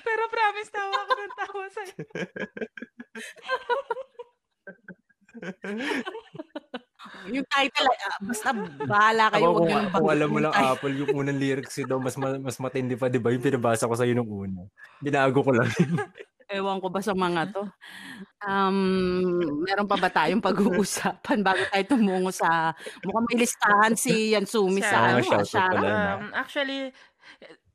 [0.00, 1.94] Pero promise, tawa ko ng tawa sa'yo.
[7.32, 8.48] Yung title, ah, basta
[8.84, 9.44] bahala kayo.
[9.50, 10.52] Ako kung, kung banggitin alam mo lang.
[10.52, 13.32] Apple, yung unang lyrics daw, mas, ma- mas matindi pa, di ba?
[13.32, 14.68] Yung pinabasa ko sa'yo nung una.
[15.00, 15.68] Binago ko lang.
[16.54, 17.64] Ewan ko ba sa mga to.
[18.44, 24.84] Um, meron pa ba tayong pag-uusapan bago tayo tumungo sa mukhang may listahan si Yansumi
[24.84, 26.20] sa ano, pala.
[26.20, 26.92] Um, actually,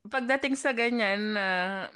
[0.06, 1.90] pagdating sa ganyan, ah,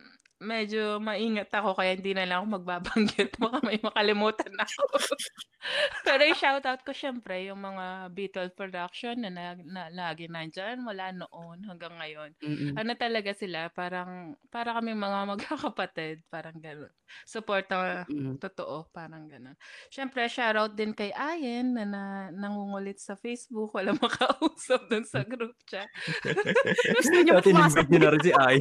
[0.45, 3.31] medyo maingat ako kaya hindi na lang ako magbabanggit.
[3.43, 4.83] Baka may makalimutan ako.
[6.07, 11.09] Pero yung shoutout ko syempre, yung mga Beatle production na, na, na lagi nandyan, wala
[11.17, 12.31] noon hanggang ngayon.
[12.45, 12.77] Mm-mm.
[12.77, 16.93] Ano talaga sila, parang, para kami mga magkakapatid, parang gano'n.
[17.25, 18.37] Support na Mm.
[18.43, 19.57] totoo, parang gano'n.
[19.89, 22.03] Siyempre, shoutout din kay Ayen na, na
[22.35, 25.89] nangungulit sa Facebook, wala makausap dun sa group chat.
[26.93, 28.59] Gusto niyo ba pumasok nag niyo na rin si Ay.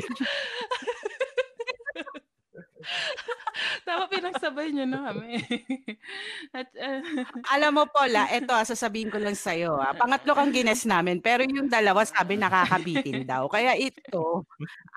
[3.87, 5.39] Tama, pinagsabay niyo na kami.
[6.57, 7.01] At, uh,
[7.53, 9.77] Alam mo, Paula, eto, ah, sasabihin ko lang sa'yo.
[9.77, 9.93] Ah.
[9.95, 13.47] Pangatlo kang gines namin, pero yung dalawa sabi nakakabitin daw.
[13.47, 14.45] Kaya ito,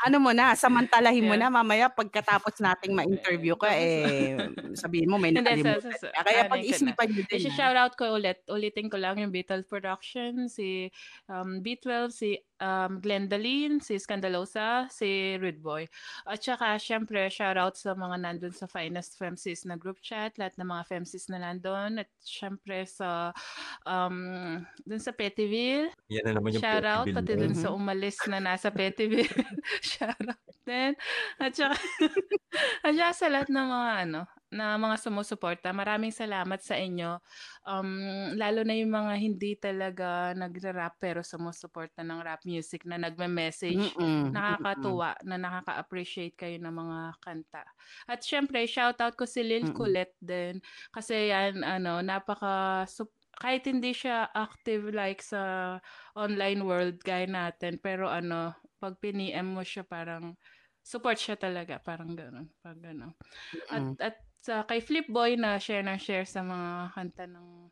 [0.03, 1.53] ano mo na, samantalahin mo Yeah.
[1.53, 4.41] na, mamaya pagkatapos nating ma-interview ka, eh,
[4.73, 5.85] sabihin mo may nakalimutan.
[5.85, 6.25] sa, sa, ka.
[6.25, 7.45] Kaya pag-isipan nyo din.
[7.45, 7.53] ah.
[7.53, 10.89] shoutout ko ulit, ulitin ko lang yung Beatle Production, si
[11.29, 15.85] um, B12, si um, Glendalyn, si Scandalosa, si Rude Boy.
[16.25, 20.69] At saka, syempre, shoutout sa mga nandun sa Finest Femsis na group chat, lahat ng
[20.69, 22.01] mga Femsis na nandun.
[22.01, 23.33] At syempre sa,
[23.85, 27.59] um, dun sa Pettyville, Yan na naman yung Shoutout pati dun yun.
[27.59, 29.31] sa umalis na nasa Pettyville.
[29.97, 30.93] Shoutout din.
[31.39, 31.77] At saka,
[32.87, 34.21] at saka sa lahat ng mga ano,
[34.53, 35.75] na mga sumusuporta.
[35.75, 37.19] Maraming salamat sa inyo.
[37.67, 43.99] Um, lalo na yung mga hindi talaga nagra-rap pero sumusuporta ng rap music na nagme-message.
[43.99, 47.63] Mm-mm, Nakakatuwa na nakaka-appreciate kayo ng mga kanta.
[48.07, 49.75] At syempre, shoutout ko si Lil Mm-mm.
[49.75, 50.63] Colette din.
[50.95, 52.87] Kasi yan, ano, napaka
[53.37, 55.77] kahit hindi siya active like sa
[56.17, 60.37] online world gaya natin, pero ano, pag piniem mo siya parang
[60.81, 63.13] support siya talaga, parang gano'n, pag gano'n.
[63.69, 63.99] At, Mm-mm.
[64.01, 64.17] at
[64.47, 67.67] sa kay Flipboy na share ng share sa mga kanta ng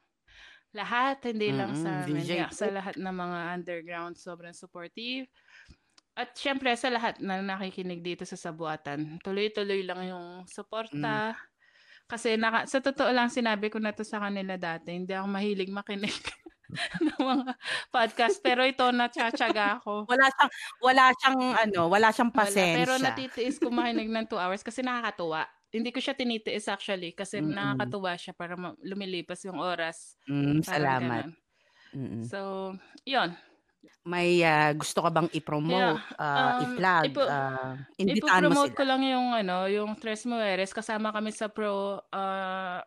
[0.75, 5.31] lahat, hindi lang sa amin, DJ yeah, sa lahat ng mga underground, sobrang supportive.
[6.19, 11.39] At syempre sa lahat na nakikinig dito sa Sabuatan, tuloy-tuloy lang yung suporta.
[12.11, 15.71] Kasi naka, sa totoo lang sinabi ko na to sa kanila dati, hindi ako mahilig
[15.71, 16.19] makinig
[17.07, 17.55] ng mga
[17.95, 18.43] podcast.
[18.43, 20.11] Pero ito, natsyatsaga ako.
[20.11, 20.53] Wala siyang,
[20.83, 22.41] wala siyang, ano, wala siyang Wala.
[22.51, 22.79] pasensya.
[22.83, 25.47] Pero natitiis ko makinig ng 2 hours kasi nakakatuwa.
[25.75, 27.51] Hindi ko siya tinitiis actually kasi Mm-mm.
[27.51, 30.15] nakakatuwa siya para lumilipas yung oras.
[30.31, 31.27] Mm, salamat.
[31.91, 32.23] Mm-mm.
[32.31, 32.71] So,
[33.03, 33.35] yun.
[34.05, 37.35] May ah, gusto ka bang i-promote, ah, Um, i-plug, ipo mo
[37.99, 40.73] ipo-promote ko lang yung ano, yung Tres Mujeres.
[40.73, 42.81] Kasama kami sa Pro ah,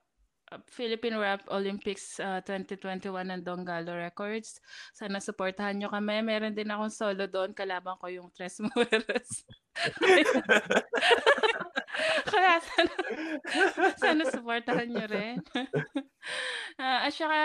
[0.71, 3.03] Philippine Rap Olympics ah, 2021
[3.33, 4.63] ng Donggalo Records.
[4.95, 6.23] Sana supportahan nyo kami.
[6.23, 7.51] Meron din akong solo doon.
[7.51, 9.43] Kalaban ko yung Tres Mujeres.
[12.31, 12.95] Kaya sana,
[13.97, 15.37] sana supportahan nyo rin.
[16.77, 17.39] Ah, at saka,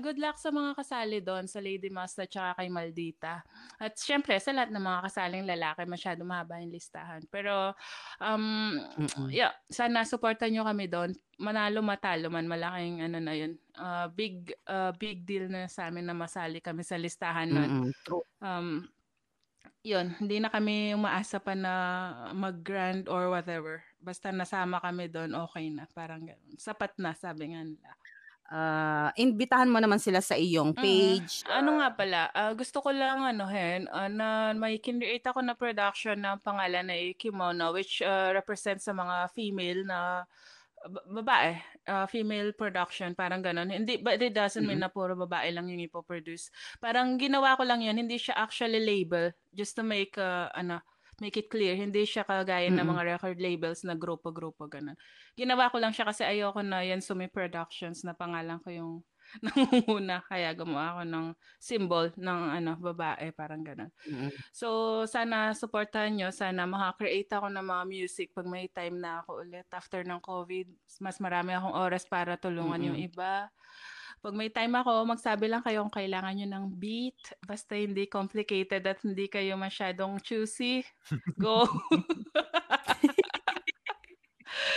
[0.00, 3.44] good luck sa mga kasali doon, sa Lady Master at saka kay Maldita.
[3.76, 7.20] At syempre, sa lahat ng mga kasaling lalaki, masyado mahaba yung listahan.
[7.28, 7.76] Pero,
[8.22, 8.80] um,
[9.28, 11.12] yeah, sana supportan nyo kami doon.
[11.36, 13.60] Manalo, matalo man, malaking ano na yun.
[13.76, 17.68] Ah, big, ah, big deal na sa amin na masali kami sa listahan nun.
[17.68, 18.24] Mm, true.
[18.40, 18.88] Um,
[19.88, 21.72] yun, hindi na kami umaasa pa na
[22.36, 23.80] mag-grand or whatever.
[23.96, 25.88] Basta nasama kami doon, okay na.
[25.96, 26.54] Parang ganun.
[26.60, 27.90] Sapat na, sabi nga nila.
[28.48, 30.80] Ah, imbitahan mo naman sila sa iyong Mm.
[30.80, 31.44] page.
[31.52, 35.52] Ano nga pala, ah, gusto ko lang ano hen, ah, na may kinreate ako na
[35.52, 40.24] production na pangalan na Kimono which ah, represents sa mga female na
[40.88, 43.72] ba- babae, ah, female production, parang ganon.
[43.72, 44.86] Hindi, but it doesn't mean Mm.
[44.86, 46.52] na puro babae lang yung ipoproduce.
[46.78, 50.84] Parang ginawa ko lang yun, hindi siya actually label, just to make, ah, ano,
[51.18, 52.90] make it clear, hindi siya kagaya ng Mm.
[52.94, 54.94] mga record labels na grupo-grupo, ganon.
[55.34, 58.92] Ginawa ko lang siya kasi ayoko na yan Sumi Productions na pangalan ko yung
[59.44, 61.26] nangunguna, kaya gumawa ako ng
[61.60, 63.92] symbol ng ano, babae, parang ganon.
[64.08, 64.32] Mm.
[64.50, 66.28] So, sana supportahan nyo.
[66.32, 70.66] Sana makakreate ako ng mga music pag may time na ako ulit after ng COVID.
[71.04, 73.08] Mas marami akong oras para tulungan yung Mm-mm.
[73.12, 73.52] iba.
[74.18, 77.38] Pag may time ako, magsabi lang kayo kung kailangan nyo ng beat.
[77.46, 80.82] Basta hindi complicated at hindi kayo masyadong choosy.
[81.38, 81.70] Go!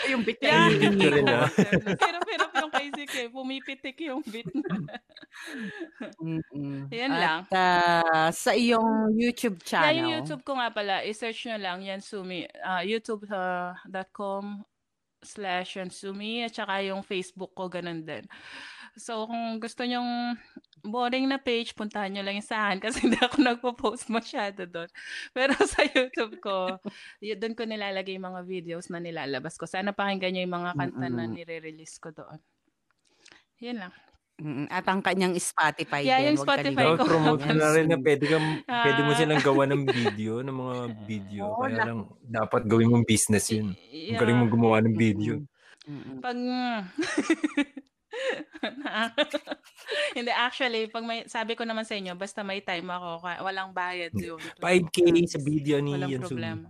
[0.09, 0.67] Yung beat Yeah.
[0.67, 1.47] na hinihingi Rin, ah.
[2.03, 3.27] Hirap-hirap yung kay Zik eh.
[3.29, 4.75] Pumipitik yung beat na.
[6.21, 6.89] Mm-mm.
[6.89, 7.39] Yan At, lang.
[7.51, 9.95] ah, sa iyong YouTube Yeah, channel.
[9.97, 12.45] yung YouTube ko nga pala, i-search nyo lang Yansumi.
[12.59, 14.65] Uh, youtube.com
[15.21, 18.25] slash Yansumi at saka yung Facebook ko, ganun din.
[18.93, 20.35] So, kung gusto nyong
[20.81, 24.89] boring na page, puntahan nyo lang yung sa akin kasi hindi ako nagpo-post masyado doon.
[25.31, 26.75] Pero sa YouTube ko,
[27.19, 29.63] yun, doon ko nilalagay yung mga videos na nilalabas ko.
[29.63, 31.35] Sana pakinggan nyo yung mga kanta na Mm-mm.
[31.37, 32.37] nire-release ko doon.
[33.59, 33.93] Yan lang.
[34.67, 36.33] At ang kanyang Spotify Yeah, din.
[36.33, 37.05] yung Spotify ko.
[37.05, 39.17] promote mo na rin na pwede, kang, pwede mo Ah.
[39.21, 41.43] silang gawa ng video, ng mga video.
[41.45, 43.77] Oo, Kaya na- lang, dapat gawin mong business yun.
[43.77, 44.41] Ang galing Yeah.
[44.41, 45.45] mong gumawa ng video.
[46.17, 46.37] Pag
[50.17, 54.11] Hindi actually, pag may sabi ko naman sa inyo, basta may time ako, walang bayad
[54.13, 54.37] yun.
[54.59, 56.27] 5K sa video ni Walang Yansumi.
[56.27, 56.67] problema.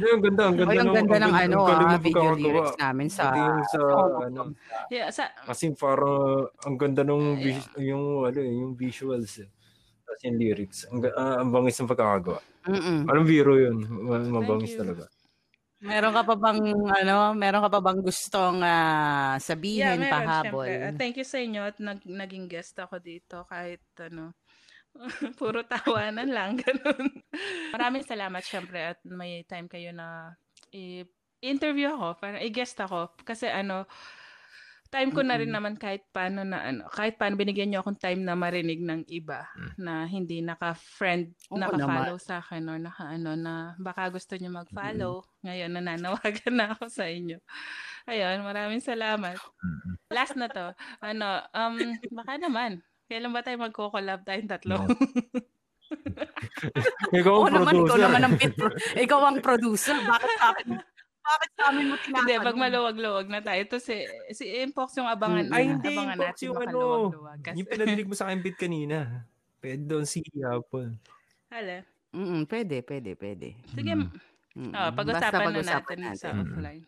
[0.00, 0.72] Ang ganda, ang ganda.
[0.72, 3.28] Ay, ang ng- ganda ng ano, ah, video lyrics namin sa...
[3.68, 3.78] Sa,
[4.24, 4.56] ano,
[4.88, 7.60] Yeah, sa kasi parang, ang ganda nung, Yeah.
[7.60, 9.36] vis- yung, ano, eh, yung visuals.
[9.36, 9.50] Eh.
[10.06, 10.88] Tapos yung lyrics.
[10.88, 12.40] Ang, ah, ang bangis ng pagkakagawa.
[12.64, 13.04] Mm-mm.
[13.04, 13.76] Anong biro yun?
[13.84, 14.80] Ma- Mabangis you.
[15.80, 20.68] Meron ka pa bang ano, meron ka pa bang gustong Yeah, sabihin meron pahabol?
[20.68, 20.72] syempre.
[20.76, 24.34] Uh, thank you sa inyo at nag, naging guest ako dito kahit ano
[25.40, 27.08] puro tawanan lang ganun.
[27.72, 30.34] Maraming salamat syempre at may time kayo na
[30.74, 31.06] i-
[31.40, 33.88] interview ako, para i-guest ako kasi ano
[34.90, 38.20] time ko na rin naman kahit paano na ano, kahit paano binigyan niyo akong time
[38.20, 39.72] na marinig ng iba Mm.
[39.78, 45.22] na hindi naka-friend, Oo naka-follow sa akin or naka ano na baka gusto niyo mag-follow.
[45.40, 47.38] Ngayon nananawagan na ako sa inyo.
[48.04, 49.38] Ayun, maraming salamat.
[50.08, 50.74] Last na to.
[50.98, 51.74] Ano, um,
[52.10, 52.82] baka naman.
[53.06, 54.74] Kailan ba tayo magko-collab tayong tatlo?
[54.80, 54.90] No.
[57.12, 58.00] Ikaw Oo ang naman, ikaw producer.
[58.00, 59.96] naman ang pro- ikaw ang producer.
[59.98, 60.66] Bakit sa akin?
[61.30, 62.18] Bakit sa amin mo tinatanong?
[62.26, 63.60] Hindi, pag maluwag-luwag na tayo.
[63.60, 63.96] Ito si,
[64.30, 65.54] si Impox yung abangan, Mm.
[65.54, 65.94] Ay, hindi.
[65.94, 66.80] abangan natin yung ano.
[67.38, 69.22] Kasi, Yung pinadilig mo sa akin beat kanina.
[69.58, 70.96] Pwede doon si Apple.
[71.48, 71.86] Hala.
[72.10, 73.48] Mm, pwede, pwede, pwede.
[73.70, 74.10] Sige, Mm.
[74.50, 74.98] Mm, oh, basta
[75.30, 76.42] pag-usapan na pag-usapan natin, sa natin.
[76.42, 76.82] offline.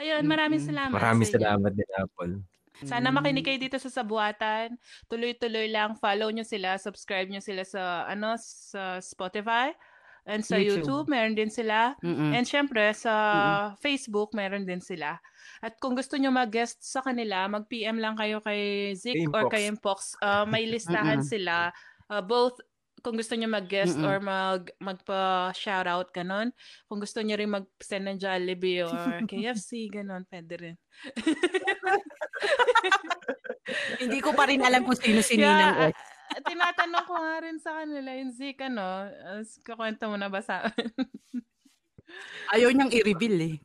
[0.00, 0.70] Ayun, maraming Mm-mm.
[0.72, 0.96] salamat.
[0.96, 2.34] Maraming salamat din, Apple.
[2.82, 3.14] Sana Mm.
[3.14, 4.80] makinig kayo dito sa Sabuatan.
[5.06, 5.92] Tuloy-tuloy lang.
[5.94, 6.80] Follow nyo sila.
[6.80, 9.76] Subscribe nyo sila sa, ano, sa Spotify.
[10.22, 10.86] And sa YouTube.
[10.86, 11.98] YouTube, meron din sila.
[11.98, 12.30] Mm-mm.
[12.30, 13.14] And syempre, sa
[13.82, 15.18] Facebook, meron din sila.
[15.58, 20.14] At kung gusto nyo mag-guest sa kanila, mag-PM lang kayo kay Zik or kay Impox.
[20.22, 21.30] Uh, may listahan Mm-mm.
[21.30, 21.74] sila.
[22.06, 22.58] Uh, both
[23.02, 24.06] kung gusto nyo mag-guest Mm-mm.
[24.06, 26.54] or mag, magpa-shoutout, ganun.
[26.86, 28.94] Kung gusto nyo rin mag-send ng Jollibee or
[29.30, 30.76] KFC, ganun, pwede rin.
[34.02, 35.94] Hindi ko pa rin alam kung sino si Ninang Kaya, S.
[35.94, 35.94] ah,
[36.40, 40.64] tinatanong ko nga rin sa kanila, yung Zik, ano, uh, kakwento mo na ba sa
[42.50, 43.56] Ayaw niyang i-reveal eh.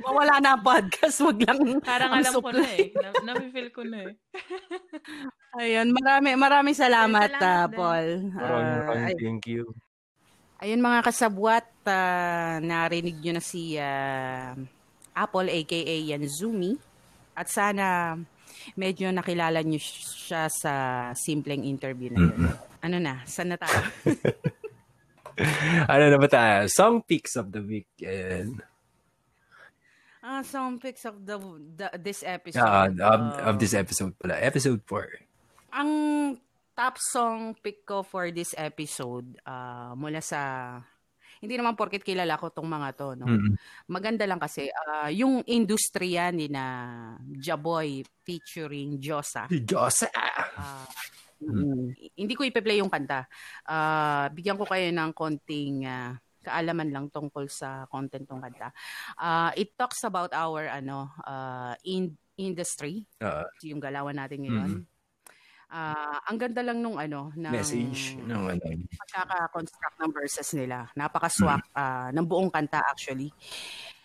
[0.00, 2.76] Mawala na ang podcast, wag lang Parang ang alam ko na supply.
[2.80, 2.90] eh.
[2.96, 4.14] Na, nafe-feel ko na eh.
[5.54, 7.76] Ayun, marami, maraming salamat, Salamat din.
[7.76, 8.08] Paul.
[8.32, 9.68] Maraming maraming ay- thank you.
[10.58, 14.56] ayun mga kasabwat, ah, narinig nyo na si ah,
[15.12, 15.76] Apple aka
[16.08, 16.80] Yanzumi.
[17.32, 18.16] At sana
[18.74, 20.72] medyo nakilala nyo siya sa
[21.12, 22.40] simpleng interview na yun.
[22.82, 23.78] Ano na, saan na tayo?
[25.92, 26.68] ano na ba tayo?
[26.68, 27.88] Song picks of the week.
[28.02, 28.60] And,
[30.22, 31.34] Ah, song picks of the,
[31.74, 32.62] the this episode.
[32.62, 34.38] uh, of, Ah, of this episode pala.
[34.38, 35.18] Episode 4.
[35.74, 35.90] Ang
[36.78, 40.78] top song pick ko for this episode ah, mula sa
[41.42, 43.26] hindi naman porket kilala ko tong mga to, no.
[43.26, 43.58] Mm.
[43.90, 46.64] Maganda lang kasi ah, yung industriya ni na
[47.34, 49.50] Jaboy featuring Josa.
[49.50, 50.06] Diyos!
[50.54, 50.86] Ah,
[51.42, 53.26] mm, Hindi ko ipe-play yung kanta.
[53.66, 56.14] Ah, bigyan ko kayo ng konting ah,
[56.46, 58.70] kaalaman lang tungkol sa content ng kanta.
[59.18, 64.70] Ah, it talks about our ano ah, in industry, Ah, yung galawan natin ngayon.
[65.72, 68.60] Ah, ang ganda lang nung ano ng message ng ano.
[68.92, 70.92] pagkaka-construct ng verses nila.
[70.92, 73.32] Napaka-swak ah, ng buong kanta actually.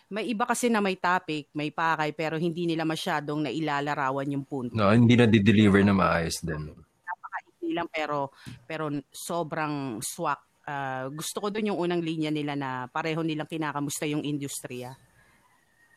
[0.08, 4.72] May iba kasi na may topic, may pakay, pero hindi nila masyadong nailalarawan yung punto.
[4.72, 6.72] No, hindi na di-deliver na maayos din.
[7.60, 8.32] Hindi lang pero
[8.64, 10.64] pero sobrang swak.
[10.64, 14.96] Ah, gusto ko doon yung unang linya nila na pareho nilang kinakamusta yung industriya.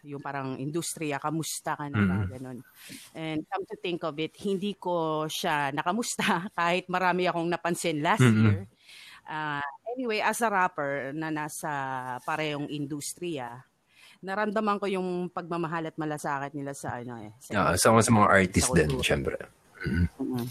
[0.07, 2.17] Yung parang industriya, kamusta ka na ba?
[2.23, 2.29] Mm.
[2.37, 2.57] Ganun.
[3.13, 6.23] And come to think of it, hindi ko siya nakamusta
[6.57, 8.41] kahit marami akong napansin last Mm-mm.
[8.41, 8.61] year.
[9.29, 9.63] Ah,
[9.93, 11.69] anyway, as a rapper na nasa
[12.25, 13.63] parehong industriya,
[14.21, 17.31] naramdaman ko yung pagmamahal at malasakit nila sa ano eh.
[17.53, 19.37] Ah, sa, sa mga artist Sa din, syempre.
[19.81, 20.45] Mm.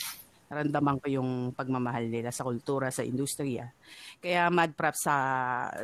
[0.51, 3.71] Naramdaman ko yung pagmamahal nila sa kultura, sa industriya.
[4.19, 5.15] Kaya mad props sa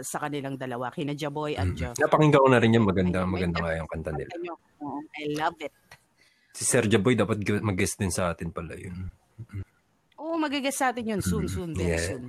[0.02, 1.76] sa kanilang dalawa, kina Jaboy at Mm.
[1.76, 1.96] Joff.
[1.96, 2.82] Napakinggan ko na rin yan.
[2.82, 4.30] Maganda, maganda nga yung kanta nila.
[5.16, 5.70] I love it.
[6.50, 9.06] Si Sergio Boy dapat gu- mag-guest din sa atin pala yun.
[10.16, 12.02] Oo, magigas sa atin yun soon, soon, very Yeah.
[12.10, 12.24] soon.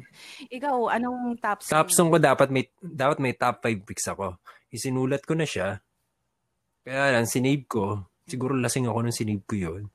[0.48, 1.74] Ikaw, anong top song?
[1.74, 4.38] Top song ko dapat may dapat may top 5 picks ako.
[4.70, 5.80] Isinulat ko na siya.
[6.84, 8.06] Kaya lang, sinave ko.
[8.24, 9.88] Siguro lasing ako nung sinave ko yun.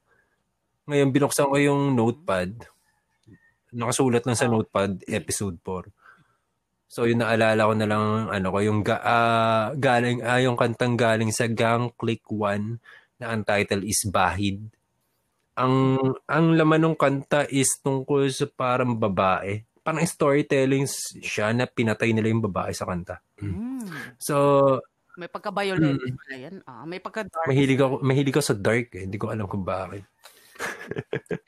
[0.88, 2.66] Ngayon, binuksan ko yung notepad.
[3.72, 4.58] Nakasulat lang sa Oh.
[4.58, 5.88] notepad, episode 4.
[6.92, 10.92] So, yun naalala ko na lang, ano ko, yung ga, ah, galing, ah, yung kantang
[10.92, 12.76] galing sa Gang Click 1
[13.16, 14.60] na ang title is Bahid.
[15.52, 15.96] Ang
[16.26, 19.60] ang laman ng kanta is tungkol sa parang babae.
[19.80, 20.88] Parang storytelling
[21.20, 23.20] siya na pinatay nila yung babae sa kanta.
[23.40, 24.16] Mm.
[24.16, 24.36] So,
[25.12, 26.56] May pagka-violent pala yan.
[26.64, 27.44] Ah, may pagka-dark.
[27.44, 29.04] mahilig ako, mahilig ako sa dark eh.
[29.04, 30.08] Hindi ko alam kung bakit.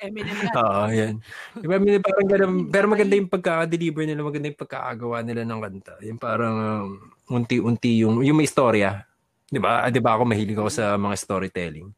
[0.05, 0.55] Eminem yan.
[0.55, 1.15] Oo, yan.
[1.59, 5.95] Diba, may parang ganun, pero maganda yung pagkaka-deliver nila, maganda yung pagkakagawa nila ng kanta.
[6.05, 6.89] Yung parang um,
[7.31, 9.05] unti-unti yung, yung may istorya.
[9.49, 9.87] Di ba?
[9.87, 11.89] Ah, Di ba ako mahilig ako sa mga storytelling.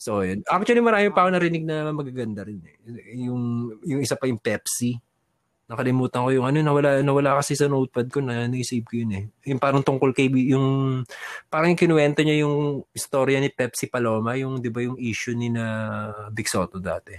[0.00, 0.40] So, yun.
[0.48, 2.64] Actually, marami pa ako narinig na magaganda rin.
[2.64, 3.20] Eh.
[3.20, 4.96] Yung, yung isa pa yung Pepsi.
[5.70, 9.24] Nakalimutan ko yung ano, nawala, nawala kasi sa notepad ko na naisave ko yun eh.
[9.46, 11.06] Yung parang tungkol kay, yung,
[11.46, 15.46] parang yung kinuwento niya yung istorya ni Pepsi Paloma, yung, di ba, yung issue ni
[15.46, 15.62] na
[16.34, 17.14] Big Soto dati.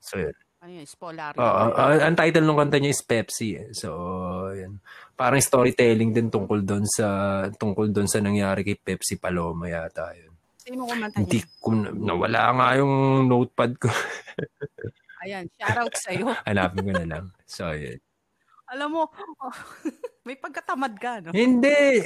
[0.00, 0.32] So, yun.
[0.64, 0.88] Ano yun?
[0.88, 1.36] Spolari.
[1.36, 3.60] Oo, ah, ang title ng kanta niya is Pepsi.
[3.60, 3.68] Eh.
[3.76, 3.92] So,
[4.56, 4.80] yun.
[5.12, 10.32] Parang storytelling din tungkol doon sa tungkol doon sa nangyari kay Pepsi Paloma yata yun.
[10.56, 11.60] Sino kumanta Hindi niya?
[11.60, 13.92] ko na- nawala nga yung notepad ko.
[15.24, 16.26] Ayan, shoutout sa'yo.
[16.48, 17.24] Hanapin ko na lang.
[17.48, 17.96] So, yun.
[18.64, 19.02] Alam mo,
[20.28, 21.36] may pagkatamad ka, no?
[21.36, 22.00] Hindi.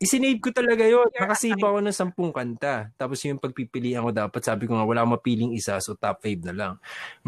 [0.00, 1.08] Isinave ko talaga yun.
[1.12, 2.88] Nakasave ako ng sampung kanta.
[2.96, 6.54] Tapos yung pagpipilian ko dapat, sabi ko nga, wala mapiling isa, so top 5 na
[6.56, 6.72] lang.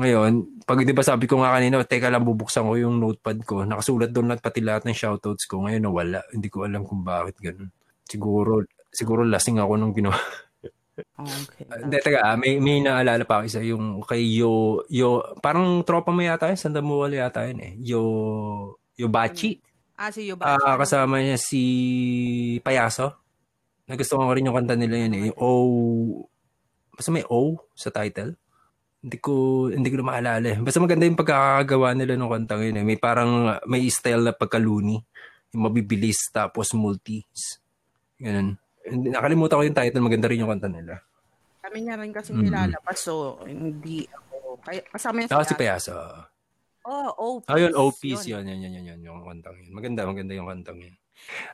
[0.01, 3.65] Ngayon, pag di ba sabi ko nga kanina, teka lang, bubuksan ko yung notepad ko.
[3.69, 5.69] Nakasulat doon lahat pati lahat ng shoutouts ko.
[5.69, 6.21] Ngayon, nawala.
[6.33, 7.69] Hindi ko alam kung bakit ganun.
[8.09, 10.17] Siguro, siguro lasing ako nung ginawa.
[11.13, 11.65] Okay.
[11.69, 16.11] Hindi, teka, ah, may, may naalala pa ako isa, yung kay Yo, Yo, parang tropa
[16.11, 17.73] mo yata yun, Sandamual yata yun eh.
[17.79, 18.03] Yo,
[18.97, 19.61] Yo Bachi.
[20.03, 20.59] Ah, si Yuba.
[20.59, 21.63] Ah, kasama niya si
[22.65, 23.15] Payaso.
[23.87, 25.23] Nagustuhan ko rin yung kanta nila yun eh.
[25.31, 25.51] Yung O,
[26.97, 28.35] basta may O sa title.
[29.03, 30.59] Hindi ko, hindi ko maalala eh.
[30.59, 32.85] Basta maganda yung pagkakagawa nila ng kanta yun eh.
[32.87, 35.03] May parang, may style na pagkaluni.
[35.55, 37.61] Yung mabibilis tapos multis.
[38.19, 38.62] Ganun.
[38.83, 40.03] Hindi- Nakalimutan ko yung title.
[40.03, 40.95] Maganda rin yung kanta nila.
[41.63, 42.43] Kami niya rin kasi Mm.
[42.43, 44.59] nilalabas, so hindi ako.
[44.61, 45.55] Kaya, kasama niya Tapos si.
[45.55, 45.95] Payaso.
[46.83, 47.47] Oh, OPs.
[47.47, 48.43] Ah, yun, OPs yun.
[48.43, 49.71] Yan, yan, yan, yan, yung kantang yun.
[49.71, 50.95] Maganda, maganda yung kantang yun.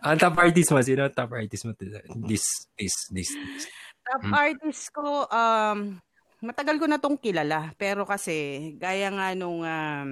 [0.01, 1.77] Ang top artist mo, sino top artist mo?
[2.25, 2.45] This,
[2.75, 3.65] this, this, this.
[4.01, 4.33] Top Mm.
[4.33, 6.01] artist ko, um,
[6.41, 7.77] matagal ko na tong kilala.
[7.77, 8.33] Pero kasi,
[8.81, 10.09] gaya nga nung um,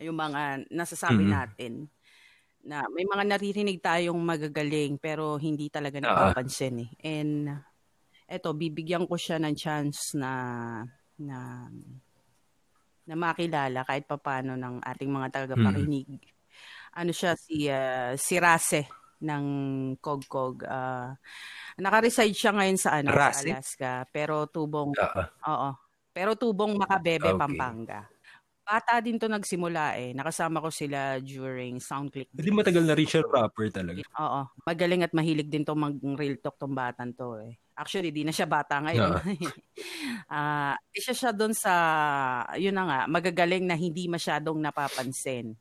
[0.00, 1.30] yung mga nasasabi Mhm.
[1.30, 1.72] natin,
[2.64, 6.90] na may mga naririnig tayong magagaling pero hindi talaga napapansin eh.
[7.04, 7.52] And
[8.24, 10.32] eto, bibigyan ko siya ng chance na
[11.20, 11.68] na
[13.04, 16.08] na makilala kahit papano ng ating mga tagapakinig.
[16.96, 18.88] Ano siya si ah, si Rase
[19.20, 19.46] ng
[20.00, 20.64] Kogkog.
[20.64, 21.12] Uh,
[21.80, 23.52] naka-reside siya ngayon sa ano Rase?
[23.52, 25.22] Alaska pero tubong Oo.
[25.48, 25.70] oo.
[26.14, 27.38] Pero tubong Makabebe, Okay.
[27.42, 28.06] Pampanga.
[28.64, 30.16] Bata din to nagsimula eh.
[30.16, 32.32] Nakasama ko sila during Soundclick.
[32.32, 34.00] Hindi matagal na rin siya rapper talaga.
[34.16, 34.40] Oo.
[34.64, 37.60] Magaling at mahilig din to mag-real talk tong batan to eh.
[37.76, 39.20] Actually, di na siya bata ngayon.
[40.32, 41.74] Ah, isa siya doon sa,
[42.56, 45.52] yun na nga, magagaling na hindi masyadong napapansin.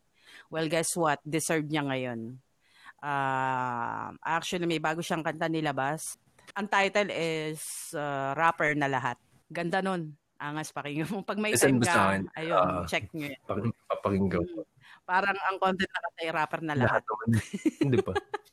[0.48, 1.20] Well, guess what?
[1.28, 2.40] Deserve niya ngayon.
[3.04, 6.16] Ah, actually, may bago siyang kanta nilabas.
[6.56, 9.20] Ang title is ah, Rapper na Lahat.
[9.52, 10.23] Ganda nun.
[10.44, 11.24] Angas pakinggan mo.
[11.24, 12.84] Pag may time mo ka, ayun, Ah.
[12.84, 13.40] check nyo yan.
[13.48, 14.68] Pag- Papakinggan ko.
[15.04, 17.00] Parang ang content na ay rapper na lahat.
[17.00, 17.28] Lahat naman.
[17.80, 18.12] Hindi pa.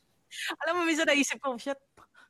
[0.62, 1.78] Alam mo, minsan naisip ko, shit,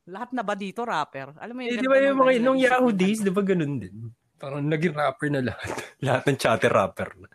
[0.09, 1.37] lahat na ba dito rapper?
[1.37, 3.77] Alam mo Eh, yung di ba yung ng mga nung Yahoo days, di ba ganun
[3.77, 4.09] din?
[4.35, 5.69] Parang naging rapper na lahat.
[6.05, 7.29] lahat ng chatter rapper na.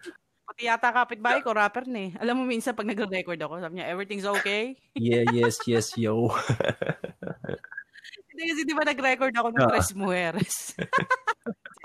[0.45, 2.11] Pati yata kapitbahay ko, rapper na eh.
[2.17, 4.73] Alam mo, minsan pag nagre-record ako, sabi niya, everything's okay?
[4.97, 6.33] Yeah, yes, yes, yo.
[8.29, 9.69] Hindi kasi di ba nag-record ako ng Ah.
[9.69, 10.55] Tres Mujeres?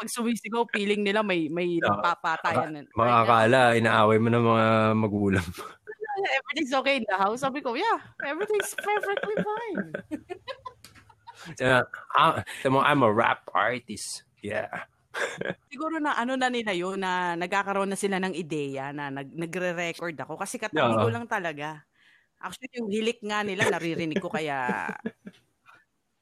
[0.00, 1.92] Pag sumisigaw, feeling nila may may Ah.
[2.00, 2.88] nagpapatayan.
[2.96, 4.66] Mga akala, inaaway mo ng mga
[4.96, 5.44] magulang.
[6.40, 7.44] Everything's okay in the house.
[7.44, 9.84] Sabi ko, yeah, everything's perfectly fine.
[11.56, 11.80] Uh,
[12.20, 14.28] I'm, I'm a rap artist.
[14.44, 14.68] Yeah.
[15.72, 20.20] Siguro na ano na nila yun, na nagkakaroon na sila ng ideya na nag, nagre-record
[20.20, 21.80] ako kasi katabi ko lang talaga.
[22.44, 24.92] Actually, yung hilik nga nila, naririnig ko kaya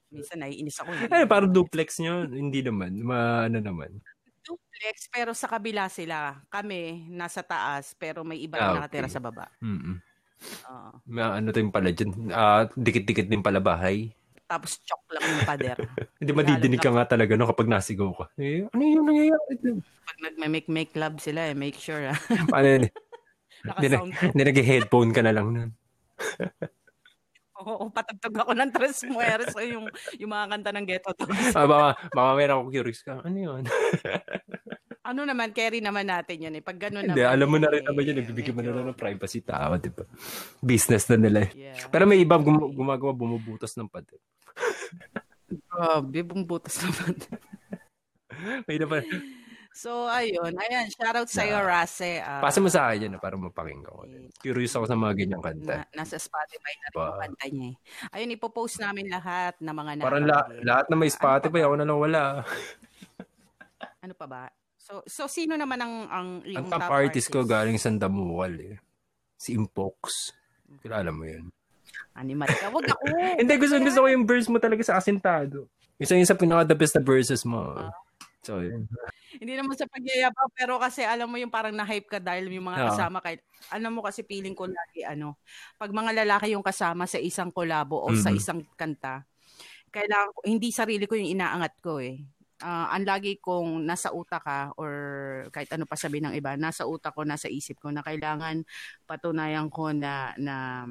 [0.09, 0.89] minsan naiinis ako.
[0.91, 1.07] eh.
[1.09, 2.25] Ay, parang duplex nyo.
[2.25, 2.97] Hindi naman.
[2.99, 4.01] Ma, ano naman.
[4.41, 6.41] duplex pero sa kabila sila.
[6.49, 9.13] Kami nasa taas pero may iba Ah, na nakatira okay.
[9.13, 9.45] sa baba.
[9.61, 9.95] Mm-mm.
[10.65, 10.89] Oo.
[11.05, 12.11] Ma, ano yung pala dyan?
[12.31, 14.09] Ah, dikit-dikit din pala bahay.
[14.49, 15.77] Tapos chok lang yung pader.
[16.19, 18.25] Hindi madidinig ka nga talaga no kapag nasigaw ka.
[18.41, 19.53] Eh, ano yung nangyayari?
[20.09, 22.17] Pag nagme-make-make love sila eh, make sure ah.
[22.49, 22.83] Paano yun?
[23.69, 24.09] Naka-sound.
[24.33, 25.69] hindi nag-headphone ka na lang nun.
[27.59, 31.51] Oo, patagtog ako ng Tres Mujeres o yung, yung mga kanta ng Ghetto Dogs.
[31.51, 33.19] Ah, baka, baka meron ako curious ka.
[33.19, 33.63] Ano yun?
[34.99, 36.61] Ano naman, carry naman natin yun eh.
[36.61, 37.33] Pag gano'n Hindi, naman.
[37.33, 38.15] alam mo na rin eh, naman yun.
[38.21, 40.05] Nagbibigyan mo na lang ng privacy tao, di ba?
[40.61, 41.49] Business na nila.
[41.49, 41.73] eh.
[41.73, 41.89] Yeah.
[41.89, 44.21] Pero may iba gum- gumagawa, bumubutas ng pader.
[45.49, 47.15] Grabe, bumubutas naman.
[48.69, 49.01] May iba.
[49.79, 50.59] So, ayun.
[50.59, 52.19] Ayan, shoutout sa'yo, Rase.
[52.19, 54.03] Ah, Pasa mo sa akin yan ah, para mapakinggan ko.
[54.35, 55.87] Curious ako sa mga ganyang kanta.
[55.87, 57.75] na, nasa Spotify na rin yung kanta niya eh.
[58.11, 61.87] Ayun, ipopost namin lahat ng mga Parang la- lahat na may Ah, Spotify, ako na
[61.87, 62.23] lang wala.
[64.03, 64.43] Ano pa ba?
[64.79, 68.75] So, so sino naman ang ang Ang yung top artist ko galing sa Damuwal eh.
[69.35, 70.31] Si Impox.
[70.79, 71.51] Kilala mo yun.
[72.15, 72.71] Animal ka.
[72.71, 73.03] Wag ako.
[73.43, 75.67] Hindi, gusto, gusto ko yung verse mo talaga sa asintado.
[75.99, 77.75] Isa yun sa pinaka-the best na verses mo.
[78.43, 78.87] So, yun.
[79.41, 82.81] Hindi naman sa pagyayabang, pero kasi alam mo yung parang na-hype ka dahil yung mga
[82.81, 82.89] Oo.
[82.89, 85.37] kasama kahit alam mo kasi feeling ko lagi ano,
[85.77, 88.35] pag mga lalaki yung kasama sa isang kolabo o sa Mhm.
[88.35, 89.25] isang kanta,
[89.93, 92.23] kailangan ko, hindi sarili ko yung inaangat ko eh.
[92.63, 94.91] Ah, ang lagi kong nasa utak ka or
[95.55, 98.63] kahit ano pa sabihin ng iba, nasa utak ko, nasa isip ko na kailangan
[99.07, 100.85] patunayan ko na na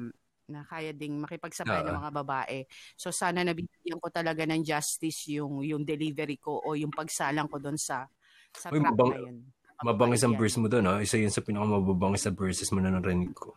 [0.49, 1.99] na kaya ding makipagsabay ng Oo.
[2.01, 2.59] mga babae.
[2.97, 7.61] So sana nabigyan ko talaga ng justice yung yung delivery ko o yung pagsalang ko
[7.61, 8.09] doon sa
[8.51, 9.37] sa Uy, track mabang- na yun.
[9.79, 10.99] Mabangis ang verse mo doon, ha?
[10.99, 13.55] Isa yun sa pinaka-mababangis na verses mo na narinig ko.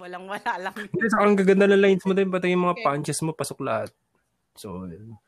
[0.00, 0.72] Walang wala lang.
[0.72, 3.92] Hindi, sa ang gaganda ng lines mo doon, pati yung mga punches mo, pasok lahat.
[4.56, 5.20] So, yun.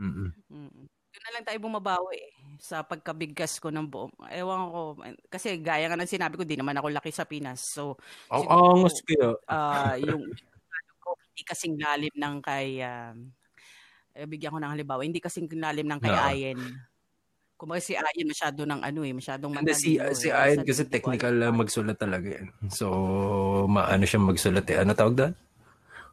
[0.00, 0.88] Mm-mm.
[1.18, 2.30] Doon na lang tayo bumabawi eh,
[2.62, 4.14] sa pagkabigkas ko ng buong.
[4.30, 4.80] Ewan ko,
[5.26, 7.58] kasi gaya nga ng sinabi ko, di naman ako laki sa Pinas.
[7.74, 7.98] So,
[8.30, 9.28] Ang Siguro- angas kaya.
[9.50, 13.34] ah yung ano ko, hindi kasing lalim ng kay, um,
[14.14, 16.22] eh, bigyan ko ng halimbawa, hindi kasing lalim ng kay Oo.
[16.22, 16.60] Ayen.
[17.58, 20.54] Kumbaga si Ayen masyado ng ano eh, masyadong Hindi, si, matalino si eh.
[20.54, 22.46] Sa kasi technical uh, magsulat talaga yan.
[22.70, 22.86] So,
[23.66, 24.78] maano siya magsulat eh.
[24.78, 25.32] Ano tawag doon?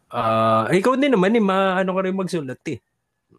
[0.09, 2.81] Ah, ikaw din naman eh, maano ka rin magsulat eh.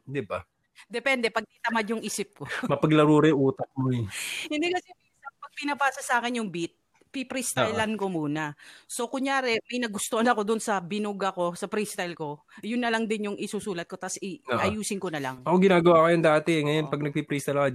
[0.06, 0.46] Di ba?
[0.84, 2.44] Depende, pag tamad yung isip ko.
[2.72, 4.04] Mapaglaro rin utak mo eh.
[4.52, 4.92] Hindi kasi
[5.40, 6.76] pag pinapasa sa akin yung beat,
[7.06, 8.52] pi-freestylean ko muna.
[8.84, 13.08] So, kunyari, may nagustuhan ako dun sa binuga ko, sa freestyle ko, yun na lang
[13.08, 15.40] din yung isusulat ko, tapos i- ayusin ko na lang.
[15.40, 16.60] Ako ginagawa ko yun dati.
[16.60, 16.92] Ngayon, Oo.
[16.92, 17.72] pag nagpi-freestyle ako.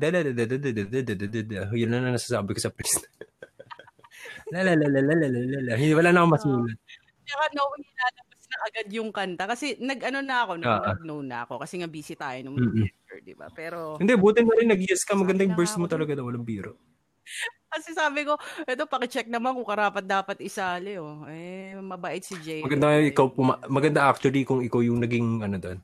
[1.73, 3.09] Yun na na nasasabi ko sa freestyle.
[4.51, 5.73] Lalalalalalalalala.
[5.79, 6.77] Hindi, wala na akong masulat.
[7.25, 8.05] Kaya knowing na
[8.61, 9.49] agad yung kanta.
[9.49, 10.85] Kasi nag-ano na ako, Oo.
[10.85, 11.61] nag-know na ako.
[11.61, 12.85] Kasi nga busy tayo nung Mm-mm.
[12.85, 13.49] year, di ba?
[13.49, 15.17] Pero, Hindi, buti na rin nag-yes ka.
[15.17, 16.25] Maganda yung Sabi na verse mo talaga daw.
[16.29, 16.77] Walang biro.
[17.73, 18.35] kasi sabi ko,
[18.67, 21.23] eto, pakicheck naman kung karapat dapat isali, oh.
[21.25, 22.61] Eh, mabait si Jay.
[22.61, 25.79] Maganda ikaw puma- maganda actually kung ikaw yung naging ano doon.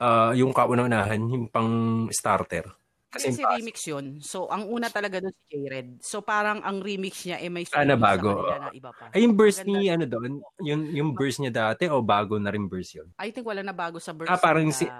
[0.00, 1.68] ah, yung kauna-unahan, yung pang
[2.08, 2.64] starter.
[3.10, 4.06] Kasi si remix yun.
[4.20, 5.98] So, ang una talaga doon si J-Red.
[5.98, 8.30] So, parang ang remix niya eh may Ah, na sumunod sa bago.
[8.46, 9.04] na iba pa.
[9.10, 12.64] ay yung verse ni ano doon, yung yung verse niya dati o bago na rin
[12.64, 13.10] verse yun?
[13.16, 14.26] I think wala na bago sa verse.
[14.26, 14.78] Ah, parang nila.
[14.78, 14.94] si-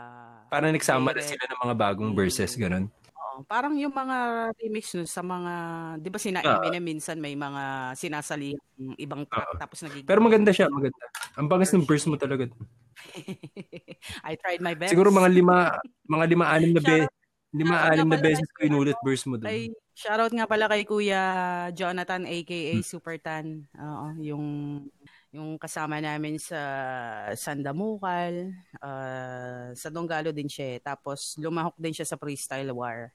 [0.47, 1.31] Parang nagsama na J-Red.
[1.31, 2.91] sila ng mga bagong verses, ganun.
[3.15, 4.17] Oo, parang yung mga
[4.59, 5.53] remix nun sa mga,
[5.97, 6.59] di ba sina Ah.
[6.59, 7.63] Eminem minsan may mga
[7.95, 9.59] sinasali yung ibang track Ah.
[9.63, 10.03] tapos nagiging.
[10.05, 11.07] Pero maganda siya, maganda.
[11.39, 12.51] Ang bangas ng verse mo talaga.
[14.27, 14.91] I tried my best.
[14.91, 15.79] Siguro mga lima,
[16.11, 17.07] mga lima, anim na be,
[17.51, 19.51] lima, Shoutout anim na beses ko inulit verse mo doon.
[19.51, 21.23] Ay, shoutout nga pala kay Kuya
[21.75, 23.67] Jonathan aka Super Tan.
[23.75, 24.45] Oo, yung
[25.31, 26.59] yung kasama namin sa
[27.39, 30.75] Sandamukal, uh, sa Donggalo din siya.
[30.75, 30.79] eh.
[30.83, 33.15] Tapos lumahok din siya sa Freestyle War.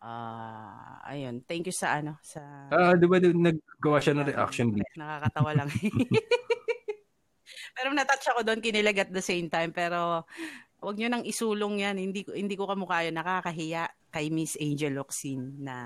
[0.00, 1.44] Ah, ayun.
[1.44, 2.40] Thank you sa ano, sa
[2.72, 4.96] Ah, di ba naggawa siya ng reaction video?
[5.02, 5.68] Nakakatawa lang.
[7.76, 9.76] pero natouch ako doon, kinilag at the same time.
[9.76, 10.24] Pero
[10.80, 11.96] wag nyo nang isulong yan.
[11.96, 13.16] Hindi, hindi ko kamukha yun.
[13.16, 15.76] Nakakahiya kay Miss Angel Locsin na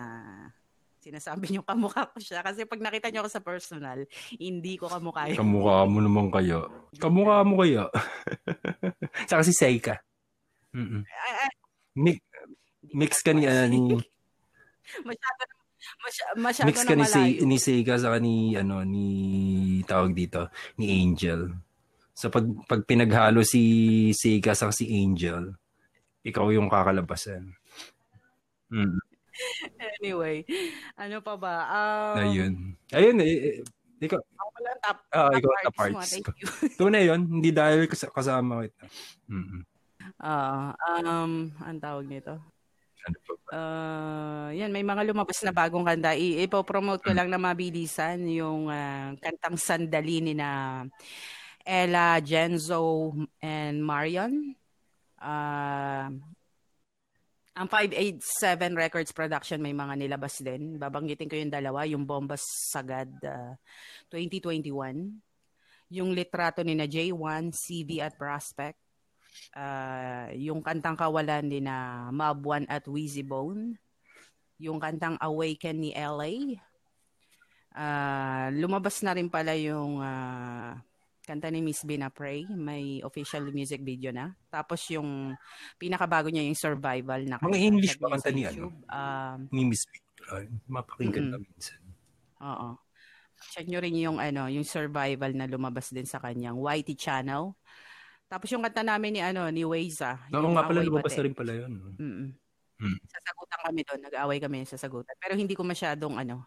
[1.04, 2.40] sinasabi nyo kamukha ko siya.
[2.40, 4.08] Kasi pag nakita nyo ako sa personal,
[4.40, 5.36] hindi ko kamukha yun.
[5.36, 6.64] Kamukha mo naman kaya.
[6.96, 7.92] Kamukha mo kaya.
[9.28, 10.00] Saka si Seika.
[10.72, 11.04] Mm-mm.
[11.06, 11.50] Ay, ay,
[11.94, 12.18] Mix,
[12.90, 13.78] mix ka ni, ano, ni
[15.06, 15.42] masyado,
[16.02, 17.46] masy- masyado mix ka ni, Se, malayo.
[17.46, 19.06] ni Seika saka ni, ano, ni,
[19.86, 21.54] tawag dito, ni Angel.
[22.14, 23.60] So, pag, pag pinaghalo si
[24.14, 25.50] Seika saka si Angel,
[26.22, 27.52] ikaw yung kakalabasan.
[28.70, 28.96] Mm.
[29.98, 30.46] Anyway,
[30.94, 31.54] ano pa ba?
[31.66, 32.54] Um, Ayun.
[32.94, 33.56] Ayun, eh, eh,
[33.98, 35.82] ikaw, Ako pala ang top, ah, top ikaw artist top mo.
[35.98, 36.30] artist Thank ko.
[36.38, 36.46] you.
[36.78, 38.84] Ito na yun, hindi dahil kas- kasama kita.
[39.26, 39.60] Mm-mm.
[40.22, 40.70] Ah,
[41.02, 42.38] um, ang tawag nito?
[43.04, 43.48] Ano pa ba?
[43.52, 46.14] Uh, yan, may mga lumabas na bagong kanta.
[46.14, 50.82] I- ipopromote ko lang na mabilisan yung ah, kantang Sandali ni na
[51.64, 54.52] Ella, Genzo, and Marion.
[55.16, 56.12] Ah,
[57.56, 58.20] ang 587
[58.76, 60.76] Records Production may mga nilabas din.
[60.76, 63.56] Babanggitin ko yung dalawa, yung Bombas Sagad ah,
[64.12, 65.08] 2021.
[65.88, 68.76] Yung litrato ni na J1, CV at Prospect.
[69.56, 73.80] Ah, yung kantang kawalan ni na Mob 1 at Wheezy Bone.
[74.60, 76.60] Yung kantang Awaken ni LA.
[77.72, 80.76] Ah, lumabas na rin pala yung ah,
[81.24, 82.44] kanta ni Miss Bina Pray.
[82.52, 84.36] May official music video na.
[84.52, 85.32] Tapos yung
[85.80, 87.56] pinakabago niya yung Survival na Mga.
[87.56, 88.76] English niyo kanta ni YouTube.
[88.92, 90.46] Um, Ni Miss Victor.
[90.68, 91.32] Mapakinggan Mm-mm.
[91.32, 91.80] na minsan.
[92.44, 92.68] Oo.
[93.56, 97.56] Check nyo rin yung ano, yung survival na lumabas din sa kanyang YT channel.
[98.28, 100.20] Tapos yung kanta namin ni ano, ni Weza.
[100.32, 101.72] Oo nga pala, lumabas na rin pala yun.
[101.96, 102.28] Mm.
[102.84, 102.98] Mm.
[103.06, 105.14] Sasagutan kami doon, nag-aaway kami sa sagutan.
[105.16, 106.44] Pero hindi ko masyadong ano,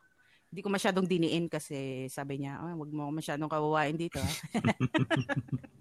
[0.47, 4.19] hindi ko masyadong diniin kasi sabi niya, oh, wag mo masyadong kawawain dito.
[4.19, 4.33] ah."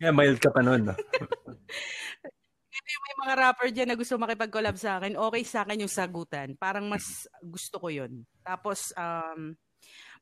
[0.00, 0.86] Yeah, mild ka pa nun.
[0.86, 0.94] No?
[2.72, 6.56] May mga rapper dyan na gusto makipag-collab sa akin, okay sa akin yung sagutan.
[6.56, 8.24] Parang mas gusto ko yun.
[8.40, 9.52] Tapos, um,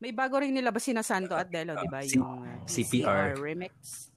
[0.00, 2.02] may bago rin nilabas si na Santo at Delo, di ba?
[2.02, 3.38] Ah, C- Yung uh, CPR.
[3.38, 4.10] remix.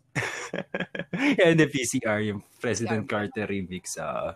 [1.38, 3.96] yeah, the PCR, yung President Carter remix.
[4.02, 4.36] ah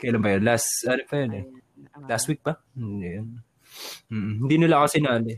[0.00, 0.44] kailan ba yun?
[0.44, 1.44] Last, ano pa yun eh?
[1.92, 2.56] Ah, Last week pa?
[2.72, 3.42] Yun.
[4.08, 5.34] Mm, Hindi nila ako sinali.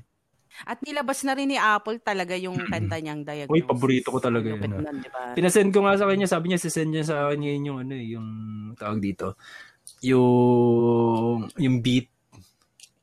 [0.63, 3.51] At nilabas na rin ni Apple talaga yung kanta niyang diagnosis.
[3.51, 4.85] Uy, paborito ko talaga yun, ah.
[4.85, 5.33] nun, di ba?
[5.33, 8.07] Pinasend ko nga sa kanya, sabi niya, sisend niya sa kanya yun yung ano eh,
[8.13, 8.29] yung
[8.77, 9.35] tawag dito.
[10.05, 12.13] Yung, yung beat.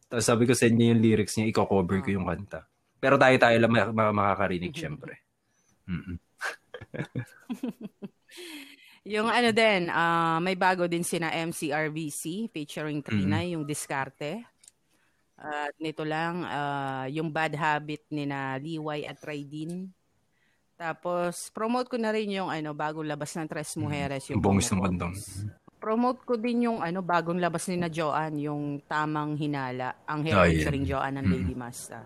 [0.08, 2.70] Tapos sabi ko, send niya yung lyrics niya, i-cover ko yung kanta.
[2.98, 5.22] Pero tayo-tayo lang mak- mak- makakarinig, syempre.
[5.90, 6.18] Mm-mm.
[9.10, 13.54] Yung ano din, ah, may bago din sina MCRVC featuring Trina, Mm-hmm.
[13.58, 14.44] yung Diskarte.
[15.40, 19.88] At nito lang, ah, yung Bad Habit ni na Liway at Raydin.
[20.76, 24.24] Tapos, promote ko na rin yung ano, bagong labas ng Tres Mujeres.
[24.24, 24.30] Mm-hmm.
[24.30, 24.80] Ang Yung bongis ng.
[24.96, 25.24] Bongs.
[25.80, 29.96] Promote ko din yung ano, bagong labas ni na Joanne, yung Tamang Hinala.
[30.04, 30.60] Ang Ah, hair yeah.
[30.60, 31.34] featuring Joanne ng Mm.
[31.34, 32.00] Lady Masta.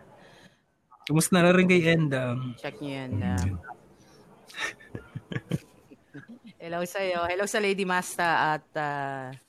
[1.04, 2.54] Kumusta na rin kay Endang?
[2.56, 3.12] Check nyo yan.
[3.20, 3.34] ah.
[6.62, 7.26] hello sa'yo.
[7.26, 8.66] Hello sa Lady Masta at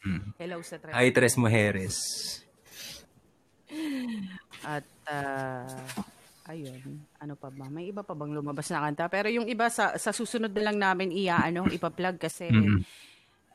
[0.00, 0.32] Mm.
[0.36, 1.94] hello sa Tres Ay, Tres Mujeres.
[4.64, 5.66] At ah,
[6.48, 7.68] ayun, ano pa ba?
[7.68, 9.08] May iba pa bang lumabas na kanta?
[9.08, 12.80] Pero yung iba sa sa susunod na lang namin iya ano, ipa-plug kasi Mm-mm.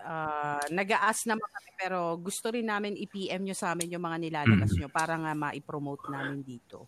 [0.06, 4.72] ah, nag-aas naman kami pero gusto rin namin i-PM nyo sa amin yung mga nilalabas
[4.76, 6.86] nyo para nga ma-promote namin dito.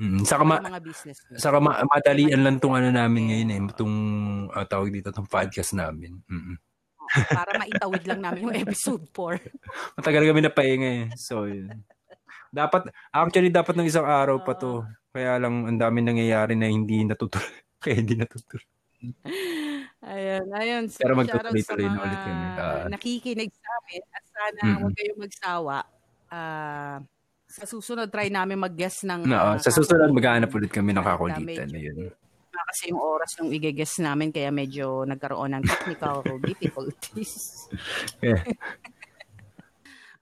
[0.00, 0.24] Mm.
[0.24, 1.36] Saka, ma- mga business nyo.
[1.38, 3.60] saka ma- madalian lang tong ano namin ngayon eh.
[3.70, 3.96] Itong
[4.50, 6.18] ah, tawag dito, itong podcast namin.
[6.26, 6.56] Mm-mm.
[7.12, 9.36] para maitawid lang namin yung episode 4.
[10.00, 11.04] Matagal kami napahinga eh.
[11.20, 11.84] So, yun.
[12.52, 14.84] Dapat, actually, dapat ng isang araw pa to.
[15.08, 17.48] Kaya lang, ang dami nangyayari na hindi natutuloy.
[17.82, 18.68] Kaya hindi natutuloy.
[20.02, 20.84] Ayun, ayun.
[20.90, 22.44] Pero Shoutout sa magtutuloy-tuloy na ulit kami.
[22.58, 22.84] Ah.
[22.90, 24.76] nakikinig sa amin at sana Mm.
[24.82, 25.76] huwag kayong magsawa.
[26.26, 26.98] Ah,
[27.46, 29.30] sa susunod, try namin mag-guess ng...
[29.30, 31.70] No, ah, sa susunod maghahanap ulit kami ng kakulitan.
[31.70, 37.66] Iba kasi yung oras nung i-guess namin kaya medyo nagkaroon ng technical difficulties.
[38.18, 38.42] Yeah.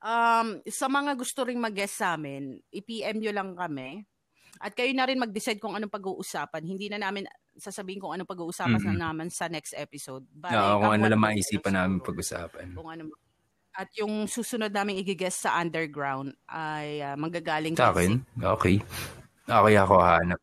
[0.00, 4.00] Um, sa mga gusto ring mag-guest sa amin, i-PM nyo lang kami.
[4.60, 6.60] At kayo na rin mag-decide kung anong pag-uusapan.
[6.64, 7.24] Hindi na namin
[7.56, 8.96] sasabihin kung anong pag-uusapan Mm-mm.
[8.96, 10.24] na naman sa next episode.
[10.32, 12.76] Bale, Oo, kung ano lang maisipan namin pag-usapan.
[12.76, 13.12] Kung ano
[13.70, 18.20] At yung susunod namin i-guest sa underground ay ah, manggagaling Sa akin?
[18.36, 18.82] Okay.
[19.46, 20.40] Okay ako hanap.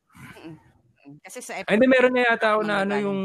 [1.22, 3.22] Kasi sa Ay, hindi, meron na yata ako na ano yung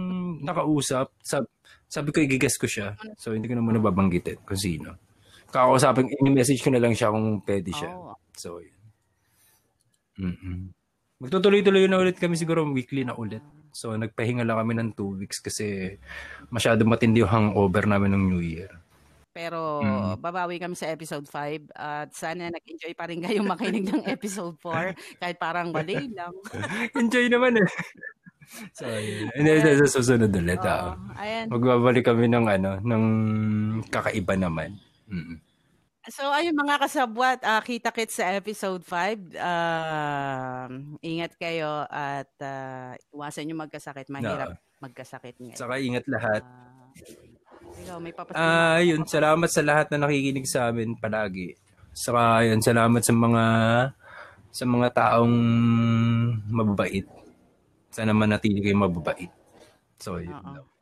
[0.48, 1.14] nakausap.
[1.22, 1.46] Sab
[1.88, 2.98] sabi ko, i-guess ko siya.
[3.14, 4.98] So, hindi ko na muna babanggitin kung sino.
[5.54, 7.94] Kakausapin, i-message ko na lang siya kung pwede siya.
[7.94, 8.18] Oo.
[8.34, 8.74] So, yun.
[10.18, 10.74] Mm-mm.
[11.22, 13.40] Magtutuloy-tuloy na ulit kami siguro weekly na ulit.
[13.70, 15.94] So, nagpahinga lang kami ng two weeks kasi
[16.50, 18.70] masyado matindi yung hangover namin ng New Year.
[19.30, 20.22] Pero Mm.
[20.22, 24.94] babawi kami sa episode 5 at sana nag-enjoy pa rin kayo makinig ng episode 4
[25.22, 26.30] kahit parang mali lang.
[26.98, 27.66] Enjoy naman eh.
[28.78, 29.26] so, yun.
[29.34, 30.62] Hindi, hindi, sa susunod ulit.
[30.62, 30.94] ah.
[30.94, 31.46] Oo, ayan.
[31.50, 33.04] Magbabalik kami ng ano, ng
[33.90, 34.78] kakaiba naman.
[35.08, 35.38] Mm.
[36.04, 39.40] So ayun mga kasabwat, ah, kita-kits sa episode 5.
[39.40, 40.68] Ah,
[41.00, 44.12] ingat kayo at ah, iwasan nyo magkasakit.
[44.12, 45.56] Mahirap magkasakit ngayon.
[45.56, 46.44] Saka ingat lahat.
[46.44, 46.92] Ah,
[47.80, 51.56] ikaw, may papasin yun, salamat sa lahat na nakikinig sa amin palagi.
[51.96, 53.44] Saka yun, salamat sa mga
[54.54, 55.36] sa mga taong
[56.52, 57.08] mababait.
[57.88, 59.32] Sana manatili kayo mababait.
[59.98, 60.36] So, yun.
[60.36, 60.73] Oo.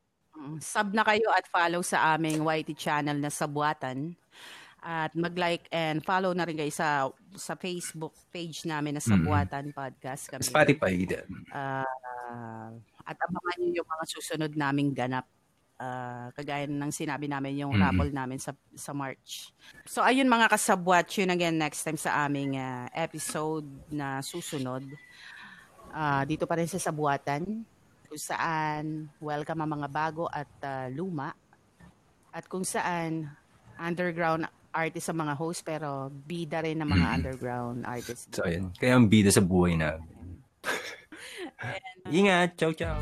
[0.42, 4.18] Mm, Sub na kayo at follow sa aming YT channel na Sabuatan.
[4.82, 7.06] At mag-like and follow na rin kayo sa
[7.38, 10.26] sa Facebook page namin na Sabuatan Podcast.
[10.26, 10.42] Kami.
[10.42, 11.46] Spotify din.
[11.54, 11.86] Ah,
[13.06, 15.30] at abangan nyo yung mga susunod naming ganap.
[15.78, 17.78] Ah, kagaya ng sinabi namin yung Mhm.
[17.78, 19.54] raffle namin sa sa March.
[19.86, 24.82] So ayun mga kasabwat, tune again next time sa aming ah, episode na susunod.
[25.94, 27.62] Ah, dito pa rin sa Sabuatan
[28.12, 31.32] kung saan welcome ang mga bago at ah, luma
[32.28, 33.24] at kung saan
[33.80, 37.16] underground artist sa mga host pero bida rin ng mga Mhm.
[37.16, 38.28] underground artists.
[38.36, 38.68] So, yun.
[38.76, 40.44] Kaya ang bida sa buhay namin.
[42.12, 42.60] Ingat.
[42.60, 43.00] Ciao, ciao.